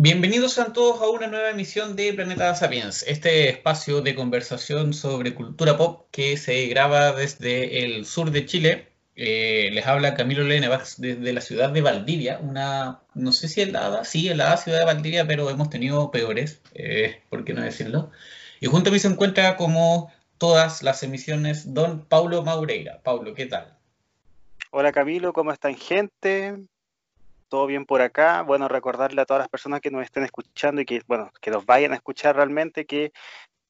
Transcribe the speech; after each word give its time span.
Bienvenidos 0.00 0.60
a 0.60 0.72
todos 0.72 1.02
a 1.02 1.08
una 1.08 1.26
nueva 1.26 1.50
emisión 1.50 1.96
de 1.96 2.12
Planeta 2.12 2.54
Sapiens, 2.54 3.02
este 3.08 3.48
espacio 3.48 4.00
de 4.00 4.14
conversación 4.14 4.94
sobre 4.94 5.34
cultura 5.34 5.76
pop 5.76 6.06
que 6.12 6.36
se 6.36 6.68
graba 6.68 7.10
desde 7.10 7.84
el 7.84 8.06
sur 8.06 8.30
de 8.30 8.46
Chile. 8.46 8.92
Eh, 9.16 9.70
les 9.72 9.84
habla 9.88 10.14
Camilo 10.14 10.44
Lenevax 10.44 11.00
desde 11.00 11.32
la 11.32 11.40
ciudad 11.40 11.70
de 11.70 11.82
Valdivia, 11.82 12.38
una, 12.38 13.00
no 13.14 13.32
sé 13.32 13.48
si 13.48 13.62
helada, 13.62 14.04
sí, 14.04 14.28
helada 14.28 14.56
ciudad 14.56 14.78
de 14.78 14.84
Valdivia, 14.84 15.26
pero 15.26 15.50
hemos 15.50 15.68
tenido 15.68 16.12
peores, 16.12 16.62
eh, 16.74 17.20
por 17.28 17.44
qué 17.44 17.52
no 17.52 17.62
decirlo. 17.62 18.12
Y 18.60 18.66
junto 18.68 18.90
a 18.90 18.92
mí 18.92 19.00
se 19.00 19.08
encuentra 19.08 19.56
como 19.56 20.12
todas 20.38 20.84
las 20.84 21.02
emisiones 21.02 21.74
don 21.74 22.04
Paulo 22.04 22.44
Maureira. 22.44 23.00
Paulo, 23.02 23.34
¿qué 23.34 23.46
tal? 23.46 23.76
Hola 24.70 24.92
Camilo, 24.92 25.32
¿cómo 25.32 25.50
están 25.50 25.74
gente? 25.74 26.56
Todo 27.48 27.66
bien 27.66 27.86
por 27.86 28.00
acá. 28.02 28.42
Bueno, 28.42 28.68
recordarle 28.68 29.22
a 29.22 29.26
todas 29.26 29.40
las 29.40 29.48
personas 29.48 29.80
que 29.80 29.90
nos 29.90 30.02
estén 30.04 30.24
escuchando 30.24 30.80
y 30.80 30.84
que, 30.84 31.02
bueno, 31.06 31.30
que 31.40 31.50
nos 31.50 31.66
vayan 31.66 31.92
a 31.92 31.96
escuchar 31.96 32.36
realmente 32.36 32.86
que 32.86 33.12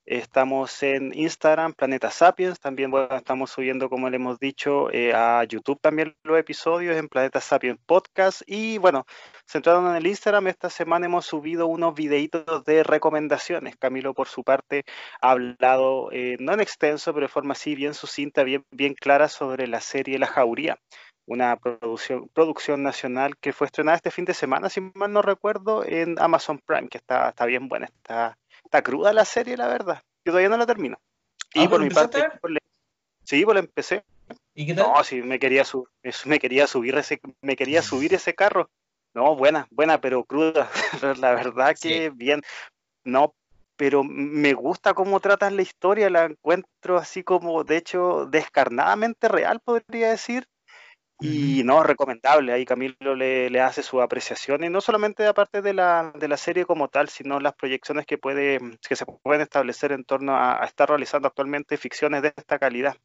estamos 0.09 0.83
en 0.83 1.12
Instagram, 1.15 1.75
Planeta 1.75 2.11
Sapiens. 2.11 2.59
También 2.59 2.91
bueno, 2.91 3.15
estamos 3.15 3.51
subiendo, 3.51 3.88
como 3.91 4.09
le 4.09 4.16
hemos 4.16 4.38
dicho, 4.38 4.91
eh, 4.91 5.12
a 5.15 5.45
YouTube 5.45 5.80
también 5.80 6.16
los 6.25 6.38
episodios 6.38 6.97
en 6.97 7.09
Planeta 7.09 7.41
Sapiens 7.41 7.79
Podcast. 7.85 8.43
Y 8.47 8.79
bueno, 8.79 9.05
centrándonos 9.47 9.91
en 9.93 9.97
el 9.99 10.07
Instagram, 10.07 10.47
esta 10.49 10.71
semana 10.71 11.07
hemos 11.07 11.27
subido 11.27 11.66
unos 11.66 11.95
videitos 11.95 12.65
de 12.65 12.83
recomendaciones. 12.83 13.77
Camilo, 13.77 14.15
por 14.15 14.29
su 14.29 14.43
parte, 14.45 14.85
ha 15.21 15.33
hablado, 15.33 16.10
eh, 16.13 16.37
no 16.41 16.52
en 16.55 16.60
extenso, 16.60 17.13
pero 17.13 17.27
de 17.27 17.33
forma 17.33 17.52
así 17.52 17.74
bien 17.74 17.95
sucinta, 17.95 18.43
bien, 18.45 18.65
bien 18.71 18.95
clara 18.95 19.29
sobre 19.29 19.66
la 19.66 19.80
serie 19.80 20.19
La 20.19 20.27
Jauría 20.27 20.79
una 21.28 21.56
producción, 21.56 22.28
producción 22.28 22.82
nacional 22.82 23.37
que 23.37 23.52
fue 23.52 23.66
estrenada 23.66 23.96
este 23.96 24.10
fin 24.10 24.24
de 24.24 24.34
semana, 24.34 24.70
si 24.70 24.80
mal 24.80 25.12
no 25.12 25.20
recuerdo, 25.20 25.84
en 25.84 26.18
Amazon 26.18 26.59
Prime, 26.64 26.88
que 26.88 26.98
está, 26.98 27.28
está 27.28 27.45
bien 27.45 27.68
buena, 27.68 27.87
está, 27.87 28.38
está 28.64 28.82
cruda 28.82 29.12
la 29.12 29.24
serie, 29.24 29.57
la 29.57 29.68
verdad. 29.68 30.02
Yo 30.24 30.32
todavía 30.32 30.48
no 30.48 30.57
la 30.57 30.66
termino. 30.66 30.98
Y 31.52 31.65
ah, 31.65 31.68
por 31.68 31.82
mi 31.82 31.90
parte, 31.90 32.26
sí, 33.24 33.45
pues 33.45 33.54
la 33.54 33.60
empecé. 33.60 34.04
¿Y 34.54 34.66
qué 34.66 34.74
tal? 34.74 34.87
No, 34.88 35.04
sí, 35.04 35.23
me 35.23 35.38
quería, 35.38 35.65
me 36.24 36.38
quería 36.38 36.66
subir 36.66 36.96
ese, 36.96 37.20
me 37.42 37.57
quería 37.57 37.82
subir 37.82 38.15
ese 38.15 38.35
carro. 38.35 38.70
No, 39.15 39.37
buena, 39.37 39.66
buena, 39.70 40.01
pero 40.01 40.24
cruda. 40.24 40.70
la 41.20 41.35
verdad 41.35 41.76
que 41.80 42.10
bien. 42.10 42.42
No, 43.04 43.35
pero 43.76 44.02
me 44.02 44.54
gusta 44.54 44.95
cómo 44.95 45.20
tratan 45.20 45.57
la 45.57 45.63
historia, 45.63 46.10
la 46.10 46.24
encuentro 46.24 46.96
así 46.96 47.23
como, 47.23 47.65
de 47.65 47.76
hecho, 47.76 48.26
descarnadamente 48.26 49.29
real, 49.29 49.60
podría 49.60 50.10
decir. 50.10 50.46
Y 51.21 51.65
no, 51.65 51.83
recomendable, 51.83 52.52
ahí 52.52 52.65
Camilo 52.65 53.16
le, 53.16 53.51
le, 53.51 53.61
hace 53.61 53.83
su 53.83 54.01
apreciación, 54.01 54.63
y 54.63 54.69
no 54.69 54.80
solamente 54.80 55.27
aparte 55.27 55.63
de 55.63 55.75
la, 55.75 56.13
de 56.15 56.29
la 56.29 56.37
serie 56.37 56.65
como 56.65 56.87
tal, 56.88 57.09
sino 57.09 57.41
las 57.41 57.55
proyecciones 57.55 58.07
que, 58.07 58.19
puede, 58.19 58.60
que 58.88 58.95
se 58.95 59.05
pueden 59.05 59.43
establecer 59.43 59.91
en 59.91 60.05
torno 60.05 60.37
a, 60.37 60.65
estar 60.65 60.88
realizando 60.88 61.27
actualmente 61.27 61.77
ficciones 61.77 62.23
de 62.23 62.33
esta 62.37 62.60
calidad. 62.60 62.97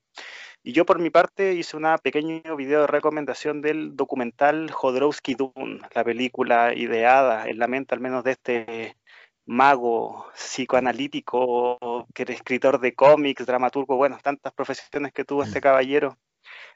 Y 0.62 0.74
yo 0.74 0.86
por 0.86 1.00
mi 1.00 1.10
parte 1.10 1.54
hice 1.54 1.76
un 1.76 1.88
pequeño 2.04 2.56
video 2.56 2.82
de 2.82 2.88
recomendación 2.88 3.62
del 3.62 3.96
documental 3.96 4.70
Jodorowsky 4.70 5.34
Dune, 5.34 5.82
la 5.96 6.04
película 6.04 6.74
ideada 6.76 7.48
en 7.48 7.58
la 7.58 7.68
mente 7.68 7.96
al 7.96 8.02
menos 8.02 8.24
de 8.24 8.32
este 8.32 8.98
mago 9.46 10.28
psicoanalítico, 10.36 12.06
que 12.14 12.24
era 12.24 12.34
escritor 12.34 12.80
de 12.80 12.94
cómics, 12.94 13.46
dramaturgo, 13.46 13.98
bueno, 13.98 14.20
tantas 14.22 14.54
profesiones 14.54 15.12
que 15.14 15.26
tuvo 15.26 15.44
este 15.44 15.60
mm. 15.60 15.64
caballero 15.64 16.18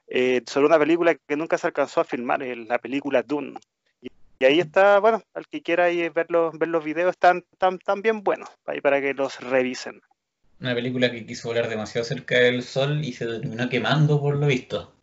eh, 0.07 0.41
sobre 0.45 0.67
una 0.67 0.79
película 0.79 1.15
que 1.15 1.35
nunca 1.35 1.57
se 1.57 1.67
alcanzó 1.67 2.01
a 2.01 2.05
filmar, 2.05 2.41
la 2.41 2.79
película 2.79 3.23
Dune. 3.23 3.59
Y, 4.01 4.45
ahí 4.45 4.59
está, 4.59 4.99
bueno, 4.99 5.21
al 5.33 5.47
que 5.47 5.61
quiera 5.61 5.89
ir 5.89 6.11
ver 6.13 6.27
los, 6.29 6.57
ver 6.57 6.69
los 6.69 6.83
videos, 6.83 7.11
están 7.11 7.43
tan, 7.57 7.79
tan 7.79 8.01
bien 8.01 8.23
buenos, 8.23 8.49
ahí 8.65 8.81
para 8.81 9.01
que 9.01 9.13
los 9.13 9.39
revisen. 9.39 10.01
Una 10.59 10.73
película 10.73 11.11
que 11.11 11.25
quiso 11.25 11.49
volar 11.49 11.69
demasiado 11.69 12.05
cerca 12.05 12.37
del 12.37 12.63
sol 12.63 13.03
y 13.03 13.13
se 13.13 13.25
terminó 13.25 13.69
quemando 13.69 14.19
por 14.19 14.35
lo 14.35 14.47
visto. 14.47 14.93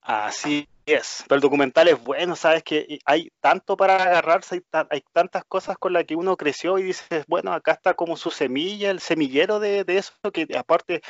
Así 0.00 0.68
es, 0.86 1.24
pero 1.26 1.36
el 1.36 1.42
documental 1.42 1.88
es 1.88 2.02
bueno, 2.02 2.36
sabes 2.36 2.62
que 2.62 3.00
hay 3.04 3.28
tanto 3.40 3.76
para 3.76 3.96
agarrarse, 3.96 4.62
hay, 4.88 5.02
tantas 5.12 5.44
cosas 5.44 5.76
con 5.78 5.92
las 5.92 6.04
que 6.04 6.14
uno 6.14 6.36
creció 6.36 6.78
y 6.78 6.84
dices, 6.84 7.24
bueno, 7.26 7.52
acá 7.52 7.72
está 7.72 7.94
como 7.94 8.16
su 8.16 8.30
semilla, 8.30 8.90
el 8.90 9.00
semillero 9.00 9.58
de, 9.58 9.82
de 9.82 9.98
eso, 9.98 10.12
que 10.32 10.46
aparte 10.56 11.02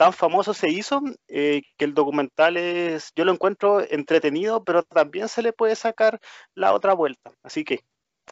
tan 0.00 0.14
famoso 0.14 0.54
se 0.54 0.70
hizo 0.70 1.02
eh, 1.28 1.60
que 1.76 1.84
el 1.84 1.92
documental 1.92 2.56
es, 2.56 3.12
yo 3.14 3.26
lo 3.26 3.32
encuentro 3.32 3.86
entretenido, 3.86 4.64
pero 4.64 4.82
también 4.82 5.28
se 5.28 5.42
le 5.42 5.52
puede 5.52 5.76
sacar 5.76 6.18
la 6.54 6.72
otra 6.72 6.94
vuelta. 6.94 7.32
Así 7.42 7.64
que, 7.64 7.80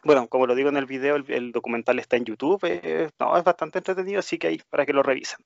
bueno, 0.03 0.29
como 0.29 0.47
lo 0.47 0.55
digo 0.55 0.71
en 0.71 0.79
el 0.79 0.87
video, 0.87 1.17
el, 1.17 1.53
documental 1.53 1.99
está 1.99 2.17
en 2.17 2.25
YouTube, 2.25 2.61
eh, 2.65 3.11
no, 3.21 3.37
es 3.37 3.45
bastante 3.45 3.81
entretenido, 3.81 4.21
así 4.21 4.39
que 4.39 4.47
ahí, 4.47 4.63
para 4.71 4.87
que 4.87 4.95
lo 4.95 5.03
revisen. 5.03 5.41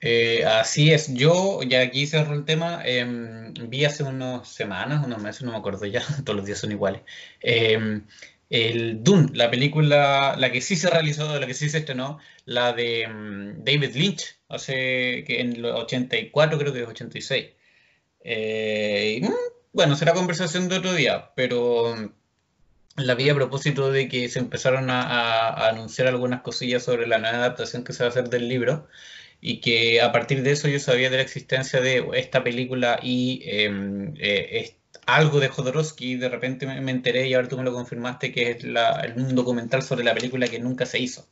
Eh, 0.00 0.44
así 0.44 0.90
es, 0.90 1.14
yo 1.14 1.62
ya 1.62 1.82
aquí 1.82 2.08
cerro 2.08 2.34
el 2.34 2.44
tema, 2.44 2.82
em, 2.84 3.54
vi 3.68 3.84
hace 3.84 4.02
unas 4.02 4.48
semanas, 4.48 5.06
unos 5.06 5.22
meses, 5.22 5.42
no 5.42 5.52
me 5.52 5.58
acuerdo 5.58 5.86
ya, 5.86 6.02
todos 6.24 6.36
los 6.36 6.44
días 6.44 6.58
son 6.58 6.72
iguales, 6.72 7.02
em, 7.38 8.04
el 8.50 9.02
Dune, 9.04 9.30
la 9.34 9.50
película, 9.50 10.34
la 10.38 10.50
que 10.52 10.60
sí 10.60 10.76
se 10.76 10.90
realizó, 10.90 11.38
la 11.38 11.46
que 11.46 11.54
sí 11.54 11.68
se 11.68 11.78
estrenó, 11.78 12.18
la 12.44 12.72
de 12.72 13.06
mm, 13.08 13.64
David 13.64 13.94
Lynch, 13.94 14.38
hace 14.48 15.24
que 15.26 15.40
en 15.40 15.60
los 15.62 15.78
84, 15.80 16.58
creo 16.58 16.72
que 16.72 16.82
es 16.82 16.88
86. 16.88 17.46
Eh, 18.24 19.20
mm, 19.22 19.32
bueno, 19.72 19.96
será 19.96 20.14
conversación 20.14 20.68
de 20.68 20.78
otro 20.78 20.94
día, 20.94 21.32
pero 21.36 21.94
mm, 21.96 23.02
la 23.02 23.14
vi 23.14 23.28
a 23.30 23.34
propósito 23.34 23.90
de 23.92 24.08
que 24.08 24.28
se 24.28 24.38
empezaron 24.38 24.90
a, 24.90 25.68
anunciar 25.68 26.08
algunas 26.08 26.42
cosillas 26.42 26.82
sobre 26.84 27.06
la 27.06 27.18
nueva 27.18 27.38
adaptación 27.38 27.84
que 27.84 27.92
se 27.92 28.02
va 28.02 28.08
a 28.08 28.10
hacer 28.10 28.28
del 28.30 28.48
libro 28.48 28.88
y 29.40 29.60
que 29.60 30.00
a 30.02 30.12
partir 30.12 30.42
de 30.42 30.52
eso 30.52 30.68
yo 30.68 30.80
sabía 30.80 31.10
de 31.10 31.16
la 31.18 31.22
existencia 31.22 31.80
de 31.80 32.04
esta 32.14 32.42
película 32.44 32.98
y 33.02 33.42
em, 33.44 34.14
eh, 34.18 34.77
algo 35.06 35.40
de 35.40 35.48
Jodorowsky, 35.48 36.16
de 36.16 36.28
repente 36.28 36.66
me, 36.66 36.90
enteré 36.90 37.28
y 37.28 37.34
ahora 37.34 37.48
tú 37.48 37.56
me 37.56 37.64
lo 37.64 37.72
confirmaste 37.72 38.32
que 38.32 38.50
es 38.50 38.64
un 39.16 39.34
documental 39.34 39.82
sobre 39.82 40.04
la 40.04 40.14
película 40.14 40.48
que 40.48 40.58
nunca 40.58 40.86
se 40.86 40.98
hizo. 40.98 41.28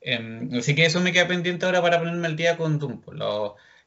Em, 0.00 0.52
así 0.54 0.74
que 0.74 0.86
eso 0.86 1.00
me 1.00 1.12
queda 1.12 1.28
pendiente 1.28 1.66
ahora 1.66 1.82
para 1.82 1.98
ponerme 1.98 2.26
al 2.26 2.36
día 2.36 2.56
con 2.56 2.78
Dumpo, 2.78 3.12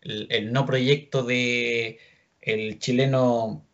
el, 0.02 0.52
no 0.52 0.66
proyecto 0.66 1.24
de 1.24 2.00
el 2.42 2.80
chileno 2.80 3.66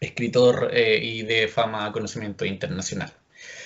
escritor 0.00 0.70
eh, 0.72 1.00
y 1.02 1.22
de 1.22 1.48
fama 1.48 1.92
conocimiento 1.92 2.44
internacional. 2.44 3.12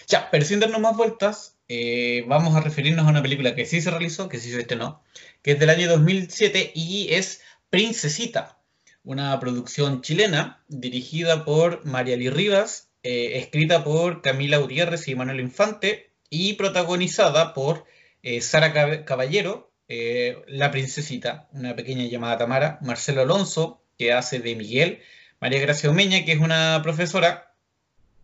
Ya, 0.07 0.31
pero 0.31 0.45
sin 0.45 0.61
darnos 0.61 0.81
más 0.81 0.97
vueltas, 0.97 1.57
eh, 1.69 2.25
vamos 2.27 2.55
a 2.55 2.61
referirnos 2.61 3.07
a 3.07 3.11
una 3.11 3.23
película 3.23 3.55
que 3.55 3.67
sí 3.67 3.81
se 3.81 3.91
realizó, 3.91 4.29
que 4.29 4.39
sí 4.39 4.51
se 4.51 4.61
estrenó, 4.61 5.03
que 5.43 5.53
es 5.53 5.59
del 5.61 5.71
año 5.71 5.89
2007 5.89 6.73
y 6.75 7.09
es 7.15 7.43
Princesita, 7.71 8.59
una 9.05 9.39
producción 9.39 10.01
chilena 10.03 10.65
dirigida 10.69 11.45
por 11.45 11.85
Mariali 11.85 12.31
Rivas, 12.31 12.89
eh, 13.03 13.39
escrita 13.39 13.85
por 13.85 14.23
Camila 14.23 14.57
Gutiérrez 14.59 15.07
y 15.09 15.15
Manuel 15.15 15.41
Infante 15.41 16.11
y 16.31 16.55
protagonizada 16.55 17.53
por 17.53 17.85
eh, 18.23 18.41
Sara 18.41 19.05
Caballero, 19.05 19.71
eh, 19.89 20.39
la 20.49 20.71
princesita, 20.71 21.49
una 21.53 21.77
pequeña 21.77 22.07
llamada 22.07 22.39
Tamara, 22.39 22.79
Marcelo 22.81 23.21
Alonso, 23.21 23.83
que 23.99 24.13
hace 24.13 24.41
de 24.41 24.57
Miguel, 24.57 25.01
María 25.39 25.61
Gracia 25.61 25.91
Omeña, 25.91 26.25
que 26.25 26.33
es 26.33 26.41
una 26.41 26.81
profesora 26.83 27.55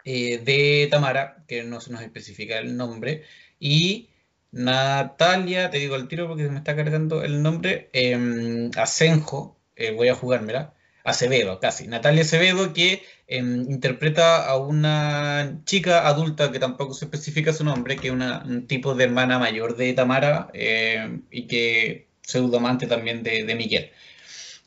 de 0.03 0.89
Tamara, 0.91 1.45
que 1.47 1.63
no 1.63 1.81
se 1.81 1.93
nos 1.93 2.01
especifica 2.01 2.59
el 2.59 2.77
nombre, 2.77 3.25
y 3.59 4.09
Natalia, 4.53 5.71
te 5.71 5.79
digo 5.79 5.95
el 5.97 6.09
tiro 6.09 6.27
porque 6.27 6.45
se 6.45 6.51
me 6.51 6.59
está 6.59 6.75
cargando 6.75 7.23
el 7.23 7.43
nombre, 7.43 7.91
em, 7.93 8.71
Asenjo, 8.77 9.60
eh, 9.81 9.93
voy 9.93 10.09
a 10.09 10.15
jugármela, 10.15 10.75
Acevedo, 11.05 11.61
casi. 11.61 11.87
Natalia 11.89 12.23
Acevedo, 12.23 12.73
que 12.75 13.03
em, 13.27 13.71
interpreta 13.71 14.47
a 14.47 14.57
una 14.59 15.61
chica 15.65 16.07
adulta 16.07 16.53
que 16.53 16.59
tampoco 16.59 16.95
se 16.95 17.07
especifica 17.07 17.53
su 17.53 17.65
nombre, 17.65 17.97
que 17.97 18.09
es 18.09 18.13
un 18.13 18.67
tipo 18.67 18.95
de 18.95 19.05
hermana 19.05 19.39
mayor 19.39 19.77
de 19.77 19.93
Tamara 19.95 20.51
em, 20.53 21.23
y 21.31 21.47
que 21.47 22.09
pseudomante 22.23 22.87
también 22.87 23.23
de, 23.23 23.55
Miguel. 23.55 23.91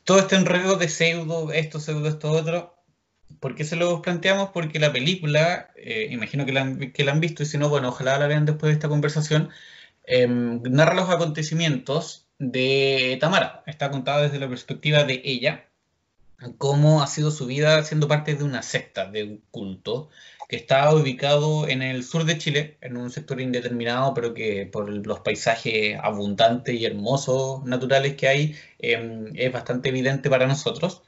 Todo 0.04 0.18
este 0.20 0.36
enredo 0.36 0.76
de 0.76 0.88
pseudo, 0.88 1.52
esto, 1.52 1.80
pseudo, 1.80 2.08
esto, 2.08 2.30
otro. 2.32 2.74
¿Por 3.40 3.54
qué 3.54 3.64
se 3.64 3.76
lo 3.76 4.02
planteamos? 4.02 4.50
Porque 4.50 4.78
la 4.78 4.92
película, 4.92 5.70
eh, 5.76 6.08
imagino 6.10 6.46
que 6.46 6.52
la, 6.52 6.62
han, 6.62 6.92
que 6.92 7.04
la 7.04 7.12
han 7.12 7.20
visto, 7.20 7.42
y 7.42 7.46
si 7.46 7.58
no, 7.58 7.68
bueno, 7.68 7.88
ojalá 7.88 8.18
la 8.18 8.26
vean 8.26 8.46
después 8.46 8.70
de 8.70 8.74
esta 8.74 8.88
conversación, 8.88 9.50
em, 10.04 10.62
narra 10.62 10.94
los 10.94 11.10
acontecimientos 11.10 12.23
de 12.52 13.16
Tamara. 13.20 13.62
Está 13.66 13.90
contada 13.90 14.22
desde 14.22 14.38
la 14.38 14.48
perspectiva 14.48 15.04
de 15.04 15.22
ella, 15.24 15.68
cómo 16.58 17.02
ha 17.02 17.06
sido 17.06 17.30
su 17.30 17.46
vida 17.46 17.82
siendo 17.84 18.08
parte 18.08 18.34
de 18.34 18.44
una 18.44 18.62
secta, 18.62 19.10
de 19.10 19.24
un 19.24 19.42
culto, 19.50 20.10
que 20.48 20.56
está 20.56 20.94
ubicado 20.94 21.68
en 21.68 21.82
el 21.82 22.04
sur 22.04 22.24
de 22.24 22.38
Chile, 22.38 22.76
en 22.80 22.96
un 22.96 23.10
sector 23.10 23.40
indeterminado, 23.40 24.14
pero 24.14 24.34
que 24.34 24.66
por 24.66 24.88
los 25.06 25.20
paisajes 25.20 25.98
abundantes 26.02 26.74
y 26.74 26.84
hermosos 26.84 27.64
naturales 27.64 28.14
que 28.16 28.28
hay, 28.28 28.56
em, 28.78 29.32
es 29.34 29.52
bastante 29.52 29.88
evidente 29.88 30.28
para 30.30 30.46
nosotros. 30.46 31.02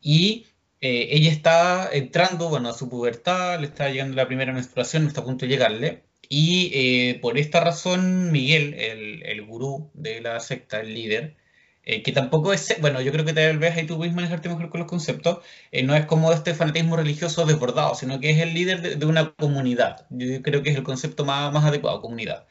Y 0.00 0.46
eh, 0.80 1.08
ella 1.12 1.30
está 1.30 1.90
entrando, 1.92 2.48
bueno, 2.50 2.68
a 2.70 2.74
su 2.74 2.88
pubertad, 2.88 3.60
le 3.60 3.66
está 3.68 3.88
llegando 3.88 4.16
la 4.16 4.26
primera 4.26 4.52
menstruación, 4.52 5.06
está 5.06 5.22
a 5.22 5.24
punto 5.24 5.46
de 5.46 5.52
llegarle, 5.52 6.04
y 6.28 6.70
eh, 6.74 7.18
por 7.20 7.38
esta 7.38 7.60
razón 7.60 8.32
Miguel, 8.32 8.74
el, 8.74 9.22
el, 9.24 9.42
gurú 9.42 9.90
de 9.94 10.20
la 10.20 10.40
secta, 10.40 10.80
el 10.80 10.94
líder, 10.94 11.36
eh, 11.84 12.02
que 12.02 12.12
tampoco 12.12 12.52
es, 12.52 12.76
bueno, 12.80 13.00
yo 13.00 13.12
creo 13.12 13.24
que 13.24 13.32
tal 13.32 13.58
vez 13.58 13.76
ahí 13.76 13.86
tú 13.86 13.96
puedes 13.96 14.14
manejarte 14.14 14.48
mejor 14.48 14.70
con 14.70 14.80
los 14.80 14.88
conceptos, 14.88 15.38
no 15.84 15.94
es 15.96 16.06
como 16.06 16.32
este 16.32 16.54
fanatismo 16.54 16.96
religioso 16.96 17.46
desbordado, 17.46 17.94
sino 17.94 18.20
que 18.20 18.30
es 18.30 18.38
el 18.40 18.54
líder 18.54 18.98
de, 18.98 19.06
una 19.06 19.34
comunidad. 19.34 20.06
Yo 20.10 20.42
creo 20.42 20.62
que 20.62 20.70
es 20.70 20.76
el 20.76 20.82
concepto 20.84 21.24
más, 21.24 21.52
más 21.52 21.64
adecuado, 21.64 22.00
comunidad. 22.00 22.46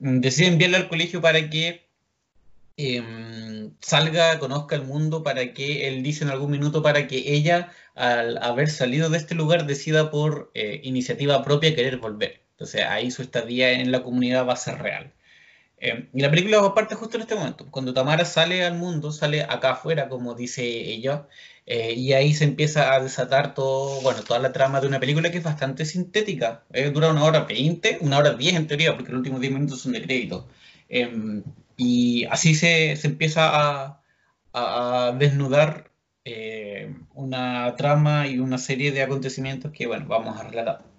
Mm, 0.00 0.20
decide 0.20 0.48
enviarle 0.48 0.76
al 0.78 0.88
colegio 0.88 1.20
para 1.20 1.50
que 1.50 1.82
Em, 2.76 3.76
salga, 3.80 4.38
conozca 4.38 4.76
el 4.76 4.82
mundo, 4.82 5.22
para 5.22 5.52
que 5.52 5.88
él 5.88 6.02
dice 6.02 6.24
en 6.24 6.30
algún 6.30 6.50
minuto, 6.50 6.82
para 6.82 7.06
que 7.06 7.34
ella, 7.34 7.72
al 7.94 8.38
haber 8.38 8.68
salido 8.70 9.10
de 9.10 9.18
este 9.18 9.34
lugar, 9.34 9.66
decida 9.66 10.10
por 10.10 10.50
eh, 10.54 10.80
iniciativa 10.82 11.44
propia 11.44 11.74
querer 11.74 11.98
volver. 11.98 12.41
Entonces 12.62 12.86
ahí 12.86 13.10
su 13.10 13.22
estadía 13.22 13.72
en 13.72 13.90
la 13.90 14.04
comunidad 14.04 14.46
va 14.46 14.52
a 14.52 14.56
ser 14.56 14.78
real. 14.80 15.12
Em, 15.78 16.08
y 16.14 16.22
la 16.22 16.30
película 16.30 16.74
parte 16.74 16.94
justo 16.94 17.16
en 17.16 17.22
este 17.22 17.34
momento, 17.34 17.66
cuando 17.70 17.92
Tamara 17.92 18.24
sale 18.24 18.64
al 18.64 18.74
mundo, 18.74 19.10
sale 19.10 19.42
acá 19.42 19.72
afuera, 19.72 20.08
como 20.08 20.34
dice 20.34 20.62
ella, 20.64 21.26
eh, 21.66 21.94
y 21.94 22.12
ahí 22.12 22.34
se 22.34 22.44
empieza 22.44 22.94
a 22.94 23.00
desatar 23.00 23.54
todo, 23.54 24.00
bueno, 24.02 24.22
toda 24.22 24.38
la 24.38 24.52
trama 24.52 24.80
de 24.80 24.86
una 24.86 25.00
película 25.00 25.30
que 25.32 25.38
es 25.38 25.44
bastante 25.44 25.84
sintética. 25.84 26.64
Eh, 26.72 26.90
dura 26.90 27.10
una 27.10 27.24
hora 27.24 27.40
veinte, 27.44 27.98
una 28.00 28.18
hora 28.18 28.34
diez 28.34 28.54
en 28.54 28.68
teoría, 28.68 28.94
porque 28.94 29.10
los 29.10 29.18
últimos 29.18 29.40
diez 29.40 29.52
minutos 29.52 29.80
son 29.80 29.92
de 29.92 30.02
crédito. 30.02 30.48
Y 31.76 32.24
así 32.26 32.54
se, 32.54 32.92
empieza 33.06 33.98
a, 34.52 35.12
desnudar 35.18 35.90
eh, 36.24 36.94
una 37.14 37.74
trama 37.76 38.26
y 38.28 38.38
una 38.38 38.58
serie 38.58 38.92
de 38.92 39.02
acontecimientos 39.02 39.72
que, 39.72 39.86
bueno, 39.86 40.06
vamos 40.06 40.38
a 40.38 40.44
relatar. 40.44 40.91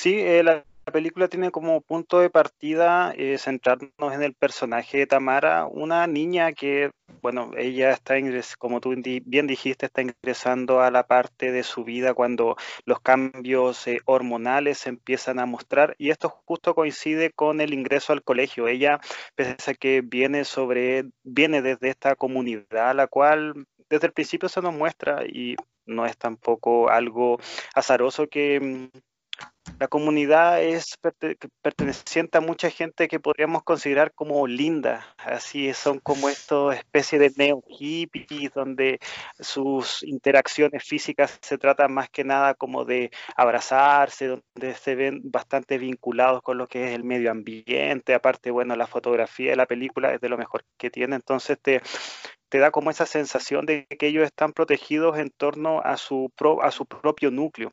Sí, 0.00 0.14
eh, 0.20 0.42
la 0.44 0.64
la 0.88 0.92
película 0.92 1.28
tiene 1.28 1.50
como 1.50 1.82
punto 1.82 2.18
de 2.18 2.30
partida 2.30 3.12
eh, 3.14 3.36
centrarnos 3.36 4.14
en 4.14 4.22
el 4.22 4.32
personaje 4.32 4.96
de 4.96 5.06
Tamara, 5.06 5.66
una 5.66 6.06
niña 6.06 6.52
que, 6.52 6.92
bueno, 7.20 7.50
ella 7.58 7.90
está, 7.90 8.14
como 8.56 8.80
tú 8.80 8.94
bien 9.26 9.46
dijiste, 9.46 9.84
está 9.84 10.00
ingresando 10.00 10.80
a 10.80 10.90
la 10.90 11.06
parte 11.06 11.52
de 11.52 11.62
su 11.62 11.84
vida 11.84 12.14
cuando 12.14 12.56
los 12.86 13.00
cambios 13.00 13.86
eh, 13.86 14.00
hormonales 14.06 14.78
se 14.78 14.88
empiezan 14.88 15.38
a 15.40 15.44
mostrar 15.44 15.94
y 15.98 16.08
esto 16.08 16.30
justo 16.46 16.74
coincide 16.74 17.30
con 17.32 17.60
el 17.60 17.74
ingreso 17.74 18.14
al 18.14 18.22
colegio. 18.22 18.66
Ella, 18.66 18.98
pese 19.34 19.72
a 19.72 19.74
que 19.74 20.00
viene 20.00 20.46
sobre, 20.46 21.04
viene 21.22 21.60
desde 21.60 21.90
esta 21.90 22.16
comunidad, 22.16 22.94
la 22.94 23.08
cual 23.08 23.66
desde 23.90 24.06
el 24.06 24.14
principio 24.14 24.48
se 24.48 24.62
nos 24.62 24.72
muestra 24.72 25.26
y 25.26 25.54
no 25.84 26.06
es 26.06 26.16
tampoco 26.16 26.88
algo 26.88 27.38
azaroso 27.74 28.26
que 28.28 28.58
mm, 28.60 28.98
la 29.78 29.86
comunidad 29.88 30.60
es 30.62 30.96
perteneciente 31.62 32.38
a 32.38 32.40
mucha 32.40 32.68
gente 32.70 33.06
que 33.06 33.20
podríamos 33.20 33.62
considerar 33.62 34.12
como 34.12 34.46
linda, 34.46 35.06
así 35.18 35.72
son 35.72 36.00
como 36.00 36.28
estas 36.28 36.76
especies 36.76 37.20
de 37.20 37.32
neo 37.36 37.62
hippies 37.68 38.52
donde 38.52 38.98
sus 39.38 40.02
interacciones 40.02 40.82
físicas 40.84 41.38
se 41.42 41.58
tratan 41.58 41.92
más 41.92 42.08
que 42.10 42.24
nada 42.24 42.54
como 42.54 42.84
de 42.84 43.10
abrazarse, 43.36 44.26
donde 44.26 44.74
se 44.74 44.96
ven 44.96 45.20
bastante 45.24 45.78
vinculados 45.78 46.42
con 46.42 46.58
lo 46.58 46.66
que 46.66 46.86
es 46.88 46.90
el 46.92 47.04
medio 47.04 47.30
ambiente, 47.30 48.14
aparte, 48.14 48.50
bueno, 48.50 48.74
la 48.74 48.86
fotografía 48.86 49.50
de 49.50 49.56
la 49.56 49.66
película 49.66 50.12
es 50.12 50.20
de 50.20 50.28
lo 50.28 50.38
mejor 50.38 50.64
que 50.76 50.90
tiene, 50.90 51.14
entonces 51.16 51.58
te, 51.60 51.82
te 52.48 52.58
da 52.58 52.70
como 52.72 52.90
esa 52.90 53.06
sensación 53.06 53.66
de 53.66 53.86
que 53.86 54.08
ellos 54.08 54.24
están 54.24 54.52
protegidos 54.52 55.18
en 55.18 55.30
torno 55.30 55.80
a 55.82 55.96
su, 55.96 56.32
a 56.62 56.70
su 56.72 56.86
propio 56.86 57.30
núcleo 57.30 57.72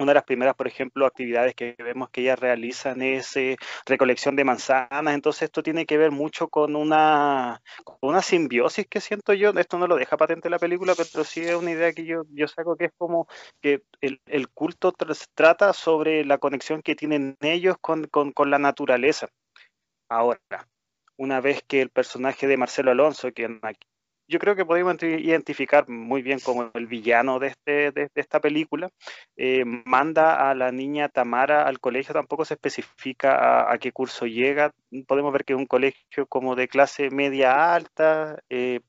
una 0.00 0.12
de 0.12 0.14
las 0.14 0.24
primeras, 0.24 0.54
por 0.54 0.66
ejemplo, 0.66 1.06
actividades 1.06 1.54
que 1.54 1.74
vemos 1.78 2.10
que 2.10 2.22
ellas 2.22 2.38
realizan 2.38 3.02
es 3.02 3.36
eh, 3.36 3.56
recolección 3.86 4.36
de 4.36 4.44
manzanas, 4.44 5.14
entonces 5.14 5.42
esto 5.42 5.62
tiene 5.62 5.86
que 5.86 5.98
ver 5.98 6.10
mucho 6.10 6.48
con 6.48 6.76
una, 6.76 7.60
una 8.00 8.22
simbiosis 8.22 8.86
que 8.86 9.00
siento 9.00 9.32
yo, 9.34 9.50
esto 9.50 9.78
no 9.78 9.86
lo 9.86 9.96
deja 9.96 10.16
patente 10.16 10.50
la 10.50 10.58
película, 10.58 10.94
pero 10.96 11.24
sí 11.24 11.40
es 11.40 11.54
una 11.54 11.72
idea 11.72 11.92
que 11.92 12.04
yo, 12.04 12.22
yo 12.30 12.48
saco 12.48 12.76
que 12.76 12.86
es 12.86 12.92
como 12.96 13.26
que 13.60 13.82
el, 14.00 14.20
el 14.26 14.48
culto 14.48 14.92
trata 15.34 15.72
sobre 15.72 16.24
la 16.24 16.38
conexión 16.38 16.82
que 16.82 16.94
tienen 16.94 17.36
ellos 17.40 17.76
con, 17.80 18.04
con, 18.04 18.32
con 18.32 18.50
la 18.50 18.58
naturaleza. 18.58 19.28
Ahora, 20.08 20.40
una 21.16 21.40
vez 21.40 21.62
que 21.66 21.80
el 21.80 21.90
personaje 21.90 22.46
de 22.46 22.56
Marcelo 22.56 22.90
Alonso, 22.90 23.32
quien 23.32 23.60
aquí 23.62 23.86
yo 24.28 24.38
creo 24.38 24.56
que 24.56 24.64
podemos 24.64 24.96
identificar 25.02 25.88
muy 25.88 26.22
bien 26.22 26.38
como 26.40 26.70
el 26.74 26.86
villano 26.86 27.38
de, 27.38 27.48
este, 27.48 27.92
de, 27.92 28.10
esta 28.14 28.40
película. 28.40 28.90
Eh, 29.36 29.64
manda 29.64 30.50
a 30.50 30.54
la 30.54 30.72
niña 30.72 31.08
Tamara 31.08 31.66
al 31.66 31.80
colegio, 31.80 32.14
tampoco 32.14 32.44
se 32.44 32.54
especifica 32.54 33.70
a, 33.70 33.78
qué 33.78 33.92
curso 33.92 34.26
llega. 34.26 34.72
Podemos 35.06 35.32
ver 35.32 35.44
que 35.44 35.52
es 35.52 35.58
un 35.58 35.66
colegio 35.66 36.26
como 36.28 36.54
de 36.54 36.68
clase 36.68 37.10
media 37.10 37.74
alta. 37.74 38.38
Eh, 38.48 38.80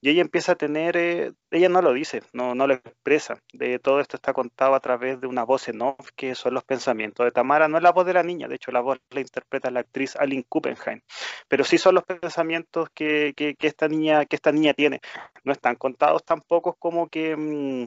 y 0.00 0.10
ella 0.10 0.22
empieza 0.22 0.52
a 0.52 0.56
tener, 0.56 0.96
eh, 0.96 1.32
ella 1.56 1.68
no 1.68 1.82
lo 1.82 1.92
dice, 1.92 2.22
no, 2.32 2.54
no 2.54 2.66
lo 2.66 2.74
expresa. 2.74 3.40
De 3.52 3.78
todo 3.78 4.00
esto 4.00 4.16
está 4.16 4.32
contado 4.32 4.74
a 4.74 4.80
través 4.80 5.20
de 5.20 5.26
una 5.26 5.44
voz 5.44 5.68
en 5.68 5.82
off, 5.82 6.10
que 6.16 6.34
son 6.34 6.54
los 6.54 6.64
pensamientos 6.64 7.24
de 7.24 7.32
Tamara. 7.32 7.68
No 7.68 7.76
es 7.76 7.82
la 7.82 7.92
voz 7.92 8.06
de 8.06 8.14
la 8.14 8.22
niña, 8.22 8.48
de 8.48 8.56
hecho 8.56 8.72
la 8.72 8.80
voz 8.80 8.98
la 9.10 9.20
interpreta 9.20 9.70
la 9.70 9.80
actriz 9.80 10.16
Aline 10.16 10.44
Kuppenheim. 10.48 11.00
Pero 11.48 11.64
sí 11.64 11.78
son 11.78 11.94
los 11.94 12.04
pensamientos 12.04 12.88
que, 12.94 13.34
que, 13.36 13.56
esta 13.60 13.88
niña, 13.88 14.24
que 14.26 14.36
esta 14.36 14.52
niña 14.52 14.74
tiene. 14.74 15.00
No 15.44 15.52
están 15.52 15.76
contados 15.76 16.24
tampoco 16.24 16.74
como 16.74 17.08
que, 17.08 17.36
mm, 17.36 17.86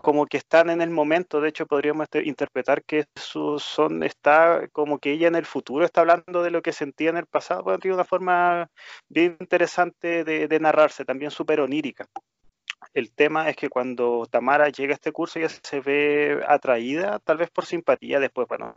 como 0.00 0.26
que 0.26 0.38
están 0.38 0.70
en 0.70 0.80
el 0.80 0.90
momento, 0.90 1.40
de 1.40 1.48
hecho 1.50 1.66
podríamos 1.66 2.04
este, 2.04 2.26
interpretar 2.26 2.82
que 2.84 3.04
son, 3.14 4.02
está 4.02 4.68
como 4.72 4.98
que 4.98 5.12
ella 5.12 5.28
en 5.28 5.34
el 5.34 5.46
futuro 5.46 5.84
está 5.84 6.00
hablando 6.00 6.42
de 6.42 6.50
lo 6.50 6.62
que 6.62 6.72
sentía 6.72 7.10
en 7.10 7.18
el 7.18 7.26
pasado, 7.26 7.78
tiene 7.78 7.94
una 7.94 8.04
forma 8.04 8.70
bien 9.08 9.36
interesante 9.40 10.24
de, 10.24 10.60
narrarse, 10.60 11.04
también 11.04 11.30
súper 11.30 11.60
onírica. 11.60 12.06
El 12.94 13.12
tema 13.12 13.48
es 13.48 13.56
que 13.56 13.68
cuando 13.68 14.26
Tamara 14.30 14.68
llega 14.68 14.92
a 14.92 14.94
este 14.94 15.12
curso 15.12 15.38
ella 15.38 15.48
se 15.48 15.80
ve 15.80 16.42
atraída, 16.46 17.18
tal 17.20 17.38
vez 17.38 17.50
por 17.50 17.66
simpatía, 17.66 18.20
después, 18.20 18.48
bueno, 18.48 18.72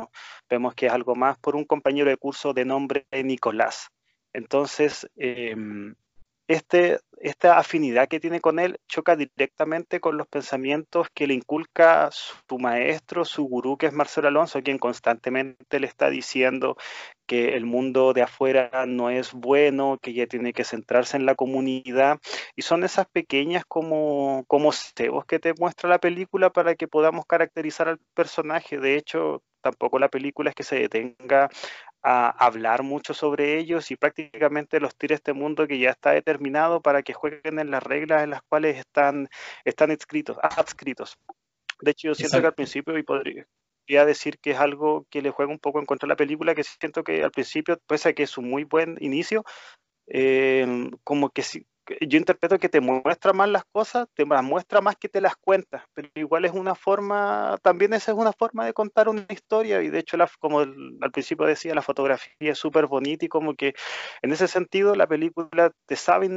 vemos 0.49 0.75
que 0.75 0.87
es 0.87 0.91
algo 0.91 1.15
más 1.15 1.37
por 1.39 1.55
un 1.55 1.65
compañero 1.65 2.09
de 2.09 2.17
curso 2.17 2.53
de 2.53 2.65
nombre 2.65 3.05
Nicolás. 3.11 3.89
Entonces, 4.33 5.09
em, 5.15 5.95
este, 6.47 6.99
esta 7.17 7.57
afinidad 7.57 8.07
que 8.07 8.19
tiene 8.19 8.39
con 8.39 8.59
él 8.59 8.77
choca 8.87 9.15
directamente 9.15 9.99
con 9.99 10.17
los 10.17 10.27
pensamientos 10.27 11.07
que 11.13 11.27
le 11.27 11.33
inculca 11.33 12.09
su 12.11 12.59
maestro, 12.59 13.25
su 13.25 13.45
gurú, 13.45 13.77
que 13.77 13.87
es 13.87 13.93
Marcelo 13.93 14.27
Alonso, 14.27 14.61
quien 14.61 14.77
constantemente 14.77 15.79
le 15.79 15.87
está 15.87 16.09
diciendo 16.09 16.77
que 17.25 17.55
el 17.55 17.65
mundo 17.65 18.13
de 18.13 18.21
afuera 18.21 18.85
no 18.87 19.09
es 19.09 19.33
bueno, 19.33 19.97
que 20.01 20.11
ella 20.11 20.27
tiene 20.27 20.53
que 20.53 20.63
centrarse 20.63 21.17
en 21.17 21.25
la 21.25 21.35
comunidad. 21.35 22.19
Y 22.55 22.61
son 22.61 22.83
esas 22.83 23.07
pequeñas 23.07 23.65
como, 23.65 24.43
como 24.47 24.71
cebos 24.71 25.25
que 25.25 25.39
te 25.39 25.53
muestra 25.55 25.89
la 25.89 25.99
película 25.99 26.51
para 26.51 26.75
que 26.75 26.87
podamos 26.87 27.25
caracterizar 27.25 27.87
al 27.87 27.99
personaje. 28.13 28.77
De 28.77 28.95
hecho, 28.95 29.41
tampoco 29.61 29.97
la 29.97 30.09
película 30.09 30.51
es 30.51 30.55
que 30.55 30.63
se 30.63 30.75
detenga 30.77 31.49
a 32.07 32.29
hablar 32.29 32.83
mucho 32.83 33.15
sobre 33.15 33.57
ellos 33.57 33.89
y 33.89 33.95
prácticamente 33.95 34.79
los 34.79 34.95
tira 34.95 35.15
este 35.15 35.33
mundo 35.33 35.67
que 35.67 35.79
ya 35.79 35.89
está 35.89 36.11
determinado 36.11 36.79
para 36.79 37.01
que 37.01 37.13
jueguen 37.13 37.57
en 37.57 37.71
las 37.71 37.81
reglas 37.81 38.23
en 38.23 38.29
las 38.29 38.43
cuales 38.43 38.77
están, 38.77 39.27
están 39.63 39.89
adscritos, 39.89 40.37
adscritos. 40.39 41.17
De 41.81 41.91
hecho, 41.91 42.09
yo 42.09 42.15
siento 42.15 42.39
que 42.39 42.45
al 42.45 42.53
principio, 42.53 42.95
y 42.95 43.01
podría 43.01 44.05
decir 44.05 44.37
que 44.37 44.51
es 44.51 44.59
algo 44.59 45.07
que 45.09 45.23
le 45.23 45.31
juega 45.31 45.51
un 45.51 45.57
poco 45.57 45.79
en 45.79 45.87
contra 45.87 46.05
de 46.05 46.11
la 46.11 46.15
película, 46.15 46.53
que 46.53 46.63
siento 46.63 47.03
que 47.03 47.23
al 47.23 47.31
principio, 47.31 47.79
pese 47.87 48.09
a 48.09 48.13
que 48.13 48.23
es 48.23 48.37
un 48.37 48.51
muy 48.51 48.65
buen 48.65 48.97
inicio, 49.01 49.43
eh, 50.05 50.91
como 51.03 51.31
que 51.31 51.41
sí, 51.41 51.65
yo 52.01 52.17
interpreto 52.17 52.57
que 52.59 52.69
te 52.69 52.81
muestra 52.81 53.33
más 53.33 53.49
las 53.49 53.65
cosas, 53.65 54.07
te 54.13 54.25
muestra 54.25 54.81
más 54.81 54.95
que 54.95 55.09
te 55.09 55.21
las 55.21 55.35
cuentas, 55.35 55.83
pero 55.93 56.09
igual 56.15 56.45
es 56.45 56.51
una 56.51 56.75
forma, 56.75 57.57
también 57.61 57.93
esa 57.93 58.11
es 58.11 58.17
una 58.17 58.33
forma 58.33 58.65
de 58.65 58.73
contar 58.73 59.09
una 59.09 59.25
historia 59.29 59.81
y 59.81 59.89
de 59.89 59.99
hecho, 59.99 60.17
como 60.39 60.59
al 60.59 61.11
principio 61.11 61.45
decía, 61.45 61.75
la 61.75 61.81
fotografía 61.81 62.51
es 62.51 62.57
súper 62.57 62.87
bonita 62.87 63.25
y 63.25 63.29
como 63.29 63.55
que 63.55 63.73
en 64.21 64.31
ese 64.31 64.47
sentido 64.47 64.95
la 64.95 65.07
película 65.07 65.71
te 65.85 65.95
sabe, 65.95 66.29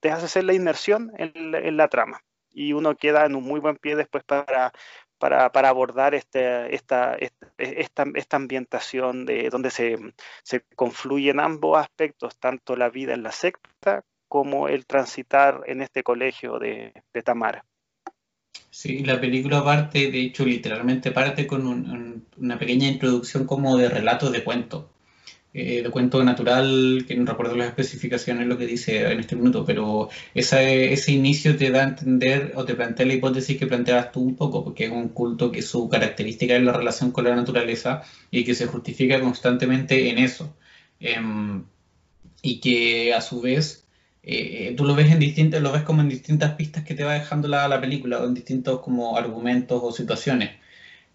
te 0.00 0.10
hace 0.10 0.24
hacer 0.24 0.44
la 0.44 0.54
inmersión 0.54 1.12
en 1.18 1.76
la, 1.76 1.88
trama 1.88 2.20
y 2.50 2.72
uno 2.72 2.96
queda 2.96 3.26
en 3.26 3.36
un 3.36 3.44
muy 3.44 3.60
buen 3.60 3.76
pie 3.76 3.94
después 3.96 4.24
para, 4.24 4.72
para, 5.18 5.52
para, 5.52 5.68
abordar 5.68 6.14
este, 6.14 6.74
esta, 6.74 7.14
esta, 7.14 7.46
esta, 7.58 8.04
esta, 8.14 8.36
ambientación 8.36 9.26
de 9.26 9.50
donde 9.50 9.70
se, 9.70 9.98
se 10.42 10.62
confluyen 10.74 11.40
ambos 11.40 11.78
aspectos, 11.78 12.38
tanto 12.38 12.76
la 12.76 12.90
vida 12.90 13.14
en 13.14 13.22
la 13.22 13.32
secta 13.32 14.04
como 14.36 14.68
el 14.68 14.84
transitar 14.84 15.62
en 15.66 15.80
este 15.80 16.02
colegio 16.02 16.58
de, 16.58 16.92
Tamara. 17.24 17.64
Sí, 18.68 18.98
la 19.02 19.18
película 19.18 19.64
parte, 19.64 20.10
de 20.10 20.20
hecho, 20.20 20.44
literalmente 20.44 21.10
parte 21.10 21.46
con 21.46 22.22
una 22.36 22.58
pequeña 22.58 22.86
introducción 22.86 23.46
como 23.46 23.78
de 23.78 23.88
relato 23.88 24.30
de 24.30 24.44
cuento. 24.44 24.90
eh, 25.54 25.82
de 25.82 25.90
cuento 25.90 26.22
natural, 26.22 27.06
que 27.08 27.16
no 27.16 27.24
recuerdo 27.24 27.56
las 27.56 27.68
especificaciones 27.68 28.46
lo 28.46 28.58
que 28.58 28.66
dice 28.66 29.10
en 29.10 29.20
este 29.20 29.36
minuto, 29.36 29.64
pero 29.64 30.10
ese 30.34 31.12
inicio 31.12 31.56
te 31.56 31.70
da 31.70 31.80
a 31.80 31.88
entender 31.88 32.52
o 32.56 32.66
te 32.66 32.74
plantea 32.74 33.06
la 33.06 33.14
hipótesis 33.14 33.56
que 33.58 33.66
planteabas 33.66 34.12
tú 34.12 34.20
un 34.20 34.36
poco, 34.36 34.62
porque 34.64 34.84
es 34.84 34.90
un 34.90 35.08
culto 35.08 35.50
que 35.50 35.62
su 35.62 35.88
característica 35.88 36.56
es 36.56 36.62
la 36.62 36.74
relación 36.74 37.10
con 37.10 37.24
la 37.24 37.34
naturaleza 37.34 38.02
y 38.30 38.44
que 38.44 38.54
se 38.54 38.66
justifica 38.66 39.18
constantemente 39.18 40.10
en 40.10 40.18
eso. 40.18 40.54
Em, 41.00 41.64
y 42.42 42.60
que 42.60 43.14
a 43.14 43.20
su 43.20 43.40
vez 43.40 43.85
eh, 44.26 44.74
tú 44.76 44.84
lo 44.84 44.94
ves 44.94 45.10
en 45.10 45.20
distintas, 45.20 45.62
lo 45.62 45.72
ves 45.72 45.82
como 45.82 46.02
en 46.02 46.08
distintas 46.08 46.54
pistas 46.54 46.84
que 46.84 46.94
te 46.94 47.04
va 47.04 47.14
dejando 47.14 47.48
la, 47.48 47.68
la 47.68 47.80
película, 47.80 48.18
o 48.18 48.26
en 48.26 48.34
distintos 48.34 48.80
como 48.80 49.16
argumentos 49.16 49.80
o 49.82 49.92
situaciones. 49.92 50.50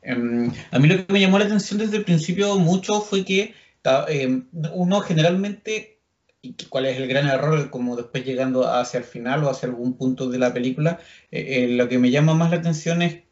Em, 0.02 0.52
a 0.72 0.80
mí 0.80 0.88
lo 0.88 1.06
que 1.06 1.14
me 1.14 1.20
llamó 1.20 1.38
la 1.38 1.46
atención 1.46 1.80
desde 1.80 1.98
el 1.98 2.06
principio 2.06 2.58
mucho 2.58 3.02
fue 3.02 3.24
que 3.24 3.54
em, 4.08 4.48
uno 4.74 5.02
generalmente, 5.02 6.00
y 6.42 6.54
cuál 6.70 6.86
es 6.88 6.98
el 6.98 7.08
gran 7.08 7.28
error, 7.28 7.70
como 7.70 7.96
después 7.96 8.26
llegando 8.26 8.68
hacia 8.68 9.00
el 9.00 9.04
final 9.04 9.44
o 9.44 9.50
hacia 9.50 9.70
algún 9.70 9.94
punto 9.98 10.30
de 10.30 10.40
la 10.40 10.54
película, 10.54 11.00
eh, 11.32 11.66
eh, 11.66 11.68
lo 11.70 11.88
que 11.88 12.00
me 12.00 12.12
llama 12.12 12.34
más 12.34 12.52
la 12.52 12.58
atención 12.58 13.02
es 13.02 13.24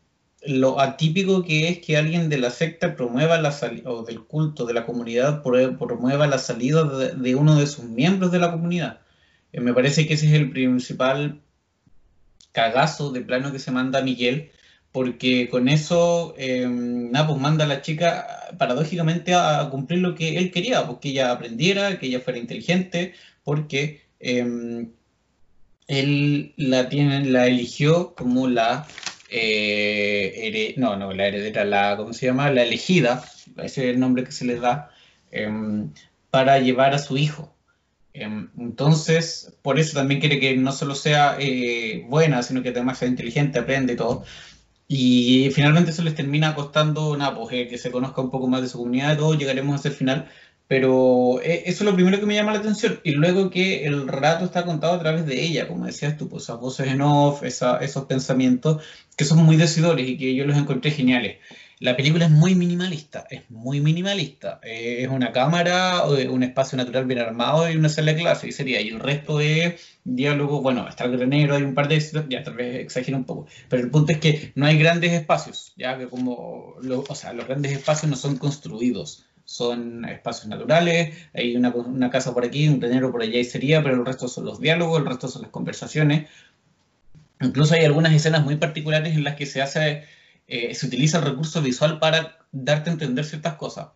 lo 0.41 0.79
atípico 0.79 1.43
que 1.43 1.67
es 1.69 1.79
que 1.79 1.97
alguien 1.97 2.29
de 2.29 2.37
la 2.37 2.49
secta 2.49 2.95
promueva 2.95 3.41
la 3.41 3.51
salida, 3.51 3.89
o 3.91 4.03
del 4.03 4.21
culto 4.23 4.65
de 4.65 4.73
la 4.73 4.85
comunidad 4.85 5.41
promueva 5.41 6.27
la 6.27 6.37
salida 6.37 6.83
de, 6.85 7.35
uno 7.35 7.55
de 7.57 7.67
sus 7.67 7.85
miembros 7.85 8.31
de 8.31 8.39
la 8.39 8.51
comunidad. 8.51 9.01
Eh, 9.51 9.61
me 9.61 9.73
parece 9.73 10.07
que 10.07 10.13
ese 10.15 10.27
es 10.27 10.33
el 10.33 10.51
principal 10.51 11.41
cagazo 12.51 13.11
de 13.11 13.21
plano 13.21 13.51
que 13.51 13.59
se 13.59 13.71
manda 13.71 14.01
Miguel, 14.01 14.51
porque 14.91 15.49
con 15.49 15.69
eso, 15.69 16.33
eh, 16.37 16.67
nada, 16.67 17.27
pues 17.27 17.39
manda 17.39 17.65
a 17.65 17.67
la 17.67 17.81
chica 17.81 18.27
paradójicamente 18.57 19.33
a, 19.35 19.69
cumplir 19.69 19.99
lo 19.99 20.15
que 20.15 20.37
él 20.37 20.51
quería, 20.51 20.85
pues 20.87 20.99
que 20.99 21.09
ella 21.09 21.31
aprendiera, 21.31 21.99
que 21.99 22.07
ella 22.07 22.21
fuera 22.21 22.39
inteligente, 22.39 23.13
porque 23.43 24.01
em, 24.19 24.91
él 25.87 26.53
la, 26.57 26.89
tiene, 26.89 27.25
la 27.25 27.47
eligió 27.47 28.15
como 28.15 28.47
la, 28.47 28.87
eh, 29.29 30.73
no, 30.77 30.95
no, 30.97 31.13
la 31.13 31.27
heredera, 31.27 31.65
la, 31.65 31.97
¿cómo 31.97 32.13
se 32.13 32.27
llama? 32.27 32.51
La 32.51 32.63
elegida, 32.63 33.23
ese 33.57 33.83
es 33.89 33.93
el 33.95 33.99
nombre 33.99 34.23
que 34.23 34.31
se 34.31 34.45
le 34.45 34.59
da, 34.59 34.91
em, 35.31 35.91
para 36.31 36.59
llevar 36.59 36.93
a 36.93 36.99
su 36.99 37.17
hijo. 37.17 37.55
Em, 38.13 38.49
entonces, 38.57 39.55
por 39.61 39.79
eso 39.79 39.93
también 39.97 40.19
quiere 40.19 40.39
que 40.39 40.55
no 40.57 40.71
solo 40.71 40.95
sea 40.95 41.37
eh, 41.39 42.05
buena, 42.07 42.41
sino 42.43 42.63
que 42.63 42.69
además 42.69 42.97
sea 42.97 43.07
inteligente, 43.07 43.59
aprende 43.59 43.93
y 43.93 43.95
todo. 43.95 44.23
Y 44.87 45.51
finalmente 45.53 45.91
eso 45.91 46.01
les 46.03 46.15
termina 46.15 46.55
costando, 46.55 47.15
nada, 47.15 47.35
pues 47.35 47.53
eh, 47.53 47.67
que 47.67 47.77
se 47.77 47.91
conozca 47.91 48.21
un 48.21 48.31
poco 48.31 48.47
más 48.47 48.61
de 48.61 48.67
su 48.69 48.79
comunidad 48.79 49.13
y 49.13 49.17
todo, 49.17 49.35
llegaremos 49.35 49.75
hasta 49.75 49.89
el 49.89 49.95
final. 49.95 50.29
Pero 50.67 51.41
eh, 51.41 51.63
eso 51.65 51.83
es 51.83 51.89
lo 51.89 51.95
primero 51.95 52.19
que 52.19 52.25
me 52.25 52.35
llama 52.35 52.53
la 52.53 52.59
atención. 52.59 52.99
Y 53.03 53.11
luego 53.11 53.49
que 53.49 53.85
el 53.85 54.07
relato 54.07 54.45
está 54.45 54.65
contado 54.65 54.93
a 54.93 54.99
través 54.99 55.25
de 55.25 55.41
ella, 55.43 55.67
como 55.67 55.85
decías 55.85 56.17
tú, 56.17 56.29
pues 56.29 56.43
esas 56.43 56.59
voces 56.59 56.87
en 56.87 57.01
off, 57.01 57.43
esos 57.43 58.05
pensamientos 58.05 58.83
que 59.15 59.25
son 59.25 59.39
muy 59.43 59.57
decidores 59.57 60.07
y 60.07 60.17
que 60.17 60.35
yo 60.35 60.45
los 60.45 60.57
encontré 60.57 60.91
geniales. 60.91 61.37
La 61.81 61.95
película 61.95 62.25
es 62.25 62.31
muy 62.31 62.55
minimalista, 62.55 63.25
es 63.29 63.49
muy 63.49 63.79
minimalista. 63.79 64.59
Eh, 64.63 65.03
es 65.03 65.07
una 65.07 65.31
cámara, 65.31 66.03
un 66.03 66.43
espacio 66.43 66.77
natural 66.77 67.05
bien 67.05 67.19
armado 67.19 67.71
y 67.71 67.77
una 67.77 67.87
sala 67.87 68.11
de 68.11 68.19
clase, 68.19 68.49
y 68.49 68.51
sería. 68.51 68.81
Y 68.81 68.89
el 68.89 68.99
resto 68.99 69.39
es 69.39 69.75
diálogo, 70.03 70.61
bueno, 70.61 70.89
está 70.89 71.05
el 71.05 71.15
granero, 71.15 71.55
hay 71.55 71.63
un 71.63 71.75
par 71.75 71.87
de... 71.87 71.97
Ya, 72.27 72.43
tal 72.43 72.55
vez 72.55 72.75
exagero 72.81 73.15
un 73.15 73.23
poco. 73.23 73.47
Pero 73.69 73.81
el 73.81 73.89
punto 73.91 74.11
es 74.11 74.19
que 74.19 74.51
no 74.55 74.65
hay 74.65 74.77
grandes 74.77 75.13
espacios, 75.13 75.71
ya 75.77 75.97
que 75.97 76.07
como... 76.07 76.75
o 77.07 77.15
sea, 77.15 77.31
los 77.31 77.47
grandes 77.47 77.71
espacios 77.71 78.09
no 78.09 78.17
son 78.17 78.37
construidos. 78.37 79.25
Son 79.45 80.03
espacios 80.03 80.47
naturales, 80.47 81.15
hay 81.33 81.55
una, 81.55 81.69
una 81.69 82.09
casa 82.09 82.33
por 82.33 82.43
aquí, 82.43 82.67
un 82.67 82.81
granero 82.81 83.09
por 83.09 83.21
allá 83.23 83.39
y 83.39 83.45
sería, 83.45 83.81
pero 83.81 83.95
el 83.95 84.05
resto 84.05 84.27
son 84.27 84.45
los 84.45 84.59
diálogos, 84.59 84.99
el 84.99 85.05
resto 85.05 85.29
son 85.29 85.43
las 85.43 85.51
conversaciones. 85.51 86.29
Incluso 87.41 87.73
hay 87.73 87.85
algunas 87.85 88.13
escenas 88.13 88.43
muy 88.43 88.57
particulares 88.57 89.15
en 89.15 89.23
las 89.23 89.37
que 89.37 89.45
se 89.45 89.61
hace 89.61 90.03
eh, 90.49 90.73
se 90.73 90.87
utiliza 90.87 91.19
el 91.19 91.25
recurso 91.25 91.61
visual 91.61 91.99
para 91.99 92.39
darte 92.51 92.89
a 92.89 92.93
entender 92.93 93.23
ciertas 93.23 93.53
cosas. 93.53 93.89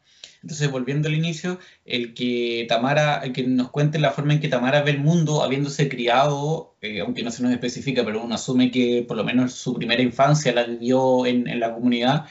Entonces, 0.44 0.70
volviendo 0.70 1.08
al 1.08 1.16
inicio, 1.16 1.58
el 1.84 2.14
que 2.14 2.66
Tamara, 2.70 3.22
el 3.24 3.34
que 3.34 3.44
nos 3.44 3.72
cuente 3.72 3.98
la 3.98 4.12
forma 4.12 4.34
en 4.34 4.40
que 4.40 4.50
Tamara 4.50 4.84
ve 4.84 4.92
el 4.92 5.00
mundo, 5.00 5.42
habiéndose 5.42 5.90
criado, 5.90 6.76
eh, 6.82 7.00
aunque 7.00 7.24
no 7.24 7.32
se 7.32 7.42
nos 7.42 7.52
especifica, 7.54 8.06
pero 8.06 8.24
uno 8.24 8.36
asume 8.36 8.70
que 8.70 9.04
por 9.08 9.18
lo 9.18 9.24
menos 9.24 9.54
su 9.54 9.74
primera 9.74 10.04
infancia 10.04 10.54
la 10.54 10.66
vivió 10.66 11.26
en, 11.26 11.60
la 11.60 11.74
comunidad, 11.74 12.26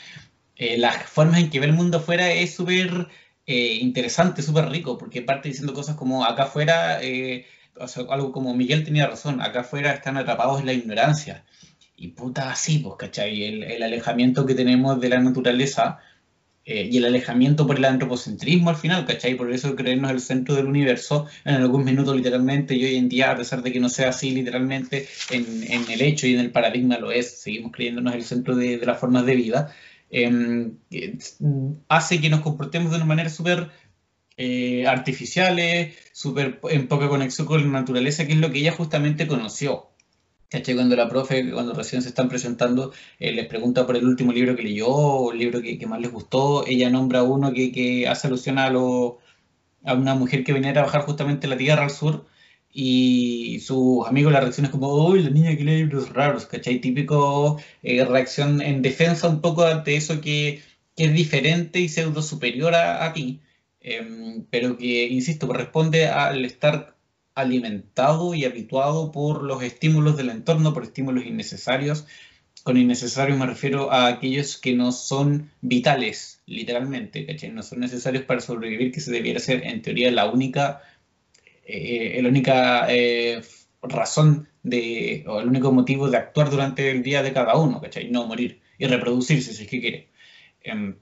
eh, 0.57 0.79
las 0.79 1.03
formas 1.05 1.41
en 1.41 1.51
que 1.51 1.59
ve 1.59 1.67
el 1.67 1.73
mundo 1.73 1.99
afuera 1.99 2.31
es 2.33 2.55
súper 2.55 3.09
interesante, 3.47 4.41
súper 4.41 4.69
rico, 4.71 4.97
porque 4.99 5.21
parte 5.21 5.49
diciendo 5.49 5.75
cosas 5.75 5.97
como 5.97 6.25
acá 6.25 6.45
afuera, 6.45 7.01
algo 8.09 8.33
como 8.33 8.55
Miguel 8.55 8.85
tenía 8.85 9.09
razón, 9.09 9.41
acá 9.43 9.61
afuera 9.61 9.93
están 9.93 10.17
atrapados 10.17 10.61
en 10.61 10.67
la 10.67 10.73
ignorancia. 10.73 11.45
Y 12.03 12.09
puta, 12.09 12.51
así, 12.51 12.81
pues, 12.81 12.97
¿cachai? 12.99 13.45
El, 13.45 13.81
alejamiento 13.81 14.45
que 14.45 14.57
tenemos 14.57 15.01
de 15.01 15.09
la 15.09 15.21
naturaleza 15.21 16.01
eh, 16.65 16.89
y 16.91 16.97
el 16.97 17.05
alejamiento 17.05 17.65
por 17.65 17.77
el 17.77 17.85
antropocentrismo 17.85 18.71
al 18.71 18.77
final, 18.77 19.07
¿cachai? 19.07 19.37
Por 19.37 19.53
eso 19.53 19.77
creernos 19.77 20.11
el 20.11 20.21
centro 20.21 20.57
del 20.57 20.67
universo 20.67 21.29
en 21.45 21.55
algún 21.55 21.85
minuto 21.85 22.13
literalmente 22.13 22.75
y 22.75 22.85
hoy 22.85 22.97
en 22.97 23.09
día, 23.09 23.31
a 23.31 23.37
pesar 23.37 23.63
de 23.63 23.71
que 23.71 23.79
no 23.79 23.89
sea 23.89 24.09
así 24.09 24.33
literalmente, 24.33 25.07
en, 25.31 25.45
el 25.89 26.03
hecho 26.03 26.27
y 26.27 26.35
en 26.35 26.41
el 26.41 26.51
paradigma 26.51 26.99
lo 26.99 27.13
es, 27.13 27.41
seguimos 27.41 27.71
creyéndonos 27.71 28.17
el 28.17 28.25
centro 28.25 28.57
de, 28.57 28.79
las 28.85 28.99
formas 28.99 29.25
de 29.25 29.37
vida, 29.37 29.73
em, 30.11 30.79
hace 31.87 32.21
que 32.21 32.31
nos 32.31 32.41
comportemos 32.41 32.91
de 32.91 32.97
una 32.97 33.07
manera 33.07 33.31
súper 33.31 33.71
eh, 34.37 34.89
artificiales, 34.89 35.95
súper 36.13 36.59
en 36.69 36.89
poca 36.89 37.09
conexión 37.09 37.47
con 37.47 37.63
la 37.63 37.81
naturaleza, 37.81 38.27
que 38.27 38.33
es 38.33 38.39
lo 38.39 38.51
que 38.51 38.59
ella 38.59 38.73
justamente 38.73 39.29
conoció. 39.29 39.92
Cuando 40.61 40.97
la 40.97 41.09
profe, 41.09 41.51
cuando 41.51 41.73
recién 41.73 42.03
se 42.03 42.09
están 42.09 42.29
presentando, 42.29 42.93
eh, 43.19 43.33
les 43.33 43.47
pregunta 43.47 43.87
por 43.87 43.97
el 43.97 44.07
último 44.07 44.33
libro 44.33 44.55
que 44.55 44.63
leyó 44.63 44.89
o 44.89 45.33
el 45.33 45.39
libro 45.39 45.63
que, 45.63 45.87
más 45.87 46.01
les 46.01 46.13
gustó, 46.13 46.67
ella 46.67 46.91
nombra 46.91 47.23
uno 47.23 47.53
que, 47.53 48.07
hace 48.09 48.27
alusión 48.27 48.59
a, 48.59 48.71
lo, 48.71 49.19
a 49.85 49.95
una 49.95 50.15
mujer 50.15 50.45
que 50.45 50.53
venía 50.53 50.71
a 50.71 50.75
trabajar 50.75 51.03
justamente 51.03 51.47
en 51.47 51.51
la 51.51 51.57
Tierra 51.57 51.85
al 51.85 51.91
sur 51.91 52.27
y 52.73 53.61
sus 53.61 54.07
amigos 54.07 54.33
la 54.33 54.41
reacción 54.41 54.67
es 54.67 54.73
como, 54.73 54.95
uy, 55.07 55.23
la 55.23 55.31
niña 55.31 55.57
que 55.57 55.65
lee 55.65 55.77
libros 55.85 56.11
raros, 56.11 56.47
¿cachai? 56.47 56.81
Típico 56.81 57.59
eh, 57.83 58.05
reacción 58.05 58.61
en 58.63 58.83
defensa 58.83 59.29
un 59.29 59.41
poco 59.41 59.65
ante 59.65 59.97
eso 59.97 60.21
que, 60.21 60.63
es 60.97 61.15
diferente 61.15 61.81
y 61.81 61.89
pseudo 61.89 62.23
superior 62.23 62.75
a, 62.75 63.05
a 63.07 63.13
ti, 63.15 63.41
em, 63.81 64.45
pero 64.51 64.77
que, 64.77 65.07
insisto, 65.09 65.47
corresponde 65.49 66.07
al 66.07 66.45
estar 66.45 66.92
alimentado 67.35 68.35
y 68.35 68.45
habituado 68.45 69.13
por 69.13 69.43
los 69.43 69.63
estímulos 69.63 70.17
del 70.17 70.31
entorno, 70.31 70.75
por 70.75 70.85
estímulos 70.85 71.27
innecesarios. 71.27 72.07
Con 72.65 72.77
innecesarios 72.77 73.39
me 73.39 73.47
refiero 73.47 73.91
a 73.91 74.07
aquellos 74.07 74.57
que 74.57 74.75
no 74.75 74.93
son 74.93 75.51
vitales, 75.61 76.41
literalmente, 76.47 77.27
No 77.53 77.63
son 77.63 77.81
necesarios 77.81 78.25
para 78.25 78.41
sobrevivir, 78.41 78.93
que 78.93 79.01
se 79.01 79.11
debiera 79.11 79.41
ser, 79.41 79.67
en 79.67 79.83
teoría, 79.83 80.11
la 80.11 80.31
única, 80.31 80.83
eh, 81.67 82.23
única 82.25 82.87
eh, 82.89 83.43
razón 83.83 84.49
de, 84.63 85.25
o 85.27 85.41
el 85.41 85.49
único 85.49 85.73
motivo 85.73 86.09
de 86.09 86.19
actuar 86.19 86.51
durante 86.51 86.91
el 86.91 87.03
día 87.03 87.23
de 87.23 87.33
cada 87.33 87.57
uno, 87.57 87.81
¿cachai? 87.81 88.11
No 88.11 88.27
morir 88.27 88.61
y 88.79 88.87
reproducirse 88.87 89.55
si 89.55 89.65
es 89.65 89.69
que 89.69 89.81
quiere. 89.81 90.09
Em, 90.63 90.97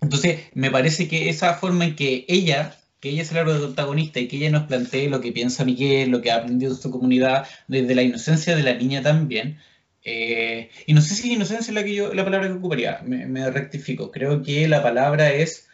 entonces, 0.00 0.40
me 0.54 0.70
parece 0.70 1.08
que 1.08 1.28
esa 1.28 1.54
forma 1.54 1.84
en 1.86 1.96
que 1.96 2.24
ella 2.28 2.79
que 3.00 3.10
ella 3.10 3.22
es 3.22 3.32
la 3.32 3.44
protagonista 3.44 4.20
y 4.20 4.28
que 4.28 4.36
ella 4.36 4.50
nos 4.50 4.64
plantee 4.66 5.08
lo 5.08 5.20
que 5.20 5.32
piensa 5.32 5.64
Miguel, 5.64 6.10
lo 6.10 6.20
que 6.20 6.30
ha 6.30 6.36
aprendido 6.36 6.74
su 6.74 6.90
comunidad, 6.90 7.46
desde 7.66 7.94
la 7.94 8.02
inocencia 8.02 8.54
de 8.54 8.62
la 8.62 8.74
niña 8.74 9.02
también. 9.02 9.58
Eh, 10.04 10.70
y 10.86 10.94
no 10.94 11.00
sé 11.00 11.14
si 11.14 11.32
inocencia 11.32 11.70
es 11.70 11.74
la, 11.74 11.84
que 11.84 11.94
yo, 11.94 12.14
la 12.14 12.24
palabra 12.24 12.48
que 12.48 12.54
ocuparía, 12.54 13.00
me, 13.04 13.50
rectifico. 13.50 14.10
Creo 14.10 14.42
que 14.42 14.68
la 14.68 14.82
palabra 14.82 15.32
es. 15.32 15.68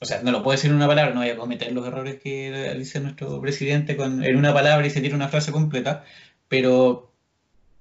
O 0.00 0.04
sea, 0.04 0.22
no 0.22 0.30
lo 0.30 0.42
puedo 0.42 0.56
decir 0.56 0.70
en 0.70 0.76
una 0.76 0.86
palabra, 0.86 1.12
no 1.12 1.20
voy 1.20 1.30
a 1.30 1.36
cometer 1.36 1.72
los 1.72 1.86
errores 1.86 2.20
que 2.20 2.74
dice 2.78 3.00
nuestro 3.00 3.40
presidente 3.40 3.96
en 4.00 4.36
una 4.36 4.54
palabra 4.54 4.86
y 4.86 4.90
se 4.90 5.00
tira 5.00 5.16
una 5.16 5.28
frase 5.28 5.50
completa, 5.50 6.04
pero 6.48 7.12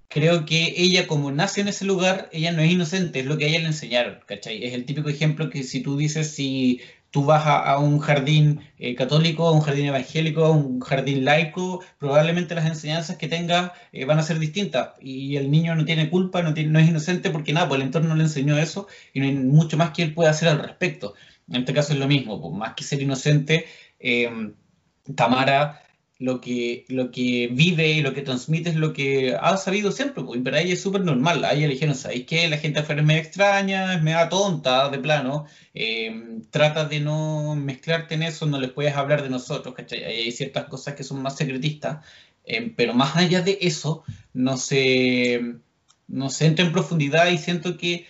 creo 0.09 0.45
que 0.45 0.73
ella, 0.77 1.07
como 1.07 1.31
nace 1.31 1.61
en 1.61 1.67
ese 1.67 1.85
lugar, 1.85 2.29
ella 2.31 2.51
no 2.51 2.61
es 2.61 2.71
inocente, 2.71 3.19
es 3.19 3.25
lo 3.25 3.37
que 3.37 3.45
a 3.45 3.47
ella 3.49 3.59
le 3.59 3.67
enseñaron, 3.67 4.19
¿cachai? 4.25 4.63
Es 4.63 4.73
el 4.73 4.85
típico 4.85 5.09
ejemplo 5.09 5.49
que 5.49 5.63
si 5.63 5.81
tú 5.81 5.97
dices, 5.97 6.31
si 6.31 6.81
tú 7.17 7.25
vas 7.25 7.47
a, 7.47 7.79
un 7.79 7.97
jardín 7.97 8.61
eh, 8.77 8.93
católico, 8.93 9.51
un 9.51 9.61
jardín 9.61 9.87
evangélico, 9.87 10.51
un 10.51 10.79
jardín 10.81 11.25
laico, 11.25 11.83
probablemente 11.97 12.53
las 12.53 12.67
enseñanzas 12.67 13.17
que 13.17 13.27
tengas 13.27 13.71
eh, 13.91 14.05
van 14.05 14.19
a 14.19 14.21
ser 14.21 14.37
distintas 14.37 14.89
y 15.01 15.35
el 15.35 15.49
niño 15.49 15.73
no 15.73 15.83
tiene 15.83 16.11
culpa, 16.11 16.43
no 16.43 16.49
es 16.51 16.87
inocente 16.87 17.31
porque 17.31 17.53
nada, 17.53 17.67
pues 17.69 17.81
el 17.81 17.87
entorno 17.87 18.13
le 18.13 18.21
enseñó 18.21 18.55
eso 18.59 18.87
y 19.15 19.19
no 19.19 19.25
hay 19.25 19.33
mucho 19.33 19.77
más 19.77 19.89
que 19.93 20.03
él 20.03 20.13
pueda 20.13 20.29
hacer 20.29 20.47
al 20.49 20.59
respecto. 20.59 21.15
En 21.49 21.61
este 21.61 21.73
caso 21.73 21.93
es 21.93 21.97
lo 21.97 22.07
mismo, 22.07 22.39
pues 22.39 22.53
más 22.53 22.75
que 22.75 22.83
ser 22.83 23.01
inocente, 23.01 23.65
eh, 23.99 24.29
Tamara 25.15 25.86
lo 26.19 26.41
que, 26.41 26.85
lo 26.89 27.11
que 27.11 27.47
vive 27.51 27.91
y 27.91 28.01
lo 28.01 28.13
que 28.13 28.23
transmite 28.23 28.69
es 28.69 28.75
lo 28.75 28.91
que 28.93 29.35
ha 29.39 29.55
sabido 29.57 29.91
siempre, 29.91 30.23
pues, 30.23 30.41
pero 30.43 30.57
ahí 30.57 30.71
es 30.71 30.81
súper 30.81 31.01
normal. 31.01 31.45
Ahí 31.45 31.63
eligieron, 31.63 31.95
¿sabéis 31.95 32.25
que 32.25 32.47
La 32.47 32.57
gente 32.57 32.79
afuera 32.79 33.01
es 33.01 33.07
medio 33.07 33.21
extraña, 33.21 33.93
es 33.95 34.01
medio 34.01 34.27
tonta, 34.29 34.89
de 34.89 34.97
plano. 34.99 35.45
Eh, 35.73 36.39
trata 36.49 36.85
de 36.85 36.99
no 36.99 37.55
mezclarte 37.55 38.15
en 38.15 38.23
eso, 38.23 38.45
no 38.47 38.59
les 38.59 38.71
puedes 38.71 38.95
hablar 38.95 39.21
de 39.21 39.29
nosotros, 39.29 39.75
¿cachai? 39.75 40.03
hay 40.03 40.31
ciertas 40.31 40.65
cosas 40.65 40.95
que 40.95 41.03
son 41.03 41.21
más 41.21 41.37
secretistas, 41.37 42.03
eh, 42.45 42.73
pero 42.75 42.93
más 42.93 43.15
allá 43.15 43.41
de 43.41 43.59
eso, 43.61 44.03
no 44.33 44.57
se, 44.57 45.57
no 46.07 46.29
se 46.29 46.45
entra 46.47 46.65
en 46.65 46.71
profundidad 46.71 47.27
y 47.29 47.37
siento 47.37 47.77
que, 47.77 48.07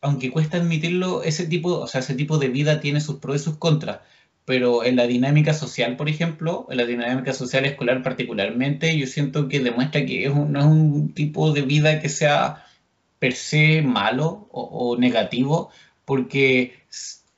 aunque 0.00 0.30
cuesta 0.32 0.56
admitirlo, 0.58 1.22
ese 1.22 1.46
tipo, 1.46 1.78
o 1.78 1.86
sea, 1.86 2.00
ese 2.00 2.14
tipo 2.14 2.38
de 2.38 2.48
vida 2.48 2.80
tiene 2.80 3.00
sus 3.00 3.16
pros 3.20 3.36
y 3.36 3.44
sus 3.44 3.58
contras 3.58 4.00
pero 4.44 4.84
en 4.84 4.96
la 4.96 5.06
dinámica 5.06 5.54
social, 5.54 5.96
por 5.96 6.08
ejemplo, 6.08 6.66
en 6.70 6.76
la 6.76 6.84
dinámica 6.84 7.32
social 7.32 7.64
escolar 7.64 8.02
particularmente, 8.02 8.96
yo 8.98 9.06
siento 9.06 9.48
que 9.48 9.60
demuestra 9.60 10.04
que 10.04 10.26
es 10.26 10.34
no 10.34 10.58
es 10.60 10.66
un 10.66 11.14
tipo 11.14 11.52
de 11.52 11.62
vida 11.62 12.00
que 12.00 12.08
sea 12.08 12.64
per 13.18 13.34
se 13.34 13.82
malo 13.82 14.48
o, 14.52 14.96
negativo, 14.98 15.70
porque 16.04 16.74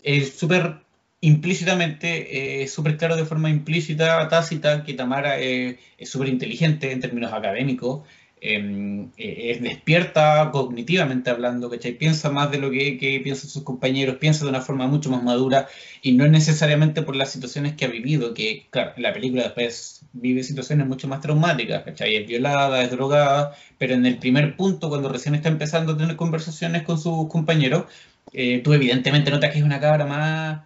es 0.03 0.37
súper 0.37 0.81
implícitamente, 1.21 2.63
es 2.63 2.73
súper 2.73 2.97
claro 2.97 3.17
de 3.17 3.25
forma 3.25 3.51
implícita, 3.51 4.29
tácita, 4.29 4.85
que 4.85 4.95
Tamara 4.95 5.39
es 5.39 5.79
súper 6.11 6.29
inteligente 6.29 6.93
en 6.93 7.01
términos 7.01 7.33
académicos, 7.33 8.03
eh, 8.49 9.51
es 9.51 9.61
despierta 9.61 10.51
cognitivamente 10.53 11.31
hablando, 11.31 11.69
¿cachai? 11.69 11.93
Piensa 11.99 12.31
más 12.31 12.51
de 12.53 12.59
lo 12.59 12.71
que, 12.71 13.21
piensan 13.23 13.51
sus 13.51 13.65
compañeros, 13.65 14.17
piensa 14.17 14.45
de 14.45 14.51
una 14.51 14.61
forma 14.61 14.87
mucho 14.87 15.11
más 15.11 15.23
madura 15.23 15.67
y 16.01 16.13
no 16.13 16.25
es 16.25 16.31
necesariamente 16.31 17.03
por 17.03 17.17
las 17.17 17.33
situaciones 17.33 17.75
que 17.75 17.87
ha 17.87 17.89
vivido, 17.89 18.35
que 18.35 18.67
claro, 18.71 18.93
la 18.99 19.13
película 19.13 19.43
después 19.43 20.03
vive 20.13 20.45
situaciones 20.45 20.87
mucho 20.87 21.09
más 21.09 21.21
traumáticas, 21.21 21.83
¿cachai? 21.83 22.15
Es 22.15 22.29
violada, 22.29 22.83
es 22.83 22.91
drogada, 22.93 23.57
pero 23.79 23.95
en 23.95 24.07
el 24.07 24.19
primer 24.19 24.57
punto, 24.57 24.89
cuando 24.89 25.09
recién 25.09 25.35
está 25.35 25.49
empezando 25.49 25.93
a 25.93 25.97
tener 25.97 26.15
conversaciones 26.15 26.83
con 26.83 26.99
sus 26.99 27.29
compañeros, 27.29 27.87
eh, 28.33 28.61
tú 28.63 28.73
evidentemente 28.75 29.31
notas 29.31 29.53
que 29.53 29.59
es 29.59 29.65
una 29.65 29.81
cabra 29.81 30.07
más 30.07 30.61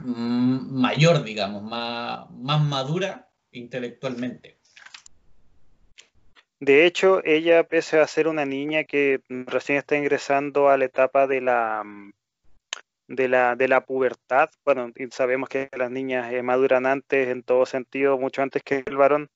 mm, 0.00 0.80
mayor, 0.80 1.24
digamos, 1.24 1.62
más, 1.62 2.30
más 2.30 2.62
madura 2.62 3.30
intelectualmente. 3.52 4.57
De 6.60 6.86
hecho, 6.86 7.22
ella, 7.24 7.64
pese 7.64 8.00
a 8.00 8.06
ser 8.06 8.26
una 8.26 8.44
niña 8.44 8.84
que 8.84 9.20
recién 9.28 9.78
está 9.78 9.96
ingresando 9.96 10.68
a 10.68 10.76
la 10.76 10.86
etapa 10.86 11.26
de 11.28 11.40
la, 11.40 11.82
mm, 11.84 12.12
de 13.08 13.28
la, 13.28 13.56
de 13.56 13.68
la 13.68 13.84
pubertad, 13.84 14.50
bueno, 14.64 14.92
sabemos 15.10 15.48
que 15.48 15.68
las 15.76 15.90
niñas 15.90 16.32
eh, 16.32 16.42
maduran 16.42 16.86
antes, 16.86 17.28
en 17.28 17.42
todo 17.42 17.64
sentido, 17.66 18.18
mucho 18.18 18.42
antes 18.42 18.62
que 18.62 18.82
el 18.86 18.96
varón, 18.96 19.30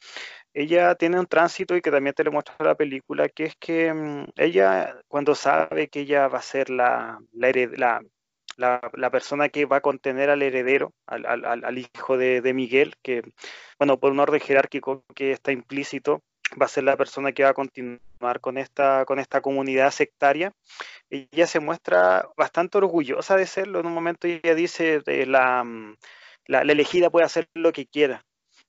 ella 0.54 0.94
tiene 0.96 1.18
un 1.18 1.26
tránsito 1.26 1.76
y 1.76 1.80
que 1.82 1.90
también 1.90 2.14
te 2.14 2.24
lo 2.24 2.32
muestra 2.32 2.56
la 2.58 2.74
película, 2.74 3.28
que 3.28 3.44
es 3.44 3.56
que 3.56 3.92
mm, 3.94 4.26
ella, 4.36 4.96
cuando 5.08 5.34
sabe 5.34 5.88
que 5.88 6.00
ella 6.00 6.28
va 6.28 6.38
a 6.38 6.42
ser 6.42 6.70
la, 6.70 7.18
la, 7.32 9.10
persona 9.10 9.48
que 9.48 9.64
va 9.66 9.76
a 9.76 9.80
contener 9.80 10.30
al 10.30 10.42
heredero, 10.42 10.92
al, 11.06 11.24
al, 11.26 11.78
hijo 11.78 12.16
de, 12.18 12.40
de, 12.40 12.54
Miguel, 12.54 12.94
que, 13.02 13.22
bueno, 13.78 13.98
por 13.98 14.12
un 14.12 14.20
orden 14.20 14.40
jerárquico 14.40 15.04
que 15.14 15.32
está 15.32 15.52
implícito, 15.52 16.22
va 16.60 16.66
a 16.66 16.68
ser 16.68 16.84
la 16.84 16.96
persona 16.96 17.32
que 17.32 17.44
va 17.44 17.50
a 17.50 17.54
continuar 17.54 18.40
con 18.40 18.58
esta, 18.58 19.04
con 19.04 19.18
esta 19.18 19.40
comunidad 19.40 19.90
sectaria. 19.90 20.52
Ella 21.10 21.46
se 21.46 21.60
muestra 21.60 22.28
bastante 22.36 22.78
orgullosa 22.78 23.36
de 23.36 23.46
serlo. 23.46 23.80
En 23.80 23.86
un 23.86 23.94
momento 23.94 24.26
ella 24.26 24.54
dice, 24.54 25.02
la, 25.26 25.64
la, 26.46 26.60
elegida 26.62 27.10
puede 27.10 27.26
hacer 27.26 27.48
lo 27.54 27.72
que 27.72 27.86
quiera. 27.86 28.24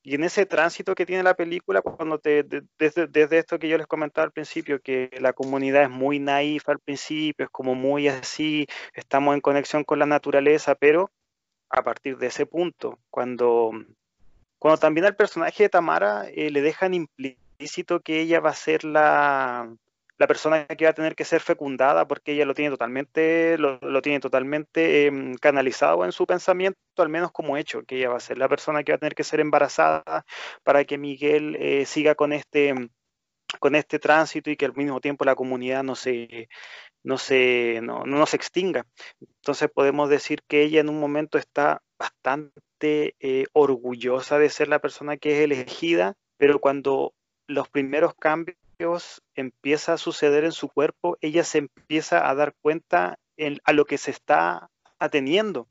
Y 0.05 0.15
en 0.15 0.23
ese 0.25 0.45
tránsito 0.45 0.95
que 0.95 1.05
tiene 1.05 1.23
la 1.23 1.33
película, 1.33 1.81
cuando 1.81 2.19
te, 2.19 2.43
desde, 2.77 3.07
desde, 3.07 3.37
esto 3.37 3.57
que 3.57 3.69
yo 3.69 3.77
les 3.77 3.87
comentaba 3.87 4.25
al 4.25 4.33
principio, 4.33 4.81
que 4.81 5.09
la 5.21 5.31
comunidad 5.31 5.83
es 5.83 5.89
muy 5.89 6.19
naif 6.19 6.67
al 6.67 6.79
principio, 6.79 7.45
es 7.45 7.51
como 7.51 7.73
muy 7.73 8.09
así, 8.09 8.67
estamos 8.93 9.33
en 9.33 9.39
conexión 9.39 9.85
con 9.85 9.99
la 9.99 10.05
naturaleza, 10.05 10.75
pero 10.75 11.09
a 11.69 11.83
partir 11.83 12.17
de 12.17 12.27
ese 12.27 12.45
punto, 12.45 12.99
cuando, 13.09 13.71
cuando 14.59 14.77
también 14.77 15.05
al 15.05 15.15
personaje 15.15 15.63
de 15.63 15.69
Tamara 15.69 16.27
eh, 16.29 16.51
le 16.51 16.61
dejan 16.61 16.93
implícito 16.93 17.42
que 18.03 18.22
ella 18.22 18.39
va 18.39 18.51
a 18.51 18.55
ser 18.55 18.83
la, 18.83 19.74
la 20.17 20.27
persona 20.27 20.65
que 20.65 20.86
va 20.86 20.91
a 20.91 20.93
tener 20.93 21.15
que 21.15 21.25
ser 21.25 21.41
fecundada 21.41 22.07
porque 22.07 22.33
ella 22.33 22.45
lo 22.45 22.53
tiene 22.53 22.72
totalmente, 22.72 23.57
lo, 23.57 24.01
tiene 24.01 24.19
totalmente 24.19 25.07
em, 25.07 25.36
canalizado 25.36 26.05
en 26.05 26.12
su 26.12 26.25
pensamiento, 26.25 26.79
al 26.98 27.10
menos 27.10 27.31
como 27.31 27.58
hecho, 27.58 27.84
que 27.84 27.97
ella 27.97 28.10
va 28.10 28.17
a 28.17 28.19
ser 28.19 28.38
la 28.38 28.49
persona 28.49 28.84
que 28.84 28.91
va 28.91 28.97
a 28.97 28.99
tener 28.99 29.15
que 29.15 29.23
ser 29.23 29.39
embarazada 29.39 30.25
para 30.63 30.86
que 30.86 30.97
Miguel 30.97 31.56
eh, 31.60 31.86
siga 31.86 32.15
con 32.15 32.34
este 32.34 32.73
con 33.60 33.75
este 33.75 33.99
tránsito 33.99 34.49
y 34.49 34.58
que 34.58 34.65
al 34.65 34.73
mismo 34.75 34.99
tiempo 34.99 35.25
la 35.25 35.36
comunidad 35.36 35.84
no 35.84 35.95
se 35.95 36.49
no 37.04 37.17
se 37.17 37.82
no, 37.84 38.04
no 38.06 38.25
se 38.25 38.38
extinga. 38.38 38.86
Entonces 39.21 39.69
podemos 39.73 40.10
decir 40.10 40.41
que 40.47 40.63
ella 40.63 40.82
en 40.82 40.89
un 40.89 40.99
momento 40.99 41.38
está 41.38 41.82
bastante 41.99 43.15
eh, 43.19 43.45
orgullosa 43.54 44.39
de 44.39 44.49
ser 44.49 44.67
la 44.69 44.80
persona 44.80 45.17
que 45.17 45.34
es 45.34 45.39
elegida, 45.43 46.15
pero 46.38 46.60
cuando 46.60 47.13
los 47.47 47.69
primeros 47.69 48.13
cambios 48.15 49.23
empieza 49.36 49.93
a 49.93 49.97
suceder 49.97 50.43
en 50.43 50.51
su 50.51 50.69
cuerpo, 50.69 51.17
ella 51.21 51.43
se 51.43 51.60
empieza 51.60 52.29
a 52.29 52.36
dar 52.36 52.53
cuenta 52.62 53.17
a 53.63 53.73
lo 53.73 53.86
que 53.86 53.97
se 53.97 54.12
está 54.12 54.69
ateniendo. 54.99 55.67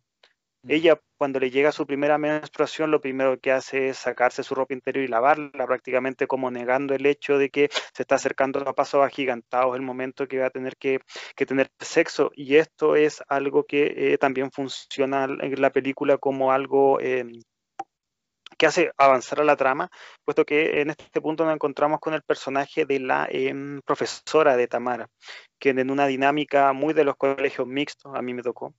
Ella, 0.68 1.00
cuando 1.18 1.40
le 1.40 1.50
llega 1.50 1.72
su 1.72 1.86
primera 1.86 2.18
menstruación, 2.18 2.92
lo 2.92 3.00
primero 3.00 3.36
que 3.40 3.50
hace 3.50 3.88
es 3.88 3.98
sacarse 3.98 4.44
su 4.44 4.54
ropa 4.54 4.74
interior 4.74 5.04
y 5.04 5.08
lavarla, 5.08 5.66
prácticamente 5.66 6.28
como 6.28 6.52
negando 6.52 6.94
el 6.94 7.04
hecho 7.04 7.36
de 7.36 7.50
que 7.50 7.68
se 7.92 8.02
está 8.02 8.14
acercando 8.14 8.60
a 8.60 8.72
pasos 8.72 9.04
agigantados 9.04 9.74
el 9.74 9.82
momento 9.82 10.28
que 10.28 10.38
va 10.38 10.46
a 10.46 10.50
tener 10.50 10.76
que, 10.76 11.00
tener 11.34 11.68
sexo. 11.80 12.30
Y 12.36 12.56
esto 12.56 12.94
es 12.94 13.24
algo 13.28 13.64
que 13.64 14.12
eh, 14.12 14.18
también 14.18 14.52
funciona 14.52 15.24
en 15.24 15.60
la 15.60 15.70
película 15.70 16.16
como 16.18 16.52
algo 16.52 17.00
em, 17.00 17.32
que 18.56 18.66
hace 18.66 18.92
avanzar 18.96 19.40
a 19.40 19.44
la 19.44 19.56
trama, 19.56 19.90
puesto 20.24 20.44
que 20.44 20.80
en 20.80 20.90
este 20.90 21.20
punto 21.20 21.44
nos 21.44 21.54
encontramos 21.54 22.00
con 22.00 22.14
el 22.14 22.22
personaje 22.22 22.84
de 22.86 23.00
la 23.00 23.28
em, 23.30 23.80
profesora 23.82 24.56
de 24.56 24.68
Tamara, 24.68 25.08
que 25.58 25.70
en 25.70 25.90
una 25.90 26.06
dinámica 26.06 26.72
muy 26.72 26.94
de 26.94 27.04
los 27.04 27.16
colegios 27.16 27.66
mixtos, 27.66 28.14
a 28.14 28.22
mí 28.22 28.34
me 28.34 28.42
tocó, 28.42 28.74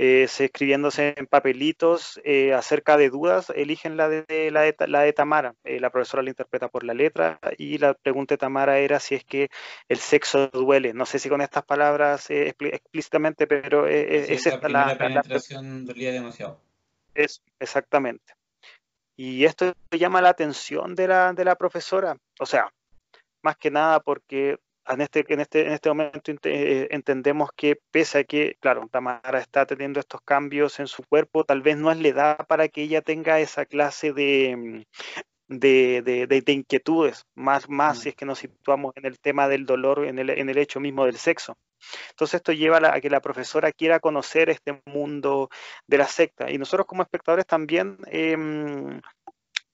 eh, 0.00 0.28
escribiéndose 0.38 1.14
en 1.16 1.26
papelitos 1.26 2.20
eh, 2.22 2.54
acerca 2.54 2.96
de 2.96 3.10
dudas, 3.10 3.50
eligen 3.50 3.96
la 3.96 4.08
de, 4.08 4.50
la 4.52 4.62
de, 5.02 5.12
Tamara. 5.12 5.56
Eh, 5.64 5.80
la 5.80 5.90
profesora 5.90 6.22
la 6.22 6.30
interpreta 6.30 6.68
por 6.68 6.84
la 6.84 6.94
letra 6.94 7.40
y 7.58 7.78
la 7.78 7.94
pregunta 7.94 8.34
de 8.34 8.38
Tamara 8.38 8.78
era 8.78 9.00
si 9.00 9.16
es 9.16 9.24
que 9.24 9.48
el 9.88 9.98
sexo 9.98 10.50
duele. 10.52 10.94
No 10.94 11.04
sé 11.04 11.18
si 11.18 11.28
con 11.28 11.40
estas 11.40 11.64
palabras 11.64 12.30
explícitamente, 12.30 13.48
pero 13.48 13.88
es 13.88 14.46
esta 14.46 14.68
la, 14.68 14.86
la 14.86 14.98
penetración 14.98 15.84
dolía 15.84 16.12
demasiado. 16.12 16.60
Es, 17.12 17.42
exactamente. 17.58 18.37
Y 19.20 19.44
esto 19.44 19.72
llama 19.90 20.22
la 20.22 20.28
atención 20.28 20.94
de 20.94 21.08
la, 21.08 21.32
de 21.32 21.44
la 21.44 21.56
profesora, 21.56 22.16
o 22.38 22.46
sea, 22.46 22.72
más 23.42 23.56
que 23.56 23.68
nada 23.68 23.98
porque 23.98 24.58
en 24.86 25.00
este, 25.00 25.24
en 25.28 25.40
este, 25.40 25.66
en 25.66 25.72
este 25.72 25.88
momento 25.88 26.32
eh, 26.44 26.86
entendemos 26.92 27.50
que 27.56 27.80
pese 27.90 28.18
a 28.20 28.24
que, 28.24 28.56
claro, 28.60 28.88
Tamara 28.88 29.40
está 29.40 29.66
teniendo 29.66 29.98
estos 29.98 30.20
cambios 30.22 30.78
en 30.78 30.86
su 30.86 31.02
cuerpo, 31.02 31.42
tal 31.42 31.62
vez 31.62 31.76
no 31.76 31.90
es 31.90 31.98
la 31.98 32.08
edad 32.08 32.46
para 32.46 32.68
que 32.68 32.82
ella 32.82 33.02
tenga 33.02 33.40
esa 33.40 33.66
clase 33.66 34.12
de, 34.12 34.86
de, 35.48 36.02
de, 36.28 36.52
inquietudes, 36.52 37.26
más, 37.34 37.68
más 37.68 37.98
mm. 37.98 38.00
si 38.00 38.08
es 38.10 38.14
que 38.14 38.24
nos 38.24 38.38
situamos 38.38 38.92
en 38.94 39.04
el 39.04 39.18
tema 39.18 39.48
del 39.48 39.66
dolor, 39.66 40.04
en 40.04 40.20
el, 40.20 40.30
en 40.30 40.48
el 40.48 40.58
hecho 40.58 40.78
mismo 40.78 41.06
del 41.06 41.16
sexo. 41.16 41.56
Entonces 42.10 42.34
esto 42.36 42.52
lleva 42.52 42.78
a, 42.78 43.00
que 43.00 43.10
la 43.10 43.20
profesora 43.20 43.72
quiera 43.72 44.00
conocer 44.00 44.50
este 44.50 44.82
mundo 44.86 45.48
de 45.86 45.98
la 45.98 46.06
secta. 46.06 46.50
Y 46.50 46.58
nosotros 46.58 46.86
como 46.86 47.02
espectadores 47.02 47.46
también 47.46 47.98
em, 48.06 49.00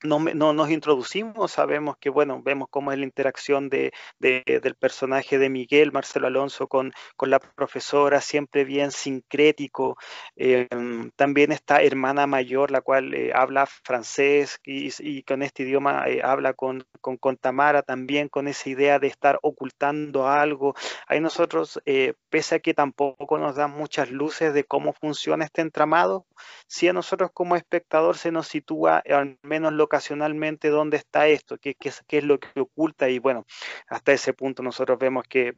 no, 0.04 0.18
no, 0.20 0.52
nos 0.52 0.70
introducimos, 0.70 1.52
sabemos 1.52 1.96
que, 1.98 2.10
bueno, 2.10 2.42
vemos 2.42 2.68
cómo 2.70 2.92
es 2.92 2.98
la 2.98 3.04
interacción 3.04 3.68
de, 3.68 3.92
del 4.18 4.74
personaje 4.74 5.38
de 5.38 5.48
Miguel, 5.48 5.92
Marcelo 5.92 6.26
Alonso, 6.26 6.68
con, 6.68 6.92
con 7.16 7.30
la 7.30 7.38
profesora, 7.38 8.20
siempre 8.20 8.64
bien 8.64 8.90
sincrético. 8.90 9.96
Em, 10.36 11.10
también 11.16 11.52
esta 11.52 11.82
hermana 11.82 12.26
mayor, 12.26 12.70
la 12.70 12.82
cual 12.82 13.14
eh, 13.14 13.32
habla 13.34 13.66
francés 13.66 14.60
y, 14.64 15.22
con 15.22 15.42
este 15.42 15.62
idioma 15.62 16.04
eh, 16.06 16.20
habla 16.22 16.52
con, 16.52 16.84
con, 17.00 17.16
con, 17.16 17.36
Tamara, 17.36 17.82
también 17.82 18.28
con 18.28 18.46
esa 18.46 18.68
idea 18.68 18.98
de 18.98 19.06
estar 19.06 19.38
ocultando 19.42 20.28
algo. 20.28 20.74
Ahí 21.06 21.20
nosotros, 21.20 21.80
eh, 21.86 22.14
pese 22.28 22.56
a 22.56 22.58
que 22.60 22.74
tampoco 22.74 23.38
nos 23.38 23.56
dan 23.56 23.70
muchas 23.70 24.10
luces 24.10 24.52
de 24.52 24.64
cómo 24.64 24.92
funciona 24.92 25.44
este 25.46 25.62
entramado, 25.62 26.26
si 26.66 26.88
a 26.88 26.92
nosotros 26.92 27.30
como 27.32 27.56
espectador 27.56 28.18
se 28.18 28.30
nos 28.30 28.48
sitúa 28.48 29.02
al 29.08 29.38
menos 29.42 29.72
lo 29.72 29.88
ocasionalmente 29.94 30.70
dónde 30.70 30.96
está 30.96 31.28
esto, 31.28 31.56
qué, 31.58 31.76
qué, 31.76 31.92
qué 32.08 32.18
es 32.18 32.24
lo 32.24 32.40
que 32.40 32.60
oculta 32.60 33.08
y 33.08 33.20
bueno, 33.20 33.46
hasta 33.86 34.12
ese 34.12 34.32
punto 34.32 34.60
nosotros 34.62 34.98
vemos 34.98 35.22
que 35.28 35.54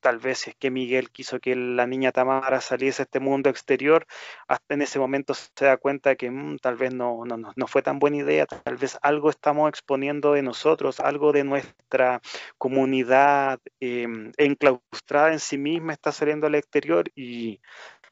tal 0.00 0.18
vez 0.18 0.46
es 0.46 0.54
que 0.54 0.70
Miguel 0.70 1.10
quiso 1.10 1.40
que 1.40 1.56
la 1.56 1.84
niña 1.88 2.12
Tamara 2.12 2.60
saliese 2.60 3.02
a 3.02 3.04
este 3.06 3.18
mundo 3.18 3.50
exterior, 3.50 4.06
hasta 4.46 4.74
en 4.74 4.82
ese 4.82 5.00
momento 5.00 5.34
se 5.34 5.64
da 5.64 5.76
cuenta 5.76 6.14
que 6.14 6.30
mm, 6.30 6.58
tal 6.58 6.76
vez 6.76 6.94
no, 6.94 7.24
no, 7.24 7.36
no, 7.36 7.66
fue 7.66 7.82
tan 7.82 7.98
buena 7.98 8.18
idea, 8.18 8.46
tal 8.46 8.76
vez 8.76 8.96
algo 9.02 9.28
estamos 9.28 9.68
exponiendo 9.68 10.34
de 10.34 10.42
nosotros, 10.42 11.00
algo 11.00 11.32
de 11.32 11.42
nuestra 11.42 12.20
comunidad 12.58 13.58
em, 13.80 14.30
enclaustrada 14.36 15.32
en 15.32 15.40
sí 15.40 15.58
misma 15.58 15.94
está 15.94 16.12
saliendo 16.12 16.46
al 16.46 16.54
exterior 16.54 17.10
y 17.16 17.60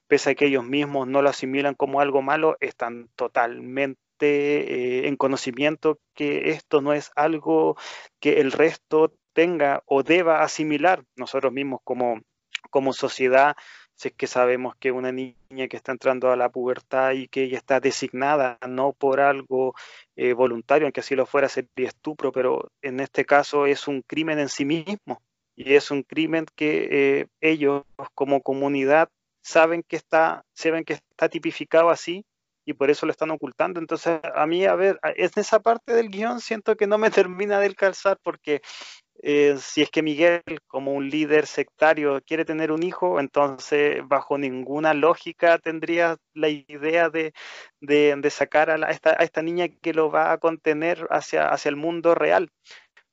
pese 0.09 0.30
a 0.30 0.35
que 0.35 0.46
ellos 0.46 0.64
mismos 0.64 1.06
no 1.06 1.22
lo 1.22 1.30
asimilan 1.30 1.74
como 1.76 2.00
algo 2.00 2.20
malo, 2.20 2.56
están 2.61 3.09
totalmente 3.14 4.06
eh, 4.20 5.09
en 5.09 5.16
conocimiento 5.16 5.98
que 6.14 6.50
esto 6.50 6.81
no 6.81 6.92
es 6.92 7.11
algo 7.16 7.76
que 8.20 8.40
el 8.40 8.52
resto 8.52 9.12
tenga 9.33 9.83
o 9.87 10.02
deba 10.02 10.42
asimilar 10.42 11.05
nosotros 11.16 11.52
mismos 11.52 11.81
como, 11.85 12.20
como 12.70 12.92
sociedad, 12.92 13.57
si 13.94 14.11
que 14.11 14.26
sabemos 14.26 14.76
que 14.76 14.92
una 14.92 15.12
niña 15.12 15.68
que 15.68 15.76
está 15.76 15.92
entrando 15.92 16.31
a 16.31 16.37
la 16.37 16.50
pubertad 16.50 17.12
y 17.12 17.29
que 17.29 17.44
ella 17.44 17.59
está 17.59 17.81
designada 17.81 18.59
no 18.68 18.92
por 18.92 19.20
algo 19.20 19.74
eh, 20.16 20.33
voluntario, 20.35 20.87
aunque 20.87 21.00
así 21.00 21.16
lo 21.16 21.26
fuera, 21.26 21.48
sería 21.48 21.88
estupro, 21.88 22.33
pero 22.33 22.70
en 22.83 23.00
este 23.00 23.24
caso 23.24 23.66
es 23.66 23.88
un 23.88 24.02
crimen 24.02 24.38
en 24.38 24.48
sí 24.48 24.64
mismo 24.64 25.22
y 25.55 25.74
es 25.74 25.90
un 25.90 26.02
crimen 26.02 26.46
que 26.55 26.88
eh, 26.90 27.26
ellos 27.40 27.85
como 28.14 28.42
comunidad 28.42 29.09
saben 29.42 29.83
que 29.83 29.96
está, 29.96 30.44
saben 30.55 30.85
que 30.85 30.94
está 30.94 31.29
tipificado 31.29 31.90
así 31.90 32.24
y 32.66 32.74
por 32.74 32.90
eso 32.90 33.07
lo 33.07 33.12
están 33.12 33.31
ocultando. 33.31 33.81
Entonces, 33.81 34.20
a 34.35 34.46
mí, 34.46 34.66
a 34.66 34.74
ver, 34.74 34.98
es 35.14 35.37
esa 35.37 35.61
parte 35.61 35.94
del 35.94 36.11
guion 36.11 36.40
siento 36.40 36.76
que 36.76 36.87
no 36.87 36.98
me 36.98 37.11
termina 37.29 37.61
de 37.61 37.74
calzar 37.74 38.18
porque 38.22 38.61
eh, 39.22 39.57
si 39.59 39.83
es 39.83 39.90
que 39.90 40.02
Miguel, 40.02 40.42
como 40.66 40.92
un 40.92 41.09
líder 41.09 41.46
sectario, 41.46 42.20
quiere 42.26 42.44
tener 42.44 42.70
un 42.70 42.83
hijo, 42.83 43.18
entonces 43.18 44.00
bajo 44.07 44.37
ninguna 44.37 44.94
lógica 44.94 45.59
tendría 45.59 46.16
la 46.35 46.48
idea 46.48 47.09
de, 47.09 47.33
sacar 48.31 48.70
a, 48.70 48.90
esta, 48.90 49.42
niña 49.42 49.68
que 49.68 49.94
lo 49.94 50.11
va 50.11 50.33
a 50.33 50.38
contener 50.38 51.07
hacia, 51.11 51.48
hacia 51.48 51.68
el 51.70 51.76
mundo 51.76 52.14
real. 52.14 52.50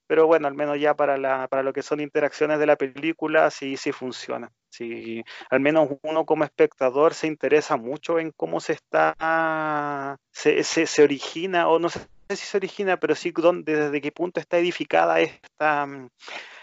Pero 0.07 0.27
bueno, 0.27 0.47
al 0.47 0.53
menos 0.53 0.79
ya 0.79 0.95
para, 0.95 1.17
la, 1.17 1.47
para 1.47 1.63
lo 1.63 1.73
que 1.73 1.81
son 1.81 1.99
interacciones 1.99 2.59
de 2.59 2.65
la 2.65 2.75
película, 2.75 3.49
sí, 3.49 3.77
sí 3.77 3.91
funciona. 3.91 4.51
Sí, 4.69 5.23
al 5.49 5.59
menos 5.59 5.89
uno 6.01 6.25
como 6.25 6.43
espectador 6.43 7.13
se 7.13 7.27
interesa 7.27 7.77
mucho 7.77 8.19
en 8.19 8.31
cómo 8.31 8.59
se 8.59 8.73
está, 8.73 10.17
se, 10.31 10.63
se 10.63 11.03
origina, 11.03 11.69
o 11.69 11.79
no 11.79 11.89
sé 11.89 11.99
si 12.29 12.45
se 12.45 12.57
origina, 12.57 12.97
pero 12.97 13.15
sí 13.15 13.33
desde 13.63 14.01
qué 14.01 14.11
punto 14.11 14.39
está 14.39 14.57
edificada 14.57 15.21
esta, 15.21 15.87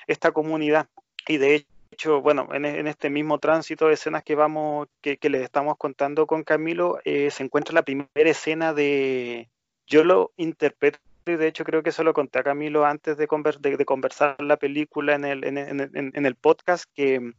esta 0.06 0.32
comunidad. 0.32 0.88
Y 1.28 1.36
de 1.36 1.66
hecho, 1.92 2.20
bueno, 2.20 2.48
en, 2.52 2.86
este 2.86 3.10
mismo 3.10 3.38
tránsito 3.38 3.86
de 3.86 3.94
escenas 3.94 4.24
que 4.24 4.34
vamos, 4.34 4.88
que, 5.00 5.18
les 5.22 5.42
estamos 5.42 5.76
contando 5.76 6.26
con 6.26 6.42
Camilo, 6.42 6.98
eh, 7.04 7.30
se 7.30 7.44
encuentra 7.44 7.74
la 7.74 7.82
primera 7.82 8.08
escena 8.16 8.74
de, 8.74 9.48
yo 9.86 10.04
lo 10.04 10.32
interpreto 10.36 10.98
y 11.26 11.32
de 11.32 11.46
hecho 11.46 11.64
creo 11.64 11.82
que 11.82 11.90
eso 11.90 12.04
lo 12.04 12.14
conté 12.14 12.38
a 12.38 12.42
Camilo 12.42 12.84
antes 12.84 13.16
de, 13.16 13.26
de, 13.26 13.84
conversar 13.84 14.40
la 14.40 14.56
película 14.56 15.14
en 15.14 15.24
el, 15.24 15.44
en, 15.44 16.26
el 16.26 16.34
podcast, 16.34 16.84
que 16.94 17.20
mm, 17.20 17.34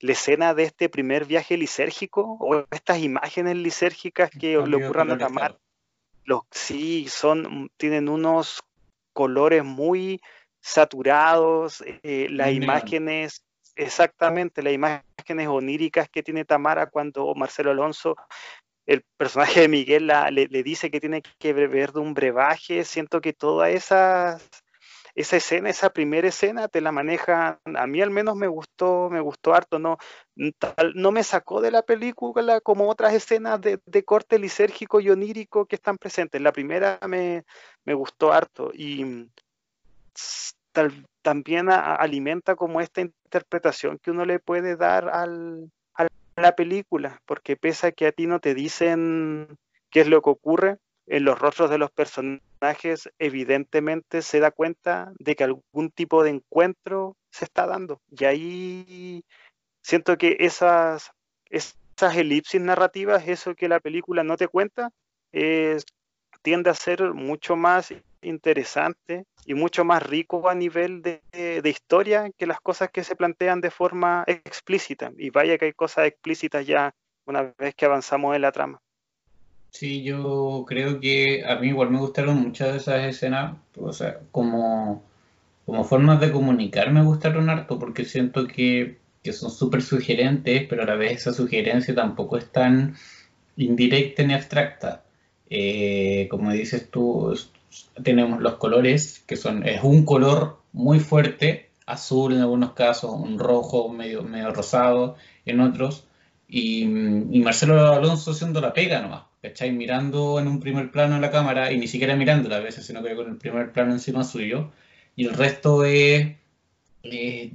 la 0.00 0.12
escena 0.12 0.54
de 0.54 0.64
este 0.64 0.88
primer 0.88 1.24
viaje 1.24 1.56
lisérgico 1.56 2.36
o 2.40 2.64
estas 2.70 2.98
imágenes 2.98 3.56
lisérgicas 3.56 4.30
que 4.30 4.58
le 4.58 4.76
ocurran 4.76 5.10
a 5.10 5.18
Tamar 5.18 5.58
los, 6.26 6.42
sí, 6.50 7.06
son, 7.08 7.70
tienen 7.76 8.08
unos 8.08 8.62
colores 9.12 9.64
muy 9.64 10.20
saturados, 10.60 11.82
eh, 12.02 12.26
las 12.30 12.50
imágenes, 12.52 13.44
exactamente, 13.76 14.62
las 14.62 14.72
imágenes 14.72 15.48
oníricas 15.48 16.08
que 16.08 16.24
tiene 16.24 16.44
Tamara 16.44 16.86
cuando 16.86 17.32
Marcelo 17.34 17.70
Alonso, 17.70 18.16
el 18.86 19.02
personaje 19.16 19.60
de 19.60 19.68
Miguel, 19.68 20.06
le, 20.06 20.46
le, 20.48 20.62
dice 20.62 20.90
que 20.90 21.00
tiene 21.00 21.22
que 21.38 21.52
beber 21.52 21.92
de 21.92 22.00
un 22.00 22.14
brebaje, 22.14 22.84
siento 22.84 23.20
que 23.20 23.32
todas 23.32 23.70
esas 23.70 24.48
esa 25.16 25.38
escena, 25.38 25.70
esa 25.70 25.90
primera 25.90 26.28
escena, 26.28 26.68
te 26.68 26.82
la 26.82 26.92
maneja, 26.92 27.58
a 27.64 27.86
mí 27.86 28.02
al 28.02 28.10
menos 28.10 28.36
me 28.36 28.48
gustó, 28.48 29.08
me 29.10 29.20
gustó 29.20 29.54
harto, 29.54 29.78
no, 29.78 29.96
no 30.94 31.10
me 31.10 31.24
sacó 31.24 31.62
de 31.62 31.70
la 31.70 31.82
película 31.82 32.60
como 32.60 32.90
otras 32.90 33.14
escenas 33.14 33.58
de, 33.62 34.04
corte 34.04 34.38
lisérgico 34.38 35.00
y 35.00 35.08
onírico 35.08 35.64
que 35.64 35.76
están 35.76 35.96
presentes. 35.96 36.42
La 36.42 36.52
primera 36.52 36.98
me, 37.08 37.44
gustó 37.94 38.30
harto 38.30 38.70
y 38.74 39.30
también 41.22 41.70
alimenta 41.70 42.54
como 42.54 42.82
esta 42.82 43.00
interpretación 43.00 43.98
que 43.98 44.10
uno 44.10 44.26
le 44.26 44.38
puede 44.38 44.76
dar 44.76 45.08
al, 45.08 45.70
a 45.70 45.75
la 46.36 46.54
película, 46.54 47.20
porque 47.26 47.56
pese 47.56 47.88
a 47.88 47.92
que 47.92 48.06
a 48.06 48.12
ti 48.12 48.26
no 48.26 48.40
te 48.40 48.54
dicen 48.54 49.56
qué 49.90 50.00
es 50.00 50.08
lo 50.08 50.22
que 50.22 50.30
ocurre, 50.30 50.78
en 51.06 51.24
los 51.24 51.38
rostros 51.38 51.70
de 51.70 51.78
los 51.78 51.90
personajes 51.90 53.08
evidentemente 53.18 54.22
se 54.22 54.40
da 54.40 54.50
cuenta 54.50 55.12
de 55.18 55.36
que 55.36 55.44
algún 55.44 55.90
tipo 55.94 56.22
de 56.24 56.30
encuentro 56.30 57.16
se 57.30 57.44
está 57.44 57.66
dando. 57.66 58.00
Y 58.10 58.24
ahí 58.24 59.24
siento 59.82 60.18
que 60.18 60.36
esas, 60.40 61.12
esas 61.48 62.16
elipsis 62.16 62.60
narrativas, 62.60 63.28
eso 63.28 63.54
que 63.54 63.68
la 63.68 63.80
película 63.80 64.24
no 64.24 64.36
te 64.36 64.48
cuenta, 64.48 64.90
tiende 66.42 66.70
a 66.70 66.74
ser 66.74 67.14
mucho 67.14 67.56
más 67.56 67.94
interesante 68.26 69.24
y 69.44 69.54
mucho 69.54 69.84
más 69.84 70.02
rico 70.02 70.48
a 70.48 70.54
nivel 70.54 71.02
de, 71.02 71.20
de, 71.32 71.70
historia 71.70 72.30
que 72.36 72.46
las 72.46 72.60
cosas 72.60 72.90
que 72.90 73.04
se 73.04 73.16
plantean 73.16 73.60
de 73.60 73.70
forma 73.70 74.24
explícita. 74.26 75.12
Y 75.16 75.30
vaya 75.30 75.58
que 75.58 75.66
hay 75.66 75.72
cosas 75.72 76.06
explícitas 76.06 76.66
ya 76.66 76.94
una 77.26 77.54
vez 77.58 77.74
que 77.74 77.86
avanzamos 77.86 78.34
en 78.34 78.42
la 78.42 78.52
trama. 78.52 78.80
Sí, 79.70 80.02
yo 80.02 80.64
creo 80.66 81.00
que 81.00 81.44
a 81.44 81.56
mí 81.56 81.68
igual 81.68 81.90
me 81.90 81.98
gustaron 81.98 82.40
muchas 82.40 82.72
de 82.72 82.76
esas 82.78 83.04
escenas, 83.04 83.56
o 83.78 83.92
sea, 83.92 84.20
como, 84.30 85.02
como 85.66 85.84
formas 85.84 86.18
de 86.20 86.32
comunicar 86.32 86.90
me 86.92 87.02
gustaron 87.02 87.50
harto 87.50 87.78
porque 87.78 88.04
siento 88.04 88.46
que, 88.46 88.98
son 89.32 89.50
súper 89.50 89.82
sugerentes, 89.82 90.66
pero 90.68 90.84
a 90.84 90.86
la 90.86 90.94
vez 90.94 91.20
esa 91.20 91.32
sugerencia 91.32 91.94
tampoco 91.94 92.38
es 92.38 92.50
tan 92.52 92.94
indirecta 93.56 94.22
ni 94.22 94.34
abstracta. 94.34 95.04
Eh, 95.50 96.28
como 96.30 96.52
dices 96.52 96.88
tú, 96.90 97.36
tenemos 98.02 98.40
los 98.40 98.54
colores, 98.56 99.22
que 99.26 99.36
son, 99.36 99.66
es 99.66 99.82
un 99.82 100.04
color 100.04 100.58
muy 100.72 101.00
fuerte, 101.00 101.70
azul 101.86 102.34
en 102.34 102.40
algunos 102.40 102.72
casos, 102.72 103.12
un 103.12 103.38
rojo 103.38 103.88
medio, 103.88 104.22
medio 104.22 104.52
rosado 104.52 105.16
en 105.44 105.60
otros, 105.60 106.06
y, 106.48 106.82
y 106.82 107.40
Marcelo 107.40 107.92
Alonso 107.92 108.30
haciendo 108.32 108.60
la 108.60 108.72
pega 108.72 109.00
nomás 109.00 109.22
¿cachai? 109.48 109.72
Mirando 109.72 110.38
en 110.40 110.48
un 110.48 110.60
primer 110.60 110.90
plano 110.90 111.18
la 111.18 111.30
cámara 111.30 111.72
y 111.72 111.78
ni 111.78 111.88
siquiera 111.88 112.16
mirándola 112.16 112.56
a 112.56 112.60
veces, 112.60 112.86
sino 112.86 113.02
que 113.02 113.14
con 113.14 113.28
el 113.28 113.36
primer 113.36 113.72
plano 113.72 113.92
encima 113.92 114.24
suyo. 114.24 114.72
Y 115.14 115.26
el 115.26 115.34
resto 115.34 115.84
es 115.84 116.36
eh, 117.04 117.52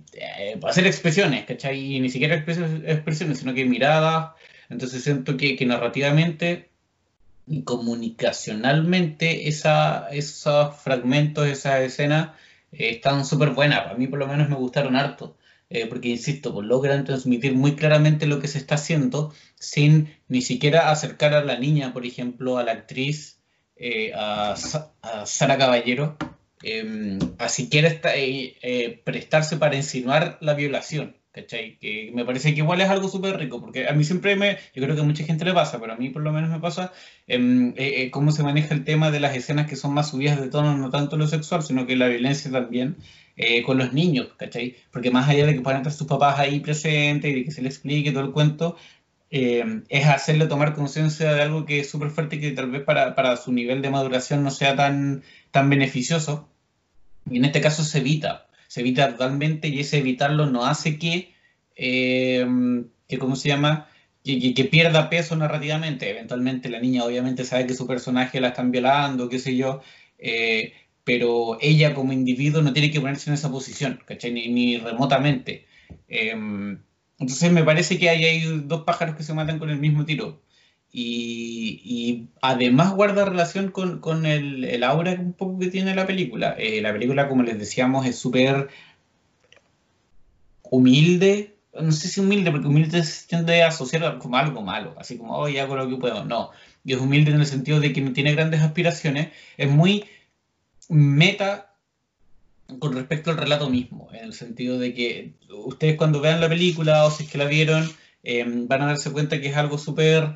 hacer 0.63 0.87
expresiones, 0.87 1.45
¿cachai? 1.45 1.95
Y 1.95 1.99
ni 1.99 2.09
siquiera 2.09 2.35
expresiones, 2.35 3.39
sino 3.39 3.53
que 3.53 3.65
miradas. 3.65 4.31
Entonces 4.69 5.03
siento 5.03 5.37
que, 5.37 5.57
narrativamente 5.65 6.69
y 7.51 7.63
comunicacionalmente 7.63 9.49
esa, 9.49 10.07
esos 10.09 10.75
fragmentos, 10.77 11.47
esa 11.47 11.81
escena 11.81 12.37
eh, 12.71 12.91
están 12.91 13.25
súper 13.25 13.49
buenas. 13.49 13.91
A 13.91 13.93
mí 13.95 14.07
por 14.07 14.19
lo 14.19 14.27
menos 14.27 14.49
me 14.49 14.55
gustaron 14.55 14.95
harto. 14.95 15.37
Eh, 15.69 15.85
porque 15.87 16.09
insisto, 16.09 16.53
pues 16.53 16.67
logran 16.67 17.05
transmitir 17.05 17.53
muy 17.53 17.75
claramente 17.75 18.25
lo 18.25 18.39
que 18.39 18.47
se 18.47 18.57
está 18.57 18.75
haciendo 18.75 19.33
sin 19.55 20.13
ni 20.27 20.41
siquiera 20.41 20.91
acercar 20.91 21.33
a 21.33 21.43
la 21.43 21.57
niña, 21.57 21.93
por 21.93 22.05
ejemplo, 22.05 22.57
a 22.57 22.63
la 22.63 22.73
actriz, 22.73 23.39
eh, 23.77 24.11
a, 24.15 24.55
Sara 25.25 25.57
Caballero, 25.57 26.17
em, 26.63 27.19
a 27.37 27.49
siquiera 27.49 28.01
prestarse 29.05 29.57
para 29.57 29.75
insinuar 29.75 30.37
la 30.41 30.53
violación. 30.55 31.15
¿Cachai? 31.31 31.77
Que 31.79 32.11
me 32.13 32.25
parece 32.25 32.53
que 32.53 32.59
igual 32.59 32.81
es 32.81 32.89
algo 32.89 33.07
súper 33.07 33.37
rico, 33.37 33.61
porque 33.61 33.87
a 33.87 33.93
mí 33.93 34.03
siempre 34.03 34.35
me, 34.35 34.57
yo 34.75 34.83
creo 34.83 34.95
que 34.95 35.01
a 35.01 35.05
mucha 35.05 35.23
gente 35.23 35.45
le 35.45 35.53
pasa, 35.53 35.79
pero 35.79 35.93
a 35.93 35.95
mí 35.95 36.09
por 36.09 36.21
lo 36.21 36.33
menos 36.33 36.49
me 36.49 36.59
pasa 36.59 36.91
em, 37.25 37.73
cómo 38.11 38.31
se 38.31 38.43
maneja 38.43 38.73
el 38.73 38.83
tema 38.83 39.11
de 39.11 39.21
las 39.21 39.35
escenas 39.35 39.67
que 39.67 39.77
son 39.77 39.93
más 39.93 40.09
subidas 40.09 40.41
de 40.41 40.49
tono, 40.49 40.75
no 40.77 40.89
tanto 40.89 41.15
lo 41.15 41.27
sexual, 41.27 41.63
sino 41.63 41.87
que 41.87 41.95
la 41.95 42.07
violencia 42.07 42.51
también, 42.51 42.97
eh, 43.37 43.63
con 43.63 43.77
los 43.77 43.93
niños, 43.93 44.27
¿cachai? 44.37 44.75
Porque 44.91 45.09
más 45.09 45.29
allá 45.29 45.45
de 45.45 45.55
que 45.55 45.61
puedan 45.61 45.81
estar 45.81 45.93
sus 45.93 46.07
papás 46.07 46.37
ahí 46.37 46.59
presentes 46.59 47.31
y 47.31 47.33
de 47.33 47.45
que 47.45 47.51
se 47.51 47.61
les 47.61 47.75
explique 47.75 48.11
todo 48.11 48.25
el 48.25 48.31
cuento, 48.31 48.75
eh, 49.29 49.83
es 49.87 50.05
hacerle 50.07 50.47
tomar 50.47 50.75
conciencia 50.75 51.33
de 51.33 51.41
algo 51.41 51.65
que 51.65 51.79
es 51.79 51.89
súper 51.89 52.09
fuerte 52.11 52.35
y 52.35 52.41
que 52.41 52.51
tal 52.51 52.69
vez 52.69 52.83
para, 52.83 53.15
para, 53.15 53.37
su 53.37 53.53
nivel 53.53 53.81
de 53.81 53.89
maduración 53.89 54.43
no 54.43 54.51
sea 54.51 54.75
tan, 54.75 55.23
tan 55.51 55.69
beneficioso. 55.69 56.49
Y 57.29 57.37
en 57.37 57.45
este 57.45 57.61
caso 57.61 57.83
se 57.83 57.99
evita, 57.99 58.47
se 58.71 58.79
evita 58.79 59.11
totalmente 59.11 59.67
y 59.67 59.81
ese 59.81 59.97
evitarlo 59.97 60.45
no 60.45 60.65
hace 60.65 60.97
que, 60.97 61.33
eh, 61.75 62.47
que 63.05 63.17
¿cómo 63.17 63.35
se 63.35 63.49
llama? 63.49 63.89
Que, 64.23 64.53
que, 64.53 64.63
pierda 64.63 65.09
peso 65.09 65.35
narrativamente. 65.35 66.09
Eventualmente 66.09 66.69
la 66.69 66.79
niña 66.79 67.03
obviamente 67.03 67.43
sabe 67.43 67.67
que 67.67 67.73
su 67.73 67.85
personaje 67.85 68.39
la 68.39 68.49
están 68.49 68.71
violando, 68.71 69.27
qué 69.27 69.39
sé 69.39 69.57
yo, 69.57 69.81
pero 71.03 71.57
ella 71.59 71.93
como 71.93 72.13
individuo 72.13 72.61
no 72.61 72.71
tiene 72.71 72.91
que 72.91 73.01
ponerse 73.01 73.29
en 73.29 73.33
esa 73.33 73.51
posición, 73.51 73.99
¿cachai? 74.05 74.31
Ni, 74.31 74.77
remotamente. 74.77 75.65
Em, 76.07 76.79
entonces 77.19 77.51
me 77.51 77.65
parece 77.65 77.99
que 77.99 78.09
hay, 78.09 78.23
hay, 78.23 78.61
dos 78.63 78.83
pájaros 78.83 79.17
que 79.17 79.23
se 79.23 79.33
matan 79.33 79.59
con 79.59 79.69
el 79.69 79.79
mismo 79.79 80.05
tiro. 80.05 80.41
Y, 80.93 82.27
además 82.41 82.93
guarda 82.93 83.25
relación 83.25 83.71
con, 83.71 84.25
el, 84.25 84.83
aura 84.83 85.13
un 85.13 85.33
poco 85.33 85.59
que 85.59 85.67
tiene 85.67 85.95
la 85.95 86.05
película. 86.05 86.55
Eh, 86.57 86.81
la 86.81 86.91
película, 86.91 87.29
como 87.29 87.43
les 87.43 87.57
decíamos, 87.57 88.05
es 88.05 88.17
súper 88.17 88.69
humilde. 90.63 91.55
No 91.79 91.91
sé 91.91 92.09
si 92.09 92.19
humilde, 92.19 92.51
porque 92.51 92.67
humilde 92.67 93.03
se 93.03 93.27
tiende 93.27 93.63
a 93.63 93.69
asociar 93.69 94.17
como 94.19 94.37
algo 94.37 94.61
malo, 94.61 94.93
así 94.97 95.17
como, 95.17 95.37
hoy 95.37 95.57
hago 95.57 95.75
lo 95.75 95.87
que 95.87 95.95
puedo. 95.95 96.25
No, 96.25 96.51
y 96.83 96.93
es 96.93 96.99
humilde 96.99 97.31
en 97.31 97.39
el 97.39 97.45
sentido 97.45 97.79
de 97.79 97.93
que 97.93 98.01
no 98.01 98.11
tiene 98.13 98.33
grandes 98.33 98.61
aspiraciones. 98.61 99.29
Es 99.57 99.69
muy 99.69 100.05
meta 100.89 101.73
con 102.79 102.93
respecto 102.93 103.31
al 103.31 103.37
relato 103.37 103.69
mismo, 103.69 104.09
en 104.13 104.25
el 104.25 104.33
sentido 104.33 104.79
de 104.79 104.93
que 104.93 105.33
ustedes 105.49 105.97
cuando 105.97 106.21
vean 106.21 106.41
la 106.41 106.49
película 106.49 107.05
o 107.05 107.11
si 107.11 107.23
es 107.23 107.29
que 107.29 107.37
la 107.37 107.45
vieron, 107.45 107.89
eh, 108.23 108.45
van 108.45 108.81
a 108.81 108.87
darse 108.87 109.11
cuenta 109.11 109.41
que 109.41 109.49
es 109.49 109.57
algo 109.57 109.77
súper 109.77 110.35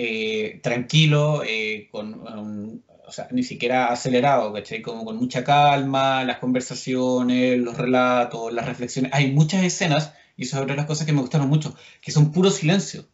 eh, 0.00 0.60
tranquilo, 0.62 1.42
eh, 1.44 1.88
con, 1.90 2.84
sea, 3.10 3.26
ni 3.32 3.42
siquiera 3.42 3.86
acelerado, 3.88 4.52
¿cachai? 4.52 4.80
Como 4.80 5.04
con 5.04 5.16
mucha 5.16 5.42
calma, 5.42 6.22
las 6.22 6.38
conversaciones, 6.38 7.58
los 7.58 7.76
relatos, 7.76 8.52
las 8.52 8.66
reflexiones. 8.66 9.12
Hay 9.12 9.32
muchas 9.32 9.64
escenas, 9.64 10.12
y 10.36 10.46
de 10.46 10.76
las 10.76 10.86
cosas 10.86 11.04
que 11.04 11.12
me 11.12 11.20
gustaron 11.20 11.48
mucho, 11.48 11.74
que 12.00 12.12
son 12.12 12.30
puro 12.30 12.50
silencio. 12.50 13.08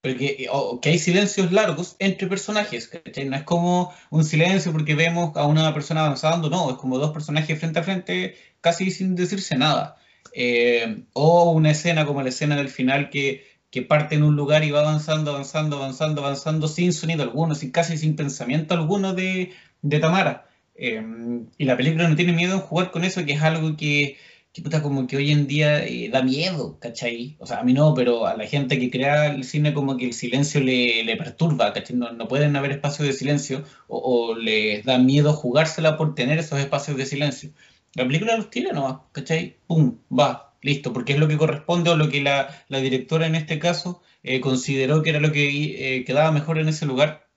Porque, 0.00 0.46
o, 0.50 0.80
que 0.80 0.88
hay 0.88 0.98
silencios 0.98 1.52
largos 1.52 1.96
entre 1.98 2.26
personajes. 2.26 2.90
No 3.26 3.36
es 3.36 3.42
como 3.42 3.92
un 4.08 4.24
silencio 4.24 4.72
porque 4.72 4.94
vemos 4.94 5.36
a 5.36 5.44
una 5.44 5.74
persona 5.74 6.06
avanzando, 6.06 6.48
no, 6.48 6.70
es 6.70 6.78
como 6.78 6.96
dos 6.96 7.12
personajes 7.12 7.58
frente 7.58 7.80
a 7.80 7.82
frente, 7.82 8.36
casi 8.62 8.90
sin 8.90 9.14
decirse 9.14 9.56
nada. 9.56 9.98
Eh, 10.32 11.04
o 11.12 11.50
una 11.50 11.72
escena 11.72 12.06
como 12.06 12.22
la 12.22 12.30
escena 12.30 12.56
del 12.56 12.70
final 12.70 13.10
que 13.10 13.44
que 13.70 13.82
parte 13.82 14.16
en 14.16 14.22
un 14.24 14.36
lugar 14.36 14.64
y 14.64 14.70
va 14.70 14.80
avanzando, 14.80 15.30
avanzando, 15.32 15.76
avanzando, 15.76 16.22
avanzando 16.22 16.68
sin 16.68 16.92
sonido 16.92 17.22
alguno, 17.22 17.54
sin, 17.54 17.70
casi 17.70 17.96
sin 17.96 18.16
pensamiento 18.16 18.74
alguno 18.74 19.14
de, 19.14 19.52
Tamara. 20.00 20.48
Em, 20.74 21.46
y 21.58 21.64
la 21.64 21.76
película 21.76 22.08
no 22.08 22.16
tiene 22.16 22.32
miedo 22.32 22.54
en 22.54 22.60
jugar 22.60 22.90
con 22.90 23.04
eso, 23.04 23.24
que 23.24 23.32
es 23.32 23.42
algo 23.42 23.76
que, 23.76 24.16
que 24.52 24.62
puta, 24.62 24.82
como 24.82 25.06
que 25.06 25.16
hoy 25.16 25.30
en 25.30 25.46
día 25.46 25.84
eh, 25.86 26.08
da 26.10 26.22
miedo, 26.22 26.78
¿cachai? 26.80 27.36
O 27.38 27.46
sea, 27.46 27.60
a 27.60 27.64
mí 27.64 27.72
no, 27.72 27.94
pero 27.94 28.26
a 28.26 28.36
la 28.36 28.46
gente 28.46 28.78
que 28.78 28.90
crea 28.90 29.26
el 29.28 29.44
cine 29.44 29.72
como 29.74 29.96
que 29.96 30.06
el 30.06 30.12
silencio 30.14 30.60
le, 30.60 31.04
le 31.04 31.16
perturba, 31.16 31.72
¿cachai? 31.72 31.96
No, 31.96 32.28
pueden 32.28 32.56
haber 32.56 32.72
espacios 32.72 33.06
de 33.06 33.12
silencio 33.14 33.64
o, 33.88 34.34
les 34.34 34.84
da 34.84 34.98
miedo 34.98 35.32
jugársela 35.32 35.96
por 35.96 36.14
tener 36.14 36.38
esos 36.38 36.58
espacios 36.58 36.96
de 36.96 37.06
silencio. 37.06 37.50
La 37.94 38.06
película 38.06 38.36
los 38.36 38.50
tiene 38.50 38.72
nomás, 38.72 39.00
¿cachai? 39.12 39.56
¡Pum! 39.66 39.98
Va, 40.10 40.49
listo, 40.62 40.92
porque 40.92 41.12
es 41.14 41.18
lo 41.18 41.28
que 41.28 41.36
corresponde 41.36 41.90
o 41.90 41.96
lo 41.96 42.08
que 42.08 42.20
la, 42.20 42.64
directora 42.68 43.26
en 43.26 43.34
este 43.34 43.58
caso 43.58 44.02
eh, 44.22 44.40
consideró 44.40 45.02
que 45.02 45.10
era 45.10 45.20
lo 45.20 45.32
que 45.32 45.96
eh, 45.98 46.04
quedaba 46.04 46.32
mejor 46.32 46.58
en 46.58 46.68
ese 46.68 46.86
lugar. 46.86 47.28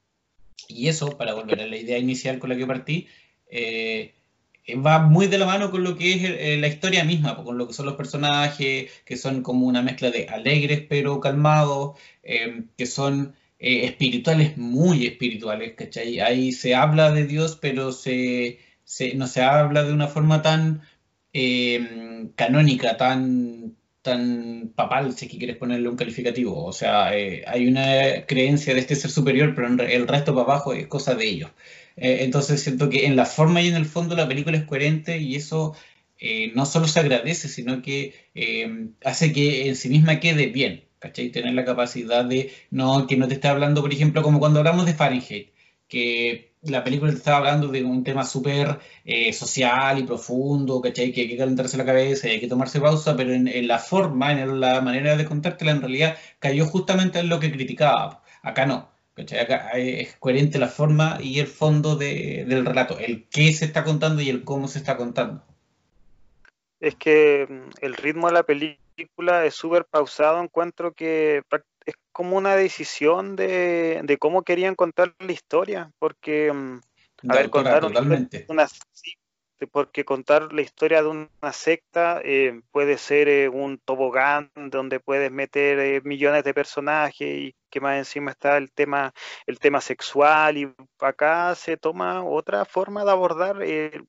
Y 0.68 0.88
eso, 0.88 1.18
para 1.18 1.34
volver 1.34 1.62
a 1.62 1.68
la 1.68 1.78
idea 1.78 1.98
inicial 1.98 2.40
con 2.40 2.50
la 2.50 2.58
que 2.58 2.68
partí, 2.68 3.08
eh, 3.50 4.14
va 4.86 5.00
muy 5.00 5.28
de 5.28 5.38
la 5.38 5.46
mano 5.46 5.72
con 5.72 5.84
lo 5.84 5.98
que 5.98 6.14
es 6.14 6.60
la 6.60 6.68
historia 6.68 7.04
misma, 7.04 7.36
con 7.36 7.58
lo 7.58 7.68
que 7.68 7.74
son 7.74 7.86
los 7.86 7.96
personajes, 7.96 8.92
que 9.06 9.18
son 9.18 9.44
como 9.44 9.68
una 9.68 9.82
mezcla 9.82 10.10
de 10.10 10.28
alegres 10.30 10.84
pero 10.88 11.20
calmados, 11.20 12.00
que 12.78 12.86
son 12.86 13.36
espirituales, 13.60 14.58
muy 14.58 15.06
espirituales, 15.06 15.74
¿cachai? 15.76 16.20
Ahí 16.22 16.54
se 16.54 16.76
habla 16.76 17.12
de 17.12 17.26
Dios, 17.26 17.58
pero 17.62 17.92
se, 17.92 18.60
no 19.16 19.28
se 19.28 19.42
habla 19.42 19.84
de 19.84 19.94
una 19.94 20.08
forma 20.08 20.42
tan 20.42 20.82
Em, 21.34 22.30
canónica, 22.36 22.96
tan, 22.96 23.76
tan 24.04 24.72
papal, 24.76 25.14
si 25.18 25.28
quieres 25.28 25.58
ponerle 25.58 25.90
un 25.90 25.96
calificativo. 25.96 26.64
O 26.64 26.74
sea, 26.74 27.18
eh, 27.18 27.44
hay 27.48 27.68
una 27.68 28.26
creencia 28.28 28.74
de 28.74 28.80
este 28.82 28.96
ser 28.96 29.10
superior, 29.12 29.54
pero 29.56 29.68
el 29.68 30.08
resto 30.08 30.34
para 30.36 30.46
abajo 30.46 30.74
es 30.74 30.88
cosa 30.88 31.16
de 31.16 31.28
ellos. 31.28 31.52
Eh, 31.96 32.20
entonces 32.22 32.62
siento 32.62 32.90
que 32.90 33.06
en 33.06 33.16
la 33.16 33.26
forma 33.26 33.62
y 33.62 33.68
en 33.68 33.76
el 33.76 33.86
fondo 33.86 34.16
la 34.16 34.28
película 34.28 34.58
es 34.58 34.66
coherente 34.66 35.18
y 35.20 35.36
eso 35.36 35.76
eh, 36.20 36.52
no 36.56 36.66
solo 36.66 36.88
se 36.88 37.00
agradece, 37.00 37.48
sino 37.48 37.82
que 37.82 38.14
em, 38.36 38.94
hace 39.04 39.32
que 39.34 39.68
en 39.68 39.76
sí 39.76 39.90
misma 39.90 40.20
quede 40.20 40.48
bien. 40.48 40.86
¿Cachai? 41.00 41.30
Tener 41.32 41.54
la 41.54 41.66
capacidad 41.66 42.24
de 42.26 42.52
no, 42.72 43.08
que 43.08 43.18
no 43.18 43.28
te 43.28 43.36
esté 43.36 43.48
hablando, 43.50 43.82
por 43.82 43.92
ejemplo, 43.94 44.22
como 44.24 44.40
cuando 44.40 44.60
hablamos 44.60 44.86
de 44.86 44.94
Fahrenheit, 44.94 45.50
que 45.90 46.53
la 46.66 46.84
película 46.84 47.12
te 47.12 47.18
estaba 47.18 47.38
hablando 47.38 47.68
de 47.68 47.84
un 47.84 48.04
tema 48.04 48.26
súper 48.26 48.80
eh, 49.06 49.34
social 49.34 50.00
y 50.00 50.04
profundo, 50.04 50.82
¿cachai? 50.82 51.12
Que 51.12 51.22
hay 51.22 51.28
que 51.30 51.38
calentarse 51.38 51.78
la 51.78 51.86
cabeza 51.86 52.28
y 52.28 52.32
hay 52.32 52.40
que 52.40 52.48
tomarse 52.48 52.80
pausa, 52.80 53.16
pero 53.16 53.34
en, 53.34 53.68
la 53.68 53.80
forma, 53.80 54.32
en 54.32 54.60
la 54.60 54.82
manera 54.82 55.18
de 55.18 55.26
contártela, 55.26 55.72
en 55.72 55.82
realidad 55.82 56.18
cayó 56.40 56.66
justamente 56.66 57.20
en 57.20 57.30
lo 57.30 57.40
que 57.40 57.52
criticaba. 57.52 58.24
Acá 58.42 58.66
no. 58.66 58.90
Acá 59.16 59.72
es 59.76 60.16
coherente 60.18 60.58
la 60.58 60.70
forma 60.70 61.20
y 61.22 61.40
el 61.40 61.48
fondo 61.48 61.96
del 61.96 62.66
relato, 62.66 62.98
el 62.98 63.28
qué 63.30 63.54
se 63.54 63.66
está 63.66 63.84
contando 63.84 64.22
y 64.22 64.30
el 64.30 64.44
cómo 64.44 64.68
se 64.68 64.80
está 64.80 64.98
contando. 64.98 65.44
Es 66.80 66.96
que 66.96 67.46
mm, 67.48 67.70
el 67.82 67.94
ritmo 67.94 68.28
de 68.28 68.34
la 68.34 68.44
película 68.44 69.46
es 69.46 69.54
súper 69.54 69.86
pausado, 69.86 70.42
encuentro 70.42 70.94
que 70.94 71.44
es 71.86 71.96
como 72.12 72.38
una 72.38 72.56
decisión 72.56 73.36
de, 73.36 74.02
de, 74.04 74.18
cómo 74.18 74.44
querían 74.44 74.76
contar 74.76 75.16
la 75.20 75.32
historia, 75.32 75.92
porque, 76.00 76.52
mm, 76.52 76.82
a 77.30 77.36
ver, 77.36 77.50
contar 77.50 77.86
una, 77.86 78.68
porque 79.72 80.06
contar 80.06 80.54
la 80.54 80.62
historia 80.62 81.02
de 81.02 81.10
una 81.10 81.54
secta 81.54 82.22
eh, 82.24 82.62
puede 82.72 82.98
ser 82.98 83.28
eh, 83.28 83.50
un 83.50 83.78
tobogán 83.78 84.52
donde 84.56 85.00
puedes 85.00 85.32
meter 85.32 85.80
eh, 85.80 86.02
millones 86.04 86.44
de 86.44 86.54
personajes 86.54 87.28
y 87.28 87.56
que 87.74 87.82
más 87.82 87.98
encima 87.98 88.30
está 88.32 88.58
el 88.58 88.72
tema, 88.72 89.14
el 89.48 89.58
tema 89.58 89.82
sexual 89.82 90.58
y 90.58 90.72
acá 91.00 91.56
se 91.56 91.76
toma 91.76 92.24
otra 92.24 92.66
forma 92.66 93.04
de 93.04 93.12
abordar 93.12 93.58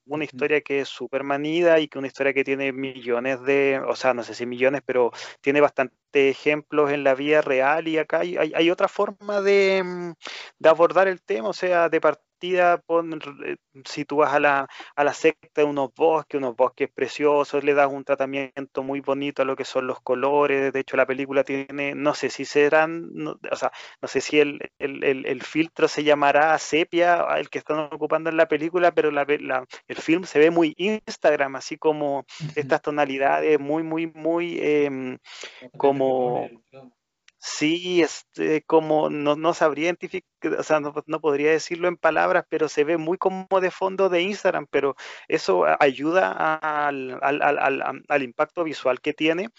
una 0.07 0.25
historia 0.25 0.61
que 0.61 0.81
es 0.81 0.89
súper 0.89 1.25
manida 1.25 1.81
y 1.81 1.89
que 1.89 1.99
una 1.99 2.09
historia 2.09 2.35
que 2.35 2.45
tiene 2.45 2.73
millones 2.73 3.41
de, 3.43 3.81
o 3.87 3.97
sea, 3.97 4.13
no 4.13 4.23
sé 4.23 4.35
si 4.35 4.45
millones, 4.45 4.83
pero 4.85 5.13
tiene 5.41 5.63
bastantes 5.63 5.93
ejemplos 6.15 6.93
en 6.93 7.05
la 7.05 7.15
vida 7.15 7.41
real 7.41 7.89
y 7.89 7.97
acá 7.97 8.21
hay, 8.21 8.37
hay, 8.37 8.71
otra 8.71 8.89
forma 8.89 9.41
de, 9.41 9.83
mm, 9.83 10.13
de, 10.59 10.69
abordar 10.69 11.09
el 11.09 11.23
tema, 11.23 11.49
o 11.49 11.53
sea, 11.55 11.89
de 11.89 12.01
partir 12.01 12.35
eh, 12.45 13.57
si 13.87 14.05
tú 14.05 14.17
vas 14.17 14.35
a 14.35 14.41
la, 14.41 14.69
a 14.97 15.05
la 15.05 15.15
secta 15.15 15.63
de 15.63 15.65
unos 15.65 15.91
bosques, 15.95 16.39
unos 16.39 16.55
bosques 16.57 16.91
preciosos, 16.93 17.65
le 17.65 17.75
das 17.75 17.91
un 17.91 18.05
tratamiento 18.05 18.83
muy 18.83 19.01
bonito 19.01 19.43
a 19.43 19.45
lo 19.45 19.57
que 19.57 19.65
son 19.65 19.87
los 19.87 20.01
colores, 20.01 20.73
de 20.73 20.81
hecho 20.81 20.97
la 20.97 21.07
película 21.07 21.45
tiene, 21.45 21.95
no 21.95 22.15
sé 22.15 22.31
si 22.31 22.45
serán, 22.45 23.11
no, 23.15 23.39
o 23.55 23.57
sea, 23.57 23.73
no 24.01 24.09
sé 24.09 24.21
si 24.21 24.39
el, 24.41 24.71
el, 24.79 25.43
filtro 25.43 25.89
se 25.89 26.05
llamará 26.05 26.57
sepia, 26.59 27.27
el 27.37 27.49
que 27.49 27.59
están 27.59 27.79
ocupando 27.93 28.31
en 28.31 28.37
la 28.37 28.47
película, 28.47 28.93
pero 28.93 29.11
la, 29.11 29.25
el 29.89 29.97
film 29.97 30.25
se 30.25 30.39
ve 30.39 30.51
muy 30.51 30.75
Instagram, 30.77 31.57
así 31.57 31.77
como 31.79 32.25
estas 32.55 32.83
tonalidades 32.83 33.59
muy, 33.59 33.83
muy, 33.83 34.07
muy 34.09 34.59
em, 34.61 35.19
como... 35.77 36.49
Sí, 37.47 38.01
este, 38.01 38.63
como 38.63 39.11
no, 39.11 39.37
no 39.37 39.53
sabría 39.53 39.85
identificar, 39.85 40.55
o 40.59 40.63
sea, 40.63 40.81
no, 40.81 41.21
podría 41.21 41.51
decirlo 41.51 41.89
en 41.89 41.99
palabras, 41.99 42.47
pero 42.49 42.71
se 42.71 42.85
ve 42.85 42.97
muy 42.97 43.19
como 43.19 43.61
de 43.61 43.71
fondo 43.71 44.09
de 44.09 44.23
Instagram, 44.23 44.67
pero 44.71 44.97
eso 45.29 45.67
ayuda 45.79 46.33
al, 46.33 47.19
al, 47.21 48.23
impacto 48.23 48.65
visual 48.65 49.03
que 49.03 49.13
tiene 49.13 49.51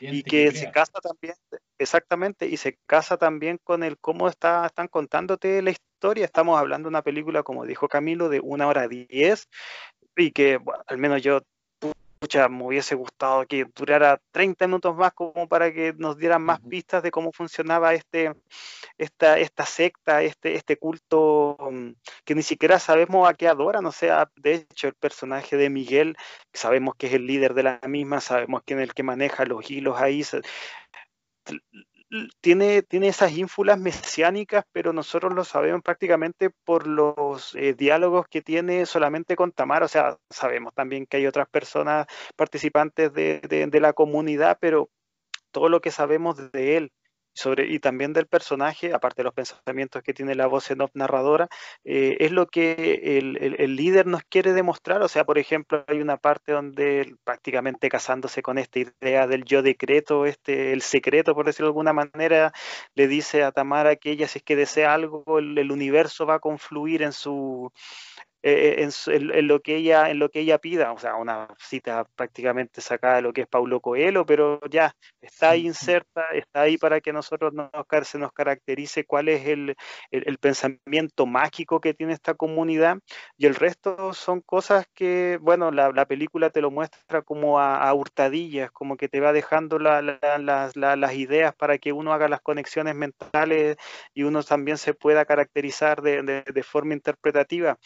y 0.00 0.22
que, 0.22 0.52
se 0.52 0.70
casa 0.70 0.98
también, 1.02 1.34
exactamente, 1.76 2.46
y 2.46 2.56
se 2.56 2.78
casa 2.86 3.18
también 3.18 3.58
con 3.62 3.82
el 3.82 3.98
cómo 3.98 4.28
está, 4.28 4.64
están 4.64 4.88
contándote 4.88 5.60
la 5.60 5.70
historia. 5.70 6.24
Estamos 6.24 6.58
hablando 6.58 6.86
de 6.86 6.90
una 6.92 7.02
película, 7.02 7.42
como 7.42 7.66
dijo 7.66 7.88
Camilo, 7.88 8.30
de 8.30 8.40
una 8.40 8.68
hora 8.68 8.88
diez 8.88 9.48
y 10.16 10.30
que 10.30 10.58
al 10.86 10.96
menos 10.96 11.20
yo 11.22 11.42
me 12.50 12.64
hubiese 12.64 12.94
gustado 12.94 13.46
que 13.46 13.66
durara 13.74 14.20
30 14.32 14.66
minutos 14.66 14.96
más 14.96 15.12
como 15.12 15.48
para 15.48 15.72
que 15.72 15.92
nos 15.96 16.16
dieran 16.16 16.42
más 16.42 16.60
pistas 16.60 17.02
de 17.02 17.10
cómo 17.10 17.32
funcionaba 17.32 17.94
este, 17.94 18.32
esta, 18.98 19.38
esta 19.38 19.66
secta, 19.66 20.22
este, 20.22 20.54
este 20.56 20.76
culto 20.76 21.56
mm, 21.58 21.90
que 22.24 22.34
ni 22.34 22.42
siquiera 22.42 22.78
sabemos 22.78 23.28
a 23.28 23.34
qué 23.34 23.48
adoran. 23.48 23.86
O 23.86 23.92
sea, 23.92 24.30
de 24.36 24.54
hecho, 24.54 24.88
el 24.88 24.94
personaje 24.94 25.56
de 25.56 25.70
Miguel, 25.70 26.16
sabemos 26.52 26.94
que 26.96 27.08
es 27.08 27.14
el 27.14 27.26
líder 27.26 27.54
de 27.54 27.62
la 27.64 27.80
misma, 27.86 28.20
sabemos 28.20 28.62
quién 28.64 28.80
es 28.80 28.84
el 28.88 28.94
que 28.94 29.02
maneja 29.02 29.44
los 29.44 29.70
hilos 29.70 30.00
ahí 30.00 30.22
tiene, 32.40 32.82
tiene 32.82 33.08
esas 33.08 33.32
ínfulas 33.32 33.78
mesiánicas, 33.78 34.64
pero 34.72 34.92
nosotros 34.92 35.34
lo 35.34 35.44
sabemos 35.44 35.82
prácticamente 35.82 36.50
por 36.50 36.86
los 36.86 37.54
eh, 37.54 37.74
diálogos 37.74 38.26
que 38.28 38.42
tiene 38.42 38.86
solamente 38.86 39.36
con 39.36 39.52
Tamara. 39.52 39.86
O 39.86 39.88
sea, 39.88 40.18
sabemos 40.30 40.74
también 40.74 41.06
que 41.06 41.18
hay 41.18 41.26
otras 41.26 41.48
personas 41.48 42.06
participantes 42.36 43.12
de, 43.12 43.68
la 43.80 43.92
comunidad, 43.92 44.58
pero 44.60 44.90
todo 45.50 45.68
lo 45.68 45.80
que 45.80 45.90
sabemos 45.90 46.52
de 46.52 46.76
él 46.76 46.92
sobre, 47.34 47.66
y 47.66 47.80
también 47.80 48.12
del 48.12 48.26
personaje, 48.26 48.94
aparte 48.94 49.22
de 49.22 49.24
los 49.24 49.34
pensamientos 49.34 50.02
que 50.02 50.14
tiene 50.14 50.34
la 50.34 50.46
voz 50.46 50.70
en 50.70 50.78
narradora, 50.94 51.48
eh, 51.84 52.16
es 52.20 52.32
lo 52.32 52.46
que 52.46 53.18
el, 53.18 53.76
líder 53.76 54.06
nos 54.06 54.22
quiere 54.24 54.52
demostrar. 54.52 55.02
O 55.02 55.08
sea, 55.08 55.24
por 55.24 55.38
ejemplo, 55.38 55.84
hay 55.88 56.00
una 56.00 56.16
parte 56.16 56.52
donde 56.52 57.16
prácticamente 57.24 57.88
casándose 57.88 58.42
con 58.42 58.58
esta 58.58 58.78
idea 58.78 59.26
del 59.26 59.44
yo 59.44 59.62
decreto, 59.62 60.26
este, 60.26 60.72
el 60.72 60.82
secreto, 60.82 61.34
por 61.34 61.46
decirlo 61.46 61.66
de 61.66 61.70
alguna 61.70 61.92
manera, 61.92 62.52
le 62.94 63.08
dice 63.08 63.42
a 63.42 63.52
Tamara 63.52 63.96
que 63.96 64.10
ella 64.12 64.28
si 64.28 64.38
es 64.38 64.44
que 64.44 64.56
desea 64.56 64.94
algo, 64.94 65.24
el 65.38 65.72
universo 65.72 66.26
va 66.26 66.34
a 66.36 66.38
confluir 66.40 67.02
en 67.02 67.12
su 67.12 67.72
eh, 68.46 68.86
en, 69.06 69.48
lo 69.48 69.62
que 69.62 69.76
ella, 69.76 70.10
en 70.10 70.18
lo 70.18 70.28
que 70.28 70.40
ella 70.40 70.58
pida, 70.58 70.92
o 70.92 70.98
sea, 70.98 71.14
una 71.14 71.48
cita 71.58 72.04
prácticamente 72.14 72.82
sacada 72.82 73.16
de 73.16 73.22
lo 73.22 73.32
que 73.32 73.40
es 73.40 73.46
Paulo 73.46 73.80
Coelho, 73.80 74.26
pero 74.26 74.60
ya 74.68 74.94
está 75.22 75.50
ahí 75.50 75.64
inserta, 75.66 76.26
está 76.34 76.60
ahí 76.60 76.76
para 76.76 77.00
que 77.00 77.10
nosotros 77.10 77.54
nos, 77.54 77.70
se 78.02 78.18
nos 78.18 78.32
caracterice 78.32 79.06
cuál 79.06 79.30
es 79.30 79.46
el, 79.46 79.74
pensamiento 80.42 81.24
mágico 81.24 81.80
que 81.80 81.94
tiene 81.94 82.12
esta 82.12 82.34
comunidad. 82.34 82.98
Y 83.38 83.46
el 83.46 83.54
resto 83.54 84.12
son 84.12 84.42
cosas 84.42 84.86
que, 84.92 85.38
bueno, 85.40 85.70
la, 85.70 86.04
película 86.04 86.50
te 86.50 86.60
lo 86.60 86.70
muestra 86.70 87.22
como 87.22 87.58
a, 87.58 87.94
hurtadillas, 87.94 88.70
como 88.72 88.98
que 88.98 89.08
te 89.08 89.20
va 89.20 89.32
dejando 89.32 89.78
las 89.78 91.14
ideas 91.14 91.54
para 91.54 91.78
que 91.78 91.92
uno 91.92 92.12
haga 92.12 92.28
las 92.28 92.42
conexiones 92.42 92.94
mentales 92.94 93.78
y 94.12 94.24
uno 94.24 94.42
también 94.42 94.76
se 94.76 94.92
pueda 94.92 95.24
caracterizar 95.24 96.02
de, 96.02 96.22
de 96.22 96.62
forma 96.62 96.92
interpretativa 96.92 97.78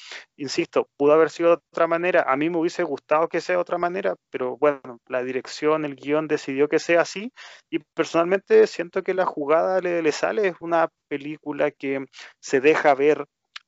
insisto, 0.49 0.89
pudo 0.97 1.13
haber 1.13 1.31
sido 1.31 1.51
de 1.51 1.63
otra 1.71 1.87
manera. 1.87 2.25
A 2.27 2.37
mí 2.37 2.49
me 2.51 2.59
hubiese 2.59 2.83
gustado 2.83 3.29
que 3.29 3.41
sea 3.41 3.57
de 3.57 3.61
otra 3.61 3.79
manera, 3.79 4.17
pero 4.31 4.57
bueno, 4.57 4.99
la 5.07 5.23
dirección, 5.23 5.85
el 5.85 5.95
guion 5.95 6.27
decidió 6.27 6.69
que 6.69 6.79
sea 6.79 7.03
así. 7.03 7.33
Y 7.71 7.81
personalmente 7.95 8.67
siento 8.67 9.03
que 9.03 9.15
la 9.15 9.27
jugada 9.27 9.81
le, 9.81 10.13
sale. 10.13 10.49
Es 10.49 10.57
una 10.61 10.89
película 11.09 11.71
que 11.71 12.07
se 12.41 12.61
deja 12.61 12.95
ver. 12.95 13.27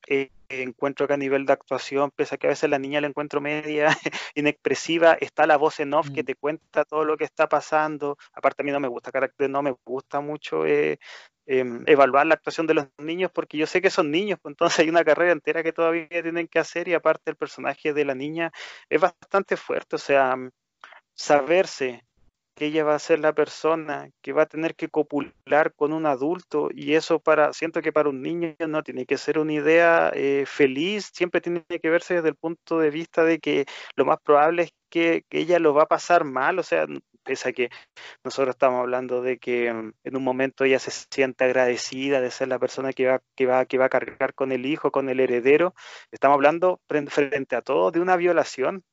Eh, 0.08 0.30
encuentro 0.48 1.06
que 1.06 1.12
a 1.14 1.16
nivel 1.16 1.46
de 1.46 1.52
actuación, 1.52 2.10
pese 2.16 2.34
a 2.34 2.38
que 2.38 2.46
a 2.48 2.50
veces 2.50 2.68
la 2.70 2.78
niña 2.78 3.00
la 3.00 3.06
encuentro 3.06 3.40
media 3.40 3.88
inexpresiva, 4.34 5.16
está 5.20 5.46
la 5.46 5.56
voz 5.58 5.78
en 5.78 5.94
off 5.94 6.10
que 6.10 6.22
mm. 6.22 6.26
te 6.26 6.34
cuenta 6.34 6.84
todo 6.84 7.04
lo 7.04 7.16
que 7.16 7.24
está 7.24 7.48
pasando. 7.48 8.16
Aparte 8.32 8.62
a 8.62 8.64
mí 8.64 8.72
no 8.72 8.80
me 8.80 8.88
gusta 8.88 9.12
no 9.48 9.62
me 9.62 9.74
gusta 9.84 10.20
mucho 10.20 10.66
eh, 10.66 10.98
Em, 11.46 11.82
evaluar 11.86 12.26
la 12.26 12.34
actuación 12.34 12.66
de 12.66 12.74
los 12.74 12.86
niños 12.98 13.30
porque 13.32 13.58
yo 13.58 13.66
sé 13.66 13.80
que 13.80 13.90
son 13.90 14.10
niños, 14.10 14.38
pues 14.40 14.52
entonces 14.52 14.80
hay 14.80 14.88
una 14.88 15.04
carrera 15.04 15.32
entera 15.32 15.62
que 15.62 15.72
todavía 15.72 16.06
tienen 16.08 16.46
que 16.46 16.58
hacer 16.60 16.86
y 16.86 16.94
aparte 16.94 17.30
el 17.30 17.36
personaje 17.36 17.92
de 17.92 18.04
la 18.04 18.14
niña 18.14 18.52
es 18.88 19.00
bastante 19.00 19.56
fuerte, 19.56 19.96
o 19.96 19.98
sea, 19.98 20.36
saberse 21.14 22.04
que 22.54 22.66
ella 22.66 22.84
va 22.84 22.94
a 22.94 22.98
ser 22.98 23.20
la 23.20 23.32
persona 23.32 24.10
que 24.20 24.32
va 24.32 24.42
a 24.42 24.46
tener 24.46 24.74
que 24.76 24.88
copular 24.88 25.72
con 25.74 25.92
un 25.92 26.06
adulto 26.06 26.68
y 26.72 26.94
eso 26.94 27.18
para, 27.18 27.52
siento 27.52 27.80
que 27.82 27.92
para 27.92 28.10
un 28.10 28.22
niño 28.22 28.54
no 28.68 28.82
tiene 28.82 29.06
que 29.06 29.16
ser 29.18 29.38
una 29.38 29.54
idea 29.54 30.12
eh, 30.14 30.44
feliz, 30.46 31.10
siempre 31.12 31.40
tiene 31.40 31.64
que 31.64 31.90
verse 31.90 32.14
desde 32.14 32.28
el 32.28 32.36
punto 32.36 32.78
de 32.78 32.90
vista 32.90 33.24
de 33.24 33.38
que 33.38 33.64
lo 33.96 34.04
más 34.04 34.18
probable 34.22 34.64
es 34.64 34.72
que, 34.90 35.24
que 35.28 35.38
ella 35.38 35.58
lo 35.58 35.74
va 35.74 35.84
a 35.84 35.88
pasar 35.88 36.24
mal, 36.24 36.58
o 36.58 36.62
sea, 36.62 36.86
pese 37.22 37.50
a 37.50 37.52
que 37.52 37.70
nosotros 38.24 38.54
estamos 38.54 38.80
hablando 38.80 39.22
de 39.22 39.38
que 39.38 39.72
mm, 39.72 39.92
en 40.04 40.16
un 40.16 40.24
momento 40.24 40.64
ella 40.64 40.78
se 40.78 40.90
siente 40.90 41.44
agradecida 41.44 42.20
de 42.20 42.30
ser 42.30 42.48
la 42.48 42.58
persona 42.58 42.92
que 42.92 43.06
va, 43.06 43.22
que 43.36 43.46
va, 43.46 43.66
que 43.66 43.78
va 43.78 43.86
a 43.86 43.88
cargar 43.88 44.34
con 44.34 44.52
el 44.52 44.66
hijo, 44.66 44.90
con 44.90 45.08
el 45.08 45.20
heredero, 45.20 45.74
estamos 46.10 46.34
hablando 46.34 46.80
frente 46.88 47.56
a 47.56 47.62
todo 47.62 47.90
de 47.90 48.00
una 48.00 48.16
violación, 48.16 48.84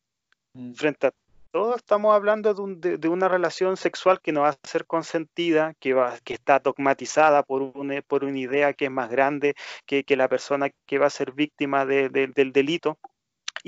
mm. 0.54 0.74
frente 0.74 1.08
a 1.08 1.12
todo 1.52 1.76
estamos 1.76 2.14
hablando 2.14 2.54
de, 2.54 3.08
una 3.08 3.28
relación 3.28 3.78
sexual 3.78 4.22
que 4.22 4.32
no 4.32 4.42
va 4.42 4.50
a 4.50 4.58
ser 4.68 4.86
consentida, 4.86 5.74
que, 5.80 5.94
va, 5.94 6.18
que 6.24 6.34
está 6.34 6.60
dogmatizada 6.60 7.44
por, 7.44 7.62
un, 7.62 8.04
por 8.08 8.24
una 8.24 8.38
idea 8.38 8.74
que 8.74 8.86
es 8.86 8.92
más 8.92 9.10
grande 9.10 9.56
que, 9.86 10.04
la 10.16 10.28
persona 10.28 10.70
que 10.86 11.00
va 11.00 11.08
a 11.08 11.10
ser 11.10 11.32
víctima 11.34 11.86
del 11.86 12.34
delito. 12.54 13.00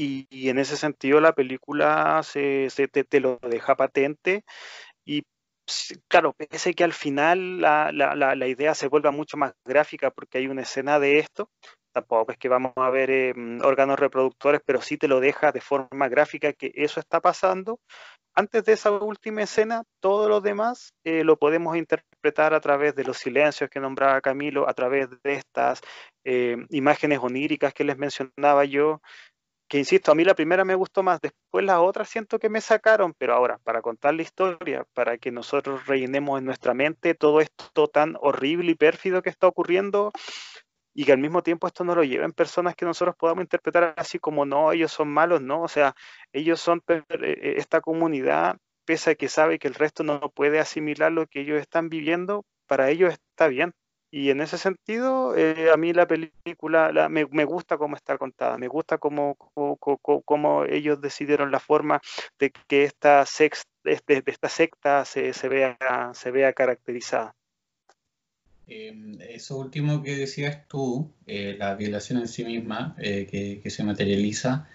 Y, 0.02 0.48
en 0.48 0.60
ese 0.60 0.78
sentido 0.78 1.20
la 1.20 1.34
película 1.34 2.22
se, 2.24 2.70
te, 2.70 3.20
lo 3.20 3.38
deja 3.42 3.76
patente 3.76 4.46
y 5.06 5.24
claro, 6.08 6.32
pese 6.32 6.74
que 6.74 6.86
al 6.86 6.94
final 6.94 7.60
la, 7.60 7.92
la, 7.92 8.48
idea 8.48 8.74
se 8.76 8.88
vuelva 8.88 9.12
mucho 9.12 9.36
más 9.36 9.52
gráfica 9.66 10.10
porque 10.10 10.38
hay 10.38 10.48
una 10.48 10.62
escena 10.62 11.00
de 11.00 11.20
esto, 11.20 11.50
tampoco 11.92 12.32
es 12.32 12.38
que 12.38 12.48
vamos 12.48 12.72
a 12.78 12.90
ver 12.90 13.10
em, 13.12 13.60
órganos 13.62 14.00
reproductores, 14.00 14.62
pero 14.66 14.82
sí 14.82 14.98
te 14.98 15.10
lo 15.10 15.20
deja 15.20 15.52
de 15.52 15.60
forma 15.60 16.08
gráfica 16.08 16.54
que 16.54 16.72
eso 16.76 17.02
está 17.02 17.20
pasando. 17.20 17.80
Antes 18.36 18.64
de 18.64 18.74
esa 18.74 18.92
última 18.92 19.44
escena, 19.44 19.84
todo 20.00 20.30
lo 20.30 20.40
demás 20.40 20.94
eh, 21.04 21.26
lo 21.26 21.38
podemos 21.38 21.76
interpretar 21.76 22.54
a 22.54 22.62
través 22.62 22.96
de 22.96 23.04
los 23.04 23.18
silencios 23.18 23.70
que 23.70 23.82
nombraba 23.82 24.22
Camilo, 24.22 24.70
a 24.70 24.74
través 24.74 25.10
de 25.10 25.34
estas 25.34 25.82
eh, 26.24 26.56
imágenes 26.70 27.20
oníricas 27.22 27.74
que 27.74 27.84
les 27.84 27.98
mencionaba 27.98 28.64
yo, 28.64 29.02
que 29.70 29.78
insisto, 29.78 30.12
a 30.12 30.16
mí 30.16 30.24
la 30.24 30.34
primera 30.34 30.66
me 30.66 30.76
gustó 30.76 31.04
más, 31.04 31.22
después 31.22 31.64
las 31.64 31.78
otras 31.78 32.10
siento 32.10 32.40
que 32.40 32.50
me 32.50 32.60
sacaron, 32.60 33.14
pero 33.18 33.36
ahora, 33.36 33.60
para 33.60 33.82
contar 33.82 34.16
la 34.16 34.24
historia, 34.24 34.86
para 34.94 35.18
que 35.20 35.32
nosotros 35.32 35.86
rellenemos 35.86 36.40
en 36.40 36.46
nuestra 36.46 36.74
mente 36.74 37.14
todo 37.14 37.40
esto 37.40 37.88
tan 37.88 38.16
horrible 38.20 38.72
y 38.72 38.76
pérfido 38.76 39.22
que 39.22 39.30
está 39.30 39.48
ocurriendo, 39.48 40.12
y 40.94 41.06
que 41.06 41.12
al 41.12 41.20
mismo 41.20 41.44
tiempo 41.44 41.68
esto 41.68 41.84
no 41.84 41.96
lo 41.96 42.04
lleven 42.04 42.34
personas 42.34 42.76
que 42.76 42.86
nosotros 42.86 43.16
podamos 43.16 43.44
interpretar 43.44 43.94
así 43.96 44.20
como 44.20 44.46
no, 44.46 44.72
ellos 44.72 44.92
son 44.92 45.08
malos, 45.10 45.42
no, 45.42 45.62
o 45.62 45.68
sea, 45.68 45.96
ellos 46.34 46.60
son 46.60 46.82
eh, 46.88 47.04
eh, 47.10 47.54
esta 47.58 47.80
comunidad, 47.80 48.58
pese 48.86 49.12
a 49.12 49.16
que 49.16 49.30
sabe 49.30 49.60
que 49.60 49.68
el 49.68 49.76
resto 49.76 50.04
no 50.04 50.20
puede 50.32 50.60
asimilar 50.60 51.12
lo 51.12 51.28
que 51.28 51.42
ellos 51.42 51.62
están 51.62 51.90
viviendo, 51.90 52.44
para 52.68 52.90
ellos 52.90 53.14
está 53.14 53.48
bien. 53.48 53.74
Y 54.12 54.32
en 54.32 54.42
ese 54.42 54.58
sentido, 54.58 55.38
eh, 55.38 55.70
a 55.72 55.78
mí 55.78 55.94
la 55.94 56.08
película 56.08 57.10
me, 57.10 57.24
gusta 57.46 57.78
cómo 57.78 57.96
está 57.96 58.18
contada, 58.18 58.58
me 58.58 58.68
gusta 58.68 58.98
cómo, 58.98 59.36
cómo, 60.26 60.66
ellos 60.66 61.00
decidieron 61.00 61.52
la 61.52 61.60
forma 61.60 62.02
de 62.40 62.52
que 62.68 62.86
esta, 62.86 63.24
de, 63.84 64.24
esta 64.26 64.50
secta 64.50 65.06
se, 65.06 65.34
se, 65.34 65.48
vea, 65.48 65.78
se 66.14 66.32
vea 66.32 66.54
caracterizada. 66.54 67.36
Em, 68.66 69.20
eso 69.22 69.58
último 69.58 70.02
que 70.02 70.16
decías 70.16 70.68
tú, 70.68 71.12
eh, 71.28 71.56
la 71.60 71.76
violación 71.76 72.20
en 72.20 72.28
sí 72.28 72.44
misma, 72.44 72.96
eh, 72.98 73.28
que, 73.30 73.62
que, 73.62 73.70
se 73.70 73.84
materializa, 73.84 74.68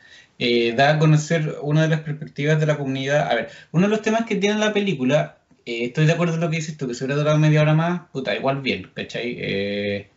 da 0.76 0.90
a 0.90 0.98
conocer 1.00 1.56
una 1.62 1.82
de 1.82 1.88
las 1.88 2.00
perspectivas 2.00 2.60
de 2.60 2.66
la 2.66 2.76
comunidad. 2.76 3.28
A 3.30 3.34
ver, 3.34 3.50
uno 3.72 3.86
de 3.86 3.90
los 3.90 4.02
temas 4.02 4.26
que 4.26 4.36
tiene 4.36 4.58
la 4.58 4.72
película 4.72 5.43
eh, 5.66 5.84
estoy 5.86 6.06
de 6.06 6.12
acuerdo 6.12 6.34
con 6.34 6.40
lo 6.42 6.50
que 6.50 6.56
dices 6.56 6.76
tú, 6.76 6.86
que 6.86 6.94
si 6.94 7.04
hubiera 7.04 7.18
durado 7.18 7.38
media 7.38 7.62
hora 7.62 7.74
más, 7.74 8.08
puta, 8.12 8.34
igual 8.34 8.60
bien, 8.60 8.90
¿cachai? 8.94 9.36
Eh, 9.38 10.08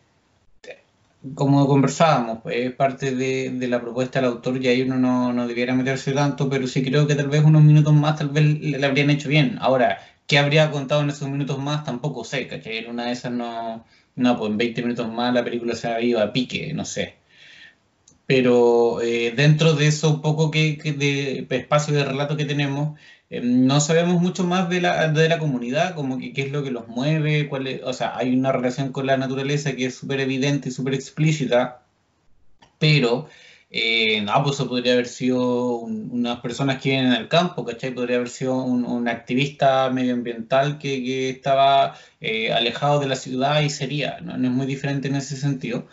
como 1.34 1.66
conversábamos, 1.66 2.40
pues, 2.42 2.56
es 2.56 2.72
parte 2.72 3.14
de, 3.14 3.68
la 3.68 3.80
propuesta 3.80 4.20
del 4.20 4.30
autor 4.30 4.62
y 4.62 4.68
ahí 4.68 4.82
uno 4.82 4.96
no, 4.96 5.32
no, 5.32 5.48
debiera 5.48 5.74
meterse 5.74 6.12
tanto, 6.12 6.48
pero 6.48 6.66
sí 6.66 6.82
creo 6.82 7.06
que 7.06 7.14
tal 7.14 7.28
vez 7.28 7.44
unos 7.44 7.62
minutos 7.62 7.92
más 7.92 8.18
tal 8.18 8.28
vez 8.28 8.44
le, 8.60 8.84
habrían 8.86 9.10
hecho 9.10 9.28
bien. 9.28 9.58
Ahora, 9.60 9.98
¿qué 10.26 10.38
habría 10.38 10.70
contado 10.70 11.02
en 11.02 11.10
esos 11.10 11.28
minutos 11.28 11.58
más? 11.58 11.84
Tampoco 11.84 12.24
sé, 12.24 12.46
¿cachai? 12.46 12.78
En 12.78 12.90
una 12.90 13.06
de 13.06 13.12
esas 13.12 13.32
no, 13.32 13.84
no, 14.16 14.38
pues 14.38 14.50
en 14.50 14.58
20 14.58 14.82
minutos 14.82 15.12
más 15.12 15.34
la 15.34 15.44
película 15.44 15.74
se 15.74 15.88
ha 15.88 16.00
ido 16.00 16.20
a 16.20 16.32
pique, 16.32 16.72
no 16.74 16.84
sé. 16.84 17.16
Pero 18.26 19.00
eh, 19.00 19.32
dentro 19.34 19.72
de 19.74 19.86
eso 19.86 20.10
un 20.10 20.20
poco 20.20 20.50
que 20.50 20.76
de 20.76 21.46
espacio 21.56 21.94
de 21.94 22.04
relato 22.04 22.36
que 22.36 22.44
tenemos, 22.44 22.98
eh, 23.30 23.40
no 23.42 23.80
sabemos 23.80 24.20
mucho 24.22 24.44
más 24.44 24.68
de 24.70 24.80
la, 24.80 25.08
de 25.08 25.28
la 25.28 25.38
comunidad, 25.38 25.94
como 25.94 26.18
que 26.18 26.32
qué 26.32 26.42
es 26.42 26.52
lo 26.52 26.62
que 26.62 26.70
los 26.70 26.88
mueve, 26.88 27.48
cuál 27.48 27.66
es, 27.66 27.82
o 27.84 27.92
sea, 27.92 28.16
hay 28.16 28.34
una 28.34 28.52
relación 28.52 28.92
con 28.92 29.06
la 29.06 29.16
naturaleza 29.16 29.76
que 29.76 29.86
es 29.86 29.96
súper 29.96 30.20
evidente 30.20 30.70
y 30.70 30.72
súper 30.72 30.94
explícita, 30.94 31.82
pero 32.78 33.28
eh, 33.70 34.22
no, 34.22 34.42
pues 34.42 34.56
eso 34.56 34.68
podría 34.68 34.94
haber 34.94 35.06
sido 35.08 35.76
unas 35.78 36.40
personas 36.40 36.80
que 36.80 36.90
vienen 36.90 37.12
al 37.12 37.28
campo, 37.28 37.64
¿cachai? 37.64 37.92
Podría 37.92 38.16
haber 38.16 38.30
sido 38.30 38.56
un, 38.62 39.08
activista 39.08 39.90
medioambiental 39.90 40.78
que, 40.78 41.02
que 41.04 41.30
estaba 41.30 41.94
eh, 42.20 42.52
alejado 42.52 43.00
de 43.00 43.08
la 43.08 43.16
ciudad 43.16 43.60
y 43.62 43.70
sería, 43.70 44.20
¿no? 44.20 44.36
no 44.38 44.48
es 44.48 44.54
muy 44.54 44.66
diferente 44.66 45.08
en 45.08 45.16
ese 45.16 45.36
sentido. 45.36 45.86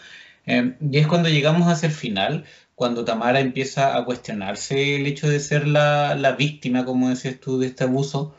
y 0.45 0.97
es 0.97 1.07
cuando 1.07 1.29
llegamos 1.29 1.67
hacia 1.67 1.87
el 1.87 1.93
final, 1.93 2.45
cuando 2.75 3.05
Tamara 3.05 3.39
empieza 3.39 3.97
a 3.97 4.05
cuestionarse 4.05 4.97
el 4.97 5.07
hecho 5.07 5.29
de 5.29 5.39
ser 5.39 5.67
la, 5.67 6.35
víctima, 6.37 6.85
como 6.85 7.09
decías 7.09 7.39
tú, 7.39 7.59
de 7.59 7.67
este 7.67 7.85
abuso, 7.85 8.35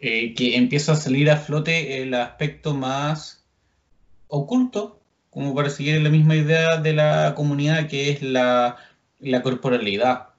eh, 0.00 0.34
que 0.34 0.56
empieza 0.56 0.92
a 0.92 0.96
salir 0.96 1.30
a 1.30 1.36
flote 1.36 2.02
el 2.02 2.14
aspecto 2.14 2.74
más 2.74 3.44
oculto, 4.28 5.00
como 5.30 5.54
para 5.54 5.70
seguir 5.70 6.00
la 6.02 6.10
misma 6.10 6.36
idea 6.36 6.76
de 6.78 6.92
la 6.92 7.34
comunidad, 7.34 7.88
que 7.88 8.10
es 8.10 8.22
la, 8.22 8.76
la 9.18 9.42
corporalidad. 9.42 10.33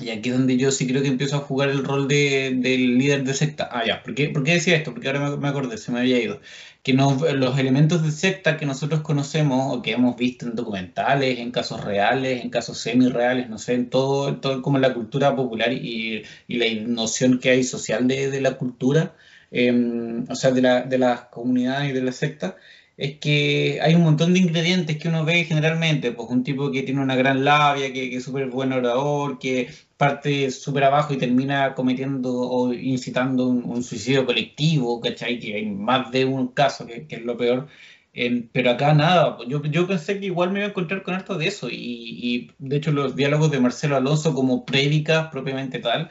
Y 0.00 0.10
aquí 0.10 0.30
es 0.30 0.36
donde 0.36 0.56
yo 0.56 0.72
sí 0.72 0.88
creo 0.88 1.02
que 1.02 1.08
empiezo 1.08 1.36
a 1.36 1.40
jugar 1.40 1.68
el 1.68 1.84
rol 1.84 2.08
de, 2.08 2.52
del 2.56 2.98
líder 2.98 3.22
de 3.22 3.32
secta. 3.32 3.68
Ah, 3.70 3.84
ya, 3.86 4.02
¿por 4.02 4.14
qué, 4.14 4.28
¿por 4.28 4.42
qué 4.42 4.54
decía 4.54 4.74
esto? 4.76 4.92
Porque 4.92 5.06
ahora 5.06 5.36
me, 5.36 5.48
acordé, 5.48 5.78
se 5.78 5.92
me 5.92 6.00
había 6.00 6.20
ido. 6.20 6.40
Que 6.82 6.92
los 6.94 7.58
elementos 7.58 8.02
de 8.02 8.10
secta 8.10 8.56
que 8.56 8.66
nosotros 8.66 9.02
conocemos 9.02 9.72
o 9.72 9.82
que 9.82 9.92
hemos 9.92 10.16
visto 10.16 10.46
en 10.46 10.56
documentales, 10.56 11.38
en 11.38 11.52
casos 11.52 11.82
reales, 11.84 12.42
en 12.42 12.50
casos 12.50 12.78
semi-reales, 12.78 13.48
no 13.48 13.58
sé, 13.58 13.74
en 13.74 13.88
todo, 13.88 14.36
todo 14.38 14.62
como 14.62 14.78
la 14.78 14.92
cultura 14.94 15.36
popular 15.36 15.72
y, 15.72 16.24
y 16.48 16.56
la 16.56 16.66
noción 16.88 17.38
que 17.38 17.50
hay 17.50 17.62
social 17.62 18.08
de, 18.08 18.30
de 18.30 18.40
la 18.40 18.58
cultura, 18.58 19.14
em, 19.52 20.24
o 20.28 20.34
sea, 20.34 20.50
de, 20.50 20.60
la, 20.62 20.82
de 20.82 20.98
las 20.98 21.22
comunidades 21.26 21.90
y 21.90 21.92
de 21.92 22.02
la 22.02 22.12
secta, 22.12 22.56
es 22.96 23.18
que 23.18 23.80
hay 23.82 23.94
un 23.94 24.02
montón 24.02 24.32
de 24.32 24.40
ingredientes 24.40 24.98
que 24.98 25.08
uno 25.08 25.24
ve 25.24 25.44
generalmente, 25.44 26.12
pues 26.12 26.28
un 26.30 26.44
tipo 26.44 26.70
que 26.70 26.82
tiene 26.82 27.02
una 27.02 27.16
gran 27.16 27.44
labia, 27.44 27.92
que, 27.92 28.10
que 28.10 28.16
es 28.16 28.24
súper 28.24 28.48
buen 28.48 28.72
orador, 28.72 29.38
que 29.38 29.68
parte 29.96 30.50
súper 30.50 30.84
abajo 30.84 31.14
y 31.14 31.18
termina 31.18 31.74
cometiendo 31.74 32.32
o 32.32 32.72
incitando 32.72 33.48
un, 33.48 33.82
suicidio 33.82 34.26
colectivo, 34.26 35.00
¿cachai? 35.00 35.38
Que 35.38 35.54
hay 35.56 35.66
más 35.66 36.10
de 36.12 36.24
un 36.24 36.48
caso, 36.48 36.86
que, 36.86 37.06
que 37.06 37.16
es 37.16 37.22
lo 37.24 37.36
peor. 37.36 37.68
Eh, 38.12 38.48
pero 38.52 38.70
acá 38.70 38.94
nada, 38.94 39.38
yo, 39.48 39.62
yo 39.64 39.86
pensé 39.88 40.20
que 40.20 40.26
igual 40.26 40.52
me 40.52 40.60
iba 40.60 40.66
a 40.68 40.70
encontrar 40.70 41.02
con 41.02 41.14
esto 41.16 41.36
de 41.36 41.48
eso 41.48 41.68
y, 41.68 41.74
y 41.76 42.50
de 42.58 42.76
hecho 42.76 42.92
los 42.92 43.16
diálogos 43.16 43.50
de 43.50 43.58
Marcelo 43.58 43.96
Alonso 43.96 44.34
como 44.34 44.64
prédicas 44.64 45.28
propiamente 45.32 45.80
tal 45.80 46.08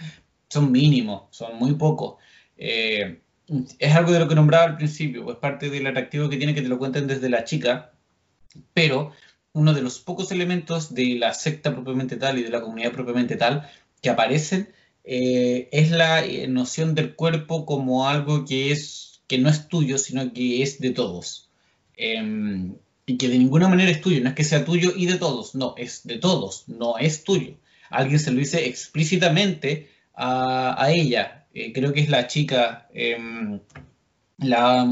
son 0.50 0.72
mínimos, 0.72 1.24
son 1.32 1.58
muy 1.58 1.74
pocos. 1.76 2.16
Eh, 2.58 3.23
es 3.80 3.96
algo 3.96 4.12
de 4.12 4.20
lo 4.20 4.28
que 4.28 4.36
nombraba 4.36 4.66
al 4.66 4.78
principio, 4.78 5.32
es 5.32 5.38
parte 5.38 5.70
del 5.70 5.88
atractivo 5.88 6.30
que 6.30 6.38
tiene 6.38 6.56
que 6.56 6.62
te 6.62 6.68
lo 6.68 6.78
cuenten 6.78 7.08
desde 7.08 7.30
la 7.30 7.44
chica, 7.44 7.92
pero 8.74 9.12
uno 9.54 9.74
de 9.74 9.82
los 9.82 10.00
pocos 10.00 10.32
elementos 10.32 10.94
de 10.94 11.16
la 11.16 11.34
secta 11.34 11.74
propiamente 11.74 12.18
tal 12.18 12.40
y 12.40 12.44
de 12.44 12.50
la 12.50 12.62
comunidad 12.62 12.92
propiamente 12.92 13.36
tal 13.36 13.70
que 14.02 14.10
aparecen 14.10 14.74
eh, 15.04 15.70
es 15.72 15.92
la 15.92 16.26
eh, 16.26 16.48
noción 16.48 16.96
del 16.96 17.16
cuerpo 17.16 17.66
como 17.66 18.08
algo 18.08 18.46
que, 18.46 18.72
es, 18.72 19.22
que 19.28 19.38
no 19.38 19.50
es 19.50 19.68
tuyo, 19.68 19.98
sino 19.98 20.34
que 20.34 20.64
es 20.64 20.80
de 20.80 20.92
todos. 20.92 21.50
Em, 21.96 22.76
y 23.06 23.18
que 23.18 23.28
de 23.28 23.38
ninguna 23.38 23.68
manera 23.68 23.92
es 23.92 24.02
tuyo, 24.02 24.22
no 24.22 24.30
es 24.30 24.36
que 24.36 24.44
sea 24.44 24.66
tuyo 24.66 24.94
y 24.96 25.06
de 25.06 25.18
todos, 25.18 25.56
no, 25.56 25.76
es 25.78 26.04
de 26.06 26.18
todos, 26.18 26.64
no 26.68 26.98
es 26.98 27.24
tuyo. 27.24 27.58
Alguien 27.90 28.20
se 28.20 28.32
lo 28.32 28.40
dice 28.40 28.66
explícitamente 28.68 29.90
a 30.16 30.88
ella, 30.92 31.43
eh, 31.54 31.72
creo 31.74 31.94
que 31.94 32.02
es 32.02 32.10
la 32.10 32.28
chica, 32.28 32.90
em, 32.94 33.60
la 34.38 34.88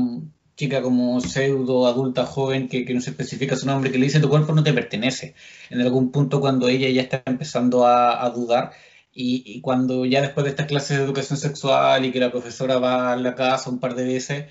chica 0.56 0.82
como 0.82 1.20
pseudo 1.22 1.88
adulta 1.88 2.26
joven 2.26 2.68
que, 2.68 2.86
no 2.94 3.02
se 3.02 3.12
especifica 3.12 3.56
su 3.56 3.66
nombre, 3.66 3.92
que 3.92 3.98
le 3.98 4.06
dice 4.06 4.20
tu 4.20 4.30
cuerpo 4.30 4.54
no 4.54 4.64
te 4.64 4.74
pertenece. 4.74 5.36
En 5.70 5.82
algún 5.82 6.12
punto 6.12 6.40
cuando 6.40 6.68
ella 6.68 6.90
ya 6.90 7.02
está 7.02 7.24
empezando 7.26 7.88
a, 7.88 8.30
dudar 8.30 8.72
y, 9.14 9.62
cuando 9.62 10.06
ya 10.06 10.22
después 10.22 10.44
de 10.46 10.52
estas 10.52 10.68
clases 10.68 10.98
de 10.98 11.04
educación 11.04 11.38
sexual 11.40 12.06
y 12.06 12.12
que 12.12 12.20
la 12.20 12.32
profesora 12.32 12.78
va 12.80 13.12
a 13.14 13.16
la 13.18 13.36
casa 13.36 13.70
un 13.70 13.80
par 13.80 13.96
de 13.96 14.04
veces, 14.06 14.46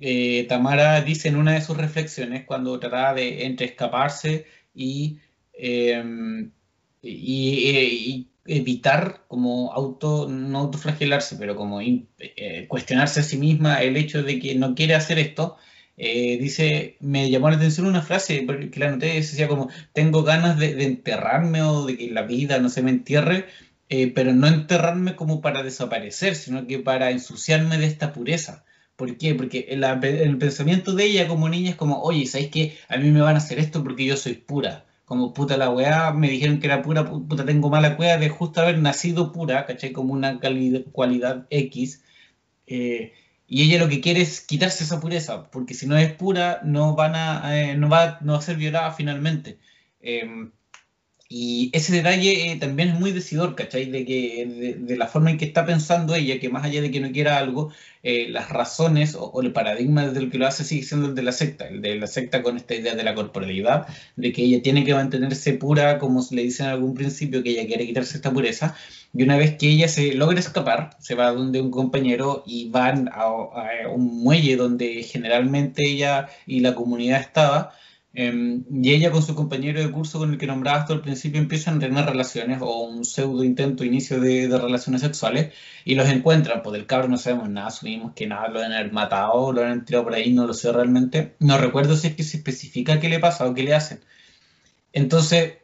eh, 0.00 0.46
Tamara 0.48 1.00
dice 1.02 1.28
en 1.28 1.36
una 1.36 1.54
de 1.54 1.62
sus 1.62 1.76
reflexiones 1.76 2.44
cuando 2.46 2.78
trataba 2.80 3.14
de 3.14 3.46
entre 3.46 3.66
escaparse 3.66 4.46
y, 4.74 5.20
em, 5.52 6.50
y 7.02 8.28
evitar 8.48 9.24
como 9.28 9.72
auto, 9.72 10.28
no 10.28 10.58
autoflagelarse, 10.58 11.36
pero 11.36 11.56
como 11.56 11.80
eh, 11.80 12.66
cuestionarse 12.68 13.20
a 13.20 13.22
sí 13.22 13.38
misma 13.38 13.82
el 13.82 13.96
hecho 13.96 14.22
de 14.22 14.38
que 14.38 14.54
no 14.54 14.74
quiere 14.74 14.94
hacer 14.94 15.18
esto, 15.18 15.56
eh, 15.96 16.38
dice, 16.38 16.96
me 17.00 17.30
llamó 17.30 17.50
la 17.50 17.56
atención 17.56 17.86
una 17.86 18.02
frase 18.02 18.46
que 18.70 18.80
la 18.80 18.90
noté, 18.90 19.14
decía 19.14 19.48
como, 19.48 19.70
tengo 19.92 20.22
ganas 20.22 20.58
de, 20.58 20.82
enterrarme 20.84 21.62
o 21.62 21.86
de 21.86 21.96
que 21.96 22.10
la 22.10 22.22
vida 22.22 22.58
no 22.58 22.68
se 22.68 22.82
me 22.82 22.90
entierre, 22.90 23.46
eh, 23.88 24.12
pero 24.14 24.34
no 24.34 24.46
enterrarme 24.46 25.16
como 25.16 25.40
para 25.40 25.62
desaparecer, 25.62 26.34
sino 26.34 26.66
que 26.66 26.78
para 26.78 27.10
ensuciarme 27.10 27.78
de 27.78 27.86
esta 27.86 28.12
pureza. 28.12 28.64
¿Por 28.96 29.16
qué? 29.18 29.34
Porque 29.34 29.66
el, 29.70 29.84
el 29.84 30.38
pensamiento 30.38 30.94
de 30.94 31.04
ella 31.04 31.28
como 31.28 31.48
niña 31.48 31.70
es 31.70 31.76
como, 31.76 32.02
oye, 32.02 32.26
¿sabes 32.26 32.48
qué? 32.48 32.76
A 32.88 32.96
mí 32.96 33.10
me 33.10 33.20
van 33.20 33.36
a 33.36 33.38
hacer 33.38 33.58
esto 33.58 33.82
porque 33.82 34.04
yo 34.04 34.16
soy 34.16 34.34
pura 34.34 34.86
como 35.06 35.32
puta 35.32 35.56
la 35.56 35.70
weá, 35.70 36.12
me 36.12 36.28
dijeron 36.28 36.60
que 36.60 36.66
era 36.66 36.82
pura, 36.82 37.08
puta 37.08 37.44
tengo 37.46 37.70
mala 37.70 37.96
weá 37.98 38.18
de 38.18 38.28
justo 38.28 38.60
haber 38.60 38.78
nacido 38.78 39.32
pura, 39.32 39.64
¿cachai? 39.64 39.92
Como 39.92 40.12
una 40.12 40.40
cualidad 40.92 41.46
X. 41.50 42.02
Eh, 42.66 43.12
y 43.46 43.62
ella 43.62 43.78
lo 43.78 43.88
que 43.88 44.00
quiere 44.00 44.20
es 44.22 44.40
quitarse 44.40 44.84
esa 44.84 45.00
pureza, 45.00 45.44
porque 45.50 45.74
si 45.74 45.86
no 45.86 45.96
es 45.96 46.12
pura, 46.12 46.60
no, 46.64 46.96
van 46.96 47.14
a, 47.14 47.56
eh, 47.56 47.76
no, 47.76 47.88
va, 47.88 48.18
no 48.22 48.32
va 48.32 48.38
a 48.38 48.42
ser 48.42 48.56
violada 48.56 48.92
finalmente. 48.92 49.58
Em, 50.00 50.50
y 51.28 51.70
ese 51.72 51.92
detalle 51.92 52.52
eh, 52.52 52.56
también 52.56 52.90
es 52.90 53.00
muy 53.00 53.10
decidor, 53.10 53.56
¿cachai? 53.56 53.86
De, 53.86 54.04
que, 54.04 54.76
de, 54.78 54.96
la 54.96 55.08
forma 55.08 55.30
en 55.30 55.38
que 55.38 55.44
está 55.44 55.66
pensando 55.66 56.14
ella, 56.14 56.38
que 56.38 56.48
más 56.48 56.64
allá 56.64 56.80
de 56.80 56.92
que 56.92 57.00
no 57.00 57.10
quiera 57.10 57.38
algo, 57.38 57.72
eh, 58.04 58.28
las 58.28 58.48
razones 58.50 59.16
o, 59.18 59.40
el 59.42 59.52
paradigma 59.52 60.06
desde 60.06 60.20
el 60.20 60.30
que 60.30 60.38
lo 60.38 60.46
hace 60.46 60.62
sigue 60.62 60.84
siendo 60.84 61.08
el 61.08 61.16
de 61.16 61.22
la 61.22 61.32
secta, 61.32 61.66
el 61.66 61.82
de 61.82 61.96
la 61.96 62.06
secta 62.06 62.42
con 62.44 62.56
esta 62.56 62.76
idea 62.76 62.94
de 62.94 63.02
la 63.02 63.14
corporalidad, 63.16 63.88
de 64.14 64.32
que 64.32 64.42
ella 64.42 64.62
tiene 64.62 64.84
que 64.84 64.94
mantenerse 64.94 65.54
pura, 65.54 65.98
como 65.98 66.24
le 66.30 66.42
dicen 66.42 66.66
en 66.66 66.72
algún 66.72 66.94
principio, 66.94 67.42
que 67.42 67.50
ella 67.50 67.66
quiere 67.66 67.86
quitarse 67.86 68.16
esta 68.16 68.32
pureza, 68.32 68.76
y 69.12 69.22
una 69.24 69.36
vez 69.36 69.56
que 69.56 69.68
ella 69.68 69.88
se 69.88 70.14
logra 70.14 70.38
escapar, 70.38 70.96
se 71.00 71.16
va 71.16 71.32
donde 71.32 71.60
un 71.60 71.72
compañero 71.72 72.44
y 72.46 72.68
van 72.70 73.08
a, 73.08 73.22
a 73.24 73.88
un 73.92 74.22
muelle 74.22 74.56
donde 74.56 75.02
generalmente 75.02 75.82
ella 75.88 76.28
y 76.46 76.60
la 76.60 76.74
comunidad 76.74 77.20
estaba, 77.20 77.72
Em, 78.18 78.64
y 78.72 78.94
ella 78.94 79.10
con 79.10 79.22
su 79.22 79.34
compañero 79.34 79.78
de 79.78 79.90
curso 79.90 80.18
con 80.18 80.32
el 80.32 80.38
que 80.38 80.46
nombraba 80.46 80.78
hasta 80.78 80.94
al 80.94 81.02
principio 81.02 81.38
empiezan 81.38 81.76
a 81.76 81.80
tener 81.80 82.06
relaciones 82.06 82.60
o 82.62 82.84
un 82.84 83.04
pseudo 83.04 83.44
intento, 83.44 83.84
inicio 83.84 84.18
de, 84.20 84.48
relaciones 84.48 85.02
sexuales 85.02 85.52
y 85.84 85.96
los 85.96 86.08
encuentran. 86.08 86.62
Pues 86.62 86.72
del 86.72 86.86
cabro 86.86 87.08
no 87.08 87.18
sabemos 87.18 87.50
nada, 87.50 87.66
asumimos 87.68 88.14
que 88.14 88.26
nada, 88.26 88.48
lo 88.48 88.60
han 88.60 88.92
matado, 88.92 89.52
lo 89.52 89.62
han 89.62 89.84
tirado 89.84 90.04
por 90.04 90.14
ahí, 90.14 90.32
no 90.32 90.46
lo 90.46 90.54
sé 90.54 90.72
realmente. 90.72 91.36
No 91.40 91.58
recuerdo 91.58 91.94
si 91.94 92.08
es 92.08 92.16
que 92.16 92.22
se 92.22 92.38
especifica 92.38 93.00
qué 93.00 93.10
le 93.10 93.18
pasa 93.20 93.46
o 93.46 93.54
qué 93.54 93.62
le 93.64 93.74
hacen. 93.74 94.00
Entonces, 94.94 95.58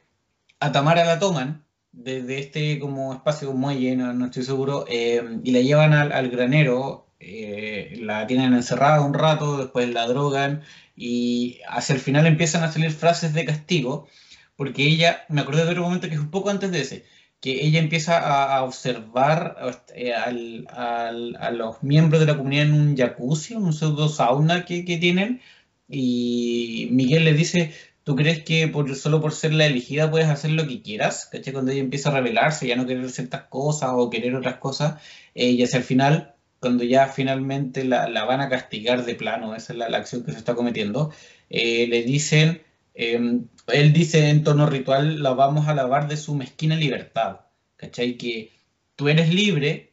a 0.61 0.72
Tamara 0.72 1.05
la 1.07 1.18
toman 1.18 1.64
desde 1.92 2.38
este 2.38 2.78
como 2.80 3.14
espacio 3.14 3.53
muy 3.55 3.76
lleno, 3.76 4.12
no 4.14 4.26
estoy 4.26 4.42
seguro, 4.44 4.84
em, 4.88 5.40
y 5.44 5.53
la 5.53 5.61
llevan 5.61 5.92
al, 5.94 6.30
granero, 6.30 7.07
eh, 7.25 7.99
la 8.01 8.27
tienen 8.27 8.53
encerrada 8.55 9.01
un 9.01 9.14
rato, 9.14 9.59
después 9.59 9.89
la 9.89 10.07
drogan 10.07 10.62
y 10.97 11.61
hacia 11.68 11.95
el 11.95 12.01
final 12.01 12.27
empiezan 12.27 12.64
a 12.64 12.73
salir 12.73 12.91
frases 12.91 13.33
de 13.33 13.45
castigo, 13.45 14.09
porque 14.57 14.85
ella, 14.85 15.25
me 15.29 15.43
acuerdo 15.43 15.64
de 15.64 15.70
otro 15.70 15.85
momento 15.85 16.09
que 16.09 16.14
es 16.14 16.20
un 16.20 16.31
poco 16.31 16.51
antes 16.51 16.73
de 16.73 16.81
ese, 16.81 17.05
que 17.41 17.64
ella 17.64 17.81
empieza 17.81 18.18
a, 18.57 18.62
observar 18.64 19.57
eh, 19.95 20.12
a 20.14 21.51
los 21.53 21.83
miembros 21.83 22.20
de 22.20 22.27
la 22.27 22.37
comunidad 22.37 22.66
en 22.66 22.75
un 22.75 22.97
jacuzzi, 22.97 23.55
un 23.55 23.73
pseudo 23.73 24.09
sauna 24.09 24.64
que, 24.64 24.83
tienen, 24.83 25.41
y 25.89 26.89
Miguel 26.93 27.25
le 27.25 27.35
dice, 27.35 27.73
¿tú 28.05 28.16
crees 28.16 28.43
que 28.45 28.68
por, 28.68 28.95
solo 28.97 29.20
por 29.20 29.33
ser 29.33 29.55
la 29.55 29.66
elegida 29.66 30.11
puedes 30.11 30.29
hacer 30.29 30.53
lo 30.53 30.66
que 30.66 30.83
quieras? 30.83 31.29
¿Caché? 31.31 31.53
Cuando 31.53 31.73
ella 31.73 31.81
empieza 31.83 32.11
a 32.11 32.12
rebelarse, 32.14 32.66
ya 32.66 32.77
no 32.77 32.87
querer 32.87 33.11
ciertas 33.11 33.43
cosas 33.45 33.91
o 33.95 34.11
querer 34.11 34.35
otras 34.35 34.57
cosas, 34.57 35.01
eh, 35.35 35.51
y 35.51 35.62
hacia 35.62 35.79
el 35.79 35.85
final 35.85 36.32
cuando 36.63 36.85
ya 36.85 37.09
finalmente 37.09 37.85
la, 37.85 38.25
van 38.25 38.41
a 38.41 38.49
castigar 38.49 39.05
de 39.05 39.17
plano, 39.17 39.57
esa 39.57 39.73
es 39.73 39.79
la, 39.81 39.87
acción 39.99 40.25
que 40.25 40.31
se 40.31 40.39
está 40.39 40.55
cometiendo, 40.55 41.13
eh, 41.51 41.89
le 41.89 42.05
dicen, 42.05 42.63
em, 42.95 43.49
él 43.67 43.93
dice 43.93 44.29
en 44.31 44.45
tono 44.45 44.67
ritual, 44.67 45.25
la 45.25 45.33
vamos 45.35 45.67
a 45.67 45.75
lavar 45.75 46.07
de 46.07 46.17
su 46.17 46.37
mezquina 46.37 46.77
libertad, 46.77 47.41
¿cachai? 47.77 48.17
Que 48.17 48.53
tú 48.95 49.09
eres 49.09 49.35
libre, 49.35 49.93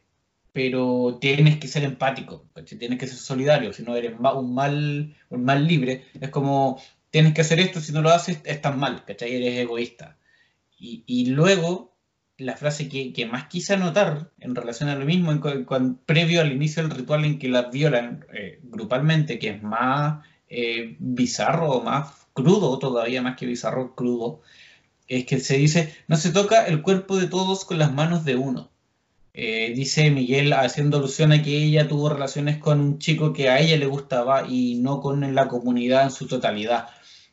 pero 0.52 1.18
tienes 1.20 1.58
que 1.58 1.66
ser 1.66 1.82
empático, 1.82 2.46
¿cachai? 2.54 2.78
Tienes 2.78 3.00
que 3.00 3.08
ser 3.08 3.18
solidario, 3.18 3.72
si 3.72 3.82
no 3.82 3.96
eres 3.96 4.12
un 4.20 4.54
mal, 4.54 5.16
un 5.28 5.44
mal 5.44 5.66
libre, 5.66 6.04
es 6.20 6.30
como, 6.30 6.80
tienes 7.10 7.34
que 7.34 7.40
hacer 7.40 7.58
esto, 7.58 7.80
si 7.80 7.92
no 7.92 8.00
lo 8.00 8.10
haces, 8.10 8.40
estás 8.44 8.76
mal, 8.76 9.04
¿cachai? 9.04 9.34
Eres 9.34 9.58
egoísta. 9.58 10.18
Y, 10.78 11.02
y 11.06 11.26
luego 11.26 11.89
la 12.40 12.56
frase 12.56 12.88
que, 12.88 13.26
más 13.26 13.46
quise 13.48 13.74
anotar 13.74 14.30
en 14.40 14.54
relación 14.54 14.88
a 14.88 14.96
lo 14.96 15.04
mismo, 15.04 15.30
en, 15.32 15.94
previo 15.96 16.40
al 16.40 16.52
inicio 16.52 16.82
del 16.82 16.92
ritual 16.92 17.24
en 17.24 17.38
que 17.38 17.48
las 17.48 17.70
violan 17.70 18.24
eh, 18.32 18.58
grupalmente, 18.62 19.38
que 19.38 19.50
es 19.50 19.62
más 19.62 20.24
eh, 20.48 20.96
bizarro 20.98 21.80
más 21.82 22.26
crudo, 22.32 22.78
todavía 22.78 23.22
más 23.22 23.36
que 23.36 23.46
bizarro, 23.46 23.94
crudo, 23.94 24.42
es 25.08 25.24
que 25.26 25.40
se 25.40 25.56
dice, 25.56 25.94
no 26.08 26.16
se 26.16 26.32
toca 26.32 26.66
el 26.66 26.82
cuerpo 26.82 27.16
de 27.16 27.26
todos 27.28 27.64
con 27.64 27.78
las 27.78 27.92
manos 27.92 28.24
de 28.24 28.36
uno. 28.36 28.70
Eh, 29.32 29.72
dice 29.74 30.10
Miguel 30.10 30.52
haciendo 30.52 30.98
alusión 30.98 31.32
a 31.32 31.42
que 31.42 31.56
ella 31.64 31.86
tuvo 31.86 32.08
relaciones 32.08 32.58
con 32.58 32.80
un 32.80 32.98
chico 32.98 33.32
que 33.32 33.48
a 33.48 33.60
ella 33.60 33.76
le 33.76 33.86
gustaba 33.86 34.46
y 34.48 34.76
no 34.76 35.00
con 35.00 35.34
la 35.34 35.48
comunidad 35.48 36.04
en 36.04 36.10
su 36.10 36.26
totalidad. 36.26 36.88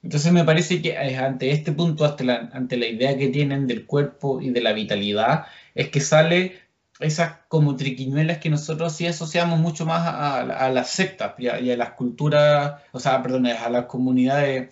Entonces 0.08 0.32
me 0.32 0.46
parece 0.46 0.82
que 0.82 0.98
ante 0.98 1.52
este 1.52 1.74
punto, 1.74 2.06
ante 2.06 2.78
la 2.78 2.88
idea 2.88 3.18
que 3.18 3.28
tienen 3.28 3.68
del 3.68 3.86
cuerpo 3.86 4.40
y 4.40 4.52
de 4.52 4.62
la 4.62 4.72
vitalidad, 4.72 5.48
es 5.76 5.90
que 5.90 6.00
sale 6.00 6.62
esas 7.02 7.40
como 7.50 7.76
triquiñuelas 7.76 8.38
que 8.38 8.50
nosotros 8.50 8.96
sí 8.96 9.06
asociamos 9.06 9.60
mucho 9.60 9.86
más 9.86 10.08
a, 10.08 10.70
las 10.70 10.92
sectas 10.92 11.34
y 11.38 11.50
a, 11.50 11.76
las 11.76 11.90
culturas, 11.92 12.84
o 12.94 13.02
sea, 13.02 13.22
perdón, 13.22 13.48
a 13.48 13.70
las 13.70 13.88
comunidades 13.88 14.70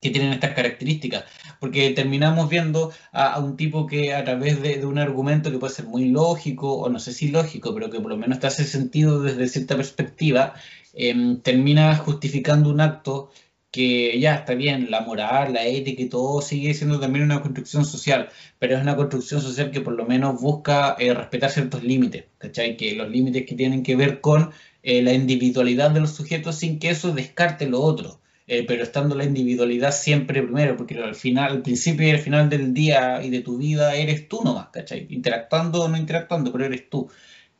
que 0.00 0.08
tienen 0.08 0.32
estas 0.32 0.54
características, 0.54 1.24
porque 1.60 1.90
terminamos 1.90 2.48
viendo 2.48 2.90
a, 3.12 3.38
un 3.40 3.58
tipo 3.58 3.86
que 3.86 4.14
a 4.14 4.24
través 4.24 4.62
de, 4.62 4.86
un 4.86 4.98
argumento 4.98 5.50
que 5.50 5.58
puede 5.58 5.74
ser 5.74 5.84
muy 5.84 6.08
lógico, 6.08 6.78
o 6.78 6.88
no 6.88 6.98
sé 7.00 7.12
si 7.12 7.28
lógico, 7.28 7.74
pero 7.74 7.90
que 7.90 8.00
por 8.00 8.08
lo 8.08 8.16
menos 8.16 8.38
te 8.40 8.46
hace 8.46 8.64
sentido 8.64 9.20
desde 9.20 9.46
cierta 9.46 9.76
perspectiva, 9.76 10.54
em, 10.94 11.38
termina 11.42 11.94
justificando 11.96 12.70
un 12.70 12.80
acto 12.80 13.30
que 13.74 14.20
ya 14.20 14.36
está 14.36 14.54
bien, 14.54 14.88
la 14.88 15.00
moral, 15.00 15.52
la 15.52 15.66
ética 15.66 16.00
y 16.00 16.08
todo 16.08 16.40
sigue 16.40 16.72
siendo 16.74 17.00
también 17.00 17.24
una 17.24 17.42
construcción 17.42 17.84
social, 17.84 18.28
pero 18.60 18.76
es 18.76 18.82
una 18.82 18.94
construcción 18.94 19.40
social 19.40 19.72
que 19.72 19.80
por 19.80 19.94
lo 19.94 20.06
menos 20.06 20.40
busca 20.40 20.94
eh, 20.96 21.12
respetar 21.12 21.50
ciertos 21.50 21.82
límites, 21.82 22.26
¿cachai? 22.38 22.76
Que 22.76 22.94
los 22.94 23.10
límites 23.10 23.44
que 23.46 23.56
tienen 23.56 23.82
que 23.82 23.96
ver 23.96 24.20
con 24.20 24.52
eh, 24.84 25.02
la 25.02 25.12
individualidad 25.12 25.90
de 25.90 25.98
los 25.98 26.12
sujetos 26.12 26.54
sin 26.54 26.78
que 26.78 26.90
eso 26.90 27.12
descarte 27.12 27.66
lo 27.66 27.80
otro. 27.80 28.20
Eh, 28.46 28.64
pero 28.68 28.84
estando 28.84 29.16
la 29.16 29.24
individualidad 29.24 29.90
siempre 29.90 30.40
primero, 30.42 30.76
porque 30.76 30.96
al 30.98 31.16
final, 31.16 31.50
al 31.50 31.62
principio 31.62 32.06
y 32.06 32.10
al 32.12 32.18
final 32.20 32.48
del 32.48 32.74
día 32.74 33.24
y 33.24 33.30
de 33.30 33.40
tu 33.40 33.56
vida 33.58 33.96
eres 33.96 34.28
tú 34.28 34.42
nomás, 34.44 34.68
¿cachai? 34.68 35.08
Interactuando 35.10 35.82
o 35.82 35.88
no 35.88 35.96
interactuando, 35.96 36.52
pero 36.52 36.66
eres 36.66 36.88
tú. 36.88 37.10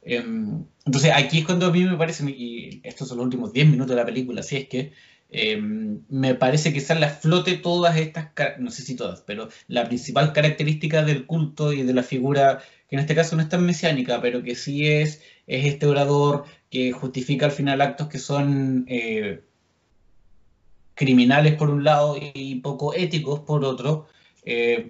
Em, 0.02 0.64
entonces 0.84 1.10
aquí 1.12 1.38
es 1.38 1.44
cuando 1.44 1.66
a 1.66 1.72
mí 1.72 1.82
me 1.84 1.96
parece, 1.96 2.24
y 2.30 2.80
estos 2.84 3.08
son 3.08 3.16
los 3.18 3.24
últimos 3.24 3.52
10 3.52 3.66
minutos 3.66 3.90
de 3.90 3.96
la 3.96 4.06
película, 4.06 4.40
así 4.42 4.56
es 4.56 4.68
que 4.68 4.92
em, 5.34 6.00
me 6.08 6.34
parece 6.34 6.72
que 6.72 6.80
sale 6.80 7.06
a 7.06 7.10
flote 7.10 7.56
todas 7.56 7.96
estas, 7.96 8.30
no 8.58 8.70
sé 8.70 8.82
si 8.82 8.94
todas, 8.94 9.20
pero 9.22 9.48
la 9.66 9.84
principal 9.84 10.32
característica 10.32 11.02
del 11.02 11.26
culto 11.26 11.72
y 11.72 11.82
de 11.82 11.92
la 11.92 12.04
figura, 12.04 12.62
que 12.88 12.96
en 12.96 13.00
este 13.00 13.16
caso 13.16 13.34
no 13.34 13.42
es 13.42 13.48
tan 13.48 13.66
mesiánica, 13.66 14.20
pero 14.20 14.42
que 14.44 14.54
sí 14.54 14.86
es, 14.86 15.22
es 15.48 15.66
este 15.66 15.86
orador 15.86 16.44
que 16.70 16.92
justifica 16.92 17.46
al 17.46 17.52
final 17.52 17.80
actos 17.80 18.08
que 18.08 18.18
son 18.18 18.84
eh, 18.88 19.42
criminales 20.94 21.54
por 21.56 21.70
un 21.70 21.82
lado 21.84 22.16
y 22.18 22.56
poco 22.60 22.94
éticos 22.94 23.40
por 23.40 23.64
otro, 23.64 24.06
eh, 24.44 24.88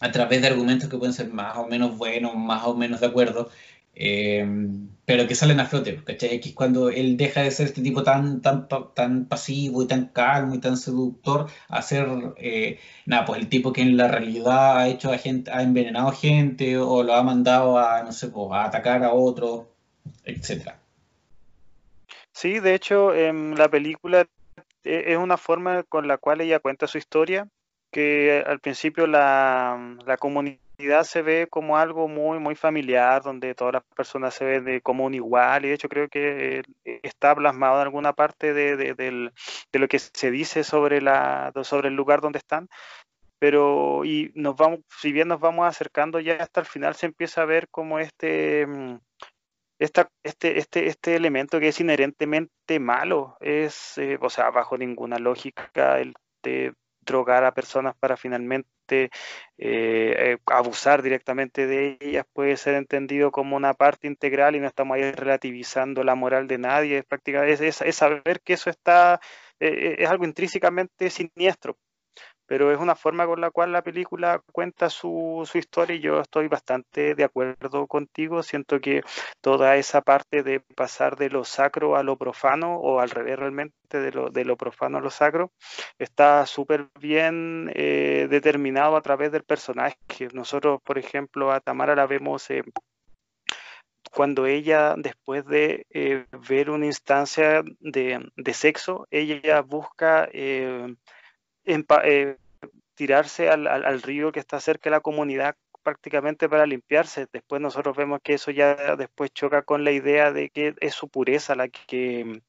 a 0.00 0.10
través 0.10 0.42
de 0.42 0.48
argumentos 0.48 0.88
que 0.90 0.98
pueden 0.98 1.14
ser 1.14 1.28
más 1.32 1.56
o 1.56 1.66
menos 1.66 1.96
buenos, 1.96 2.34
más 2.34 2.66
o 2.66 2.74
menos 2.74 3.00
de 3.00 3.06
acuerdo, 3.06 3.50
eh, 3.94 4.46
pero 5.04 5.26
que 5.26 5.34
salen 5.34 5.60
a 5.60 5.66
flote, 5.66 6.02
¿cachai? 6.04 6.40
Que 6.40 6.50
es 6.50 6.54
cuando 6.54 6.88
él 6.88 7.16
deja 7.16 7.42
de 7.42 7.50
ser 7.50 7.66
este 7.66 7.82
tipo 7.82 8.02
tan, 8.02 8.40
tan, 8.40 8.68
tan 8.94 9.26
pasivo 9.26 9.82
y 9.82 9.86
tan 9.86 10.06
calmo 10.06 10.54
y 10.54 10.58
tan 10.58 10.76
seductor 10.76 11.48
a 11.68 11.82
ser, 11.82 12.08
eh, 12.36 12.78
nada, 13.06 13.24
pues 13.24 13.40
el 13.40 13.48
tipo 13.48 13.72
que 13.72 13.82
en 13.82 13.96
la 13.96 14.08
realidad 14.08 14.78
ha 14.78 14.88
hecho 14.88 15.12
a 15.12 15.18
gente, 15.18 15.50
ha 15.50 15.62
envenenado 15.62 16.12
gente 16.12 16.78
o 16.78 17.02
lo 17.02 17.14
ha 17.14 17.22
mandado 17.22 17.78
a, 17.78 18.02
no 18.02 18.12
sé, 18.12 18.28
pues, 18.28 18.48
atacar 18.52 19.02
a 19.04 19.12
otro, 19.12 19.68
etcétera. 20.24 20.78
Sí, 22.32 22.60
de 22.60 22.74
hecho, 22.74 23.14
en 23.14 23.56
la 23.56 23.68
película 23.68 24.26
e, 24.84 25.12
es 25.12 25.18
una 25.18 25.36
forma 25.36 25.82
con 25.82 26.08
la 26.08 26.16
cual 26.16 26.40
ella 26.40 26.60
cuenta 26.60 26.86
su 26.86 26.98
historia, 26.98 27.48
que 27.90 28.42
al 28.46 28.60
principio 28.60 29.06
la, 29.06 29.96
la 30.06 30.16
comunidad 30.16 30.61
se 31.04 31.22
ve 31.22 31.46
como 31.48 31.76
algo 31.76 32.08
muy, 32.08 32.38
muy 32.38 32.54
familiar, 32.54 33.22
donde 33.22 33.54
todas 33.54 33.74
las 33.74 33.84
personas 33.96 34.34
se 34.34 34.44
ven 34.44 34.64
de, 34.64 34.80
como 34.80 35.04
un 35.04 35.14
igual, 35.14 35.64
y 35.64 35.68
de 35.68 35.74
hecho 35.74 35.88
creo 35.88 36.08
que 36.08 36.62
eh, 36.84 37.00
está 37.02 37.34
plasmado 37.34 37.76
en 37.76 37.82
alguna 37.82 38.12
parte 38.12 38.52
de, 38.54 38.76
de, 38.76 38.94
de, 38.94 39.78
lo 39.78 39.88
que 39.88 39.98
se 39.98 40.30
dice 40.30 40.64
sobre, 40.64 41.00
la, 41.00 41.52
sobre 41.62 41.88
el 41.88 41.94
lugar 41.94 42.20
donde 42.20 42.38
están, 42.38 42.68
pero 43.38 44.04
y 44.04 44.32
nos 44.34 44.56
vamos, 44.56 44.80
si 45.00 45.12
bien 45.12 45.28
nos 45.28 45.40
vamos 45.40 45.66
acercando 45.66 46.20
ya 46.20 46.34
hasta 46.36 46.60
el 46.60 46.66
final, 46.66 46.94
se 46.94 47.06
empieza 47.06 47.42
a 47.42 47.46
ver 47.46 47.68
como 47.68 47.98
este... 47.98 48.66
Mm, 48.66 48.98
esta, 49.78 50.08
este, 50.22 50.58
este, 50.58 50.86
este 50.86 51.16
elemento 51.16 51.58
que 51.58 51.68
es 51.68 51.80
inherentemente 51.80 52.78
malo, 52.78 53.36
es, 53.40 53.98
eh, 53.98 54.16
o 54.20 54.30
sea, 54.30 54.50
bajo 54.50 54.78
ninguna 54.78 55.18
lógica 55.18 55.98
el 55.98 56.14
de 56.44 56.74
drogar 57.04 57.44
a 57.44 57.54
personas 57.54 57.94
para 57.98 58.16
finalmente 58.16 58.68
eh, 58.92 59.10
eh, 59.58 60.38
abusar 60.46 61.02
directamente 61.02 61.66
de 61.66 61.96
ellas 62.00 62.26
puede 62.32 62.56
ser 62.56 62.74
entendido 62.74 63.30
como 63.30 63.56
una 63.56 63.74
parte 63.74 64.06
integral 64.06 64.56
y 64.56 64.60
no 64.60 64.66
estamos 64.66 64.96
ahí 64.96 65.12
relativizando 65.12 66.04
la 66.04 66.14
moral 66.14 66.46
de 66.48 66.58
nadie, 66.58 66.98
es 66.98 67.04
prácticamente 67.04 67.68
es, 67.68 67.80
es 67.80 67.96
saber 67.96 68.40
que 68.42 68.54
eso 68.54 68.70
está, 68.70 69.20
eh, 69.60 69.96
es 69.98 70.10
algo 70.10 70.24
intrínsecamente 70.24 71.10
siniestro 71.10 71.76
pero 72.52 72.70
es 72.70 72.78
una 72.78 72.94
forma 72.94 73.24
con 73.24 73.40
la 73.40 73.50
cual 73.50 73.72
la 73.72 73.80
película 73.80 74.42
cuenta 74.52 74.90
su, 74.90 75.48
su, 75.50 75.56
historia 75.56 75.96
y 75.96 76.00
yo 76.00 76.20
estoy 76.20 76.48
bastante 76.48 77.14
de 77.14 77.24
acuerdo 77.24 77.86
contigo. 77.86 78.42
Siento 78.42 78.78
que 78.78 79.02
toda 79.40 79.76
esa 79.76 80.02
parte 80.02 80.42
de 80.42 80.60
pasar 80.60 81.16
de 81.16 81.30
lo 81.30 81.44
sacro 81.44 81.96
a 81.96 82.02
lo 82.02 82.18
profano, 82.18 82.76
o 82.76 83.00
al 83.00 83.08
revés 83.08 83.38
realmente, 83.38 83.74
de 83.98 84.12
lo, 84.12 84.28
de 84.28 84.44
lo 84.44 84.58
profano 84.58 84.98
a 84.98 85.00
lo 85.00 85.08
sacro, 85.08 85.50
está 85.98 86.44
súper 86.44 86.88
bien 87.00 87.72
eh, 87.74 88.26
determinado 88.28 88.96
a 88.96 89.00
través 89.00 89.32
del 89.32 89.44
personaje. 89.44 89.96
Nosotros, 90.34 90.78
por 90.84 90.98
ejemplo, 90.98 91.52
a 91.52 91.60
Tamara 91.60 91.96
la 91.96 92.06
vemos... 92.06 92.50
Eh, 92.50 92.64
cuando 94.10 94.44
ella, 94.44 94.94
después 94.98 95.46
de 95.46 95.86
eh, 95.88 96.26
ver 96.50 96.68
una 96.68 96.84
instancia 96.84 97.62
de, 97.80 98.30
de, 98.36 98.52
sexo, 98.52 99.06
ella 99.10 99.62
busca 99.62 100.28
eh, 100.34 100.94
eh, 101.64 102.36
tirarse 103.02 103.48
al, 103.48 103.66
al, 103.66 104.00
río 104.00 104.30
que 104.30 104.38
está 104.38 104.60
cerca 104.60 104.88
de 104.88 104.94
la 104.94 105.00
comunidad 105.00 105.56
prácticamente 105.82 106.48
para 106.48 106.66
limpiarse. 106.66 107.26
Después 107.32 107.60
nosotros 107.60 107.96
vemos 107.96 108.20
que 108.22 108.34
eso 108.34 108.50
ya 108.50 108.96
después 108.96 109.32
choca 109.32 109.62
con 109.62 109.84
la 109.84 109.92
idea 109.92 110.32
de 110.32 110.50
que 110.50 110.74
es 110.80 110.94
su 110.94 111.08
pureza 111.08 111.54
la 111.54 111.68
que, 111.68 112.40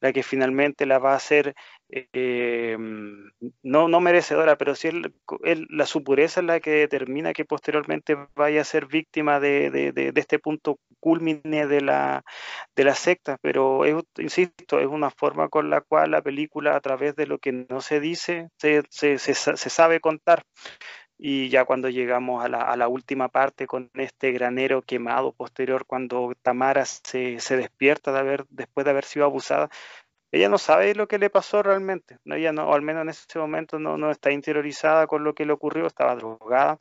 la 0.00 0.12
que 0.12 0.22
finalmente 0.22 0.86
la 0.86 0.98
va 0.98 1.12
a 1.12 1.16
hacer 1.16 1.54
eh, 1.92 2.76
no, 3.62 3.88
no 3.88 4.00
merecedora, 4.00 4.56
pero 4.56 4.74
sí 4.74 4.90
la 5.68 5.86
su 5.86 6.04
pureza 6.04 6.40
es 6.40 6.46
la 6.46 6.60
que 6.60 6.70
determina 6.70 7.32
que 7.32 7.44
posteriormente 7.44 8.16
vaya 8.36 8.60
a 8.60 8.64
ser 8.64 8.86
víctima 8.86 9.40
de, 9.40 9.70
de, 9.70 10.12
este 10.14 10.38
punto 10.38 10.78
culmine 11.00 11.66
de 11.66 11.80
la, 11.80 12.24
de 12.76 12.84
la 12.84 12.94
secta. 12.94 13.38
Pero 13.42 13.82
insisto, 14.18 14.78
es 14.78 14.86
una 14.86 15.10
forma 15.10 15.48
con 15.48 15.70
la 15.70 15.80
cual 15.80 16.12
la 16.12 16.22
película, 16.22 16.76
a 16.76 16.80
través 16.80 17.16
de 17.16 17.26
lo 17.26 17.38
que 17.38 17.52
no 17.52 17.80
se 17.80 18.00
dice, 18.00 18.50
se, 18.58 18.82
se, 18.90 19.18
se 19.18 19.70
sabe 19.70 20.00
contar 20.00 20.44
y 21.22 21.50
ya 21.50 21.66
cuando 21.66 21.90
llegamos 21.90 22.42
a 22.42 22.48
la, 22.48 22.62
a 22.62 22.76
la, 22.78 22.88
última 22.88 23.28
parte 23.28 23.66
con 23.66 23.90
este 23.94 24.32
granero 24.32 24.80
quemado 24.80 25.32
posterior, 25.32 25.84
cuando 25.86 26.32
Tamara 26.40 26.86
se, 26.86 27.40
se, 27.40 27.58
despierta 27.58 28.10
de 28.12 28.20
haber, 28.20 28.46
después 28.48 28.86
de 28.86 28.90
haber 28.92 29.04
sido 29.04 29.26
abusada, 29.26 29.68
ella 30.32 30.48
no 30.48 30.56
sabe 30.56 30.94
lo 30.94 31.08
que 31.08 31.18
le 31.18 31.28
pasó 31.28 31.62
realmente, 31.62 32.16
¿no? 32.24 32.36
ella 32.36 32.52
no, 32.52 32.68
o 32.68 32.74
al 32.74 32.80
menos 32.80 33.02
en 33.02 33.10
ese 33.10 33.38
momento 33.38 33.78
no, 33.78 33.98
no 33.98 34.10
está 34.10 34.30
interiorizada 34.32 35.06
con 35.06 35.22
lo 35.22 35.34
que 35.34 35.44
le 35.44 35.52
ocurrió, 35.52 35.86
estaba 35.86 36.14
drogada, 36.16 36.78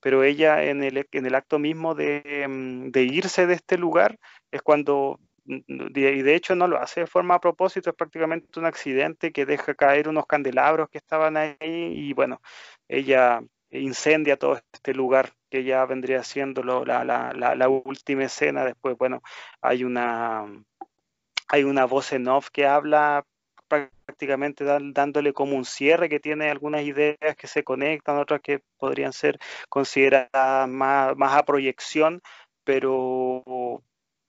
pero 0.00 0.22
ella 0.24 0.62
en 0.64 0.82
el, 0.82 1.06
en 1.12 1.26
el 1.26 1.34
acto 1.34 1.58
mismo 1.58 1.94
de, 1.94 2.46
mm, 2.48 2.90
de 2.92 3.02
irse 3.02 3.46
de 3.46 3.54
este 3.54 3.76
lugar 3.76 4.18
es 4.50 4.62
cuando 4.62 5.20
mm, 5.44 5.58
y 5.68 6.22
de 6.22 6.34
hecho 6.34 6.54
no 6.54 6.66
lo 6.66 6.78
hace 6.78 7.00
de 7.00 7.06
forma 7.06 7.34
a 7.34 7.40
propósito, 7.40 7.90
es 7.90 7.96
prácticamente 7.96 8.58
un 8.58 8.66
accidente 8.66 9.32
que 9.32 9.44
deja 9.44 9.74
caer 9.74 10.08
unos 10.08 10.26
candelabros 10.26 10.88
que 10.88 10.98
estaban 10.98 11.36
ahí 11.36 11.54
y 11.60 12.12
bueno, 12.14 12.40
ella 12.88 13.42
incendia 13.72 14.36
todo 14.36 14.60
este 14.72 14.94
lugar 14.94 15.32
que 15.50 15.64
ya 15.64 15.84
vendría 15.86 16.22
siendo 16.22 16.62
la, 16.62 17.68
última 17.68 18.24
escena. 18.24 18.64
Después, 18.64 18.96
bueno, 18.96 19.22
hay 19.60 19.84
una, 19.84 20.44
hay 21.48 21.64
una 21.64 21.84
voz 21.86 22.12
en 22.12 22.28
off 22.28 22.50
que 22.50 22.66
habla 22.66 23.24
prácticamente 23.68 24.64
dándole 24.64 25.32
como 25.32 25.56
un 25.56 25.64
cierre 25.64 26.10
que 26.10 26.20
tiene 26.20 26.50
algunas 26.50 26.82
ideas 26.82 27.36
que 27.38 27.46
se 27.46 27.64
conectan, 27.64 28.18
otras 28.18 28.42
que 28.42 28.60
podrían 28.76 29.14
ser 29.14 29.38
consideradas 29.70 30.68
más, 30.68 31.16
más 31.16 31.34
a 31.34 31.44
proyección, 31.44 32.20
pero 32.64 33.82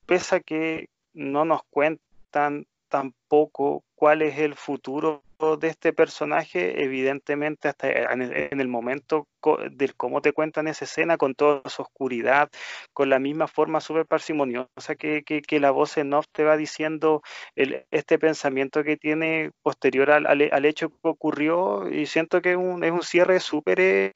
pese 0.05 0.37
a 0.37 0.39
que 0.39 0.89
no 1.13 1.43
nos 1.43 1.63
cuentan 1.69 2.65
tampoco 2.87 3.83
cuál 3.95 4.21
es 4.21 4.37
el 4.39 4.55
futuro 4.55 5.23
de 5.57 5.69
este 5.69 5.93
personaje, 5.93 6.83
evidentemente 6.83 7.67
hasta 7.67 7.89
en 7.89 8.59
el 8.59 8.67
momento 8.67 9.27
del 9.71 9.95
cómo 9.95 10.21
te 10.21 10.31
cuentan 10.33 10.67
esa 10.67 10.85
escena, 10.85 11.17
con 11.17 11.35
toda 11.35 11.69
su 11.69 11.81
oscuridad, 11.81 12.49
con 12.93 13.09
la 13.09 13.19
misma 13.19 13.47
forma 13.47 13.81
súper 13.81 14.05
parsimoniosa 14.05 14.95
que, 14.97 15.23
que, 15.23 15.59
la 15.59 15.71
voz 15.71 15.97
en 15.97 16.13
off 16.13 16.25
te 16.31 16.43
va 16.43 16.57
diciendo 16.57 17.21
el, 17.55 17.85
este 17.91 18.19
pensamiento 18.19 18.83
que 18.83 18.97
tiene 18.97 19.51
posterior 19.61 20.11
al, 20.11 20.25
al, 20.25 20.65
hecho 20.65 20.89
que 20.89 20.95
ocurrió, 21.03 21.89
y 21.89 22.05
siento 22.05 22.41
que 22.41 22.55
un, 22.55 22.83
es 22.83 22.91
un 22.91 23.03
cierre 23.03 23.39
súper, 23.39 23.79
eh, 23.79 24.11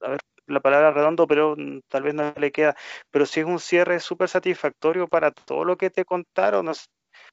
a 0.00 0.10
ver, 0.10 0.20
la 0.46 0.60
palabra 0.60 0.92
redondo, 0.92 1.26
pero 1.26 1.56
tal 1.88 2.02
vez 2.02 2.14
no 2.14 2.32
le 2.36 2.52
queda, 2.52 2.76
pero 3.10 3.26
sí 3.26 3.40
es 3.40 3.46
un 3.46 3.58
cierre 3.58 4.00
súper 4.00 4.28
satisfactorio 4.28 5.08
para 5.08 5.30
todo 5.30 5.64
lo 5.64 5.76
que 5.76 5.90
te 5.90 6.04
contaron, 6.04 6.68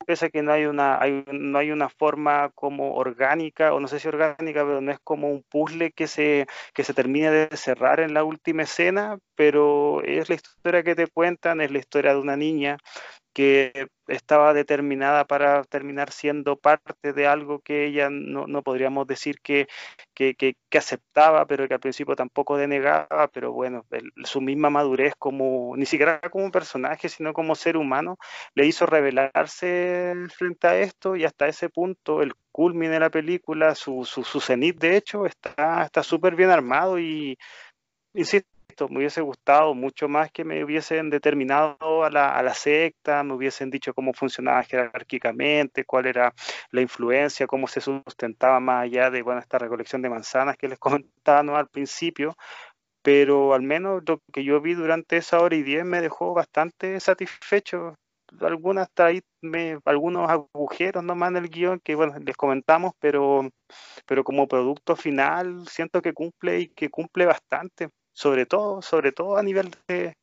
pese 0.05 0.27
a 0.27 0.29
que 0.29 0.41
no 0.41 0.51
hay 0.51 0.65
una, 0.65 1.01
hay, 1.01 1.23
no 1.31 1.57
hay 1.59 1.71
una 1.71 1.89
forma 1.89 2.49
como 2.55 2.95
orgánica, 2.95 3.73
o 3.73 3.79
no 3.79 3.87
sé 3.87 3.99
si 3.99 4.07
orgánica, 4.07 4.65
pero 4.65 4.81
no 4.81 4.91
es 4.91 4.99
como 5.03 5.29
un 5.29 5.43
puzzle 5.43 5.91
que 5.91 6.07
se, 6.07 6.47
que 6.73 6.83
se 6.83 6.93
termine 6.93 7.31
de 7.31 7.57
cerrar 7.57 7.99
en 7.99 8.13
la 8.13 8.23
última 8.23 8.63
escena, 8.63 9.17
pero 9.35 10.01
es 10.03 10.29
la 10.29 10.35
historia 10.35 10.83
que 10.83 10.95
te 10.95 11.07
cuentan, 11.07 11.61
es 11.61 11.71
la 11.71 11.79
historia 11.79 12.13
de 12.13 12.19
una 12.19 12.35
niña 12.35 12.77
que 13.33 13.87
estaba 14.07 14.53
determinada 14.53 15.25
para 15.25 15.63
terminar 15.63 16.11
siendo 16.11 16.57
parte 16.57 17.13
de 17.13 17.27
algo 17.27 17.59
que 17.59 17.85
ella 17.85 18.09
no, 18.09 18.45
no 18.47 18.61
podríamos 18.61 19.07
decir 19.07 19.39
que, 19.41 19.67
que, 20.13 20.35
que, 20.35 20.77
aceptaba, 20.77 21.45
pero 21.45 21.67
que 21.67 21.73
al 21.73 21.79
principio 21.79 22.15
tampoco 22.15 22.57
denegaba, 22.57 23.29
pero 23.33 23.53
bueno, 23.53 23.85
su 24.23 24.41
misma 24.41 24.69
madurez 24.69 25.13
como, 25.17 25.75
ni 25.77 25.85
siquiera 25.85 26.19
como 26.29 26.51
personaje, 26.51 27.09
sino 27.09 27.33
como 27.33 27.55
ser 27.55 27.77
humano, 27.77 28.17
le 28.53 28.65
hizo 28.65 28.85
revelarse 28.85 30.13
frente 30.35 30.67
a 30.67 30.77
esto 30.79 31.15
y 31.15 31.23
hasta 31.23 31.47
ese 31.47 31.69
punto 31.69 32.21
el 32.21 32.33
culmine 32.51 32.93
de 32.93 32.99
la 32.99 33.09
película, 33.09 33.75
su, 33.75 34.03
su, 34.05 34.23
su 34.23 34.41
cenit 34.41 34.77
de 34.79 34.97
hecho, 34.97 35.25
está 35.25 36.03
súper 36.03 36.35
bien 36.35 36.49
armado 36.49 36.99
y 36.99 37.37
insisto, 38.13 38.50
insisto, 38.71 38.87
me 38.89 38.99
hubiese 38.99 39.21
gustado 39.21 39.73
mucho 39.73 40.07
más 40.07 40.31
que 40.31 40.43
me 40.45 40.63
hubiesen 40.63 41.09
determinado 41.09 42.03
a 42.03 42.09
la, 42.09 42.35
a 42.35 42.43
la 42.43 42.53
secta, 42.53 43.23
me 43.23 43.33
hubiesen 43.33 43.69
dicho 43.69 43.93
cómo 43.93 44.13
funcionaba 44.13 44.63
jerárquicamente, 44.63 45.83
cuál 45.85 46.05
era 46.07 46.33
la 46.71 46.81
influencia, 46.81 47.47
cómo 47.47 47.67
se 47.67 47.81
sustentaba 47.81 48.59
más 48.59 48.83
allá 48.83 49.09
de 49.11 49.21
bueno, 49.21 49.41
esta 49.41 49.57
recolección 49.57 50.01
de 50.01 50.09
manzanas 50.09 50.57
que 50.57 50.67
les 50.69 50.79
comentaba 51.25 51.59
al 51.59 51.67
principio, 51.69 52.35
pero 53.01 53.53
al 53.53 53.61
menos 53.63 54.03
lo 54.07 54.21
que 54.33 54.43
yo 54.43 54.61
vi 54.61 54.73
durante 54.73 55.17
esa 55.17 55.39
hora 55.41 55.55
y 55.55 55.63
diez 55.63 55.85
me 55.85 56.01
dejó 56.01 56.33
bastante 56.33 56.99
satisfecho. 56.99 57.95
Algunas 58.39 58.87
algunos 59.85 60.29
agujeros 60.29 61.03
nomás 61.03 61.31
en 61.31 61.37
el 61.37 61.49
guion 61.49 61.79
que 61.83 61.95
bueno, 61.95 62.17
les 62.19 62.37
comentamos, 62.37 62.93
pero, 62.99 63.49
pero 64.05 64.23
como 64.23 64.47
producto 64.47 64.95
final 64.95 65.67
siento 65.67 66.01
que 66.01 66.13
cumple 66.13 66.61
y 66.61 66.67
que 66.69 66.89
cumple 66.89 67.25
bastante, 67.25 67.89
sobre 68.13 68.45
todo, 68.45 68.81
sobre 68.81 69.11
todo 69.11 69.37
a 69.37 69.43
nivel 69.43 69.71
de, 69.87 70.17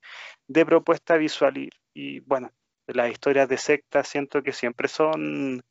de 0.47 0.66
propuesta 0.66 1.16
visual. 1.16 1.57
Y, 1.59 1.70
y 1.95 2.20
bueno, 2.20 2.51
las 2.86 3.11
historias 3.11 3.49
de 3.49 3.59
secta 3.59 4.05
siento 4.05 4.43
que 4.43 4.53
siempre 4.53 4.89
son 4.89 5.62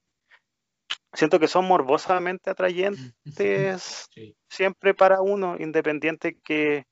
siento 1.14 1.40
que 1.40 1.48
son 1.48 1.66
morbosamente 1.66 2.50
atrayentes 2.50 4.10
siempre 4.50 4.94
para 4.94 5.22
uno, 5.22 5.56
independiente 5.60 6.38
que, 6.44 6.86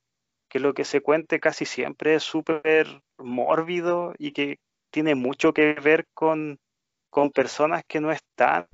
que 0.48 0.58
lo 0.58 0.74
que 0.74 0.84
se 0.84 1.00
cuente 1.00 1.40
casi 1.40 1.64
siempre 1.64 2.16
es 2.16 2.22
súper 2.22 3.02
mórbido 3.18 4.14
y 4.18 4.32
que 4.32 4.58
tiene 4.90 5.14
mucho 5.14 5.52
que 5.52 5.74
ver 5.74 6.06
con, 6.14 6.58
con 7.10 7.30
personas 7.30 7.84
que 7.86 8.00
no 8.00 8.10
están 8.10 8.66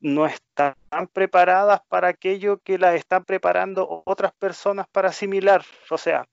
no 0.00 0.26
están 0.26 0.74
preparadas 1.12 1.80
para 1.88 2.08
aquello 2.08 2.58
que 2.58 2.78
las 2.78 2.94
están 2.94 3.24
preparando 3.24 4.02
otras 4.06 4.32
personas 4.32 4.86
para 4.88 5.10
asimilar. 5.10 5.64
O 5.90 5.98
sea, 5.98 6.26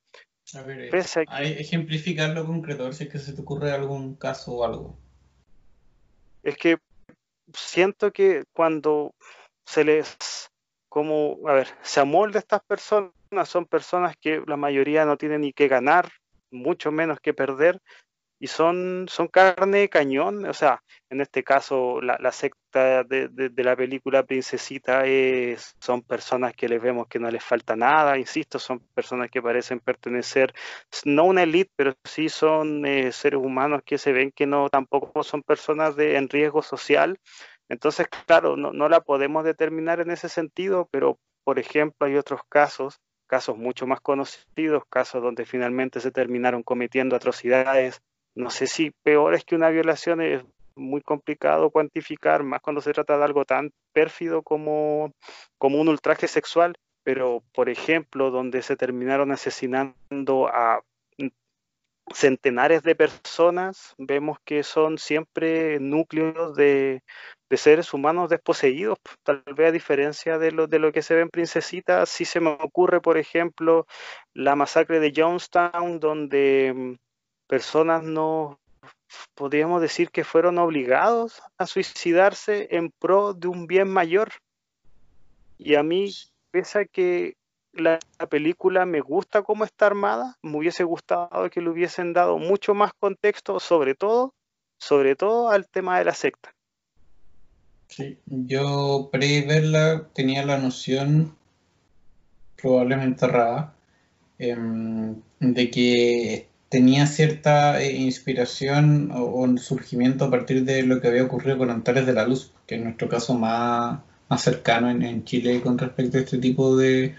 a 0.53 0.61
ver, 0.61 0.93
ejemplificarlo 0.93 2.45
concreto, 2.45 2.83
a 2.83 2.85
ver 2.85 2.95
si 2.95 3.05
es 3.05 3.09
que 3.11 3.19
se 3.19 3.33
te 3.33 3.41
ocurre 3.41 3.71
algún 3.71 4.15
caso 4.15 4.53
o 4.53 4.65
algo. 4.65 4.97
Es 6.43 6.57
que 6.57 6.77
siento 7.53 8.11
que 8.11 8.43
cuando 8.53 9.13
se 9.65 9.83
les 9.83 10.49
como, 10.95 11.39
a 11.45 11.51
ver, 11.51 11.67
se 11.81 11.99
amolda 11.99 12.39
estas 12.39 12.61
personas, 12.63 13.11
son 13.47 13.65
personas 13.65 14.15
que 14.15 14.41
la 14.47 14.55
mayoría 14.55 15.03
no 15.03 15.17
tienen 15.17 15.41
ni 15.41 15.51
que 15.51 15.67
ganar, 15.67 16.09
mucho 16.51 16.89
menos 16.89 17.19
que 17.19 17.33
perder, 17.33 17.81
y 18.39 18.47
son, 18.47 19.05
son 19.09 19.27
carne 19.27 19.79
de 19.79 19.89
cañón, 19.89 20.45
o 20.45 20.53
sea, 20.53 20.83
en 21.09 21.21
este 21.21 21.43
caso 21.43 22.01
la, 22.01 22.31
secta 22.31 23.03
de, 23.03 23.51
la 23.55 23.75
película 23.75 24.23
Princesita 24.23 25.05
es, 25.05 25.75
son 25.79 26.01
personas 26.01 26.53
que 26.53 26.67
les 26.67 26.81
vemos 26.81 27.07
que 27.07 27.19
no 27.19 27.29
les 27.31 27.43
falta 27.43 27.75
nada, 27.75 28.17
insisto, 28.17 28.59
son 28.59 28.79
personas 28.93 29.29
que 29.31 29.41
parecen 29.41 29.79
pertenecer, 29.79 30.53
no 31.05 31.25
una 31.25 31.43
élite, 31.43 31.71
pero 31.75 31.93
sí 32.03 32.29
son 32.29 32.85
eh, 32.85 33.11
seres 33.11 33.39
humanos 33.41 33.81
que 33.85 33.97
se 33.97 34.11
ven 34.11 34.31
que 34.31 34.45
no 34.45 34.69
tampoco 34.69 35.23
son 35.23 35.43
personas 35.43 35.95
de, 35.95 36.17
en 36.17 36.29
riesgo 36.29 36.61
social, 36.61 37.19
entonces, 37.69 38.07
claro, 38.27 38.55
no, 38.57 38.73
no 38.73 38.89
la 38.89 39.01
podemos 39.01 39.43
determinar 39.43 39.99
en 39.99 40.11
ese 40.11 40.29
sentido, 40.29 40.87
pero 40.91 41.19
por 41.43 41.59
ejemplo 41.59 42.07
hay 42.07 42.15
otros 42.15 42.41
casos, 42.49 42.99
casos 43.27 43.57
mucho 43.57 43.87
más 43.87 44.01
conocidos, 44.01 44.83
casos 44.89 45.21
donde 45.21 45.45
finalmente 45.45 45.99
se 45.99 46.11
terminaron 46.11 46.63
cometiendo 46.63 47.15
atrocidades, 47.15 48.01
no 48.35 48.49
sé 48.49 48.67
si 48.67 48.91
peores 49.03 49.43
que 49.45 49.55
una 49.55 49.69
violación 49.69 50.21
es 50.21 50.43
muy 50.75 51.01
complicado 51.01 51.69
cuantificar, 51.69 52.43
más 52.43 52.61
cuando 52.61 52.81
se 52.81 52.93
trata 52.93 53.17
de 53.17 53.23
algo 53.23 53.45
tan 53.45 53.71
pérfido 53.93 54.43
como, 54.43 55.13
como 55.57 55.79
un 55.79 55.87
ultraje 55.87 56.27
sexual, 56.27 56.75
pero 57.03 57.43
por 57.53 57.69
ejemplo, 57.69 58.31
donde 58.31 58.61
se 58.61 58.75
terminaron 58.75 59.31
asesinando 59.31 60.47
a 60.47 60.81
centenares 62.13 62.83
de 62.83 62.95
personas, 62.95 63.95
vemos 63.97 64.37
que 64.45 64.63
son 64.63 64.97
siempre 64.97 65.79
núcleos 65.79 66.55
de, 66.55 67.01
de 67.49 67.57
seres 67.57 67.93
humanos 67.93 68.29
desposeídos, 68.29 68.99
tal 69.23 69.43
vez 69.55 69.69
a 69.69 69.71
diferencia 69.71 70.37
de 70.37 70.51
lo, 70.51 70.67
de 70.67 70.79
lo 70.79 70.91
que 70.91 71.01
se 71.01 71.15
ve 71.15 71.21
en 71.21 71.29
Princesita, 71.29 72.05
sí 72.05 72.25
se 72.25 72.39
me 72.39 72.49
ocurre, 72.49 73.01
por 73.01 73.17
ejemplo, 73.17 73.87
la 74.33 74.55
masacre 74.55 74.99
de 74.99 75.13
Jonestown, 75.15 75.99
donde 75.99 76.97
personas 77.47 78.03
no 78.03 78.59
podríamos 79.33 79.81
decir 79.81 80.09
que 80.09 80.23
fueron 80.23 80.57
obligados 80.57 81.41
a 81.57 81.67
suicidarse 81.67 82.67
en 82.71 82.91
pro 82.91 83.33
de 83.33 83.47
un 83.47 83.67
bien 83.67 83.89
mayor. 83.89 84.31
Y 85.57 85.75
a 85.75 85.83
mí, 85.83 86.13
pese 86.51 86.79
a 86.79 86.85
que 86.85 87.37
la, 87.73 87.99
película 88.29 88.85
me 88.85 89.01
gusta 89.01 89.43
cómo 89.43 89.63
está 89.63 89.87
armada, 89.87 90.37
me 90.41 90.57
hubiese 90.57 90.83
gustado 90.83 91.49
que 91.49 91.61
le 91.61 91.69
hubiesen 91.69 92.13
dado 92.13 92.37
mucho 92.37 92.73
más 92.73 92.93
contexto, 92.93 93.59
sobre 93.59 93.95
todo, 93.95 94.33
sobre 94.77 95.15
todo 95.15 95.49
al 95.49 95.67
tema 95.67 95.97
de 95.99 96.05
la 96.05 96.13
secta. 96.13 96.53
Sí, 97.87 98.17
yo 98.25 99.09
pre-verla 99.11 100.09
tenía 100.13 100.45
la 100.45 100.57
noción, 100.57 101.35
probablemente 102.57 103.25
errada, 103.25 103.75
em, 104.39 105.21
de 105.39 105.69
que 105.69 106.49
tenía 106.75 107.07
cierta 107.07 107.81
eh, 107.81 107.95
inspiración 107.95 109.09
o, 109.13 109.47
surgimiento 109.57 110.25
a 110.25 110.29
partir 110.29 110.65
de 110.65 110.83
lo 110.83 110.99
que 110.99 111.07
había 111.07 111.23
ocurrido 111.23 111.57
con 111.57 111.69
Antares 111.69 112.05
de 112.05 112.11
la 112.11 112.27
Luz, 112.27 112.51
que 112.67 112.75
es 112.75 112.83
nuestro 112.83 113.07
caso 113.07 113.33
más, 113.33 114.01
más 114.27 114.41
cercano 114.41 114.89
en, 114.89 115.23
Chile 115.23 115.61
con 115.61 115.77
respecto 115.77 116.17
a 116.17 116.19
este 116.19 116.37
tipo 116.37 116.75
de, 116.75 117.15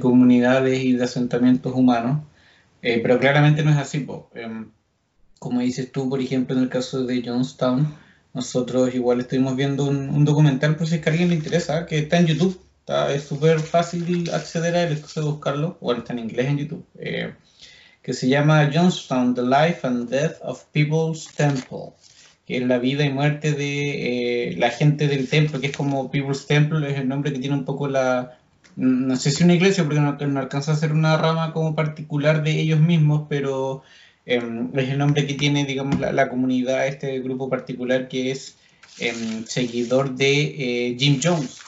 comunidades 0.00 0.78
y 0.84 0.92
de 0.92 1.02
asentamientos 1.02 1.74
humanos. 1.74 2.22
Eh, 2.80 3.00
pero 3.02 3.18
claramente 3.18 3.64
no 3.64 3.72
es 3.72 3.78
así. 3.78 4.06
Em, 4.34 4.70
como 5.40 5.60
dices 5.60 5.90
tú, 5.90 6.08
por 6.08 6.20
ejemplo, 6.20 6.56
en 6.56 6.62
el 6.62 6.68
caso 6.68 7.04
de 7.04 7.20
Jonestown, 7.24 7.96
nosotros 8.32 8.94
igual 8.94 9.18
estuvimos 9.18 9.56
viendo 9.56 9.86
un, 9.86 10.24
documental, 10.24 10.76
por 10.76 10.86
si 10.86 10.94
es 10.96 11.00
que 11.00 11.08
a 11.08 11.12
alguien 11.12 11.30
le 11.30 11.34
interesa, 11.34 11.84
que 11.84 11.98
está 11.98 12.18
en 12.18 12.26
YouTube. 12.26 12.60
es 13.10 13.24
súper 13.24 13.58
fácil 13.58 14.30
acceder 14.32 14.76
a 14.76 14.82
él, 14.84 14.92
es 14.92 15.14
de 15.14 15.22
buscarlo. 15.22 15.78
Bueno, 15.80 16.02
está 16.02 16.12
en 16.12 16.20
inglés 16.20 16.46
en 16.46 16.58
YouTube. 16.58 16.86
Eh, 18.08 18.12
que 18.12 18.14
se 18.14 18.28
llama 18.28 18.70
Johnstown, 18.72 19.34
The 19.34 19.42
Life 19.42 19.86
and 19.86 20.08
Death 20.08 20.38
of 20.42 20.64
People's 20.72 21.28
Temple, 21.36 21.92
que 22.46 22.56
es 22.56 22.66
la 22.66 22.78
vida 22.78 23.04
y 23.04 23.10
muerte 23.10 23.52
de 23.52 24.48
eh, 24.48 24.56
la 24.56 24.70
gente 24.70 25.08
del 25.08 25.28
templo, 25.28 25.60
que 25.60 25.66
es 25.66 25.76
como 25.76 26.10
People's 26.10 26.46
Temple, 26.46 26.90
es 26.90 26.98
el 26.98 27.06
nombre 27.06 27.32
que 27.32 27.38
tiene 27.38 27.54
un 27.54 27.66
poco 27.66 27.86
la, 27.86 28.38
no 28.76 29.14
sé 29.16 29.30
si 29.30 29.44
una 29.44 29.54
iglesia, 29.54 29.84
porque 29.84 30.00
no, 30.00 30.16
no 30.16 30.40
alcanza 30.40 30.72
a 30.72 30.76
ser 30.76 30.92
una 30.92 31.18
rama 31.18 31.52
como 31.52 31.74
particular 31.74 32.42
de 32.42 32.58
ellos 32.58 32.80
mismos, 32.80 33.26
pero 33.28 33.82
em, 34.24 34.70
es 34.74 34.88
el 34.88 34.96
nombre 34.98 35.26
que 35.26 35.34
tiene, 35.34 35.66
digamos, 35.66 36.00
la, 36.00 36.28
comunidad, 36.30 36.86
este 36.86 37.20
grupo 37.20 37.50
particular 37.50 38.08
que 38.08 38.30
es 38.30 38.56
em, 39.00 39.44
seguidor 39.44 40.14
de 40.16 40.92
eh, 40.92 40.96
Jim 40.98 41.20
Jones. 41.22 41.58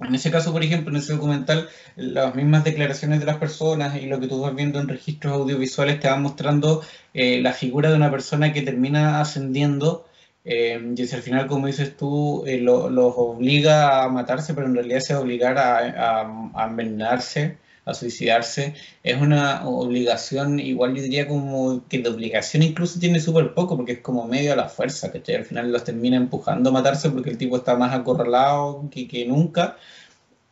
En 0.00 0.14
ese 0.14 0.30
caso, 0.30 0.52
por 0.52 0.62
ejemplo, 0.62 0.90
en 0.90 0.98
ese 0.98 1.14
documental, 1.14 1.68
las 1.96 2.34
mismas 2.34 2.64
declaraciones 2.64 3.20
de 3.20 3.26
las 3.26 3.38
personas 3.38 3.96
y 3.96 4.06
lo 4.06 4.20
que 4.20 4.28
tú 4.28 4.40
vas 4.40 4.54
viendo 4.54 4.80
en 4.80 4.88
registros 4.88 5.34
audiovisuales 5.34 5.98
te 6.00 6.08
van 6.08 6.22
mostrando 6.22 6.82
eh, 7.14 7.40
la 7.42 7.52
figura 7.52 7.90
de 7.90 7.96
una 7.96 8.10
persona 8.10 8.52
que 8.52 8.62
termina 8.62 9.20
ascendiendo 9.20 10.06
eh, 10.50 10.94
y 10.96 11.14
al 11.14 11.22
final, 11.22 11.46
como 11.46 11.66
dices 11.66 11.94
tú, 11.96 12.44
eh, 12.46 12.58
los 12.58 13.14
obliga 13.16 14.02
a 14.02 14.08
matarse, 14.08 14.54
pero 14.54 14.66
en 14.66 14.74
realidad 14.74 15.00
se 15.00 15.12
va 15.12 15.20
a 15.20 15.22
obligar 15.22 15.58
a, 15.58 16.20
a, 16.54 16.66
envenenarse, 16.66 17.58
suicidarse. 17.94 18.74
Es 19.02 19.20
una 19.20 19.66
obligación, 19.68 20.60
igual 20.60 20.94
yo 20.94 21.02
diría 21.02 21.26
como 21.28 21.86
que 21.88 21.98
de 22.00 22.08
obligación 22.08 22.62
incluso 22.62 23.00
tiene 23.00 23.20
súper 23.20 23.54
poco, 23.54 23.76
porque 23.76 23.92
es 23.92 24.00
como 24.00 24.26
medio 24.26 24.52
a 24.52 24.56
la 24.56 24.68
fuerza, 24.68 25.12
que 25.12 25.36
al 25.36 25.44
final 25.44 25.72
los 25.72 25.84
termina 25.84 26.16
empujando 26.16 26.70
a 26.70 26.72
matarse 26.72 27.10
porque 27.10 27.30
el 27.30 27.38
tipo 27.38 27.56
está 27.56 27.76
más 27.76 27.94
acorralado 27.94 28.88
que, 28.90 29.24
nunca. 29.26 29.76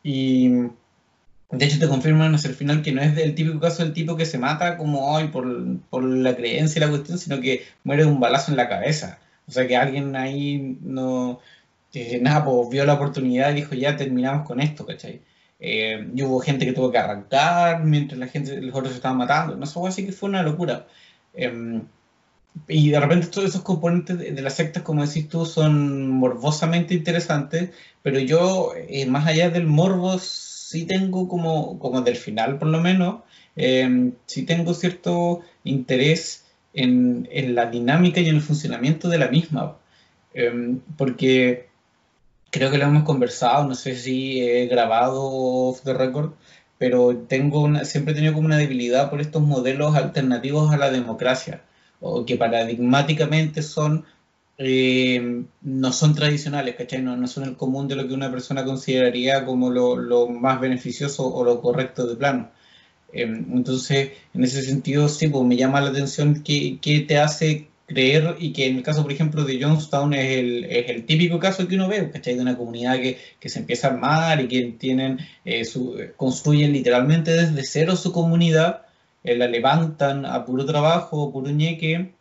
Y 0.03 0.49
de 1.51 1.65
hecho, 1.65 1.79
te 1.79 1.87
confirman 1.87 2.35
hacia 2.35 2.49
el 2.49 2.55
final 2.55 2.81
que 2.81 2.91
no 2.91 3.01
es 3.01 3.15
del 3.15 3.35
típico 3.35 3.59
caso 3.59 3.83
del 3.83 3.93
tipo 3.93 4.17
que 4.17 4.25
se 4.25 4.37
mata 4.37 4.77
como 4.77 5.13
hoy 5.13 5.29
por, 5.29 5.79
por, 5.89 6.03
la 6.03 6.35
creencia 6.35 6.79
y 6.79 6.81
la 6.81 6.89
cuestión, 6.89 7.17
sino 7.17 7.39
que 7.39 7.65
muere 7.83 8.03
de 8.03 8.09
un 8.09 8.19
balazo 8.19 8.51
en 8.51 8.57
la 8.57 8.69
cabeza. 8.69 9.19
O 9.47 9.51
sea, 9.51 9.67
que 9.67 9.77
alguien 9.77 10.15
ahí 10.15 10.77
no. 10.81 11.39
nada, 12.21 12.45
pues 12.45 12.69
vio 12.69 12.85
la 12.85 12.95
oportunidad 12.95 13.51
y 13.51 13.55
dijo, 13.55 13.75
ya 13.75 13.95
terminamos 13.97 14.45
con 14.45 14.59
esto. 14.59 14.85
Eh, 15.59 16.07
y 16.15 16.21
hubo 16.23 16.39
gente 16.39 16.65
que 16.65 16.73
tuvo 16.73 16.91
que 16.91 16.99
arrancar 16.99 17.83
mientras 17.83 18.19
la 18.19 18.27
gente, 18.27 18.61
los 18.61 18.75
otros 18.75 18.91
se 18.91 18.97
estaban 18.97 19.17
matando. 19.17 19.55
No 19.55 19.65
sé, 19.65 19.79
así 19.87 20.05
que 20.05 20.11
fue 20.11 20.29
una 20.29 20.43
locura. 20.43 20.87
Em, 21.33 21.83
y 22.67 22.89
de 22.89 22.99
repente 22.99 23.27
todos 23.27 23.49
esos 23.49 23.61
componentes 23.61 24.17
de, 24.17 24.41
las 24.41 24.55
sectas, 24.55 24.83
como 24.83 25.05
decís 25.05 25.29
tú, 25.29 25.45
son 25.45 26.09
morbosamente 26.09 26.93
interesantes, 26.93 27.71
pero 28.01 28.19
yo, 28.19 28.73
eh, 28.75 29.05
más 29.05 29.27
allá 29.27 29.49
del 29.49 29.67
morbos 29.67 30.23
sí 30.23 30.85
tengo 30.85 31.27
como, 31.27 31.79
como 31.79 32.01
del 32.01 32.15
final 32.17 32.57
por 32.57 32.67
lo 32.69 32.81
menos, 32.81 33.21
eh, 33.55 34.11
sí 34.25 34.43
tengo 34.43 34.73
cierto 34.73 35.41
interés 35.63 36.45
en, 36.73 37.27
en, 37.31 37.55
la 37.55 37.67
dinámica 37.67 38.19
y 38.21 38.29
en 38.29 38.35
el 38.35 38.41
funcionamiento 38.41 39.09
de 39.09 39.17
la 39.19 39.29
misma, 39.29 39.77
em, 40.33 40.79
porque 40.97 41.66
creo 42.51 42.71
que 42.71 42.77
lo 42.77 42.85
hemos 42.85 43.03
conversado, 43.03 43.65
no 43.67 43.75
sé 43.75 43.95
si 43.95 44.41
he 44.41 44.67
grabado 44.67 45.23
off 45.23 45.81
the 45.83 45.93
record, 45.93 46.33
pero 46.77 47.17
tengo 47.27 47.61
una, 47.61 47.85
siempre 47.85 48.13
he 48.13 48.15
tenido 48.15 48.33
como 48.33 48.45
una 48.47 48.57
debilidad 48.57 49.09
por 49.09 49.21
estos 49.21 49.41
modelos 49.41 49.95
alternativos 49.95 50.71
a 50.73 50.77
la 50.77 50.91
democracia, 50.91 51.63
o 51.99 52.25
que 52.25 52.37
paradigmáticamente 52.37 53.63
son 53.63 54.05
eh, 54.59 55.43
no 55.61 55.91
son 55.93 56.15
tradicionales, 56.15 56.75
¿cachai? 56.75 57.01
No, 57.01 57.15
no, 57.15 57.27
son 57.27 57.43
el 57.43 57.57
común 57.57 57.87
de 57.87 57.95
lo 57.95 58.07
que 58.07 58.13
una 58.13 58.31
persona 58.31 58.65
consideraría 58.65 59.45
como 59.45 59.69
lo, 59.69 60.27
más 60.29 60.59
beneficioso 60.59 61.27
o 61.33 61.43
lo 61.43 61.61
correcto 61.61 62.07
de 62.07 62.15
plano. 62.15 62.51
Eh, 63.13 63.23
entonces, 63.23 64.11
en 64.33 64.43
ese 64.43 64.63
sentido, 64.63 65.09
sí, 65.09 65.27
pues 65.29 65.45
me 65.45 65.57
llama 65.57 65.81
la 65.81 65.89
atención 65.89 66.43
qué, 66.43 66.79
qué, 66.81 67.01
te 67.01 67.19
hace 67.19 67.69
creer 67.87 68.35
y 68.39 68.53
que 68.53 68.67
en 68.67 68.77
el 68.77 68.83
caso, 68.83 69.01
por 69.01 69.11
ejemplo, 69.11 69.43
de 69.43 69.61
Jonestown 69.61 70.13
es 70.13 70.37
el, 70.37 70.65
es 70.65 70.89
el 70.89 71.05
típico 71.05 71.39
caso 71.39 71.67
que 71.67 71.75
uno 71.75 71.87
ve, 71.87 72.11
¿cachai? 72.11 72.35
De 72.35 72.41
una 72.41 72.57
comunidad 72.57 72.97
que, 72.97 73.17
que 73.39 73.49
se 73.49 73.59
empieza 73.59 73.87
a 73.87 73.91
armar 73.91 74.41
y 74.41 74.47
que 74.47 74.61
tienen, 74.77 75.19
eh, 75.45 75.65
su, 75.65 75.97
construyen 76.17 76.73
literalmente 76.73 77.31
desde 77.31 77.63
cero 77.63 77.95
su 77.95 78.11
comunidad, 78.11 78.83
la 79.23 79.47
levantan 79.47 80.25
a 80.25 80.45
puro 80.45 80.65
trabajo, 80.65 81.33
puro 81.33 81.51
ñeque, 81.51 82.11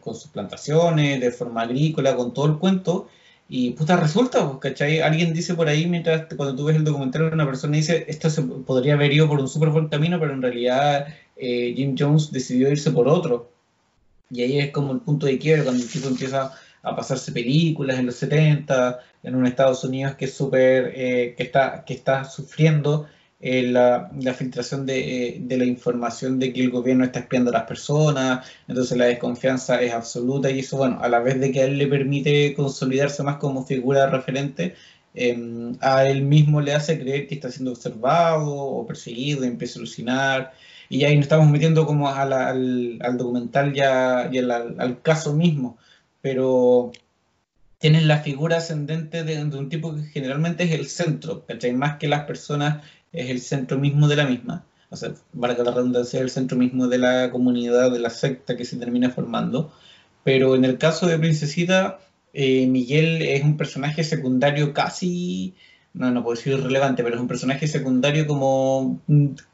con 0.00 0.14
sus 0.14 0.30
plantaciones, 0.30 1.20
de 1.20 1.30
forma 1.30 1.62
agrícola, 1.62 2.16
con 2.16 2.32
todo 2.32 2.46
el 2.46 2.58
cuento. 2.58 3.08
Y 3.52 3.70
puta, 3.72 3.96
resulta, 3.96 4.46
pues, 4.46 4.58
¿cachai? 4.60 5.00
Alguien 5.00 5.34
dice 5.34 5.54
por 5.54 5.68
ahí, 5.68 5.86
mientras 5.86 6.32
cuando 6.36 6.54
tú 6.54 6.66
ves 6.66 6.76
el 6.76 6.84
documental, 6.84 7.32
una 7.32 7.44
persona 7.44 7.76
dice, 7.76 8.04
esto 8.08 8.30
se 8.30 8.42
podría 8.42 8.94
haber 8.94 9.12
ido 9.12 9.26
por 9.28 9.40
un 9.40 9.48
súper 9.48 9.70
buen 9.70 9.88
camino, 9.88 10.20
pero 10.20 10.32
en 10.32 10.42
realidad 10.42 11.08
eh, 11.36 11.72
Jim 11.76 11.96
Jones 11.98 12.30
decidió 12.30 12.70
irse 12.70 12.92
por 12.92 13.08
otro. 13.08 13.50
Y 14.30 14.42
ahí 14.42 14.58
es 14.58 14.70
como 14.70 14.92
el 14.92 15.00
punto 15.00 15.26
de 15.26 15.38
quiebra, 15.38 15.64
cuando 15.64 15.82
el 15.82 15.88
tipo 15.90 16.08
empieza 16.08 16.52
a 16.82 16.96
pasarse 16.96 17.32
películas 17.32 17.98
en 17.98 18.06
los 18.06 18.16
70, 18.16 19.00
en 19.22 19.34
un 19.34 19.46
Estados 19.46 19.84
Unidos 19.84 20.14
que 20.14 20.26
es 20.26 20.34
súper, 20.34 20.92
eh, 20.94 21.34
que, 21.36 21.42
está, 21.42 21.84
que 21.84 21.94
está 21.94 22.24
sufriendo 22.24 23.06
eh, 23.40 23.62
la, 23.64 24.10
la, 24.20 24.34
filtración 24.34 24.86
de, 24.86 25.38
de, 25.40 25.56
la 25.58 25.64
información 25.64 26.38
de 26.38 26.52
que 26.52 26.60
el 26.60 26.70
gobierno 26.70 27.04
está 27.04 27.20
espiando 27.20 27.50
a 27.50 27.54
las 27.54 27.64
personas, 27.64 28.46
entonces 28.68 28.96
la 28.98 29.06
desconfianza 29.06 29.80
es 29.80 29.92
absoluta 29.92 30.50
y 30.50 30.60
eso, 30.60 30.76
bueno, 30.76 30.98
a 31.00 31.08
la 31.08 31.20
vez 31.20 31.40
de 31.40 31.50
que 31.50 31.60
a 31.60 31.64
él 31.64 31.78
le 31.78 31.86
permite 31.86 32.54
consolidarse 32.54 33.22
más 33.22 33.36
como 33.36 33.64
figura 33.64 34.10
referente, 34.10 34.74
eh, 35.14 35.74
a 35.80 36.06
él 36.06 36.22
mismo 36.22 36.60
le 36.60 36.74
hace 36.74 36.98
creer 37.00 37.26
que 37.26 37.34
está 37.34 37.50
siendo 37.50 37.72
observado 37.72 38.54
o 38.54 38.86
perseguido 38.86 39.44
y 39.44 39.48
empieza 39.48 39.78
a 39.78 39.80
alucinar. 39.80 40.52
Y 40.90 41.04
ahí 41.04 41.16
nos 41.16 41.24
estamos 41.24 41.48
metiendo 41.48 41.86
como 41.86 42.08
al, 42.10 42.32
al, 42.32 43.16
documental 43.16 43.72
ya, 43.72 44.28
y 44.30 44.38
al, 44.38 44.50
al, 44.50 45.02
caso 45.02 45.34
mismo, 45.34 45.78
pero 46.20 46.92
tienes 47.78 48.04
la 48.04 48.18
figura 48.18 48.58
ascendente 48.58 49.24
de, 49.24 49.44
de, 49.44 49.58
un 49.58 49.68
tipo 49.70 49.94
que 49.94 50.02
generalmente 50.02 50.64
es 50.64 50.72
el 50.72 50.86
centro, 50.88 51.46
¿cachai? 51.46 51.72
Más 51.72 51.98
que 51.98 52.08
las 52.08 52.24
personas 52.24 52.84
es 53.12 53.30
el 53.30 53.40
centro 53.40 53.78
mismo 53.78 54.08
de 54.08 54.16
la 54.16 54.26
misma, 54.26 54.64
o 54.90 54.96
sea, 54.96 55.10
que 55.10 55.38
la 55.38 55.70
redundancia 55.70 56.18
es 56.18 56.24
el 56.24 56.30
centro 56.30 56.58
mismo 56.58 56.88
de 56.88 56.98
la 56.98 57.30
comunidad, 57.30 57.92
de 57.92 58.00
la 58.00 58.10
secta 58.10 58.56
que 58.56 58.64
se 58.64 58.76
termina 58.76 59.10
formando. 59.10 59.72
Pero 60.24 60.56
en 60.56 60.64
el 60.64 60.78
caso 60.78 61.06
de 61.06 61.18
Princesita, 61.18 62.00
eh, 62.32 62.66
Miguel 62.66 63.22
es 63.22 63.44
un 63.44 63.56
personaje 63.56 64.04
secundario 64.04 64.74
casi, 64.74 65.54
no, 65.92 66.10
no 66.10 66.22
puedo 66.22 66.36
decir 66.36 66.52
irrelevante, 66.52 67.02
pero 67.02 67.16
es 67.16 67.20
un 67.20 67.28
personaje 67.28 67.66
secundario 67.66 68.26
como 68.26 69.00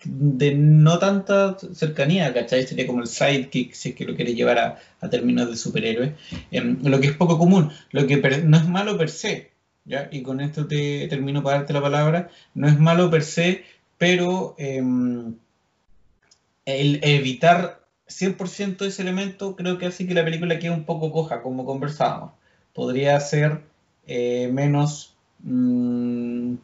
de 0.05 0.55
no 0.55 0.99
tanta 0.99 1.57
cercanía, 1.75 2.33
¿cachai? 2.35 2.67
Sería 2.67 2.87
como 2.87 3.01
el 3.01 3.07
sidekick, 3.07 3.73
si 3.73 3.91
es 3.91 3.95
que 3.95 4.05
lo 4.05 4.15
quiere 4.15 4.35
llevar 4.35 4.59
a, 4.59 5.09
términos 5.11 5.49
de 5.49 5.57
superhéroe. 5.57 6.15
Eh, 6.51 6.77
lo 6.83 7.01
que 7.01 7.09
es 7.09 7.17
poco 7.17 7.39
común, 7.39 7.71
lo 7.93 8.07
que 8.07 8.17
no 8.45 8.57
es 8.57 8.69
malo 8.69 8.99
per 8.99 9.09
se, 9.09 9.51
¿ya? 9.85 10.09
Y 10.11 10.23
con 10.23 10.41
esto 10.41 10.67
te 10.67 11.07
termino 11.09 11.43
para 11.43 11.59
darte 11.59 11.73
la 11.73 11.83
palabra. 11.83 12.31
No 12.55 12.69
es 12.69 12.79
malo 12.79 13.11
per 13.11 13.23
se, 13.23 13.65
pero 13.99 14.55
eh, 14.59 14.83
el 16.67 17.01
evitar 17.03 17.81
100% 18.09 18.85
ese 18.85 19.03
elemento 19.03 19.57
creo 19.57 19.79
que 19.79 19.87
hace 19.87 20.07
que 20.07 20.15
la 20.15 20.25
película 20.25 20.59
quede 20.59 20.71
un 20.71 20.85
poco 20.85 21.13
coja, 21.13 21.43
como 21.43 21.65
conversábamos. 21.65 22.33
Podría 22.75 23.19
ser 23.21 23.63
eh, 24.07 24.49
menos, 24.53 25.16
mmm, 25.47 26.57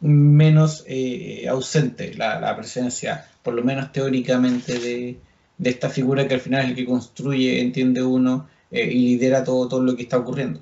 menos 0.00 0.84
eh, 0.86 1.46
ausente 1.48 2.14
la, 2.14 2.56
presencia, 2.56 3.28
por 3.42 3.54
lo 3.54 3.62
menos 3.62 3.92
teóricamente, 3.92 4.78
de, 4.78 5.18
de, 5.58 5.70
esta 5.70 5.90
figura 5.90 6.28
que 6.28 6.34
al 6.34 6.40
final 6.40 6.64
es 6.64 6.70
el 6.70 6.76
que 6.76 6.86
construye, 6.86 7.60
entiende 7.60 8.02
uno 8.02 8.48
eh, 8.70 8.84
y 8.90 9.00
lidera 9.00 9.44
todo, 9.44 9.68
todo 9.68 9.82
lo 9.82 9.96
que 9.96 10.02
está 10.02 10.18
ocurriendo. 10.18 10.60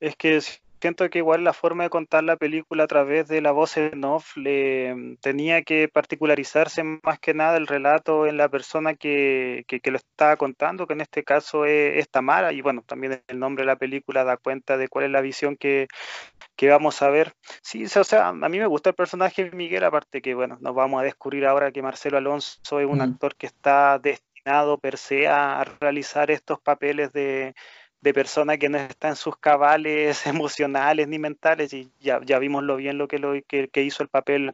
Es 0.00 0.16
que 0.16 0.36
siento 0.84 1.08
que 1.08 1.16
igual 1.16 1.44
la 1.44 1.54
forma 1.54 1.84
de 1.84 1.88
contar 1.88 2.24
la 2.24 2.36
película 2.36 2.84
a 2.84 2.86
través 2.86 3.26
de 3.26 3.40
la 3.40 3.52
voz 3.52 3.78
en 3.78 4.04
off 4.04 4.36
le 4.36 4.94
mm, 4.94 5.16
tenía 5.16 5.62
que 5.62 5.88
particularizarse 5.88 6.82
más 6.82 7.18
que 7.20 7.32
nada 7.32 7.56
el 7.56 7.66
relato 7.66 8.26
en 8.26 8.36
la 8.36 8.50
persona 8.50 8.94
que, 8.94 9.64
que, 9.66 9.80
que 9.80 9.90
lo 9.90 9.96
estaba 9.96 10.36
contando, 10.36 10.86
que 10.86 10.92
en 10.92 11.00
este 11.00 11.24
caso 11.24 11.64
es, 11.64 12.10
Tamara, 12.10 12.52
y 12.52 12.60
bueno, 12.60 12.82
también 12.86 13.22
el 13.28 13.38
nombre 13.38 13.62
de 13.62 13.68
la 13.68 13.76
película 13.76 14.24
da 14.24 14.36
cuenta 14.36 14.76
de 14.76 14.88
cuál 14.88 15.06
es 15.06 15.10
la 15.10 15.22
visión 15.22 15.56
que, 15.56 15.88
que 16.54 16.68
vamos 16.68 17.00
a 17.00 17.08
ver. 17.08 17.32
Sí, 17.62 17.86
o 17.86 18.04
sea, 18.04 18.28
a 18.28 18.32
mí 18.34 18.58
me 18.58 18.66
gusta 18.66 18.90
el 18.90 18.94
personaje 18.94 19.44
de 19.44 19.56
Miguel, 19.56 19.84
aparte 19.84 20.20
que 20.20 20.34
bueno, 20.34 20.58
nos 20.60 20.74
vamos 20.74 21.00
a 21.00 21.04
descubrir 21.04 21.46
ahora 21.46 21.72
que 21.72 21.80
Marcelo 21.80 22.18
Alonso 22.18 22.60
es 22.78 22.86
un 22.86 22.98
mm. 22.98 23.00
actor 23.00 23.36
que 23.36 23.46
está 23.46 23.98
destinado 23.98 24.76
per 24.76 24.98
se 24.98 25.28
a 25.28 25.64
realizar 25.80 26.30
estos 26.30 26.60
papeles 26.60 27.10
de 27.14 27.54
de 28.04 28.12
persona 28.12 28.58
que 28.58 28.68
no 28.68 28.76
está 28.76 29.08
en 29.08 29.16
sus 29.16 29.38
cabales 29.38 30.26
emocionales 30.26 31.08
ni 31.08 31.18
mentales, 31.18 31.72
y 31.72 31.90
ya, 32.00 32.20
ya 32.24 32.38
vimos 32.38 32.62
lo 32.62 32.76
bien 32.76 32.98
lo 32.98 33.08
que, 33.08 33.18
lo 33.18 33.32
que, 33.48 33.68
que 33.68 33.82
hizo 33.82 34.02
el 34.02 34.10
papel 34.10 34.52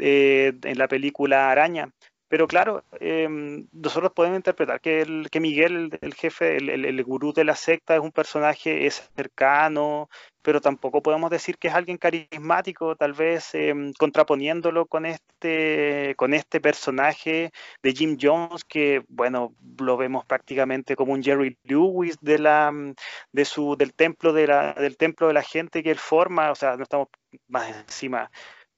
eh, 0.00 0.54
en 0.64 0.78
la 0.78 0.88
película 0.88 1.50
Araña. 1.50 1.92
Pero 2.32 2.48
claro, 2.48 2.82
eh, 2.98 3.28
nosotros 3.72 4.10
podemos 4.14 4.38
interpretar 4.38 4.80
que, 4.80 5.02
el, 5.02 5.28
que 5.30 5.38
Miguel, 5.38 5.98
el, 6.00 6.14
jefe, 6.14 6.56
el, 6.56 7.04
gurú 7.04 7.34
de 7.34 7.44
la 7.44 7.54
secta, 7.54 7.94
es 7.94 8.00
un 8.00 8.10
personaje 8.10 8.86
es 8.86 9.10
cercano, 9.14 10.08
pero 10.40 10.62
tampoco 10.62 11.02
podemos 11.02 11.30
decir 11.30 11.58
que 11.58 11.68
es 11.68 11.74
alguien 11.74 11.98
carismático, 11.98 12.96
tal 12.96 13.12
vez 13.12 13.50
eh, 13.54 13.74
contraponiéndolo 13.98 14.86
con 14.86 15.04
este, 15.04 16.14
con 16.16 16.32
este 16.32 16.62
personaje 16.62 17.52
de 17.82 17.92
Jim 17.92 18.16
Jones, 18.18 18.64
que 18.64 19.04
bueno, 19.08 19.54
lo 19.78 19.98
vemos 19.98 20.24
prácticamente 20.24 20.96
como 20.96 21.12
un 21.12 21.22
Jerry 21.22 21.58
Lewis 21.64 22.16
de 22.22 22.38
la, 22.38 22.72
de 23.30 23.44
su, 23.44 23.76
del 23.76 23.92
templo 23.92 24.32
de 24.32 24.46
la, 24.46 24.72
del 24.72 24.96
templo 24.96 25.28
de 25.28 25.34
la 25.34 25.42
gente 25.42 25.82
que 25.82 25.90
él 25.90 25.98
forma, 25.98 26.50
o 26.50 26.54
sea, 26.54 26.78
no 26.78 26.84
estamos 26.84 27.08
más 27.48 27.68
encima 27.76 28.30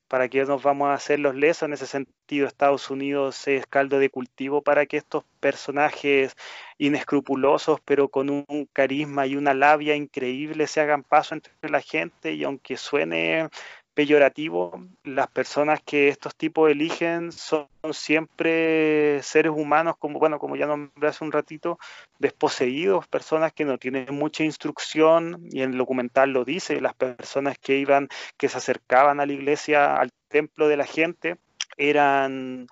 para 0.08 0.28
que 0.28 0.44
nos 0.44 0.62
vamos 0.62 0.88
a 0.88 0.94
hacer 0.94 1.18
los 1.20 1.34
lesos. 1.34 1.64
En 1.64 1.72
ese 1.72 1.86
sentido, 1.86 2.46
Estados 2.46 2.90
Unidos 2.90 3.46
es 3.48 3.66
caldo 3.66 3.98
de 3.98 4.10
cultivo 4.10 4.62
para 4.62 4.86
que 4.86 4.96
estos 4.96 5.24
personajes 5.40 6.36
inescrupulosos, 6.78 7.80
pero 7.84 8.08
con 8.08 8.30
un 8.30 8.68
carisma 8.72 9.26
y 9.26 9.36
una 9.36 9.54
labia 9.54 9.96
increíble, 9.96 10.66
se 10.66 10.80
hagan 10.80 11.02
paso 11.02 11.34
entre 11.34 11.52
la 11.70 11.80
gente. 11.80 12.32
Y 12.34 12.44
aunque 12.44 12.76
suene 12.76 13.48
peyorativo, 13.94 14.84
las 15.04 15.28
personas 15.28 15.80
que 15.80 16.08
estos 16.08 16.34
tipos 16.34 16.70
eligen 16.70 17.30
son 17.30 17.68
siempre 17.92 19.22
seres 19.22 19.52
humanos, 19.54 19.96
como 19.98 20.18
bueno, 20.18 20.38
como 20.38 20.56
ya 20.56 20.66
nombré 20.66 21.08
hace 21.08 21.24
un 21.24 21.32
ratito, 21.32 21.78
desposeídos, 22.18 23.06
personas 23.06 23.52
que 23.52 23.64
no 23.64 23.78
tienen 23.78 24.12
mucha 24.14 24.44
instrucción, 24.44 25.48
y 25.50 25.62
el 25.62 25.78
documental 25.78 26.30
lo 26.30 26.44
dice, 26.44 26.80
las 26.80 26.94
personas 26.94 27.56
que 27.58 27.78
iban, 27.78 28.08
que 28.36 28.48
se 28.48 28.58
acercaban 28.58 29.20
a 29.20 29.26
la 29.26 29.32
iglesia, 29.32 29.96
al 29.96 30.10
templo 30.28 30.68
de 30.68 30.76
la 30.76 30.86
gente, 30.86 31.36
eran 31.76 32.66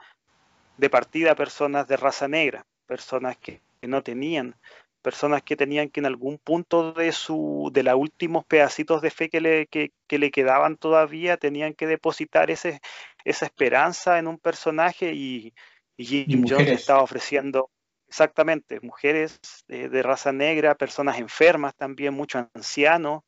de 0.76 0.90
partida 0.90 1.34
personas 1.36 1.86
de 1.86 1.96
raza 1.96 2.26
negra, 2.26 2.66
personas 2.86 3.36
que 3.36 3.60
no 3.82 4.02
tenían 4.02 4.56
personas 5.02 5.42
que 5.42 5.56
tenían 5.56 5.90
que 5.90 6.00
en 6.00 6.06
algún 6.06 6.38
punto 6.38 6.92
de 6.92 7.12
su 7.12 7.70
de 7.72 7.82
los 7.82 7.94
últimos 7.96 8.44
pedacitos 8.44 9.02
de 9.02 9.10
fe 9.10 9.28
que 9.28 9.40
le, 9.40 9.66
que, 9.66 9.92
que 10.06 10.18
le 10.18 10.30
quedaban 10.30 10.76
todavía 10.76 11.36
tenían 11.36 11.74
que 11.74 11.86
depositar 11.86 12.50
ese, 12.50 12.80
esa 13.24 13.46
esperanza 13.46 14.18
en 14.18 14.28
un 14.28 14.38
personaje 14.38 15.12
y, 15.12 15.54
y 15.96 16.24
Jim 16.24 16.44
Jones 16.48 16.68
estaba 16.68 17.02
ofreciendo 17.02 17.70
exactamente 18.08 18.80
mujeres 18.80 19.40
de, 19.68 19.88
de, 19.88 20.02
raza 20.02 20.32
negra, 20.32 20.74
personas 20.74 21.18
enfermas 21.18 21.74
también, 21.74 22.14
muchos 22.14 22.46
ancianos. 22.54 23.22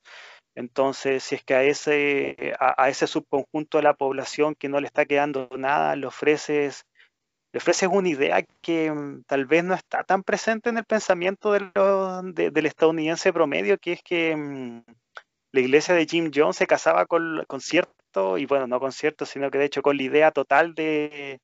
Entonces, 0.54 1.24
si 1.24 1.36
es 1.36 1.44
que 1.44 1.54
a 1.54 1.64
ese, 1.64 2.54
a, 2.60 2.84
a 2.84 2.88
ese 2.90 3.06
subconjunto 3.06 3.78
de 3.78 3.84
la 3.84 3.94
población 3.94 4.54
que 4.54 4.68
no 4.68 4.80
le 4.80 4.86
está 4.86 5.06
quedando 5.06 5.48
nada, 5.56 5.96
le 5.96 6.06
ofreces 6.06 6.86
le 7.54 7.58
ofreces 7.58 7.88
una 7.90 8.08
idea 8.08 8.44
que 8.60 8.90
mm, 8.90 9.22
tal 9.28 9.46
vez 9.46 9.62
no 9.62 9.74
está 9.74 10.02
tan 10.02 10.24
presente 10.24 10.70
en 10.70 10.78
el 10.78 10.84
pensamiento 10.84 11.52
del 11.52 12.66
estadounidense 12.66 13.32
promedio, 13.32 13.78
que 13.78 13.92
es 13.92 14.02
que 14.02 14.34
mmm, 14.34 14.82
la 15.52 15.60
iglesia 15.60 15.94
de 15.94 16.04
Jim 16.04 16.32
Jones 16.34 16.56
se 16.56 16.66
casaba 16.66 17.06
con, 17.06 17.44
con, 17.46 17.60
cierto, 17.60 18.38
y 18.38 18.46
bueno, 18.46 18.66
no 18.66 18.80
con 18.80 18.90
cierto, 18.90 19.24
sino 19.24 19.52
que 19.52 19.58
de 19.58 19.66
hecho 19.66 19.82
con 19.82 19.96
la 19.96 20.02
idea 20.02 20.32
total 20.32 20.74
de, 20.74 21.40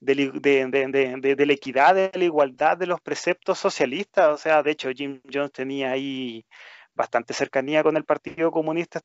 la 0.00 1.52
equidad, 1.52 1.94
de 1.94 2.10
la 2.14 2.24
igualdad 2.24 2.78
de 2.78 2.86
los 2.86 3.02
preceptos 3.02 3.58
socialistas. 3.58 4.30
O 4.30 4.38
sea, 4.38 4.62
de 4.62 4.70
hecho 4.70 4.90
Jim 4.92 5.20
Jones 5.30 5.52
tenía 5.52 5.90
ahí 5.90 6.46
bastante 6.94 7.34
cercanía 7.34 7.82
con 7.82 7.98
el 7.98 8.04
Partido 8.04 8.50
Comunista 8.50 9.02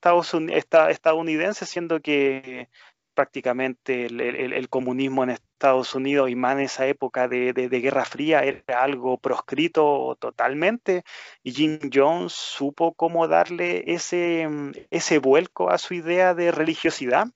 estadounidense, 0.88 1.66
siendo 1.66 2.00
que 2.00 2.70
prácticamente 3.20 4.06
el, 4.06 4.70
comunismo 4.70 5.26
en 5.26 5.32
Estados 5.32 5.94
Unidos 5.94 6.30
y 6.30 6.38
más 6.38 6.54
en 6.54 6.62
esa 6.62 6.88
época 6.88 7.28
de, 7.28 7.52
Guerra 7.52 8.06
Fría 8.06 8.46
era 8.46 8.82
algo 8.82 9.18
proscrito 9.18 10.16
totalmente 10.22 11.04
y 11.44 11.52
Jim 11.52 11.80
Jones 11.94 12.32
supo 12.32 12.94
cómo 12.94 13.28
darle 13.28 13.84
ese, 13.88 14.48
ese 14.90 15.20
vuelco 15.20 15.70
a 15.70 15.78
su 15.78 15.96
idea 15.96 16.34
de 16.34 16.54
religiosidad 16.54 17.28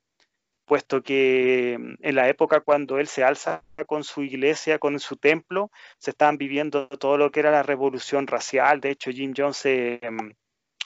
puesto 0.63 1.03
que 1.03 1.73
en 1.73 2.15
la 2.15 2.29
época 2.29 2.61
cuando 2.61 2.97
él 2.97 3.07
se 3.07 3.25
alza 3.25 3.61
con 3.85 4.05
su 4.05 4.23
iglesia, 4.23 4.79
con 4.79 4.97
su 5.01 5.17
templo, 5.17 5.69
se 5.97 6.11
estaban 6.11 6.37
viviendo 6.37 6.87
todo 6.87 7.17
lo 7.17 7.29
que 7.29 7.41
era 7.41 7.51
la 7.51 7.63
revolución 7.63 8.25
racial. 8.25 8.79
De 8.79 8.91
hecho, 8.91 9.11
Jim 9.11 9.33
Jones 9.35 9.57
se, 9.57 9.99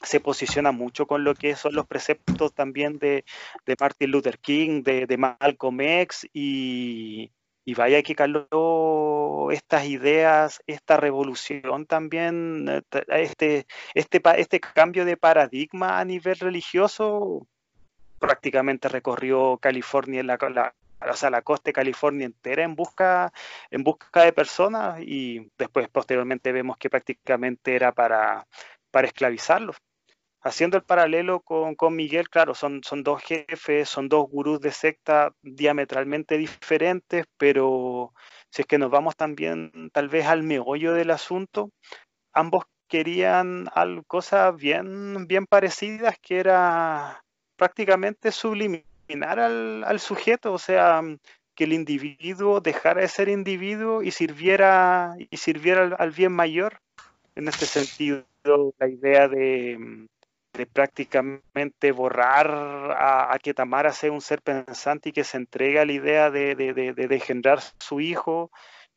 se 0.01 0.19
posiciona 0.19 0.71
mucho 0.71 1.07
con 1.07 1.23
lo 1.23 1.33
que 1.35 1.55
son 1.55 1.75
los 1.75 1.87
preceptos 1.87 2.53
también 2.53 2.99
de, 2.99 3.23
Martin 3.79 4.11
Luther 4.11 4.39
King, 4.39 4.83
de, 4.83 5.17
Malcolm 5.17 5.81
X, 5.81 6.27
y, 6.33 7.31
vaya 7.75 8.01
que 8.01 8.15
caló 8.15 9.49
estas 9.51 9.85
ideas, 9.85 10.61
esta 10.67 10.97
revolución 10.97 11.85
también, 11.85 12.67
eh, 12.69 12.81
este, 13.09 13.67
este, 13.93 14.21
este 14.37 14.59
cambio 14.59 15.05
de 15.05 15.17
paradigma 15.17 15.99
a 15.99 16.05
nivel 16.05 16.37
religioso, 16.39 17.47
prácticamente 18.19 18.89
recorrió 18.89 19.57
California, 19.57 20.23
la, 20.23 20.37
la, 20.49 20.73
o 21.01 21.13
sea, 21.13 21.29
la 21.29 21.41
costa 21.41 21.69
de 21.69 21.73
California 21.73 22.25
entera 22.25 22.63
en 22.63 22.75
busca, 22.75 23.31
en 23.69 23.83
busca 23.83 24.23
de 24.23 24.33
personas 24.33 24.99
y 25.01 25.51
después 25.57 25.87
posteriormente 25.89 26.51
vemos 26.51 26.77
que 26.77 26.89
prácticamente 26.89 27.75
era 27.75 27.91
para, 27.91 28.47
para 28.97 29.09
esclavizarlos 29.09 29.77
haciendo 30.41 30.75
el 30.75 30.83
paralelo 30.83 31.41
con, 31.41 31.95
Miguel, 31.95 32.31
claro, 32.31 32.55
son, 32.55 32.81
son 32.83 33.03
dos 33.03 33.21
jefes, 33.21 33.87
son 33.87 34.09
dos 34.09 34.27
gurús 34.27 34.59
de 34.59 34.71
secta 34.71 35.31
diametralmente 35.43 36.35
diferentes, 36.35 37.25
pero 37.37 38.11
si 38.49 38.63
es 38.63 38.65
que 38.65 38.79
nos 38.79 38.89
vamos 38.89 39.15
también 39.15 39.91
tal 39.93 40.09
vez 40.09 40.25
al 40.25 40.41
meollo 40.41 40.93
del 40.93 41.11
asunto, 41.11 41.69
ambos 42.33 42.63
querían 42.87 43.69
cosas 44.07 44.55
bien, 44.55 45.27
bien 45.27 45.45
parecidas, 45.45 46.15
que 46.19 46.39
era 46.39 47.23
prácticamente 47.55 48.31
subliminar 48.31 49.39
al, 49.39 49.99
sujeto, 49.99 50.53
o 50.53 50.57
sea, 50.57 51.03
que 51.53 51.65
el 51.65 51.73
individuo 51.73 52.61
dejara 52.61 53.01
de 53.01 53.07
ser 53.07 53.29
individuo 53.29 54.01
y 54.01 54.09
sirviera, 54.09 55.15
y 55.29 55.37
sirviera 55.37 55.95
al 55.99 56.09
bien 56.09 56.31
mayor. 56.31 56.79
En 57.35 57.47
este 57.47 57.67
sentido, 57.67 58.25
la 58.77 58.87
idea 58.87 59.27
de, 59.27 60.07
prácticamente 60.73 61.91
borrar 61.91 62.49
a, 62.97 63.37
que 63.41 63.53
Tamara 63.53 63.91
sea 63.91 64.11
un 64.11 64.21
ser 64.21 64.41
pensante 64.41 65.09
y 65.09 65.11
que 65.11 65.23
se 65.23 65.37
entregue 65.37 65.79
a 65.79 65.85
la 65.85 65.91
idea 65.91 66.31
de, 66.31 66.55
de, 66.55 66.73
de, 66.73 67.61
su 67.79 67.99
hijo, 67.99 68.51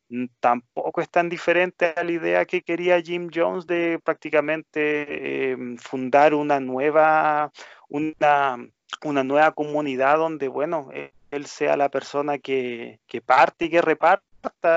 mm, 0.09 0.25
tampoco 0.39 1.01
es 1.01 1.09
tan 1.09 1.29
diferente 1.29 1.93
a 1.95 2.03
la 2.03 2.11
idea 2.11 2.45
que 2.45 2.63
quería 2.63 3.01
Jim 3.01 3.29
Jones 3.33 3.67
de 3.67 3.99
prácticamente 4.03 5.51
em, 5.51 5.77
fundar 5.77 6.33
una 6.33 6.59
nueva, 6.59 7.51
una, 7.89 8.57
una 9.03 9.23
nueva 9.23 9.51
comunidad 9.51 10.17
donde, 10.17 10.47
bueno, 10.47 10.89
e, 10.93 11.13
él 11.31 11.45
sea 11.45 11.77
la 11.77 11.89
persona 11.89 12.39
que, 12.39 12.99
que 13.07 13.21
parte 13.21 13.65
y 13.65 13.69
que 13.69 13.81
reparta 13.81 14.25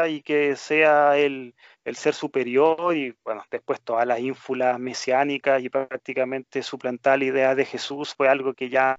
y 0.08 0.22
que 0.22 0.56
sea 0.56 1.16
el 1.16 1.54
el 1.84 1.96
ser 1.96 2.14
superior 2.14 2.96
y 2.96 3.14
bueno, 3.24 3.44
después 3.50 3.80
todas 3.82 4.06
las 4.06 4.18
ínfulas 4.20 4.78
mesiánicas 4.78 5.62
y 5.62 5.68
prácticamente 5.68 6.62
suplantar 6.62 7.18
la 7.18 7.26
idea 7.26 7.54
de 7.54 7.66
Jesús 7.66 8.14
fue 8.14 8.28
algo 8.28 8.54
que 8.54 8.70
ya 8.70 8.98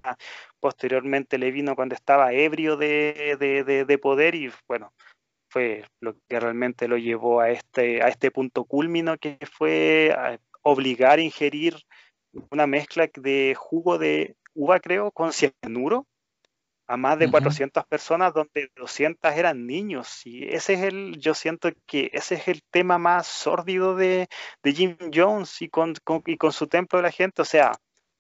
posteriormente 0.60 1.38
le 1.38 1.52
vino 1.52 1.76
cuando 1.76 1.96
estaba 1.96 2.34
ebrio 2.34 2.78
de, 2.78 4.00
poder 4.02 4.36
y 4.36 4.52
bueno, 4.68 4.94
fue 5.50 5.84
lo 6.00 6.16
que 6.28 6.40
realmente 6.40 6.88
lo 6.88 6.98
llevó 6.98 7.42
a 7.42 7.50
este, 7.50 8.04
a 8.04 8.08
este 8.10 8.30
punto 8.30 8.66
culmino 8.66 9.18
que 9.18 9.40
fue 9.52 10.16
obligar 10.62 11.20
a 11.20 11.24
ingerir 11.24 11.76
una 12.52 12.68
mezcla 12.68 13.10
de 13.16 13.56
jugo 13.58 13.98
de 13.98 14.36
uva, 14.54 14.80
creo, 14.80 15.12
con 15.12 15.32
cianuro 15.34 16.06
a 16.88 16.98
más 16.98 17.18
de 17.18 17.30
400 17.30 17.86
personas 17.86 18.34
donde 18.34 18.70
200 18.76 19.32
eran 19.34 19.66
niños 19.66 20.26
y 20.26 20.46
ese 20.46 20.74
es 20.76 20.84
el 20.84 21.18
yo 21.20 21.34
siento 21.34 21.70
que 21.86 22.10
ese 22.14 22.36
es 22.36 22.48
el 22.48 22.62
tema 22.70 22.98
más 22.98 23.28
sórdido 23.28 23.96
de, 23.96 24.28
Jim 24.64 24.96
Jones 25.14 25.62
y 25.62 25.70
con, 25.70 25.94
y 26.26 26.38
con 26.38 26.52
su 26.52 26.68
templo 26.68 27.00
de 27.00 27.04
la 27.04 27.12
gente. 27.12 27.42
O 27.42 27.46
sea 27.46 27.72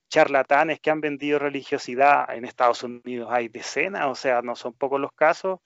charlatanes 0.10 0.80
que 0.80 0.92
han 0.92 1.02
vendido 1.02 1.40
religiosidad 1.40 2.34
en 2.34 2.46
Estados 2.46 2.84
Unidos. 2.84 3.30
Hay 3.32 3.50
decenas 3.50 4.08
o 4.08 4.16
sea 4.16 4.42
no 4.42 4.56
son 4.56 4.74
pocos 4.74 5.00
los 5.00 5.12
casos 5.14 5.60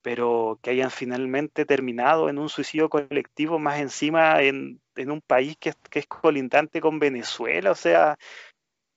pero 0.00 0.58
que 0.62 0.70
hayan 0.70 0.90
finalmente 0.90 1.66
terminado 1.66 2.28
en 2.30 2.38
un 2.38 2.48
suicidio 2.48 2.88
colectivo 2.88 3.58
más 3.58 3.80
encima 3.80 4.40
en, 4.42 4.80
un 4.96 5.20
país 5.20 5.56
que, 5.58 5.74
que 5.90 5.98
es 6.00 6.06
colindante 6.06 6.80
con 6.80 6.98
Venezuela. 6.98 7.70
O 7.70 7.74
sea 7.74 8.16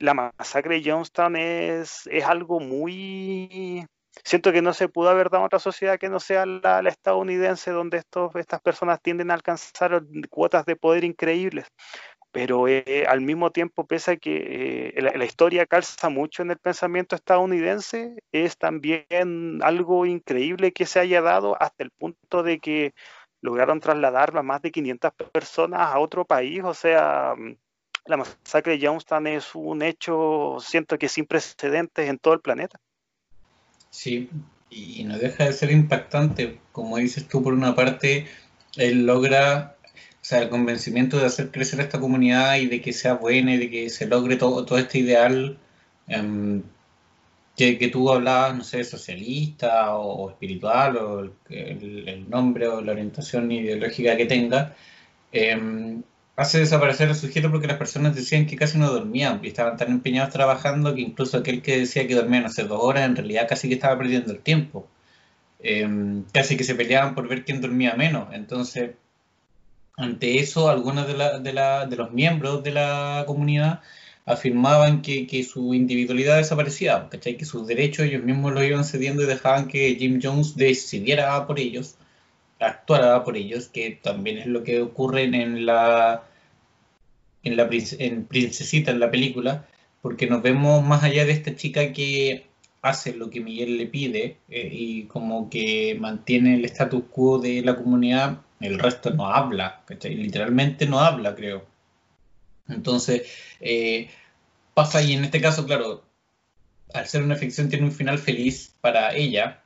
la 0.02 0.14
masacre 0.14 0.80
de 0.80 0.92
Johnstown 0.92 1.36
es, 1.36 2.08
es 2.08 2.24
algo 2.26 2.60
muy... 2.60 3.86
Siento 4.24 4.52
que 4.52 4.62
no 4.62 4.74
se 4.74 4.90
pudo 4.90 5.10
haber 5.10 5.30
dado 5.30 5.46
otra 5.46 5.60
sociedad 5.60 5.98
que 5.98 6.10
no 6.10 6.20
sea 6.20 6.46
la, 6.46 6.82
estadounidense, 6.82 7.72
donde 7.72 7.98
estos, 7.98 8.36
estas 8.36 8.62
personas 8.62 9.02
tienden 9.02 9.32
a 9.32 9.36
alcanzar 9.36 10.04
cuotas 10.30 10.66
de 10.66 10.76
poder 10.76 11.04
increíbles. 11.06 11.68
Pero 12.32 12.68
eh, 12.68 13.06
al 13.08 13.22
mismo 13.22 13.52
tiempo, 13.52 13.86
pese 13.86 14.12
a 14.12 14.18
que 14.18 14.94
eh, 14.96 15.02
la, 15.02 15.26
historia 15.26 15.66
calza 15.66 16.10
mucho 16.10 16.42
en 16.42 16.52
el 16.52 16.58
pensamiento 16.58 17.16
estadounidense, 17.16 18.16
es 18.32 18.58
también 18.58 19.60
algo 19.64 20.06
increíble 20.06 20.72
que 20.72 20.86
se 20.86 21.00
haya 21.00 21.22
dado 21.22 21.62
hasta 21.62 21.84
el 21.84 21.92
punto 21.92 22.44
de 22.44 22.60
que 22.60 22.94
lograron 23.42 23.80
trasladar 23.80 24.38
a 24.38 24.44
más 24.44 24.62
de 24.62 24.72
500 24.72 25.12
personas 25.32 25.82
a 25.82 26.00
otro 26.00 26.26
país. 26.26 26.64
O 26.64 26.74
sea, 26.74 27.36
la 28.06 28.18
masacre 28.18 28.74
de 28.74 28.80
Youngstown 28.80 29.28
es 29.28 29.56
un 29.56 29.82
hecho, 29.82 30.58
siento 30.60 30.98
que 30.98 31.10
sin 31.10 31.26
precedentes 31.26 32.10
en 32.10 32.18
todo 32.18 32.34
el 32.34 32.42
planeta. 32.42 32.80
Sí, 33.90 34.30
y 34.70 35.04
no 35.04 35.18
deja 35.18 35.46
de 35.46 35.54
ser 35.54 35.72
impactante. 35.72 36.60
Como 36.72 36.98
dices 36.98 37.28
tú, 37.28 37.44
por 37.44 37.54
una 37.54 37.76
parte, 37.76 38.28
él 38.78 39.06
logra, 39.06 39.76
o 39.86 40.24
sea, 40.26 40.40
el 40.40 40.50
convencimiento 40.50 41.20
de 41.20 41.26
hacer 41.26 41.52
crecer 41.52 41.80
esta 41.82 42.00
comunidad 42.00 42.58
y 42.58 42.68
de 42.68 42.82
que 42.82 42.94
sea 42.94 43.14
buena 43.16 43.54
y 43.54 43.58
de 43.58 43.70
que 43.70 43.90
se 43.90 44.08
logre 44.08 44.38
todo, 44.38 44.66
todo 44.66 44.80
este 44.80 45.00
ideal 45.00 45.58
em, 46.08 46.64
que, 47.56 47.78
que, 47.78 47.90
tú 47.90 48.10
hablabas, 48.12 48.56
no 48.56 48.64
sé, 48.64 48.84
socialista 48.84 49.96
o, 49.98 50.32
espiritual 50.32 50.98
o 50.98 51.32
el, 51.50 52.30
nombre 52.30 52.68
o 52.68 52.82
la 52.82 52.94
orientación 52.94 53.52
ideológica 53.52 54.18
que 54.18 54.26
tenga. 54.26 54.76
Eh, 55.34 56.02
hace 56.42 56.60
desaparecer 56.60 57.10
el 57.10 57.16
sujeto 57.16 57.52
porque 57.52 57.68
las 57.68 57.78
personas 57.78 58.16
decían 58.16 58.46
que 58.48 58.56
casi 58.56 58.78
no 58.78 58.92
dormían 58.92 59.40
y 59.44 59.48
estaban 59.48 59.78
tan 59.78 59.92
empeñados 59.92 60.34
trabajando 60.34 60.96
que 60.96 61.02
incluso 61.02 61.38
aquel 61.38 61.62
que 61.62 61.80
decía 61.80 62.08
que 62.08 62.16
dormía, 62.16 62.42
no 62.42 62.50
sé, 62.50 62.64
dos 62.64 62.80
horas, 62.82 63.06
en 63.06 63.16
realidad 63.16 63.48
casi 63.48 63.68
que 63.68 63.76
estaba 63.76 63.98
perdiendo 63.98 64.32
el 64.32 64.40
tiempo. 64.40 64.88
Em, 65.60 66.24
casi 66.34 66.58
que 66.58 66.64
se 66.64 66.76
peleaban 66.76 67.14
por 67.16 67.28
ver 67.28 67.46
quién 67.46 67.62
dormía 67.62 67.94
menos. 67.96 68.30
Entonces, 68.34 68.92
ante 69.98 70.40
eso, 70.40 70.70
algunos 70.70 71.08
de, 71.08 71.16
la, 71.16 71.40
de, 71.40 71.54
la, 71.54 71.86
de 71.86 71.96
los 71.96 72.12
miembros 72.12 72.64
de 72.64 72.72
la 72.72 73.24
comunidad 73.28 73.82
afirmaban 74.26 75.02
que, 75.02 75.28
que, 75.28 75.44
su 75.44 75.74
individualidad 75.74 76.38
desaparecía, 76.38 77.08
¿cachai? 77.10 77.38
que 77.38 77.46
sus 77.46 77.68
derechos 77.68 78.06
ellos 78.06 78.24
mismos 78.24 78.54
los 78.54 78.64
iban 78.64 78.84
cediendo 78.84 79.24
y 79.24 79.26
dejaban 79.28 79.68
que 79.68 79.96
Jim 79.96 80.20
Jones 80.22 80.56
decidiera 80.56 81.46
por 81.48 81.60
ellos, 81.60 81.96
actuara 82.60 83.24
por 83.24 83.38
ellos, 83.38 83.68
que 83.70 84.00
también 84.02 84.38
es 84.40 84.48
lo 84.48 84.64
que 84.64 84.82
ocurre 84.82 85.24
en 85.24 85.66
la 85.66 86.24
en, 87.44 87.58
la, 87.58 87.70
en 87.72 88.26
Princesita, 88.26 88.92
en 88.92 89.00
la 89.00 89.12
película, 89.12 89.68
porque 90.02 90.28
nos 90.28 90.42
vemos 90.42 90.84
más 90.84 91.04
allá 91.04 91.26
de 91.26 91.32
esta 91.32 91.56
chica 91.56 91.94
que 91.94 92.48
hace 92.82 93.14
lo 93.14 93.30
que 93.30 93.42
Miguel 93.42 93.78
le 93.78 93.86
pide 93.88 94.38
eh, 94.50 94.70
y 94.72 95.04
como 95.04 95.50
que 95.50 95.96
mantiene 96.00 96.56
el 96.56 96.66
status 96.66 97.04
quo 97.12 97.40
de 97.40 97.62
la 97.62 97.76
comunidad, 97.76 98.42
el 98.60 98.80
resto 98.80 99.12
no 99.12 99.28
habla, 99.28 99.84
literalmente 100.04 100.86
no 100.88 101.00
habla, 101.00 101.36
creo. 101.36 101.66
Entonces, 102.68 103.24
eh, 103.60 104.10
pasa 104.74 105.02
y 105.02 105.14
en 105.14 105.26
este 105.26 105.42
caso, 105.42 105.66
claro, 105.66 106.04
al 106.94 107.08
ser 107.08 107.24
una 107.24 107.36
ficción 107.36 107.70
tiene 107.70 107.86
un 107.86 107.92
final 107.92 108.18
feliz 108.18 108.76
para 108.82 109.14
ella, 109.16 109.64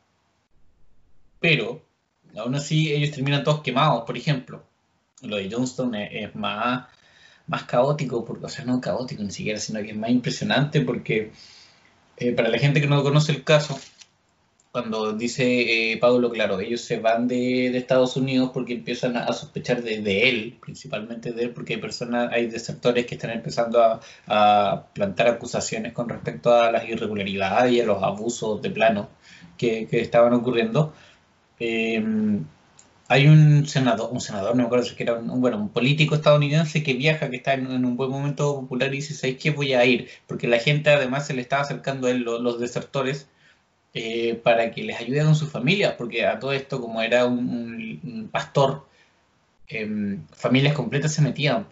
pero 1.40 1.84
aún 2.38 2.56
así 2.56 2.92
ellos 2.92 3.12
terminan 3.12 3.44
todos 3.44 3.62
quemados, 3.62 4.04
por 4.06 4.18
ejemplo. 4.18 4.64
Lo 5.22 5.38
de 5.38 5.50
Johnston 5.52 5.96
es 5.96 6.36
más 6.36 6.88
más 7.48 7.64
caótico, 7.64 8.26
porque, 8.26 8.46
o 8.46 8.50
sea, 8.50 8.66
no 8.66 8.82
caótico 8.82 9.24
ni 9.24 9.32
siquiera, 9.32 9.60
sino 9.60 9.82
que 9.82 9.92
es 9.92 9.98
más 9.98 10.10
impresionante 10.10 10.82
porque 10.82 11.32
eh, 12.18 12.32
para 12.32 12.50
la 12.50 12.60
gente 12.60 12.82
que 12.82 12.88
no 12.88 13.04
conoce 13.04 13.32
el 13.34 13.44
caso, 13.44 13.80
cuando 14.76 15.14
dice 15.14 15.94
eh, 15.94 15.98
Pablo, 15.98 16.30
claro, 16.30 16.60
ellos 16.60 16.82
se 16.82 17.00
van 17.00 17.30
de, 17.30 17.78
Estados 17.78 18.18
Unidos 18.18 18.52
porque 18.54 18.74
empiezan 18.74 19.16
a, 19.16 19.32
sospechar 19.32 19.82
de, 19.82 20.30
él, 20.30 20.58
principalmente 20.62 21.32
de 21.32 21.44
él, 21.44 21.52
porque 21.52 21.76
hay 21.76 21.80
personas, 21.80 22.30
hay 22.34 22.48
desertores 22.48 23.06
que 23.06 23.16
están 23.16 23.32
empezando 23.32 23.82
a, 24.28 24.88
plantar 24.94 25.28
acusaciones 25.30 25.94
con 25.94 26.10
respecto 26.10 26.54
a 26.54 26.72
las 26.74 26.90
irregularidades 26.90 27.72
y 27.72 27.80
a 27.80 27.86
los 27.86 28.04
abusos 28.04 28.62
de 28.62 28.70
plano 28.70 29.08
que, 29.58 29.88
estaban 29.92 30.34
ocurriendo. 30.34 30.94
Em, 31.60 32.46
hay 33.08 33.28
un 33.28 33.68
senador, 33.68 34.10
un 34.12 34.22
senador, 34.22 34.56
no 34.56 34.64
me 34.64 34.64
acuerdo 34.64 34.86
si 34.86 34.96
era 35.02 35.14
un, 35.14 35.40
bueno, 35.42 35.58
un 35.58 35.70
político 35.70 36.16
estadounidense 36.16 36.84
que 36.84 36.94
viaja, 36.94 37.30
que 37.30 37.38
está 37.38 37.54
en, 37.54 37.86
un 37.86 37.96
buen 37.98 38.10
momento 38.10 38.60
popular 38.62 38.94
y 38.94 38.98
dice, 38.98 39.14
¿sabes 39.14 39.38
qué 39.38 39.52
voy 39.52 39.74
a 39.74 39.86
ir? 39.86 40.10
Porque 40.28 40.48
la 40.48 40.60
gente 40.60 40.90
además 40.90 41.28
se 41.28 41.34
le 41.36 41.42
estaba 41.42 41.62
acercando 41.62 42.08
a 42.08 42.12
él, 42.12 42.22
los 42.24 42.60
desertores, 42.60 43.28
eh, 43.94 44.36
para 44.44 44.72
que 44.72 44.84
les 44.84 45.00
ayude 45.00 45.24
con 45.24 45.36
sus 45.36 45.52
familias, 45.52 45.96
porque 45.98 46.26
a 46.26 46.40
todo 46.40 46.52
esto, 46.54 46.82
como 46.82 47.02
era 47.02 47.26
un, 47.26 48.30
pastor, 48.32 48.88
em, 49.68 50.26
familias 50.34 50.74
completas 50.76 51.14
se 51.14 51.22
metían. 51.22 51.68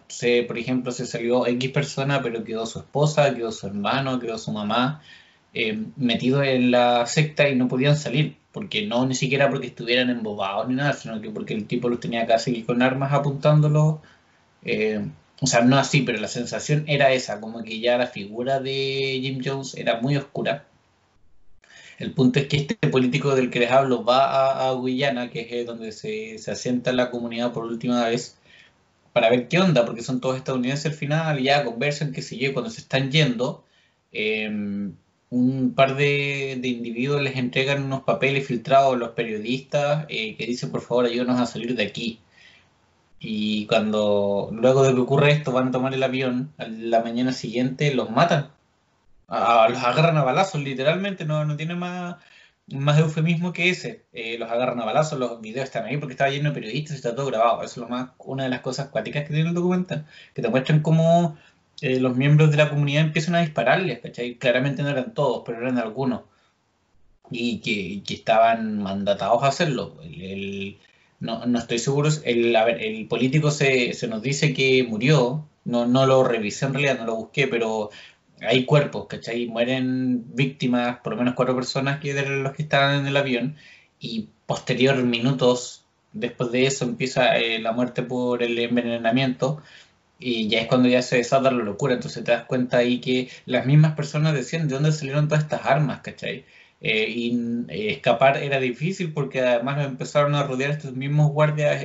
por 0.48 0.58
ejemplo, 0.58 0.92
se 0.92 1.06
salió 1.06 1.46
X 1.46 1.70
persona, 1.70 2.22
pero 2.22 2.44
quedó 2.44 2.66
su 2.66 2.78
esposa, 2.80 3.34
quedó 3.34 3.52
su 3.52 3.66
hermano, 3.66 4.18
quedó 4.20 4.38
su 4.38 4.52
mamá, 4.52 5.02
em, 5.52 5.92
metido 5.96 6.42
en 6.42 6.70
la 6.70 7.06
secta 7.06 7.48
y 7.48 7.56
no 7.56 7.68
podían 7.68 7.96
salir, 7.96 8.36
porque 8.54 8.86
no 8.86 9.06
ni 9.06 9.14
siquiera 9.14 9.50
porque 9.50 9.68
estuvieran 9.68 10.10
embobados 10.10 10.68
ni 10.68 10.76
nada, 10.76 10.94
sino 10.94 11.20
que 11.20 11.30
porque 11.30 11.54
el 11.54 11.66
tipo 11.66 11.88
los 11.90 12.00
tenía 12.00 12.26
casi 12.26 12.62
con 12.64 12.82
armas 12.82 13.12
apuntándolos. 13.12 13.98
Em, 14.64 15.12
o 15.40 15.46
sea, 15.46 15.62
no 15.62 15.76
así, 15.78 16.02
pero 16.02 16.18
la 16.20 16.28
sensación 16.28 16.84
era 16.88 17.12
esa, 17.12 17.40
como 17.40 17.62
que 17.64 17.80
ya 17.80 17.98
la 17.98 18.06
figura 18.06 18.60
de 18.60 19.18
Jim 19.22 19.40
Jones 19.44 19.74
era 19.76 20.00
muy 20.00 20.16
oscura 20.16 20.66
el 21.98 22.12
punto 22.12 22.38
es 22.40 22.46
que 22.48 22.56
este 22.58 22.74
político 22.88 23.34
del 23.34 23.50
que 23.50 23.60
les 23.60 23.70
hablo 23.70 24.04
va 24.04 24.68
a, 24.68 24.72
Guyana, 24.72 25.30
que 25.30 25.60
es 25.60 25.66
donde 25.66 25.92
se, 25.92 26.38
se, 26.38 26.50
asienta 26.50 26.92
la 26.92 27.10
comunidad 27.10 27.52
por 27.52 27.64
última 27.64 28.04
vez, 28.06 28.36
para 29.12 29.30
ver 29.30 29.48
qué 29.48 29.58
onda, 29.60 29.84
porque 29.86 30.02
son 30.02 30.20
todos 30.20 30.36
estadounidenses 30.36 30.86
al 30.86 30.94
final, 30.94 31.42
ya 31.42 31.64
conversan, 31.64 32.12
qué 32.12 32.22
sé 32.22 32.36
yo, 32.38 32.52
cuando 32.52 32.70
se 32.70 32.80
están 32.80 33.10
yendo, 33.10 33.64
em, 34.12 34.96
un 35.34 35.74
par 35.74 35.96
de, 35.96 36.60
individuos 36.62 37.22
les 37.22 37.36
entregan 37.36 37.84
unos 37.84 38.02
papeles 38.02 38.46
filtrados 38.46 38.94
a 38.94 38.98
los 38.98 39.10
periodistas 39.10 40.06
eh, 40.08 40.36
que 40.36 40.46
dicen, 40.46 40.70
por 40.70 40.82
favor, 40.82 41.06
ayúdanos 41.06 41.40
a 41.40 41.46
salir 41.46 41.74
de 41.76 41.84
aquí. 41.84 42.20
Y 43.20 43.66
cuando 43.66 44.50
luego 44.52 44.84
de 44.84 44.94
que 44.94 45.00
ocurre 45.00 45.32
esto 45.32 45.52
van 45.52 45.68
a 45.68 45.70
tomar 45.72 45.94
el 45.94 46.02
avión, 46.02 46.52
la 46.58 47.02
mañana 47.02 47.32
siguiente 47.32 47.94
los 47.94 48.10
matan 48.10 48.50
los 49.28 49.82
agarran 49.82 50.16
a 50.16 50.24
balazos, 50.24 50.62
literalmente, 50.62 51.24
no, 51.24 51.44
no 51.44 51.56
tiene 51.56 51.74
más, 51.74 52.16
más 52.68 52.98
eufemismo 52.98 53.52
que 53.52 53.70
ese. 53.70 54.04
Eh, 54.12 54.38
los 54.38 54.50
agarran 54.50 54.80
a 54.80 54.84
balazos, 54.84 55.18
los 55.18 55.40
videos 55.40 55.64
están 55.64 55.84
ahí 55.86 55.96
porque 55.96 56.12
estaba 56.12 56.30
lleno 56.30 56.50
de 56.50 56.54
periodistas 56.54 56.92
y 56.92 56.96
está 56.96 57.14
todo 57.14 57.26
grabado. 57.26 57.62
Eso 57.62 57.80
es 57.80 57.88
lo 57.88 57.88
más, 57.88 58.10
una 58.18 58.44
de 58.44 58.50
las 58.50 58.60
cosas 58.60 58.88
cuáticas 58.88 59.24
que 59.24 59.34
tiene 59.34 59.48
el 59.48 59.54
documental, 59.54 60.06
que 60.34 60.42
te 60.42 60.48
muestran 60.48 60.80
cómo 60.80 61.36
eh, 61.80 62.00
los 62.00 62.16
miembros 62.16 62.50
de 62.50 62.56
la 62.56 62.70
comunidad 62.70 63.04
empiezan 63.04 63.34
a 63.34 63.40
dispararles, 63.40 64.00
¿cachai? 64.00 64.36
Claramente 64.36 64.82
no 64.82 64.90
eran 64.90 65.14
todos, 65.14 65.42
pero 65.44 65.58
eran 65.58 65.78
algunos. 65.78 66.22
Y 67.30 67.60
que, 67.60 68.02
que 68.06 68.14
estaban 68.14 68.82
mandatados 68.82 69.42
a 69.42 69.48
hacerlo. 69.48 69.96
El, 70.02 70.78
no, 71.20 71.46
no, 71.46 71.58
estoy 71.58 71.78
seguro. 71.78 72.10
El, 72.24 72.54
a 72.56 72.64
ver, 72.64 72.82
el 72.82 73.06
político 73.08 73.50
se, 73.50 73.94
se, 73.94 74.08
nos 74.08 74.22
dice 74.22 74.54
que 74.54 74.84
murió. 74.84 75.46
No, 75.64 75.86
no 75.86 76.06
lo 76.06 76.24
revisé 76.24 76.66
en 76.66 76.74
realidad, 76.74 76.98
no 76.98 77.06
lo 77.06 77.16
busqué, 77.16 77.48
pero 77.48 77.90
hay 78.40 78.64
cuerpos, 78.64 79.06
¿cachai? 79.06 79.46
Mueren 79.46 80.24
víctimas, 80.34 80.98
por 80.98 81.14
lo 81.14 81.18
menos 81.18 81.34
cuatro 81.34 81.54
personas 81.54 82.00
que 82.00 82.14
de 82.14 82.26
los 82.26 82.52
que 82.52 82.62
estaban 82.62 83.00
en 83.00 83.06
el 83.06 83.16
avión, 83.16 83.56
y 83.98 84.28
posterior 84.46 84.96
minutos 85.02 85.84
después 86.12 86.52
de 86.52 86.66
eso 86.66 86.84
empieza 86.84 87.36
eh, 87.36 87.58
la 87.58 87.72
muerte 87.72 88.02
por 88.02 88.42
el 88.42 88.58
envenenamiento, 88.58 89.62
y 90.24 90.48
ya 90.48 90.60
es 90.60 90.68
cuando 90.68 90.88
ya 90.88 91.02
se 91.02 91.16
desata 91.18 91.50
la 91.50 91.62
locura, 91.62 91.94
entonces 91.94 92.24
te 92.24 92.32
das 92.32 92.44
cuenta 92.44 92.78
ahí 92.78 92.98
que 93.00 93.28
las 93.44 93.66
mismas 93.66 93.94
personas 93.94 94.32
decían 94.32 94.68
de 94.68 94.74
dónde 94.74 94.90
salieron 94.92 95.28
todas 95.28 95.44
estas 95.44 95.66
armas, 95.66 96.00
¿cachai? 96.00 96.46
Eh, 96.80 97.06
y 97.10 97.66
eh, 97.68 97.92
escapar 97.92 98.38
era 98.38 98.58
difícil 98.58 99.12
porque 99.12 99.40
además 99.42 99.84
empezaron 99.84 100.34
a 100.34 100.44
rodear 100.44 100.70
estos 100.70 100.94
mismos 100.94 101.30
guardias 101.32 101.84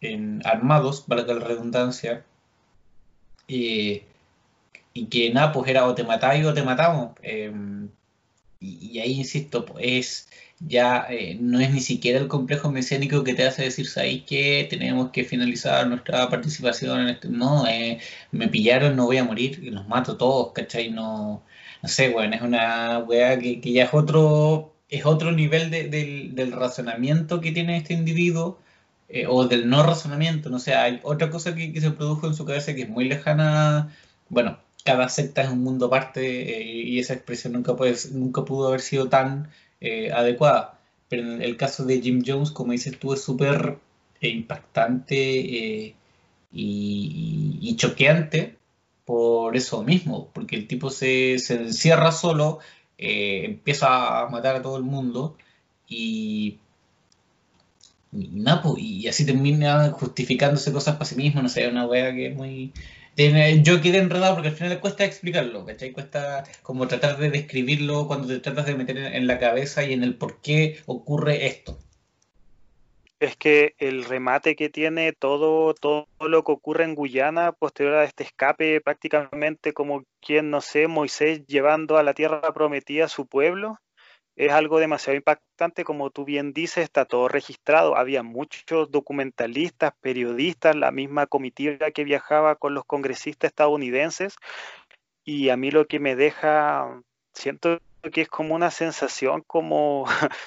en, 0.00 0.42
armados, 0.46 1.00
para 1.02 1.22
la 1.22 1.34
redundancia, 1.40 2.24
y 3.48 4.02
que 5.10 5.32
nada, 5.32 5.52
pues 5.52 5.68
era 5.70 5.86
o 5.86 5.94
te 5.94 6.04
matáis 6.04 6.44
o 6.46 6.54
te 6.54 6.62
matamos. 6.62 7.12
Y, 8.64 8.98
ahí 9.00 9.12
insisto, 9.12 9.64
pues 9.64 9.84
es 9.84 10.28
ya 10.60 11.06
eh, 11.10 11.36
no 11.40 11.60
es 11.60 11.70
ni 11.72 11.80
siquiera 11.80 12.18
el 12.18 12.28
complejo 12.28 12.70
mesiánico 12.70 13.24
que 13.24 13.34
te 13.34 13.44
hace 13.46 13.64
decir, 13.64 13.86
¿sabéis 13.88 14.24
que 14.24 14.66
tenemos 14.70 15.10
que 15.10 15.24
finalizar 15.24 15.86
nuestra 15.88 16.28
participación 16.30 17.00
en 17.02 17.08
esto? 17.08 17.28
No, 17.28 17.66
eh, 17.66 17.98
me 18.32 18.48
pillaron, 18.48 18.96
no 18.96 19.06
voy 19.06 19.18
a 19.18 19.24
morir, 19.24 19.60
y 19.62 19.70
los 19.70 19.86
mato 19.88 20.16
todos, 20.16 20.52
¿cachai? 20.52 20.90
No, 20.90 21.42
no 21.82 21.88
sé, 21.88 22.10
bueno, 22.10 22.34
es 22.36 22.42
una 22.42 22.98
weá 23.00 23.38
que, 23.38 23.60
ya 23.60 23.84
es 23.84 23.94
otro, 23.94 24.74
es 24.88 25.04
otro 25.06 25.32
nivel 25.32 25.70
del, 25.70 26.52
razonamiento 26.52 27.40
que 27.40 27.52
tiene 27.52 27.76
este 27.76 27.94
individuo. 27.94 28.60
Eh, 29.08 29.26
o 29.28 29.46
del 29.46 29.68
no 29.68 29.82
razonamiento, 29.82 30.48
no 30.50 30.58
sé, 30.58 30.74
hay 30.74 30.98
otra 31.02 31.30
cosa 31.30 31.54
que 31.54 31.78
se 31.80 31.90
produjo 31.90 32.26
en 32.26 32.34
su 32.34 32.44
cabeza 32.46 32.74
que 32.74 32.82
es 32.82 32.88
muy 32.88 33.04
lejana, 33.04 33.94
bueno, 34.30 34.58
cada 34.84 35.08
secta 35.08 35.42
es 35.42 35.48
un 35.48 35.62
mundo 35.64 35.86
aparte 35.86 36.22
eh, 36.22 36.82
y 36.84 36.98
esa 37.00 37.14
expresión 37.14 37.54
nunca, 37.54 37.74
puede, 37.76 37.96
nunca 38.12 38.44
pudo 38.44 38.68
haber 38.68 38.80
sido 38.80 39.08
tan 39.08 39.50
eh, 39.80 40.12
adecuada. 40.12 40.80
Pero 41.08 41.22
en 41.34 41.42
el 41.42 41.56
caso 41.56 41.84
de 41.84 42.00
Jim 42.00 42.22
Jones, 42.26 42.50
como 42.50 42.72
dices 42.72 42.98
tú, 42.98 43.12
es 43.14 43.22
súper 43.22 43.78
eh, 44.20 44.28
impactante 44.28 45.96
y, 46.52 47.76
choqueante 47.76 48.56
por 49.04 49.56
eso 49.56 49.82
mismo, 49.82 50.30
porque 50.32 50.56
el 50.56 50.68
tipo 50.68 50.90
se, 50.90 51.34
encierra 51.34 52.12
solo, 52.12 52.60
empieza 52.96 54.22
a 54.22 54.28
matar 54.28 54.56
a 54.56 54.62
todo 54.62 54.76
el 54.78 54.84
mundo 54.84 55.36
y 55.88 56.58
y, 58.14 58.44
y 58.78 59.08
así 59.08 59.26
termina 59.26 59.90
justificándose 59.90 60.72
cosas 60.72 60.94
para 60.94 61.04
sí 61.04 61.16
mismo, 61.16 61.42
no 61.42 61.48
sé, 61.48 61.68
una 61.68 61.86
wea 61.86 62.14
que 62.14 62.28
es 62.28 62.36
muy, 62.36 62.72
yo 63.16 63.80
quedé 63.80 63.98
enredado 63.98 64.34
porque 64.34 64.48
al 64.48 64.54
final 64.54 64.80
cuesta 64.80 65.04
explicarlo, 65.04 65.64
¿cachai? 65.64 65.92
Cuesta 65.92 66.44
como 66.62 66.88
tratar 66.88 67.18
de 67.18 67.30
describirlo 67.30 68.06
cuando 68.06 68.28
te 68.28 68.40
tratas 68.40 68.66
de 68.66 68.74
meter 68.74 68.96
en 68.96 69.26
la 69.26 69.38
cabeza 69.38 69.84
y 69.84 69.92
en 69.92 70.02
el 70.02 70.16
por 70.16 70.40
qué 70.40 70.80
ocurre 70.86 71.46
esto. 71.46 71.78
Es 73.20 73.36
que 73.36 73.74
el 73.78 74.04
remate 74.04 74.56
que 74.56 74.68
tiene 74.68 75.12
todo, 75.12 75.72
todo 75.72 76.08
lo 76.20 76.44
que 76.44 76.52
ocurre 76.52 76.84
en 76.84 76.94
Guyana 76.94 77.52
posterior 77.52 77.94
a 77.94 78.04
este 78.04 78.24
escape, 78.24 78.80
prácticamente 78.80 79.72
como 79.72 80.04
quien, 80.20 80.50
no 80.50 80.60
sé, 80.60 80.88
Moisés 80.88 81.46
llevando 81.46 81.96
a 81.96 82.02
la 82.02 82.12
tierra 82.12 82.42
prometida 82.52 83.06
a 83.06 83.08
su 83.08 83.26
pueblo, 83.26 83.78
es 84.36 84.52
algo 84.52 84.78
demasiado 84.78 85.16
impactante, 85.16 85.84
como 85.84 86.10
tú 86.10 86.24
bien 86.24 86.52
dices, 86.52 86.84
está 86.84 87.04
todo 87.04 87.28
registrado. 87.28 87.96
Había 87.96 88.22
muchos 88.22 88.90
documentalistas, 88.90 89.92
periodistas, 90.00 90.74
la 90.74 90.90
misma 90.90 91.26
comitiva 91.26 91.90
que 91.92 92.04
viajaba 92.04 92.56
con 92.56 92.74
los 92.74 92.84
congresistas 92.84 93.48
estadounidenses. 93.48 94.36
Y 95.24 95.50
a 95.50 95.56
mí 95.56 95.70
lo 95.70 95.86
que 95.86 96.00
me 96.00 96.16
deja, 96.16 97.02
siento 97.32 97.78
que 98.12 98.22
es 98.22 98.28
como 98.28 98.54
una 98.54 98.70
sensación 98.70 99.42
como, 99.46 100.04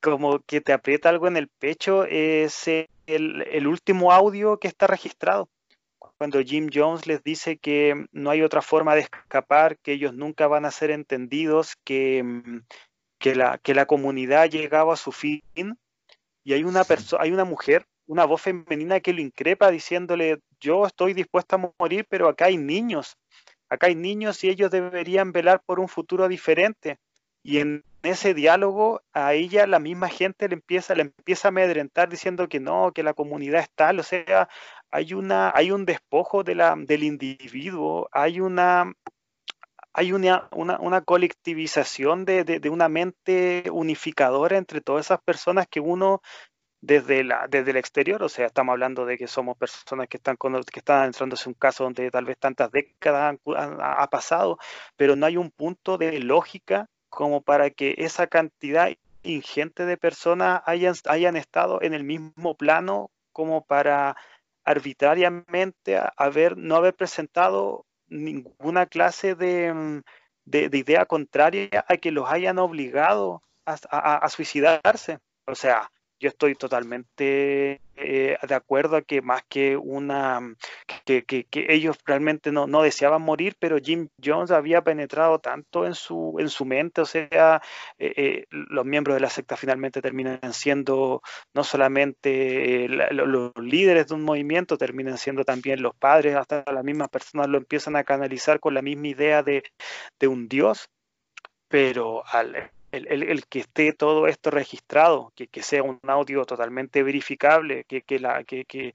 como 0.00 0.40
que 0.40 0.60
te 0.60 0.72
aprieta 0.72 1.08
algo 1.08 1.28
en 1.28 1.36
el 1.36 1.48
pecho, 1.48 2.04
es 2.04 2.68
el, 2.68 2.86
el 3.06 3.66
último 3.66 4.12
audio 4.12 4.58
que 4.58 4.68
está 4.68 4.86
registrado 4.86 5.48
cuando 6.18 6.40
Jim 6.42 6.68
Jones 6.72 7.06
les 7.06 7.22
dice 7.22 7.58
que 7.58 8.06
no 8.12 8.30
hay 8.30 8.42
otra 8.42 8.62
forma 8.62 8.94
de 8.94 9.02
escapar, 9.02 9.78
que 9.78 9.92
ellos 9.92 10.14
nunca 10.14 10.46
van 10.46 10.64
a 10.64 10.70
ser 10.70 10.90
entendidos, 10.90 11.76
que, 11.84 12.22
mm, 12.22 12.60
que 13.24 13.34
la, 13.34 13.56
que 13.56 13.72
la 13.72 13.86
comunidad 13.86 14.50
llegaba 14.50 14.92
a 14.92 14.96
su 14.98 15.10
fin 15.10 15.40
y 16.44 16.52
hay 16.52 16.62
una, 16.62 16.82
hay 17.18 17.32
una 17.32 17.46
mujer, 17.46 17.86
una 18.06 18.26
voz 18.26 18.42
femenina 18.42 19.00
que 19.00 19.14
lo 19.14 19.22
increpa 19.22 19.70
diciéndole, 19.70 20.40
yo 20.60 20.84
estoy 20.84 21.14
dispuesta 21.14 21.56
a 21.56 21.72
morir, 21.78 22.04
pero 22.06 22.28
acá 22.28 22.44
hay 22.46 22.58
niños, 22.58 23.16
acá 23.70 23.86
hay 23.86 23.94
niños 23.94 24.44
y 24.44 24.50
ellos 24.50 24.70
deberían 24.70 25.32
velar 25.32 25.62
por 25.64 25.80
un 25.80 25.88
futuro 25.88 26.28
diferente. 26.28 26.98
Y 27.42 27.60
en 27.60 27.82
ese 28.02 28.34
diálogo 28.34 29.00
a 29.14 29.32
ella 29.32 29.66
la 29.66 29.78
misma 29.78 30.10
gente 30.10 30.46
le 30.46 30.56
empieza, 30.56 30.94
le 30.94 31.04
empieza 31.04 31.48
a 31.48 31.50
amedrentar 31.50 32.10
diciendo 32.10 32.46
que 32.46 32.60
no, 32.60 32.92
que 32.92 33.02
la 33.02 33.14
comunidad 33.14 33.62
es 33.62 33.70
tal, 33.74 34.00
o 34.00 34.02
sea, 34.02 34.50
hay, 34.90 35.14
una, 35.14 35.50
hay 35.54 35.70
un 35.70 35.86
despojo 35.86 36.44
de 36.44 36.56
la, 36.56 36.74
del 36.76 37.04
individuo, 37.04 38.06
hay 38.12 38.40
una, 38.40 38.92
hay 39.94 40.12
una, 40.12 40.48
una, 40.50 41.00
colectivización 41.02 42.24
de, 42.24 42.60
una 42.70 42.88
mente 42.88 43.64
unificadora 43.72 44.58
entre 44.58 44.80
todas 44.80 45.06
esas 45.06 45.22
personas 45.22 45.68
que 45.68 45.78
uno 45.78 46.20
desde, 46.80 47.22
la, 47.22 47.46
desde 47.48 47.70
el 47.70 47.76
exterior, 47.76 48.22
o 48.22 48.28
sea, 48.28 48.46
estamos 48.46 48.72
hablando 48.72 49.06
de 49.06 49.16
que 49.16 49.28
somos 49.28 49.56
personas 49.56 50.08
que 50.08 50.16
están, 50.16 50.36
que 50.36 50.80
están 50.80 51.12
un 51.46 51.54
caso 51.54 51.84
donde 51.84 52.10
tal 52.10 52.24
vez 52.24 52.36
tantas 52.38 52.72
décadas 52.72 53.38
ha 53.46 54.10
pasado, 54.10 54.58
pero 54.96 55.14
no 55.14 55.26
hay 55.26 55.36
un 55.36 55.50
punto 55.50 55.96
de 55.96 56.18
lógica 56.18 56.88
como 57.08 57.42
para 57.42 57.70
que 57.70 57.94
esa 57.98 58.26
cantidad 58.26 58.90
ingente 59.22 59.86
de 59.86 59.96
personas 59.96 60.60
hayan, 60.66 60.94
hayan 61.06 61.36
estado 61.36 61.80
en 61.80 61.94
el 61.94 62.02
mismo 62.02 62.56
plano 62.56 63.12
como 63.32 63.64
para 63.64 64.16
arbitrariamente 64.64 66.00
haber, 66.16 66.56
no 66.56 66.74
haber 66.74 66.94
presentado 66.94 67.86
ninguna 68.08 68.86
clase 68.86 69.34
de, 69.34 69.72
mm, 69.72 70.02
idea 70.72 71.06
contraria 71.06 71.84
a 71.88 71.96
que 71.96 72.10
los 72.10 72.28
hayan 72.30 72.58
obligado 72.58 73.42
a 73.66 74.28
suicidarse. 74.28 75.18
O 75.46 75.54
sea, 75.54 75.90
yo 76.24 76.30
estoy 76.30 76.54
totalmente 76.54 77.82
eh, 77.96 78.38
de 78.48 78.54
acuerdo 78.54 78.96
a 78.96 79.02
que 79.02 79.20
más 79.20 79.42
que 79.46 79.76
una, 79.76 80.40
que, 81.04 81.46
ellos 81.52 81.98
realmente 82.06 82.50
no, 82.50 82.82
deseaban 82.82 83.20
morir, 83.20 83.56
pero 83.58 83.76
Jim 83.76 84.08
Jones 84.24 84.50
había 84.50 84.80
penetrado 84.82 85.38
tanto 85.38 85.84
en 85.84 85.94
su, 85.94 86.36
en 86.38 86.48
su 86.48 86.64
mente, 86.64 87.02
o 87.02 87.04
sea, 87.04 87.60
eh, 87.98 88.14
eh, 88.16 88.46
los 88.50 88.86
miembros 88.86 89.16
de 89.16 89.20
la 89.20 89.28
secta 89.28 89.58
finalmente 89.58 90.00
terminan 90.00 90.54
siendo 90.54 91.20
no 91.52 91.62
solamente 91.62 92.88
los 92.88 93.52
líderes 93.56 94.06
de 94.08 94.14
un 94.14 94.22
movimiento, 94.22 94.78
terminan 94.78 95.18
siendo 95.18 95.44
también 95.44 95.82
los 95.82 95.94
padres, 95.94 96.36
hasta 96.36 96.64
las 96.72 96.84
mismas 96.84 97.10
personas 97.10 97.48
lo 97.48 97.58
empiezan 97.58 97.96
a 97.96 98.04
canalizar 98.04 98.60
con 98.60 98.72
la 98.72 98.80
misma 98.80 99.08
idea 99.08 99.42
de, 99.42 99.62
de 100.18 100.26
un 100.26 100.48
Dios, 100.48 100.88
pero 101.68 102.24
al 102.26 102.70
el, 102.96 103.46
que 103.46 103.60
esté 103.60 103.92
todo 103.92 104.26
esto 104.26 104.50
registrado, 104.50 105.32
que, 105.34 105.62
sea 105.62 105.82
un 105.82 105.98
audio 106.04 106.44
totalmente 106.44 107.02
verificable, 107.02 107.84
que, 107.84 108.02
que, 108.02 108.18
la, 108.18 108.44
que, 108.44 108.92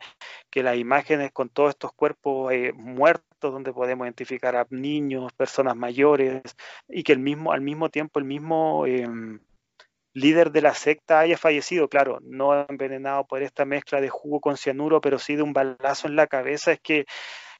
las 0.56 0.78
imágenes 0.78 1.32
con 1.32 1.50
todos 1.50 1.72
estos 1.72 1.93
cuerpos 1.93 2.52
eh, 2.54 2.74
muertos, 2.74 3.54
donde 3.54 3.74
podemos 3.74 4.06
identificar 4.06 4.56
a 4.56 4.68
niños, 4.70 5.34
personas 5.34 5.76
mayores, 5.76 6.41
y 6.88 7.04
que 7.04 7.14
el 7.14 7.20
mismo, 7.20 7.52
al 7.52 7.62
mismo 7.62 7.89
tiempo 7.89 8.20
el 8.20 8.26
mismo 8.26 8.86
em, 8.86 9.39
líder 10.14 10.52
de 10.52 10.62
la 10.62 10.74
secta 10.74 11.20
haya 11.20 11.38
fallecido, 11.38 11.88
claro, 11.88 12.20
no 12.22 12.66
envenenado 12.68 13.26
por 13.26 13.41
esta 13.43 13.66
mezcla 13.66 14.02
de 14.02 14.10
jugo 14.10 14.39
con 14.39 14.58
cianuro, 14.58 15.02
pero 15.02 15.20
sí 15.20 15.36
de 15.36 15.43
un 15.43 15.54
balazo 15.54 16.08
en 16.08 16.16
la 16.16 16.28
cabeza, 16.28 16.72
es 16.72 16.80
que 16.80 17.06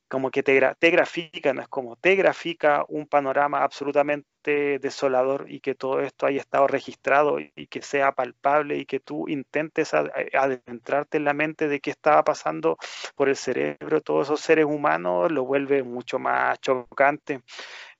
como 0.10 0.32
que 0.32 0.44
te, 0.44 0.60
te, 0.80 0.90
grafica, 0.90 1.54
no 1.54 1.62
es 1.62 1.68
como 1.68 1.96
te 1.96 2.16
grafica 2.16 2.84
un 2.90 3.08
panorama 3.08 3.64
absolutamente 3.64 4.80
desolador 4.80 5.46
y 5.50 5.60
que 5.60 5.76
todo 5.76 6.02
esto 6.02 6.26
haya 6.26 6.42
estado 6.42 6.68
registrado 6.68 7.40
y 7.40 7.68
que 7.68 7.82
sea 7.82 8.12
palpable 8.12 8.78
y 8.78 8.86
que 8.86 9.00
tú 9.00 9.30
intentes 9.30 9.94
adentrarte 9.94 11.18
en 11.18 11.26
la 11.26 11.34
mente 11.34 11.68
de 11.68 11.80
qué 11.80 11.92
estaba 11.92 12.24
pasando 12.24 12.78
por 13.16 13.30
el 13.30 13.36
cerebro 13.36 14.02
todos 14.02 14.28
esos 14.28 14.42
seres 14.42 14.66
humanos, 14.66 15.32
lo 15.32 15.46
vuelve 15.46 15.84
mucho 15.84 16.20
más 16.20 16.60
chocante. 16.60 17.42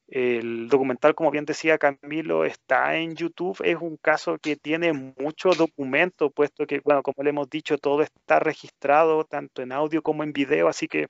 El 0.08 0.70
documental, 0.70 1.14
como 1.14 1.30
bien 1.30 1.46
decía 1.46 1.78
Camilo, 1.78 2.44
está 2.44 2.96
en 2.98 3.16
YouTube. 3.16 3.62
Es 3.64 3.78
un 3.80 3.96
caso 3.98 4.40
que 4.40 4.56
tiene 4.56 4.92
mucho 4.92 5.52
documento, 5.52 6.32
puesto 6.32 6.66
que, 6.66 6.80
bueno, 6.84 7.04
como 7.04 7.24
le 7.24 7.30
hemos 7.30 7.48
dicho, 7.48 7.78
todo 7.78 8.02
está 8.02 8.40
registrado, 8.40 9.24
tanto 9.26 9.62
en 9.62 9.72
audio 9.72 10.02
como 10.02 10.24
en 10.24 10.34
video, 10.34 10.68
así 10.68 10.88
que 10.88 11.10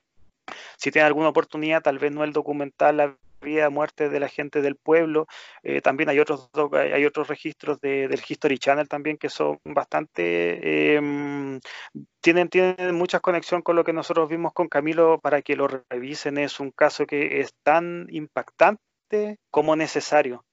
si 0.78 0.91
tiene 0.91 1.08
alguna 1.08 1.30
oportunidad, 1.30 1.82
tal 1.82 2.00
vez 2.00 2.12
no 2.12 2.24
el 2.24 2.34
documental 2.34 2.97
La 2.97 3.18
vida 3.41 3.70
muerte 3.70 4.10
de 4.10 4.20
la 4.20 4.28
gente 4.28 4.62
del 4.62 4.76
pueblo, 4.76 5.28
eh, 5.64 5.82
también 5.82 6.10
hay 6.10 6.20
otros, 6.20 6.50
hay 6.74 7.06
otros 7.06 7.28
registros 7.28 7.80
del 7.80 8.22
History 8.28 8.58
Channel 8.60 8.88
también 8.89 9.18
que 9.18 9.30
son 9.30 9.60
bastante, 9.64 10.95
em, 10.95 11.60
tienen, 12.22 12.50
tienen 12.50 12.95
mucha 12.95 13.20
conexión 13.20 13.62
con 13.62 13.76
lo 13.76 13.84
que 13.84 13.93
nosotros 13.93 14.30
vimos 14.30 14.54
con 14.54 14.68
Camilo 14.68 15.20
para 15.22 15.41
que 15.41 15.56
lo 15.56 15.68
revisen. 15.68 16.38
Es 16.38 16.60
un 16.60 16.72
caso 16.72 17.06
que 17.06 17.39
es 17.41 17.54
tan 17.64 18.08
impactante 18.10 19.38
como 19.50 19.76
necesario 19.76 20.43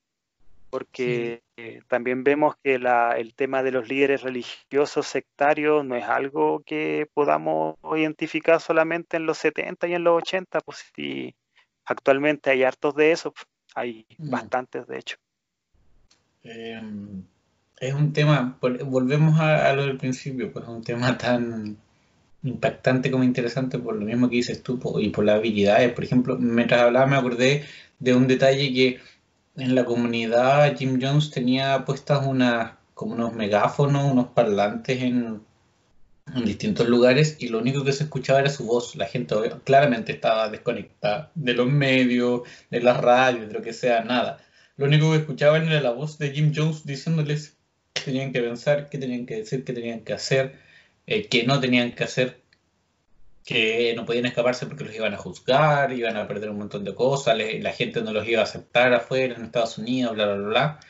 porque 0.71 1.43
eh, 1.57 1.81
también 1.89 2.25
vemos 2.25 2.57
que 2.63 2.75
el 2.75 3.35
tema 3.35 3.63
de 3.63 3.71
los 3.71 3.89
líderes 3.89 4.23
religiosos 4.23 5.07
sectarios 5.07 5.85
no 5.85 5.97
es 5.97 6.05
algo 6.05 6.63
que 6.67 7.09
podamos 7.15 7.77
identificar 7.97 8.61
solamente 8.61 9.17
en 9.17 9.27
los 9.27 9.39
70 9.39 9.89
y 9.89 9.95
en 9.95 10.05
los 10.05 10.23
80, 10.23 10.61
pues 10.61 10.85
si 10.95 11.35
actualmente 11.85 12.51
hay 12.51 12.65
hartos 12.65 12.95
de 12.95 13.13
eso, 13.13 13.33
hay 13.75 14.07
mm. 14.19 14.31
bastantes 14.31 14.87
de 14.87 14.99
hecho. 14.99 15.17
Em, 16.43 17.23
es 17.79 17.95
un 17.95 18.13
tema, 18.13 18.59
volvemos 18.61 19.39
a, 19.41 19.73
lo 19.75 19.87
del 19.87 19.97
principio, 19.97 20.53
pues 20.53 20.65
es 20.65 20.71
un 20.71 20.83
tema 20.83 21.17
tan 21.19 21.77
impactante 22.43 23.11
como 23.11 23.25
interesante 23.25 23.79
por 23.79 23.97
lo 23.97 24.05
mismo 24.05 24.29
que 24.29 24.37
dices 24.37 24.63
tú 24.63 24.79
y 25.01 25.09
por 25.11 25.25
las 25.25 25.37
habilidades. 25.37 25.93
Por 25.93 26.05
ejemplo, 26.05 26.37
mientras 26.39 26.83
hablaba 26.83 27.07
me 27.07 27.17
acordé 27.17 27.65
de 27.99 28.15
un 28.15 28.27
detalle 28.27 28.73
que 28.73 29.01
en 29.57 29.75
la 29.75 29.85
comunidad 29.85 30.77
Jim 30.77 30.99
Jones 31.01 31.31
tenía 31.31 31.85
puestas 31.85 32.27
unas, 32.27 32.73
como 32.95 33.15
unos 33.15 33.33
megáfonos, 33.35 34.11
unos 34.11 34.29
parlantes 34.29 35.03
en, 35.03 35.45
distintos 36.45 36.89
lugares 36.89 37.37
y 37.39 37.49
lo 37.49 37.59
único 37.59 37.85
que 37.85 37.93
se 37.93 38.03
escuchaba 38.05 38.41
era 38.41 38.51
su 38.51 38.67
voz. 38.67 38.97
La 38.97 39.07
gente 39.07 39.37
claramente 39.63 40.13
estaba 40.13 40.49
desconectada 40.49 41.31
de 41.37 41.55
los 41.55 41.69
medios, 41.69 42.43
de 42.69 42.81
las 42.81 42.97
radios, 43.01 43.47
de 43.47 43.55
lo 43.55 43.63
que 43.63 43.73
sea, 43.73 44.03
nada. 44.03 44.39
Lo 44.77 44.87
único 44.87 45.13
que 45.13 45.19
escuchaban 45.19 45.69
era 45.69 45.81
la 45.81 45.93
voz 45.93 46.19
de 46.19 46.33
Jim 46.33 46.53
Jones 46.55 46.85
diciéndoles 46.85 47.57
qué 47.93 48.03
tenían 48.03 48.33
que 48.33 48.41
pensar, 48.41 48.89
qué 48.91 48.99
tenían 48.99 49.25
que 49.25 49.37
decir, 49.37 49.65
qué 49.65 49.73
tenían 49.73 50.01
que 50.01 50.15
hacer, 50.15 50.59
eh, 51.07 51.29
qué 51.29 51.45
no 51.45 51.61
tenían 51.61 51.93
que 51.93 52.05
hacer 52.05 52.41
que 53.47 53.95
no 53.97 54.05
podían 54.05 54.27
escaparse 54.27 54.67
porque 54.67 54.85
los 54.85 54.95
iban 54.95 55.15
a 55.15 55.19
juzgar, 55.19 55.93
iban 55.93 56.17
a 56.17 56.27
perder 56.27 56.51
un 56.51 56.59
montón 56.59 56.85
de 56.85 56.95
cosas, 56.95 57.39
la 57.39 57.73
gente 57.73 58.03
no 58.03 58.13
los 58.13 58.27
iba 58.29 58.41
a 58.41 58.45
aceptar 58.45 58.93
afuera 58.93 59.37
en 59.37 59.45
Estados 59.45 59.79
Unidos, 59.79 60.15
bla, 60.15 60.35
bla, 60.35 60.49
bla. 60.49 60.81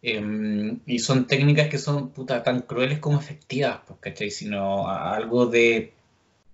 Em, 0.00 0.80
y 0.86 1.00
son 1.00 1.26
técnicas 1.26 1.68
que 1.68 1.78
son 1.78 2.10
puta, 2.10 2.42
tan 2.42 2.62
crueles 2.62 2.98
como 2.98 3.18
efectivas, 3.20 3.80
pues, 3.86 3.98
¿cachai? 4.00 4.30
Sino 4.30 4.88
algo 4.88 5.46
de, 5.46 5.92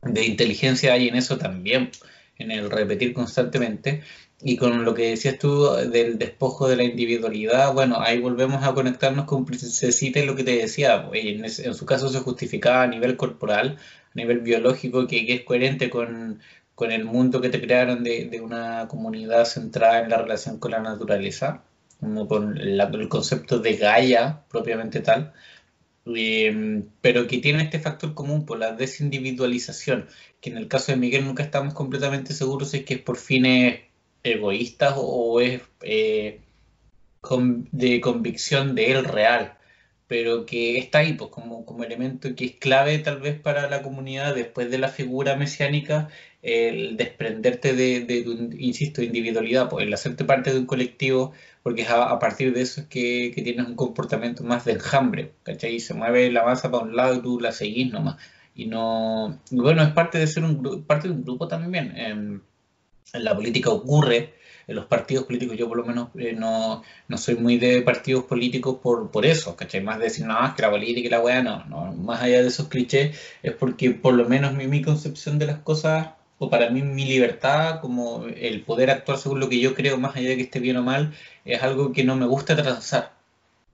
de 0.03 0.25
inteligencia 0.27 0.95
hay 0.95 1.09
en 1.09 1.17
eso 1.17 1.39
también, 1.39 1.91
en 2.39 2.51
el 2.51 2.71
repetir 2.71 3.15
constantemente. 3.15 4.03
Y 4.43 4.57
con 4.57 4.85
lo 4.85 4.95
que 4.95 5.11
decías 5.11 5.39
tú 5.39 5.71
del 5.91 6.19
despojo 6.19 6.69
de 6.69 6.77
la 6.77 6.85
individualidad, 6.85 7.73
bueno, 7.73 8.01
ahí 8.01 8.19
volvemos 8.21 8.65
a 8.65 8.75
conectarnos 8.75 9.27
con 9.27 9.45
Princesita 9.47 10.19
y 10.21 10.27
lo 10.27 10.35
que 10.37 10.45
te 10.45 10.57
decía, 10.57 11.09
en, 11.13 11.45
en 11.45 11.75
su 11.75 11.87
caso 11.87 12.09
se 12.09 12.21
justificaba 12.21 12.83
a 12.83 12.87
nivel 12.89 13.17
corporal, 13.17 13.79
nivel 14.15 14.41
biológico 14.41 15.07
que, 15.07 15.33
es 15.35 15.43
coherente 15.43 15.91
con, 15.91 16.41
el 16.81 17.05
mundo 17.05 17.41
que 17.41 17.51
te 17.51 17.61
crearon 17.61 18.05
de, 18.05 18.41
una 18.43 18.89
comunidad 18.89 19.45
centrada 19.45 20.01
en 20.01 20.11
la 20.11 20.19
relación 20.19 20.59
con 20.59 20.73
la 20.73 20.81
naturaleza, 20.81 21.65
como 22.01 22.27
con 22.29 22.59
el 22.59 23.09
concepto 23.09 23.59
de 23.59 23.77
Gaia 23.77 24.45
propiamente 24.51 25.01
tal, 25.01 25.33
em, 26.07 26.89
pero 27.01 27.27
que 27.27 27.39
tiene 27.39 27.63
este 27.63 27.81
factor 27.81 28.15
común 28.15 28.45
por 28.47 28.59
la 28.59 28.73
desindividualización, 28.73 30.07
que 30.41 30.51
en 30.51 30.59
el 30.59 30.69
caso 30.69 30.93
de 30.93 30.99
Miguel 30.99 31.25
nunca 31.25 31.43
estamos 31.43 31.75
completamente 31.75 32.35
seguros 32.35 32.71
si 32.71 32.79
es 32.79 32.85
que 32.85 32.95
es 32.95 33.01
por 33.01 33.17
fines 33.17 33.81
egoístas 34.23 34.95
o, 34.97 35.41
es 35.41 35.63
eh, 35.83 36.41
de 37.73 38.01
convicción 38.01 38.75
de 38.75 38.93
él 38.93 39.05
real 39.05 39.57
pero 40.07 40.47
que 40.47 40.79
está 40.79 40.99
ahí 40.99 41.15
pues, 41.15 41.31
como, 41.31 41.65
como 41.65 41.85
elemento 41.85 42.35
que 42.35 42.45
es 42.45 42.53
clave 42.53 42.99
tal 42.99 43.21
vez 43.21 43.41
para 43.41 43.69
la 43.69 43.83
comunidad 43.83 44.35
después 44.35 44.71
de 44.71 44.79
la 44.79 44.89
figura 44.89 45.37
mesiánica, 45.37 46.09
el 46.43 46.97
desprenderte 46.97 47.75
de, 47.75 48.23
tu, 48.23 48.33
insisto, 48.59 49.03
individualidad, 49.03 49.69
pues, 49.69 49.87
el 49.87 49.95
hacerte 49.95 50.25
parte 50.25 50.53
de 50.53 50.59
un 50.59 50.67
colectivo, 50.67 51.33
porque 51.63 51.83
es 51.83 51.91
a, 51.91 52.19
partir 52.19 52.53
de 52.53 52.63
eso 52.63 52.83
es 52.83 52.87
que, 52.89 53.33
tienes 53.35 53.67
un 53.67 53.77
comportamiento 53.77 54.45
más 54.45 54.65
de 54.65 54.73
enjambre, 54.73 55.33
¿cachai? 55.43 55.81
Se 55.81 55.95
mueve 55.95 56.31
la 56.31 56.45
masa 56.45 56.71
para 56.71 56.85
un 56.85 56.97
lado 56.97 57.17
y 57.17 57.23
tú 57.23 57.41
la 57.41 57.53
seguís 57.53 57.91
nomás. 57.93 58.17
Y 58.55 58.67
no, 58.67 59.41
bueno, 59.51 59.83
es 59.83 59.91
parte 59.93 60.19
de 60.19 60.27
ser 60.27 60.45
un, 60.45 60.85
parte 60.85 61.09
de 61.09 61.15
un 61.15 61.25
grupo 61.25 61.49
también. 61.49 61.93
en 61.97 62.43
la 63.13 63.35
política 63.35 63.71
ocurre 63.71 64.35
en 64.67 64.77
los 64.77 64.87
partidos 64.87 65.25
políticos, 65.25 65.57
yo 65.57 65.69
por 65.69 65.77
lo 65.79 65.85
menos 65.85 66.09
eh, 66.19 66.33
no, 66.33 66.83
no, 67.09 67.19
soy 67.19 67.37
muy 67.37 67.59
de 67.59 67.83
partidos 67.83 68.25
políticos 68.25 68.79
por, 68.83 69.11
por 69.11 69.27
eso, 69.27 69.57
¿cachai? 69.57 69.83
Más 69.83 69.99
de 69.99 70.05
decir, 70.05 70.27
no, 70.27 70.37
que 70.57 70.63
la 70.63 70.71
política 70.71 71.07
y 71.07 71.11
la 71.11 71.21
weá, 71.21 71.43
no, 71.43 71.65
no, 71.67 71.93
más 71.93 72.23
allá 72.23 72.43
de 72.43 72.49
esos 72.49 72.69
clichés, 72.69 73.19
es 73.43 73.53
porque 73.53 73.91
por 73.91 74.15
lo 74.15 74.29
menos 74.29 74.55
mi, 74.55 74.67
mi 74.67 74.83
concepción 74.83 75.39
de 75.39 75.47
las 75.47 75.59
cosas, 75.61 76.09
o 76.39 76.51
para 76.51 76.71
mí 76.71 76.83
mi 76.83 77.05
libertad, 77.05 77.81
como 77.81 78.25
el 78.27 78.63
poder 78.63 78.91
actuar 78.91 79.19
según 79.19 79.41
lo 79.41 79.49
que 79.49 79.61
yo 79.61 79.75
creo, 79.75 79.99
más 79.99 80.17
allá 80.17 80.31
de 80.31 80.37
que 80.37 80.43
esté 80.43 80.61
bien 80.61 80.77
o 80.77 80.83
mal, 80.83 81.15
es 81.45 81.63
algo 81.63 81.93
que 81.93 82.05
no 82.05 82.17
me 82.17 82.27
gusta 82.27 82.57
transar. 82.57 83.15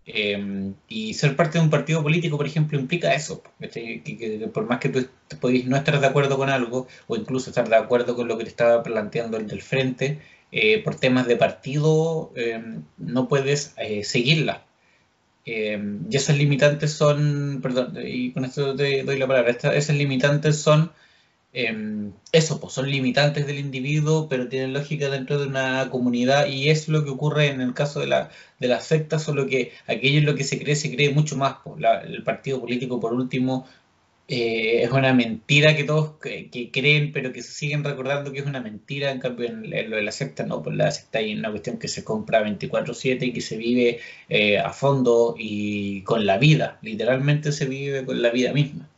Em, 0.06 0.74
y 0.88 1.14
ser 1.14 1.36
parte 1.36 1.58
de 1.58 1.64
un 1.64 1.70
partido 1.70 2.02
político, 2.02 2.36
por 2.36 2.46
ejemplo, 2.46 2.78
implica 2.78 3.14
eso. 3.14 3.42
Que, 3.60 4.50
por 4.52 4.66
más 4.66 4.80
que 4.80 4.88
tú 4.88 5.06
podéis 5.40 5.66
no 5.66 5.76
estar 5.76 6.00
de 6.00 6.06
acuerdo 6.06 6.36
con 6.36 6.48
algo, 6.50 6.88
o 7.06 7.16
incluso 7.16 7.50
estar 7.50 7.68
de 7.68 7.76
acuerdo 7.76 8.16
con 8.16 8.26
lo 8.28 8.36
que 8.36 8.44
te 8.44 8.50
estaba 8.50 8.82
planteando 8.82 9.36
el 9.36 9.46
del 9.46 9.62
frente, 9.62 10.20
eh, 10.52 10.82
por 10.82 10.94
temas 10.96 11.26
de 11.26 11.36
partido 11.36 12.32
em, 12.36 12.82
no 12.98 13.28
puedes 13.28 13.74
eh, 13.78 14.04
seguirla. 14.04 14.64
Em, 15.44 16.06
y 16.10 16.16
esas 16.16 16.36
limitantes 16.36 16.92
son, 16.92 17.60
perdón, 17.62 17.96
y 18.04 18.32
con 18.32 18.44
esto 18.44 18.74
te 18.76 19.02
doy 19.04 19.18
la 19.18 19.26
palabra, 19.26 19.50
esas 19.74 19.96
limitantes 19.96 20.60
son 20.60 20.92
eso, 22.32 22.60
pues 22.60 22.72
son 22.72 22.88
limitantes 22.88 23.46
del 23.46 23.58
individuo, 23.58 24.28
pero 24.28 24.48
tienen 24.48 24.72
lógica 24.72 25.08
dentro 25.08 25.38
de 25.38 25.48
una 25.48 25.88
comunidad 25.90 26.46
y 26.46 26.70
es 26.70 26.88
lo 26.88 27.04
que 27.04 27.10
ocurre 27.10 27.48
en 27.48 27.60
el 27.60 27.74
caso 27.74 28.00
de, 28.00 28.06
la, 28.06 28.30
de 28.60 28.68
las 28.68 28.84
sectas, 28.84 29.22
solo 29.24 29.46
que 29.46 29.72
aquello 29.88 30.18
en 30.18 30.26
lo 30.26 30.36
que 30.36 30.44
se 30.44 30.60
cree, 30.60 30.76
se 30.76 30.94
cree 30.94 31.10
mucho 31.10 31.36
más. 31.36 31.56
Pues, 31.64 31.82
el 32.04 32.22
partido 32.22 32.60
político, 32.60 33.00
por 33.00 33.14
último, 33.14 33.66
eh, 34.32 34.84
es 34.84 34.92
una 34.92 35.12
mentira 35.12 35.74
que 35.74 35.82
todos 35.82 36.12
que, 36.20 36.70
creen, 36.72 37.10
pero 37.12 37.32
que 37.32 37.42
se 37.42 37.50
siguen 37.50 37.82
recordando 37.82 38.30
que 38.30 38.38
es 38.38 38.46
una 38.46 38.60
mentira. 38.60 39.10
En 39.10 39.18
cambio, 39.18 39.48
en, 39.48 39.68
lo 39.90 39.96
de 39.96 40.02
la 40.02 40.12
secta, 40.12 40.44
no, 40.44 40.62
pues 40.62 40.76
la 40.76 40.88
secta 40.92 41.18
hay 41.18 41.34
una 41.36 41.50
cuestión 41.50 41.80
que 41.80 41.88
se 41.88 42.04
compra 42.04 42.40
24-7 42.44 43.22
y 43.22 43.32
que 43.32 43.40
se 43.40 43.56
vive 43.56 43.98
eh, 44.28 44.60
a 44.60 44.70
fondo 44.72 45.34
y 45.36 46.02
con 46.02 46.26
la 46.26 46.38
vida. 46.38 46.78
Literalmente 46.80 47.50
se 47.50 47.66
vive 47.66 48.04
con 48.04 48.22
la 48.22 48.30
vida 48.30 48.52
misma. 48.52 48.88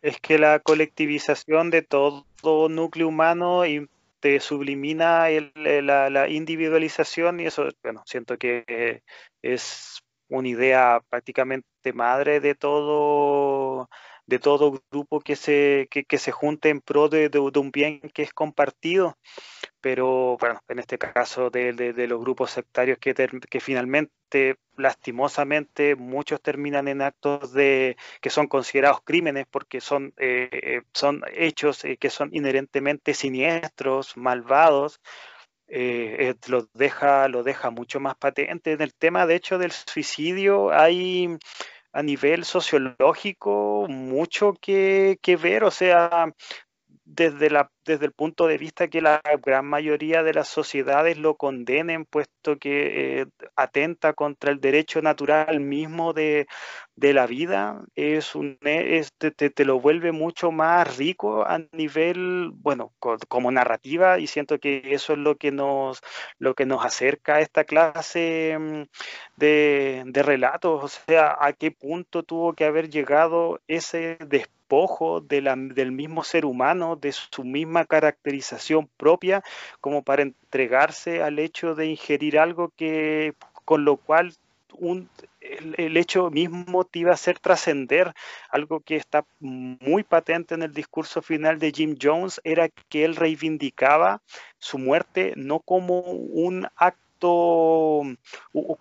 Es 0.00 0.18
que 0.18 0.38
la 0.38 0.60
colectivización 0.60 1.68
de 1.68 1.82
todo 1.82 2.24
núcleo 2.70 3.06
humano 3.06 3.64
te 4.20 4.40
sublimina 4.40 5.26
la, 5.54 6.08
la, 6.08 6.28
individualización 6.30 7.40
y 7.40 7.46
eso, 7.48 7.68
bueno, 7.82 8.02
siento 8.06 8.38
que 8.38 9.02
es 9.42 10.02
una 10.30 10.48
idea 10.48 11.00
prácticamente 11.10 11.92
madre 11.92 12.40
de 12.40 12.54
todo 12.54 13.88
de 14.30 14.38
todo 14.38 14.80
grupo 14.92 15.20
que 15.20 15.34
se, 15.34 15.88
que, 15.90 16.18
se 16.18 16.30
junte 16.30 16.68
en 16.68 16.80
pro 16.80 17.08
de, 17.08 17.28
un 17.38 17.70
bien 17.72 18.00
que 18.14 18.22
es 18.22 18.32
compartido. 18.32 19.18
Pero 19.80 20.36
bueno, 20.38 20.60
en 20.68 20.78
este 20.78 20.98
caso 20.98 21.50
de, 21.50 21.72
los 22.08 22.20
grupos 22.20 22.52
sectarios 22.52 22.98
que, 22.98 23.12
que 23.14 23.60
finalmente, 23.60 24.56
lastimosamente, 24.76 25.96
muchos 25.96 26.40
terminan 26.40 26.86
en 26.86 27.02
actos 27.02 27.52
de 27.52 27.96
que 28.20 28.30
son 28.30 28.46
considerados 28.46 29.00
crímenes 29.04 29.46
porque 29.50 29.80
son, 29.80 30.14
eh, 30.16 30.48
eh, 30.52 30.82
son 30.94 31.22
hechos 31.32 31.84
eh, 31.84 31.96
que 31.96 32.10
son 32.10 32.30
inherentemente 32.32 33.14
siniestros, 33.14 34.16
malvados, 34.16 35.00
eh, 35.70 36.34
lo, 36.48 36.68
deja, 36.74 37.28
lo 37.28 37.42
deja 37.42 37.70
mucho 37.70 38.00
más 38.00 38.16
patente. 38.16 38.72
En 38.72 38.82
el 38.82 38.94
tema, 38.94 39.26
de 39.26 39.36
hecho, 39.36 39.58
del 39.58 39.72
suicidio 39.72 40.72
hay 40.72 41.38
a 41.92 42.02
nivel 42.02 42.44
sociológico 42.44 43.86
mucho 43.88 44.54
que 44.60 45.38
ver, 45.42 45.64
o 45.64 45.70
sea, 45.70 46.32
desde, 47.04 47.50
la, 47.50 47.70
desde 47.90 48.06
el 48.06 48.12
punto 48.12 48.46
de 48.46 48.56
vista 48.56 48.86
que 48.86 49.00
la 49.00 49.20
gran 49.42 49.66
mayoría 49.66 50.22
de 50.22 50.32
las 50.32 50.46
sociedades 50.46 51.18
lo 51.18 51.34
condenen, 51.34 52.04
puesto 52.04 52.56
que 52.56 53.22
eh, 53.22 53.26
atenta 53.56 54.12
contra 54.12 54.52
el 54.52 54.60
derecho 54.60 55.02
natural 55.02 55.58
mismo 55.58 56.12
de, 56.12 56.46
la 56.96 57.26
vida, 57.26 57.82
es 57.96 58.34
un, 58.34 58.58
te, 58.60 59.64
lo 59.64 59.80
vuelve 59.80 60.12
mucho 60.12 60.52
más 60.52 60.96
rico 60.98 61.42
a 61.42 61.58
nivel, 61.72 62.50
bueno, 62.52 62.92
como 63.28 63.50
narrativa, 63.50 64.18
y 64.18 64.26
siento 64.26 64.60
que 64.60 64.82
eso 64.84 65.14
es 65.14 65.18
lo 65.18 65.36
que 65.36 65.50
nos, 65.50 66.00
lo 66.38 66.54
que 66.54 66.66
nos 66.66 66.84
acerca 66.84 67.36
a 67.36 67.40
esta 67.40 67.64
clase 67.64 68.56
mm, 68.58 68.82
de, 69.36 70.02
de 70.06 70.22
relatos, 70.22 70.84
o 70.84 70.88
sea, 70.88 71.36
a 71.40 71.52
qué 71.54 71.70
punto 71.72 72.22
tuvo 72.22 72.52
que 72.52 72.66
haber 72.66 72.90
llegado 72.90 73.60
ese 73.66 74.18
después 74.20 74.60
del 75.24 75.92
mismo 75.92 76.22
ser 76.22 76.44
humano, 76.44 76.94
de 76.94 77.10
su 77.12 77.42
misma 77.42 77.79
caracterización 77.84 78.88
propia, 78.96 79.42
como 79.80 80.02
para 80.02 80.22
entregarse 80.22 81.22
al 81.22 81.38
hecho 81.38 81.74
de 81.74 81.86
ingerir 81.86 82.38
algo 82.38 82.72
que 82.76 83.34
con 83.64 83.84
lo 83.84 83.96
cual 83.96 84.34
el, 85.40 85.96
hecho 85.96 86.30
mismo 86.30 86.84
te 86.84 87.00
iba 87.00 87.10
a 87.10 87.14
hacer 87.14 87.38
trascender. 87.38 88.12
Algo 88.50 88.80
que 88.80 88.96
está 88.96 89.24
muy 89.40 90.02
patente 90.02 90.54
en 90.54 90.62
el 90.62 90.72
discurso 90.72 91.22
final 91.22 91.58
de 91.58 91.72
Jim 91.72 91.96
Jones 92.00 92.40
era 92.44 92.68
que 92.68 93.04
él 93.04 93.16
reivindicaba 93.16 94.22
su 94.58 94.78
muerte 94.78 95.32
no 95.36 95.60
como 95.60 96.00
un 96.00 96.66
acto 96.76 98.02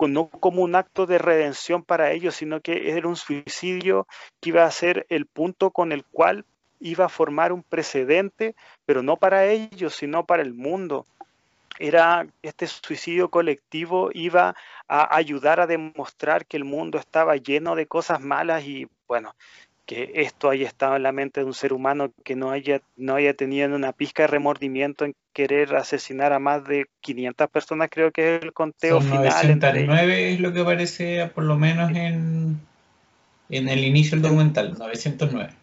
no 0.01 0.29
como 0.29 0.63
un 0.63 0.75
acto 0.75 1.05
de 1.05 1.17
redención 1.17 1.83
para 1.83 2.11
ellos, 2.13 2.35
sino 2.35 2.61
que 2.61 2.91
era 2.91 3.07
un 3.07 3.17
suicidio 3.17 4.07
que 4.39 4.49
iba 4.49 4.63
a 4.63 4.71
ser 4.71 5.05
el 5.09 5.25
punto 5.25 5.71
con 5.71 5.91
el 5.91 6.05
cual 6.05 6.45
iba 6.79 7.05
a 7.05 7.09
formar 7.09 7.51
un 7.51 7.63
precedente, 7.63 8.55
pero 8.85 9.03
no 9.03 9.17
para 9.17 9.45
ellos, 9.45 9.95
sino 9.95 10.25
para 10.25 10.41
el 10.41 10.53
mundo. 10.53 11.05
Era 11.77 12.27
este 12.41 12.67
suicidio 12.67 13.29
colectivo 13.29 14.09
iba 14.13 14.55
a 14.87 15.15
ayudar 15.15 15.59
a 15.59 15.67
demostrar 15.67 16.45
que 16.45 16.57
el 16.57 16.65
mundo 16.65 16.97
estaba 16.97 17.37
lleno 17.37 17.75
de 17.75 17.85
cosas 17.85 18.19
malas 18.19 18.65
y 18.65 18.87
bueno, 19.07 19.33
que 19.89 20.11
esto 20.13 20.51
haya 20.51 20.67
estado 20.67 20.97
en 20.97 21.01
la 21.01 21.11
mente 21.11 21.39
de 21.39 21.47
un 21.47 21.53
ser 21.55 21.73
humano 21.73 22.11
que 22.23 22.35
no 22.35 22.51
haya, 22.51 22.79
no 22.95 23.15
haya 23.15 23.33
tenido 23.33 23.75
una 23.75 23.91
pizca 23.91 24.21
de 24.21 24.27
remordimiento 24.27 25.03
en 25.03 25.15
querer 25.33 25.75
asesinar 25.75 26.31
a 26.31 26.37
más 26.37 26.63
de 26.65 26.85
500 27.01 27.49
personas, 27.49 27.89
creo 27.89 28.11
que 28.11 28.35
es 28.35 28.43
el 28.43 28.53
conteo 28.53 29.01
Son 29.01 29.09
final. 29.09 29.23
909 29.23 30.33
es 30.33 30.39
lo 30.41 30.53
que 30.53 30.59
aparece 30.59 31.31
por 31.33 31.43
lo 31.43 31.57
menos 31.57 31.89
en, 31.95 32.59
en 33.49 33.67
el 33.67 33.83
inicio 33.83 34.11
del 34.11 34.21
documental, 34.21 34.75
909. 34.77 35.53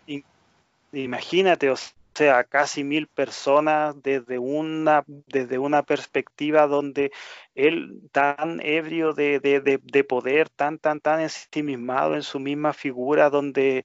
Imagínate, 0.92 1.70
o 1.70 1.76
sea, 2.14 2.44
casi 2.44 2.84
mil 2.84 3.08
personas 3.08 3.94
desde 4.02 4.38
una, 4.38 5.04
desde 5.06 5.58
una 5.58 5.82
perspectiva 5.82 6.66
donde 6.66 7.12
él 7.54 8.00
tan 8.12 8.60
ebrio 8.60 9.12
de, 9.12 9.40
de, 9.40 9.60
de, 9.60 10.04
poder, 10.04 10.48
tan, 10.48 10.78
tan, 10.78 11.00
tan 11.00 11.20
ensimismado 11.20 12.14
en 12.14 12.22
su 12.22 12.40
misma 12.40 12.72
figura, 12.72 13.30
donde 13.30 13.84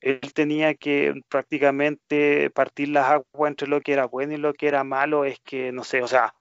él 0.00 0.20
tenía 0.34 0.74
que 0.74 1.14
prácticamente 1.28 2.50
partir 2.50 2.88
las 2.88 3.10
aguas 3.10 3.50
entre 3.50 3.68
lo 3.68 3.80
que 3.80 3.92
era 3.92 4.06
bueno 4.06 4.34
y 4.34 4.38
lo 4.38 4.54
que 4.54 4.68
era 4.68 4.84
malo, 4.84 5.24
es 5.24 5.38
que, 5.40 5.72
no 5.72 5.84
sé, 5.84 6.02
o 6.02 6.08
sea, 6.08 6.34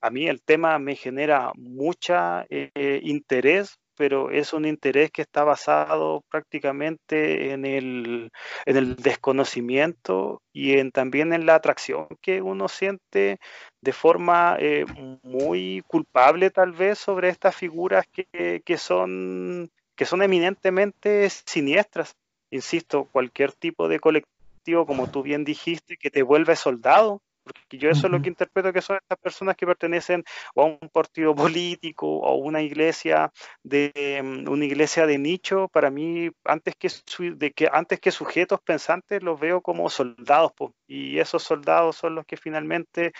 a 0.00 0.10
mí 0.10 0.26
el 0.28 0.42
tema 0.42 0.78
me 0.78 0.96
genera 0.96 1.52
mucha 1.56 2.44
eh, 2.50 3.00
interés, 3.04 3.78
pero 3.96 4.30
es 4.30 4.52
un 4.52 4.64
interés 4.64 5.10
que 5.10 5.22
está 5.22 5.44
basado 5.44 6.22
prácticamente 6.30 7.52
en 7.52 7.64
el, 7.64 8.30
en 8.66 8.76
el 8.76 8.96
desconocimiento 8.96 10.42
y 10.52 10.78
en, 10.78 10.90
también 10.90 11.32
en 11.32 11.46
la 11.46 11.54
atracción 11.54 12.06
que 12.20 12.42
uno 12.42 12.68
siente 12.68 13.38
de 13.80 13.92
forma 13.92 14.56
eh, 14.58 14.84
muy 15.22 15.82
culpable 15.86 16.50
tal 16.50 16.72
vez 16.72 16.98
sobre 16.98 17.28
estas 17.28 17.54
figuras 17.54 18.06
que, 18.12 18.62
que, 18.64 18.78
son, 18.78 19.70
que 19.96 20.04
son 20.04 20.22
eminentemente 20.22 21.28
siniestras. 21.30 22.14
Insisto, 22.50 23.08
cualquier 23.10 23.52
tipo 23.52 23.88
de 23.88 23.98
colectivo, 23.98 24.86
como 24.86 25.08
tú 25.08 25.22
bien 25.22 25.44
dijiste, 25.44 25.96
que 25.96 26.10
te 26.10 26.22
vuelve 26.22 26.54
soldado, 26.54 27.22
porque 27.42 27.78
yo 27.78 27.90
eso 27.90 28.06
es 28.06 28.12
lo 28.12 28.22
que 28.22 28.28
interpreto 28.28 28.72
que 28.72 28.82
son 28.82 28.96
estas 28.96 29.18
personas 29.18 29.56
que 29.56 29.66
pertenecen 29.66 30.24
a 30.56 30.62
un 30.62 30.78
partido 30.92 31.34
político 31.34 32.06
o 32.06 32.36
una 32.36 32.62
iglesia 32.62 33.32
de 33.62 34.20
mm, 34.22 34.48
una 34.48 34.64
iglesia 34.64 35.06
de 35.06 35.18
nicho, 35.18 35.68
para 35.68 35.90
mí 35.90 36.30
antes 36.44 36.74
que, 36.76 36.88
de 37.34 37.52
que 37.52 37.68
antes 37.72 38.00
que 38.00 38.10
sujetos 38.10 38.60
pensantes 38.60 39.22
los 39.22 39.38
veo 39.38 39.60
como 39.60 39.88
soldados, 39.90 40.52
y 40.86 41.18
esos 41.18 41.42
soldados 41.42 41.96
son 41.96 42.14
los 42.14 42.26
que 42.26 42.36
finalmente 42.36 43.12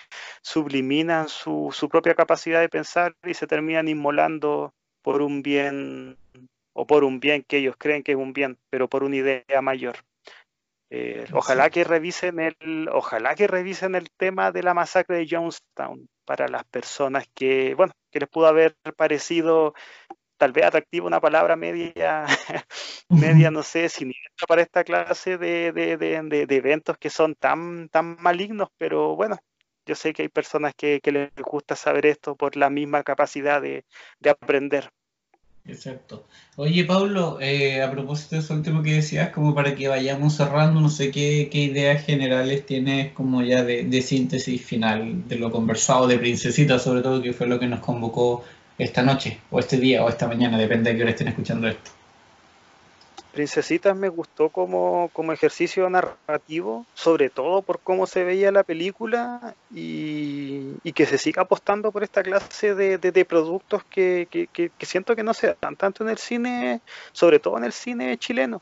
subliminan 0.43 1.29
su, 1.29 1.71
su 1.73 1.89
propia 1.89 2.15
capacidad 2.15 2.61
de 2.61 2.69
pensar 2.69 3.15
y 3.25 3.35
se 3.35 3.47
terminan 3.47 3.89
inmolando 3.89 4.75
por 5.03 5.23
un 5.23 5.43
bien 5.43 6.17
o 6.75 6.87
por 6.87 7.05
un 7.05 7.21
bien 7.21 7.43
que 7.43 7.59
ellos 7.59 7.77
creen 7.79 8.03
que 8.03 8.13
es 8.13 8.19
un 8.19 8.33
bien, 8.33 8.59
pero 8.71 8.89
por 8.89 9.05
una 9.05 9.17
idea 9.17 9.61
mayor. 9.63 9.97
Eh, 10.95 11.25
ojalá 11.33 11.71
que 11.71 11.85
revisen 11.85 12.39
el, 12.39 12.87
ojalá 12.93 13.35
que 13.35 13.47
revisen 13.47 13.95
el 13.95 14.11
tema 14.11 14.53
de 14.53 14.63
la 14.63 14.75
masacre 14.75 15.17
de 15.17 15.27
Jonestown 15.27 16.07
para 16.27 16.49
las 16.49 16.65
personas 16.65 17.25
que, 17.35 17.75
bueno, 17.75 17.95
que 18.11 18.21
les 18.21 18.29
pudo 18.29 18.47
haber 18.47 18.77
parecido 18.95 19.73
tal 20.37 20.53
vez 20.53 20.67
atractivo 20.67 21.07
una 21.07 21.19
palabra 21.19 21.57
media, 21.57 22.27
media, 23.09 23.51
no 23.51 23.63
sé, 23.63 23.89
siniestra 23.89 24.47
para 24.47 24.61
esta 24.61 24.85
clase 24.85 25.39
de, 25.39 25.73
de, 25.73 25.97
de, 25.97 26.47
de, 26.47 26.57
eventos 26.57 26.99
que 26.99 27.09
son 27.09 27.37
tan, 27.37 27.89
tan 27.89 28.17
malignos, 28.21 28.69
pero 28.77 29.17
bueno, 29.17 29.39
yo 29.87 29.95
sé 29.95 30.13
que 30.13 30.23
hay 30.23 30.29
personas 30.29 30.75
que, 30.77 31.01
que 31.01 31.11
les 31.11 31.31
gusta 31.37 31.75
saber 31.75 32.05
esto 32.05 32.37
por 32.37 32.55
la 32.55 32.69
misma 32.69 33.03
capacidad 33.03 33.63
de, 33.63 33.87
aprender. 34.29 34.91
Exacto. 35.65 36.27
Oye, 36.57 36.85
Pablo, 36.85 37.39
eh, 37.41 37.83
a 37.83 37.91
propósito 37.91 38.35
de 38.35 38.41
eso 38.43 38.55
último 38.55 38.83
que 38.83 38.95
decías, 38.95 39.31
como 39.31 39.55
para 39.55 39.75
que 39.77 39.87
vayamos 39.89 40.35
cerrando, 40.35 40.81
no 40.81 40.89
sé 40.89 41.11
qué, 41.13 41.49
ideas 41.53 42.05
generales 42.05 42.67
tienes 42.67 43.13
como 43.13 43.43
ya 43.43 43.63
de, 43.63 44.03
síntesis 44.03 44.61
final 44.65 45.29
de 45.29 45.37
lo 45.37 45.53
conversado 45.53 46.09
de 46.09 46.19
Princesita, 46.19 46.79
sobre 46.81 47.03
todo, 47.03 47.23
que 47.23 47.33
fue 47.33 47.47
lo 47.47 47.61
que 47.61 47.69
nos 47.69 47.81
convocó 47.81 48.45
esta 48.77 49.03
noche, 49.03 49.39
o 49.51 49.61
este 49.61 49.79
día, 49.79 50.05
o 50.05 50.09
esta 50.09 50.27
mañana, 50.27 50.59
depende 50.59 50.91
de 50.91 50.97
qué 50.97 51.03
hora 51.03 51.13
estén 51.13 51.29
escuchando 51.29 51.69
esto. 51.69 52.02
Princesitas 53.33 53.97
me 53.97 54.11
gustó 54.11 54.51
como, 54.51 55.09
como, 55.15 55.33
ejercicio 55.33 55.89
narrativo, 55.89 56.85
sobre 56.93 57.31
todo 57.31 57.63
por 57.63 57.81
cómo 57.81 58.07
se 58.07 58.25
veía 58.25 58.53
la 58.53 58.63
película 58.63 59.55
y, 59.75 60.75
que 60.93 61.07
se 61.07 61.17
siga 61.17 61.43
apostando 61.43 61.91
por 61.91 62.03
esta 62.03 62.23
clase 62.23 62.75
de, 62.75 62.99
de, 62.99 63.25
productos 63.25 63.85
que, 63.85 64.29
que, 64.31 64.71
siento 64.87 65.17
que 65.17 65.23
no 65.23 65.33
se 65.33 65.57
dan 65.63 65.77
tanto 65.77 66.05
en 66.05 66.11
el 66.11 66.19
cine, 66.19 66.83
sobre 67.13 67.39
todo 67.39 67.57
en 67.57 67.65
el 67.65 67.73
cine 67.73 68.19
chileno. 68.19 68.61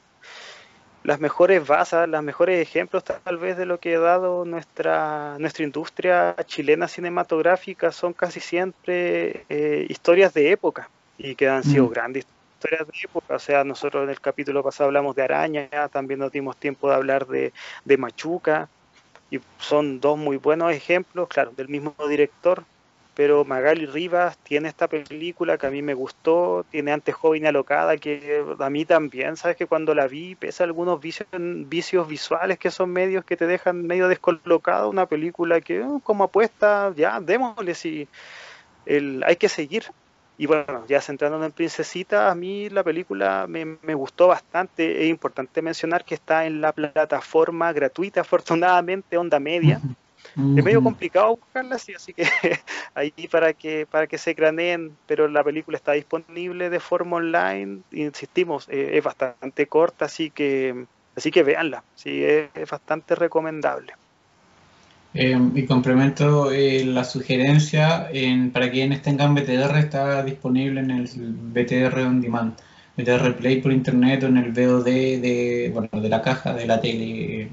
las 1.02 1.18
mejores 1.18 1.66
bases, 1.66 2.08
los 2.08 2.22
mejores 2.22 2.62
ejemplos 2.62 3.02
tal 3.02 3.38
vez 3.38 3.56
de 3.56 3.66
lo 3.66 3.80
que 3.80 3.96
ha 3.96 4.00
dado 4.00 4.44
nuestra, 4.44 5.36
nuestra 5.40 5.64
industria 5.64 6.36
chilena 6.46 6.86
cinematográfica 6.86 7.90
son 7.90 8.12
casi 8.12 8.38
siempre 8.38 9.44
eh, 9.48 9.86
historias 9.88 10.32
de 10.32 10.52
época 10.52 10.88
y 11.18 11.34
que 11.34 11.48
han 11.48 11.64
sido 11.64 11.86
mm. 11.86 11.90
grandes 11.90 12.26
historias 12.60 12.86
de 12.86 12.92
época. 13.02 13.34
O 13.34 13.38
sea, 13.38 13.64
nosotros 13.64 14.04
en 14.04 14.10
el 14.10 14.20
capítulo 14.20 14.62
pasado 14.62 14.88
hablamos 14.88 15.16
de 15.16 15.22
Araña, 15.22 15.88
también 15.90 16.20
nos 16.20 16.30
dimos 16.30 16.56
tiempo 16.58 16.88
de 16.88 16.94
hablar 16.94 17.26
de, 17.26 17.52
de 17.86 17.96
Machuca 17.96 18.68
y 19.30 19.40
son 19.58 20.00
dos 20.00 20.18
muy 20.18 20.36
buenos 20.36 20.72
ejemplos, 20.72 21.28
claro, 21.28 21.52
del 21.56 21.68
mismo 21.68 21.94
director, 22.08 22.64
pero 23.14 23.44
Magali 23.44 23.86
Rivas 23.86 24.36
tiene 24.38 24.68
esta 24.68 24.88
película 24.88 25.56
que 25.56 25.66
a 25.66 25.70
mí 25.70 25.82
me 25.82 25.94
gustó, 25.94 26.66
tiene 26.70 26.92
antes 26.92 27.14
Joven 27.14 27.46
Alocada, 27.46 27.96
que 27.96 28.44
a 28.58 28.70
mí 28.70 28.84
también, 28.84 29.36
sabes 29.36 29.56
que 29.56 29.66
cuando 29.66 29.94
la 29.94 30.06
vi, 30.06 30.34
pese 30.34 30.62
a 30.62 30.66
algunos 30.66 31.00
vicios, 31.00 31.28
vicios 31.32 32.08
visuales 32.08 32.58
que 32.58 32.70
son 32.70 32.90
medios 32.90 33.24
que 33.24 33.36
te 33.36 33.46
dejan 33.46 33.86
medio 33.86 34.08
descolocado, 34.08 34.90
una 34.90 35.06
película 35.06 35.60
que 35.60 35.82
oh, 35.82 36.00
como 36.00 36.24
apuesta, 36.24 36.92
ya, 36.96 37.20
démosle 37.20 37.74
si 37.74 38.08
el, 38.84 39.22
hay 39.24 39.36
que 39.36 39.48
seguir. 39.48 39.84
Y 40.40 40.46
bueno, 40.46 40.86
ya 40.88 41.02
centrándonos 41.02 41.44
en 41.44 41.52
Princesita, 41.52 42.30
a 42.30 42.34
mí 42.34 42.70
la 42.70 42.82
película 42.82 43.44
me, 43.46 43.76
me, 43.82 43.92
gustó 43.92 44.28
bastante. 44.28 45.02
Es 45.04 45.10
importante 45.10 45.60
mencionar 45.60 46.02
que 46.02 46.14
está 46.14 46.46
en 46.46 46.62
la 46.62 46.72
plataforma 46.72 47.70
gratuita, 47.74 48.22
afortunadamente, 48.22 49.18
Onda 49.18 49.38
Media. 49.38 49.82
Es 50.34 50.64
medio 50.64 50.82
complicado 50.82 51.36
buscarla 51.36 51.74
así, 51.74 51.92
así 51.92 52.14
que 52.14 52.24
ahí 52.94 53.12
para 53.30 53.52
que 53.52 53.84
para 53.84 54.06
que 54.06 54.16
se 54.16 54.34
craneen, 54.34 54.96
pero 55.06 55.28
la 55.28 55.44
película 55.44 55.76
está 55.76 55.92
disponible 55.92 56.70
de 56.70 56.80
forma 56.80 57.18
online, 57.18 57.82
insistimos, 57.92 58.66
eh, 58.70 58.96
es 58.96 59.04
bastante 59.04 59.66
corta, 59.66 60.06
así 60.06 60.30
que 60.30 60.86
así 61.16 61.30
que 61.30 61.42
véanla, 61.42 61.84
sí, 61.94 62.24
es, 62.24 62.48
bastante 62.70 63.14
recomendable. 63.14 63.92
Eh, 65.12 65.36
y 65.54 65.66
complemento 65.66 66.52
eh, 66.52 66.84
la 66.84 67.02
sugerencia, 67.04 68.08
en, 68.12 68.52
para 68.52 68.70
quienes 68.70 69.02
tengan 69.02 69.34
BTR 69.34 69.76
está 69.78 70.22
disponible 70.22 70.80
en 70.80 70.90
el 70.92 71.06
BTR 71.06 71.98
On 72.06 72.20
Demand, 72.20 72.54
BTR 72.96 73.36
Play 73.36 73.60
por 73.60 73.72
internet 73.72 74.22
o 74.22 74.26
en 74.28 74.36
el 74.36 74.52
VOD 74.52 74.84
de, 74.84 75.70
bueno, 75.74 76.00
de 76.00 76.08
la 76.08 76.22
caja 76.22 76.54
de 76.54 76.66
la 76.66 76.80
tele 76.80 77.48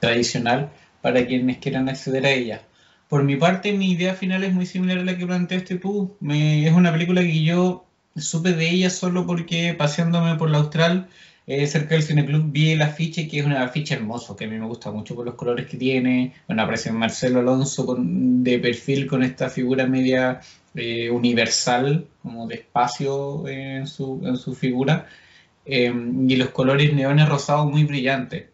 tradicional 0.00 0.70
para 1.00 1.26
quienes 1.26 1.58
quieran 1.58 1.88
acceder 1.88 2.26
a 2.26 2.30
ella. 2.32 2.62
Por 3.08 3.24
mi 3.24 3.36
parte, 3.36 3.72
mi 3.72 3.92
idea 3.92 4.14
final 4.14 4.44
es 4.44 4.52
muy 4.52 4.66
similar 4.66 4.98
a 4.98 5.04
la 5.04 5.16
que 5.16 5.26
planteaste 5.26 5.76
tú. 5.78 6.16
Es 6.30 6.72
una 6.72 6.92
película 6.92 7.22
que 7.22 7.42
yo 7.42 7.86
supe 8.16 8.52
de 8.52 8.70
ella 8.70 8.90
solo 8.90 9.26
porque 9.26 9.74
paseándome 9.74 10.36
por 10.36 10.50
la 10.50 10.58
Austral, 10.58 11.08
eh, 11.48 11.66
cerca 11.66 11.94
del 11.94 12.04
Cineclub, 12.04 12.52
vi 12.52 12.72
el 12.72 12.82
afiche, 12.82 13.26
que 13.26 13.38
es 13.38 13.46
un 13.46 13.52
afiche 13.52 13.94
hermoso, 13.94 14.36
que 14.36 14.44
a 14.44 14.48
mí 14.48 14.58
me 14.58 14.66
gusta 14.66 14.90
mucho 14.90 15.14
por 15.14 15.24
los 15.24 15.34
colores 15.34 15.66
que 15.66 15.78
tiene. 15.78 16.34
Bueno, 16.46 16.62
aparece 16.62 16.92
Marcelo 16.92 17.40
Alonso 17.40 17.86
con, 17.86 18.44
de 18.44 18.58
perfil 18.58 19.06
con 19.06 19.22
esta 19.22 19.48
figura 19.48 19.86
media 19.86 20.42
eh, 20.74 21.10
universal, 21.10 22.06
como 22.22 22.46
de 22.46 22.56
espacio 22.56 23.48
en, 23.48 23.86
su, 23.86 24.20
en 24.24 24.36
su 24.36 24.54
figura. 24.54 25.08
Eh, 25.64 25.90
y 26.28 26.36
los 26.36 26.50
colores 26.50 26.92
neones 26.92 27.26
rosados 27.28 27.70
muy 27.70 27.84
brillantes. 27.84 28.48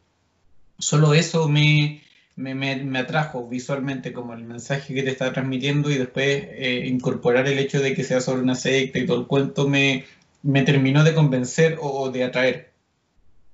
Solo 0.78 1.14
eso 1.14 1.48
me, 1.48 2.00
me, 2.36 2.54
me, 2.54 2.98
atrajo 3.00 3.48
visualmente 3.48 4.12
como 4.12 4.34
el 4.34 4.44
mensaje 4.44 4.94
que 4.94 5.02
te 5.02 5.10
está 5.10 5.32
transmitiendo 5.32 5.90
y 5.90 5.96
después 5.98 6.26
eh, 6.48 6.84
incorporar 6.86 7.48
el 7.48 7.58
hecho 7.58 7.80
de 7.80 7.94
que 7.94 8.04
sea 8.04 8.20
sobre 8.20 8.42
una 8.42 8.54
secta 8.54 9.00
y 9.00 9.06
todo 9.06 9.20
el 9.20 9.26
cuento 9.26 9.68
me, 9.68 10.04
me 10.42 10.62
terminó 10.62 11.02
de 11.02 11.14
convencer 11.14 11.78
o, 11.80 12.10
de 12.10 12.24
atraer. 12.24 12.73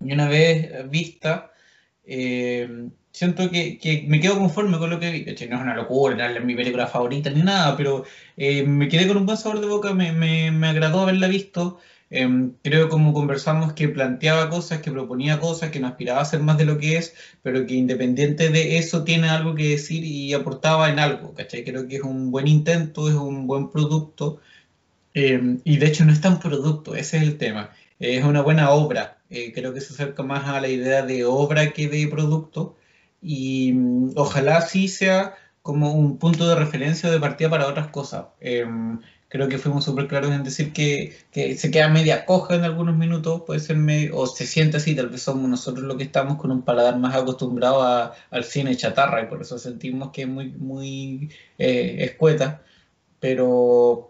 Y 0.00 0.12
una 0.12 0.28
vez 0.28 0.88
vista, 0.90 1.52
eh, 2.04 2.88
siento 3.12 3.50
que, 3.50 3.78
que, 3.78 4.04
me 4.08 4.20
quedo 4.20 4.38
conforme 4.38 4.78
con 4.78 4.90
lo 4.90 5.00
que 5.00 5.10
vi. 5.10 5.24
No 5.24 5.32
es 5.56 5.62
una 5.62 5.74
locura, 5.76 6.16
no 6.16 6.38
es 6.38 6.44
mi 6.44 6.54
película 6.54 6.86
favorita 6.86 7.30
ni 7.30 7.42
nada, 7.42 7.76
pero 7.76 8.04
eh, 8.36 8.64
me 8.64 8.88
quedé 8.88 9.06
con 9.08 9.18
un 9.18 9.26
buen 9.26 9.38
sabor 9.38 9.60
de 9.60 9.66
boca, 9.66 9.94
me, 9.94 10.12
me, 10.12 10.50
me 10.50 10.68
agradó 10.68 11.00
haberla 11.00 11.28
visto. 11.28 11.78
Em, 12.12 12.54
creo 12.62 12.88
como 12.88 13.12
conversamos 13.12 13.72
que 13.74 13.88
planteaba 13.88 14.50
cosas, 14.50 14.80
que 14.82 14.90
proponía 14.90 15.38
cosas, 15.38 15.70
que 15.70 15.78
no 15.78 15.86
aspiraba 15.86 16.20
a 16.20 16.24
ser 16.24 16.40
más 16.40 16.58
de 16.58 16.64
lo 16.64 16.76
que 16.78 16.96
es, 16.96 17.14
pero 17.42 17.66
que 17.66 17.74
independiente 17.74 18.50
de 18.50 18.78
eso 18.78 19.04
tiene 19.04 19.28
algo 19.28 19.54
que 19.54 19.68
decir 19.70 20.04
y 20.04 20.34
aportaba 20.34 20.90
en 20.90 20.98
algo, 20.98 21.34
¿cachai? 21.34 21.64
Creo 21.64 21.86
que 21.86 21.96
es 21.96 22.02
un 22.02 22.32
buen 22.32 22.48
intento, 22.48 23.08
es 23.08 23.14
un 23.14 23.46
buen 23.46 23.70
producto, 23.70 24.40
em, 25.14 25.60
y 25.64 25.78
de 25.78 25.86
hecho 25.86 26.04
no 26.04 26.12
es 26.12 26.20
tan 26.20 26.40
producto, 26.40 26.94
ese 26.96 27.18
es 27.18 27.22
el 27.24 27.38
tema, 27.38 27.70
es 28.00 28.24
una 28.24 28.42
buena 28.42 28.70
obra, 28.70 29.19
eh, 29.30 29.52
creo 29.52 29.72
que 29.74 29.80
se 29.80 29.94
acerca 29.94 30.22
más 30.22 30.46
a 30.48 30.60
la 30.60 30.68
idea 30.68 31.02
de 31.02 31.24
obra 31.24 31.72
que 31.72 31.88
de 31.88 32.08
producto, 32.08 32.76
y 33.22 33.72
mm, 33.72 34.12
ojalá 34.16 34.60
sí 34.62 34.88
sea 34.88 35.36
como 35.62 35.92
un 35.92 36.18
punto 36.18 36.48
de 36.48 36.54
referencia 36.56 37.10
de 37.10 37.20
partida 37.20 37.50
para 37.50 37.68
otras 37.68 37.88
cosas. 37.88 38.26
Em, 38.40 39.00
creo 39.28 39.48
que 39.48 39.58
fuimos 39.58 39.84
súper 39.84 40.08
claros 40.08 40.32
en 40.32 40.42
decir 40.42 40.72
que, 40.72 41.16
que, 41.30 41.56
se 41.56 41.70
queda 41.70 41.88
media 41.88 42.26
coja 42.26 42.56
en 42.56 42.64
algunos 42.64 42.96
minutos, 42.96 43.42
puede 43.46 43.60
ser 43.60 43.76
medio, 43.76 44.16
o 44.18 44.26
se 44.26 44.46
siente 44.46 44.78
así, 44.78 44.96
tal 44.96 45.08
vez 45.08 45.22
somos 45.22 45.48
nosotros 45.48 45.84
los 45.84 45.96
que 45.96 46.04
estamos 46.04 46.36
con 46.38 46.50
un 46.50 46.62
paladar 46.62 46.98
más 46.98 47.14
acostumbrado 47.14 47.82
al 48.30 48.44
cine 48.44 48.76
chatarra 48.76 49.22
y 49.22 49.26
por 49.26 49.42
eso 49.42 49.58
sentimos 49.58 50.10
que 50.12 50.22
es 50.22 50.28
muy, 50.28 50.50
muy 50.52 51.30
eh, 51.58 51.98
escueta, 52.00 52.62
pero 53.20 54.09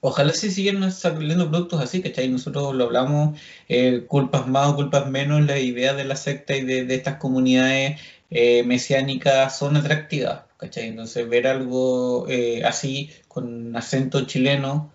ojalá 0.00 0.32
se 0.32 0.50
siguen 0.50 0.90
saliendo 0.92 1.50
productos 1.50 1.80
así, 1.80 2.02
¿cachai? 2.02 2.28
Nosotros 2.28 2.74
lo 2.74 2.84
hablamos, 2.84 3.38
eh, 3.68 4.04
culpas 4.06 4.46
más 4.48 4.68
o 4.68 4.76
culpas 4.76 5.08
menos, 5.08 5.44
la 5.46 5.58
idea 5.58 5.94
de 5.94 6.04
la 6.04 6.16
secta 6.16 6.56
y 6.56 6.64
de, 6.64 6.84
de 6.84 6.94
estas 6.94 7.16
comunidades 7.16 8.00
eh, 8.30 8.62
mesiánicas 8.64 9.58
son 9.58 9.76
atractivas 9.76 10.48
¿cachai? 10.58 10.88
Entonces 10.88 11.28
ver 11.28 11.46
algo 11.46 12.26
eh, 12.28 12.64
así, 12.64 13.10
con 13.28 13.74
acento 13.76 14.26
chileno, 14.26 14.92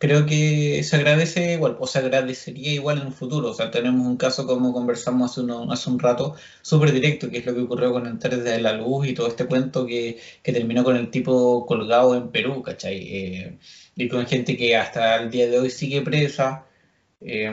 creo 0.00 0.26
que 0.26 0.82
se 0.82 0.96
agradece 0.96 1.54
igual, 1.54 1.76
o 1.78 1.86
se 1.86 1.98
agradecería 2.00 2.72
igual 2.72 2.98
en 3.00 3.08
un 3.08 3.12
futuro. 3.12 3.50
O 3.50 3.54
sea, 3.54 3.70
tenemos 3.70 4.06
un 4.06 4.16
caso 4.16 4.46
como 4.46 4.72
conversamos 4.72 5.30
hace, 5.30 5.42
uno, 5.42 5.70
hace 5.70 5.90
un 5.90 5.98
rato, 5.98 6.36
súper 6.62 6.92
directo, 6.92 7.30
que 7.30 7.38
es 7.38 7.46
lo 7.46 7.54
que 7.54 7.60
ocurrió 7.60 7.92
con 7.92 8.06
Enteres 8.06 8.42
de 8.44 8.60
la 8.60 8.72
Luz 8.72 9.06
y 9.08 9.14
todo 9.14 9.28
este 9.28 9.46
cuento 9.46 9.86
que, 9.86 10.18
que 10.42 10.52
terminó 10.52 10.84
con 10.84 10.96
el 10.96 11.10
tipo 11.10 11.66
colgado 11.66 12.16
en 12.16 12.30
Perú, 12.30 12.62
¿cachai? 12.62 12.96
Eh, 12.96 13.58
y 13.96 14.08
con 14.08 14.26
gente 14.26 14.56
que 14.56 14.76
hasta 14.76 15.16
el 15.16 15.30
día 15.30 15.48
de 15.50 15.58
hoy 15.58 15.70
sigue 15.70 16.02
presa. 16.02 16.64
Eh, 17.20 17.50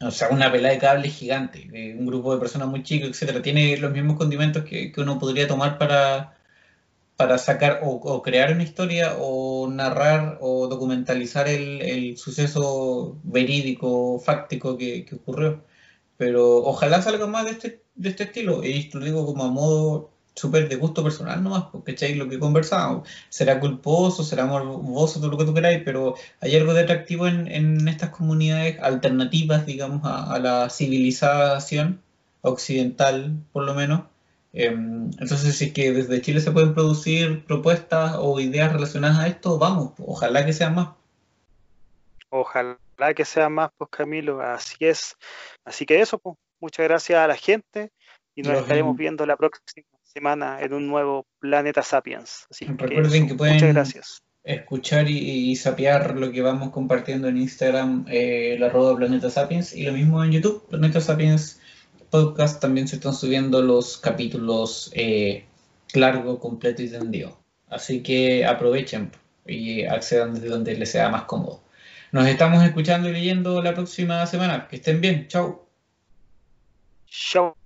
o 0.00 0.10
sea, 0.10 0.28
una 0.30 0.50
pelada 0.50 0.74
de 0.74 0.80
cable 0.80 1.08
gigante, 1.08 1.68
un 1.98 2.06
grupo 2.06 2.34
de 2.34 2.40
personas 2.40 2.68
muy 2.68 2.82
chicos, 2.82 3.10
etcétera, 3.10 3.42
tiene 3.42 3.76
los 3.76 3.92
mismos 3.92 4.16
condimentos 4.16 4.64
que, 4.64 4.92
uno 4.96 5.18
podría 5.18 5.46
tomar 5.46 5.78
para, 5.78 6.36
para 7.22 7.38
sacar 7.38 7.80
o, 7.84 8.20
crear 8.22 8.52
una 8.52 8.64
historia 8.64 9.14
o 9.16 9.68
narrar 9.70 10.38
o 10.40 10.66
documentalizar 10.66 11.46
el, 11.48 12.16
suceso 12.18 13.16
verídico, 13.22 14.18
fáctico 14.18 14.76
que, 14.76 15.04
que, 15.04 15.14
ocurrió. 15.14 15.62
Pero 16.16 16.56
ojalá 16.64 17.00
salga 17.00 17.26
más 17.28 17.44
de 17.44 17.52
este, 17.52 17.82
de 17.94 18.08
este 18.08 18.24
estilo, 18.24 18.64
y 18.64 18.72
esto 18.72 18.98
lo 18.98 19.04
digo 19.04 19.24
como 19.24 19.44
a 19.44 19.50
modo 19.52 20.10
súper 20.34 20.68
de 20.68 20.76
gusto 20.76 21.04
personal 21.04 21.42
nomás, 21.44 21.66
porque 21.70 21.94
¿cachai? 21.94 22.16
Lo 22.16 22.28
que 22.28 22.40
conversamos, 22.40 23.08
será 23.28 23.60
culposo, 23.60 24.24
será 24.24 24.44
morboso, 24.46 25.20
todo 25.20 25.30
lo 25.30 25.38
que 25.38 25.44
tú 25.44 25.54
queráis, 25.54 25.82
pero 25.84 26.14
hay 26.40 26.56
algo 26.56 26.74
de 26.74 26.82
atractivo 26.82 27.28
en, 27.28 27.46
en 27.46 27.86
estas 27.86 28.10
comunidades 28.10 28.80
alternativas, 28.80 29.64
digamos, 29.64 30.00
a, 30.04 30.38
la 30.40 30.68
civilización 30.70 32.02
occidental, 32.40 33.36
por 33.52 33.64
lo 33.64 33.74
menos. 33.74 34.11
Em, 34.52 35.10
entonces, 35.18 35.56
si 35.56 35.66
es 35.66 35.72
que 35.72 35.92
desde 35.92 36.20
Chile 36.20 36.40
se 36.40 36.50
pueden 36.50 36.74
producir 36.74 37.44
propuestas 37.44 38.16
o 38.18 38.38
ideas 38.38 38.72
relacionadas 38.72 39.18
a 39.18 39.28
esto, 39.28 39.58
vamos, 39.58 39.92
ojalá 39.98 40.44
que 40.44 40.52
sean 40.52 40.74
más. 40.74 40.90
Ojalá 42.28 42.78
que 43.14 43.24
sean 43.24 43.52
más, 43.52 43.70
pues 43.76 43.90
Camilo, 43.90 44.40
así 44.40 44.76
es. 44.80 45.16
Así 45.64 45.86
que 45.86 46.00
eso, 46.00 46.18
pues, 46.18 46.36
muchas 46.60 46.84
gracias 46.84 47.18
a 47.18 47.26
la 47.26 47.36
gente 47.36 47.90
y 48.34 48.42
nos 48.42 48.60
estaremos 48.60 48.96
viendo 48.96 49.26
la 49.26 49.36
próxima 49.36 49.86
semana 50.02 50.60
en 50.60 50.74
un 50.74 50.86
nuevo 50.86 51.26
Planeta 51.38 51.82
Sapiens. 51.82 52.46
Así 52.50 52.66
Recuerden 52.66 53.28
que, 53.28 53.34
pueden 53.34 53.54
muchas 53.54 53.72
gracias. 53.72 54.22
escuchar 54.44 55.08
y, 55.08 55.56
sapear 55.56 56.16
lo 56.16 56.30
que 56.30 56.42
vamos 56.42 56.70
compartiendo 56.70 57.28
en 57.28 57.38
Instagram, 57.38 58.04
eh, 58.08 58.56
la 58.58 58.68
roda 58.68 58.96
Planeta 58.96 59.30
Sapiens, 59.30 59.74
y 59.74 59.84
lo 59.84 59.92
mismo 59.92 60.22
en 60.22 60.32
YouTube, 60.32 60.66
Planeta 60.68 61.00
Sapiens 61.00 61.60
Podcast. 62.12 62.60
También 62.60 62.86
se 62.86 62.96
están 62.96 63.14
subiendo 63.14 63.62
los 63.62 63.96
capítulos 63.96 64.92
eh, 64.94 65.46
largo, 65.94 66.38
completo 66.38 66.82
y 66.82 66.88
tendido. 66.90 67.38
Así 67.68 68.02
que 68.02 68.44
aprovechen 68.44 69.10
y 69.46 69.84
accedan 69.84 70.34
desde 70.34 70.48
donde 70.48 70.76
les 70.76 70.92
sea 70.92 71.08
más 71.08 71.22
cómodo. 71.24 71.62
Nos 72.12 72.26
estamos 72.26 72.62
escuchando 72.62 73.08
y 73.08 73.12
leyendo 73.12 73.62
la 73.62 73.72
próxima 73.74 74.26
semana. 74.26 74.68
Que 74.68 74.76
estén 74.76 75.00
bien. 75.00 75.26
Chao. 75.28 75.66
Chao. 77.06 77.56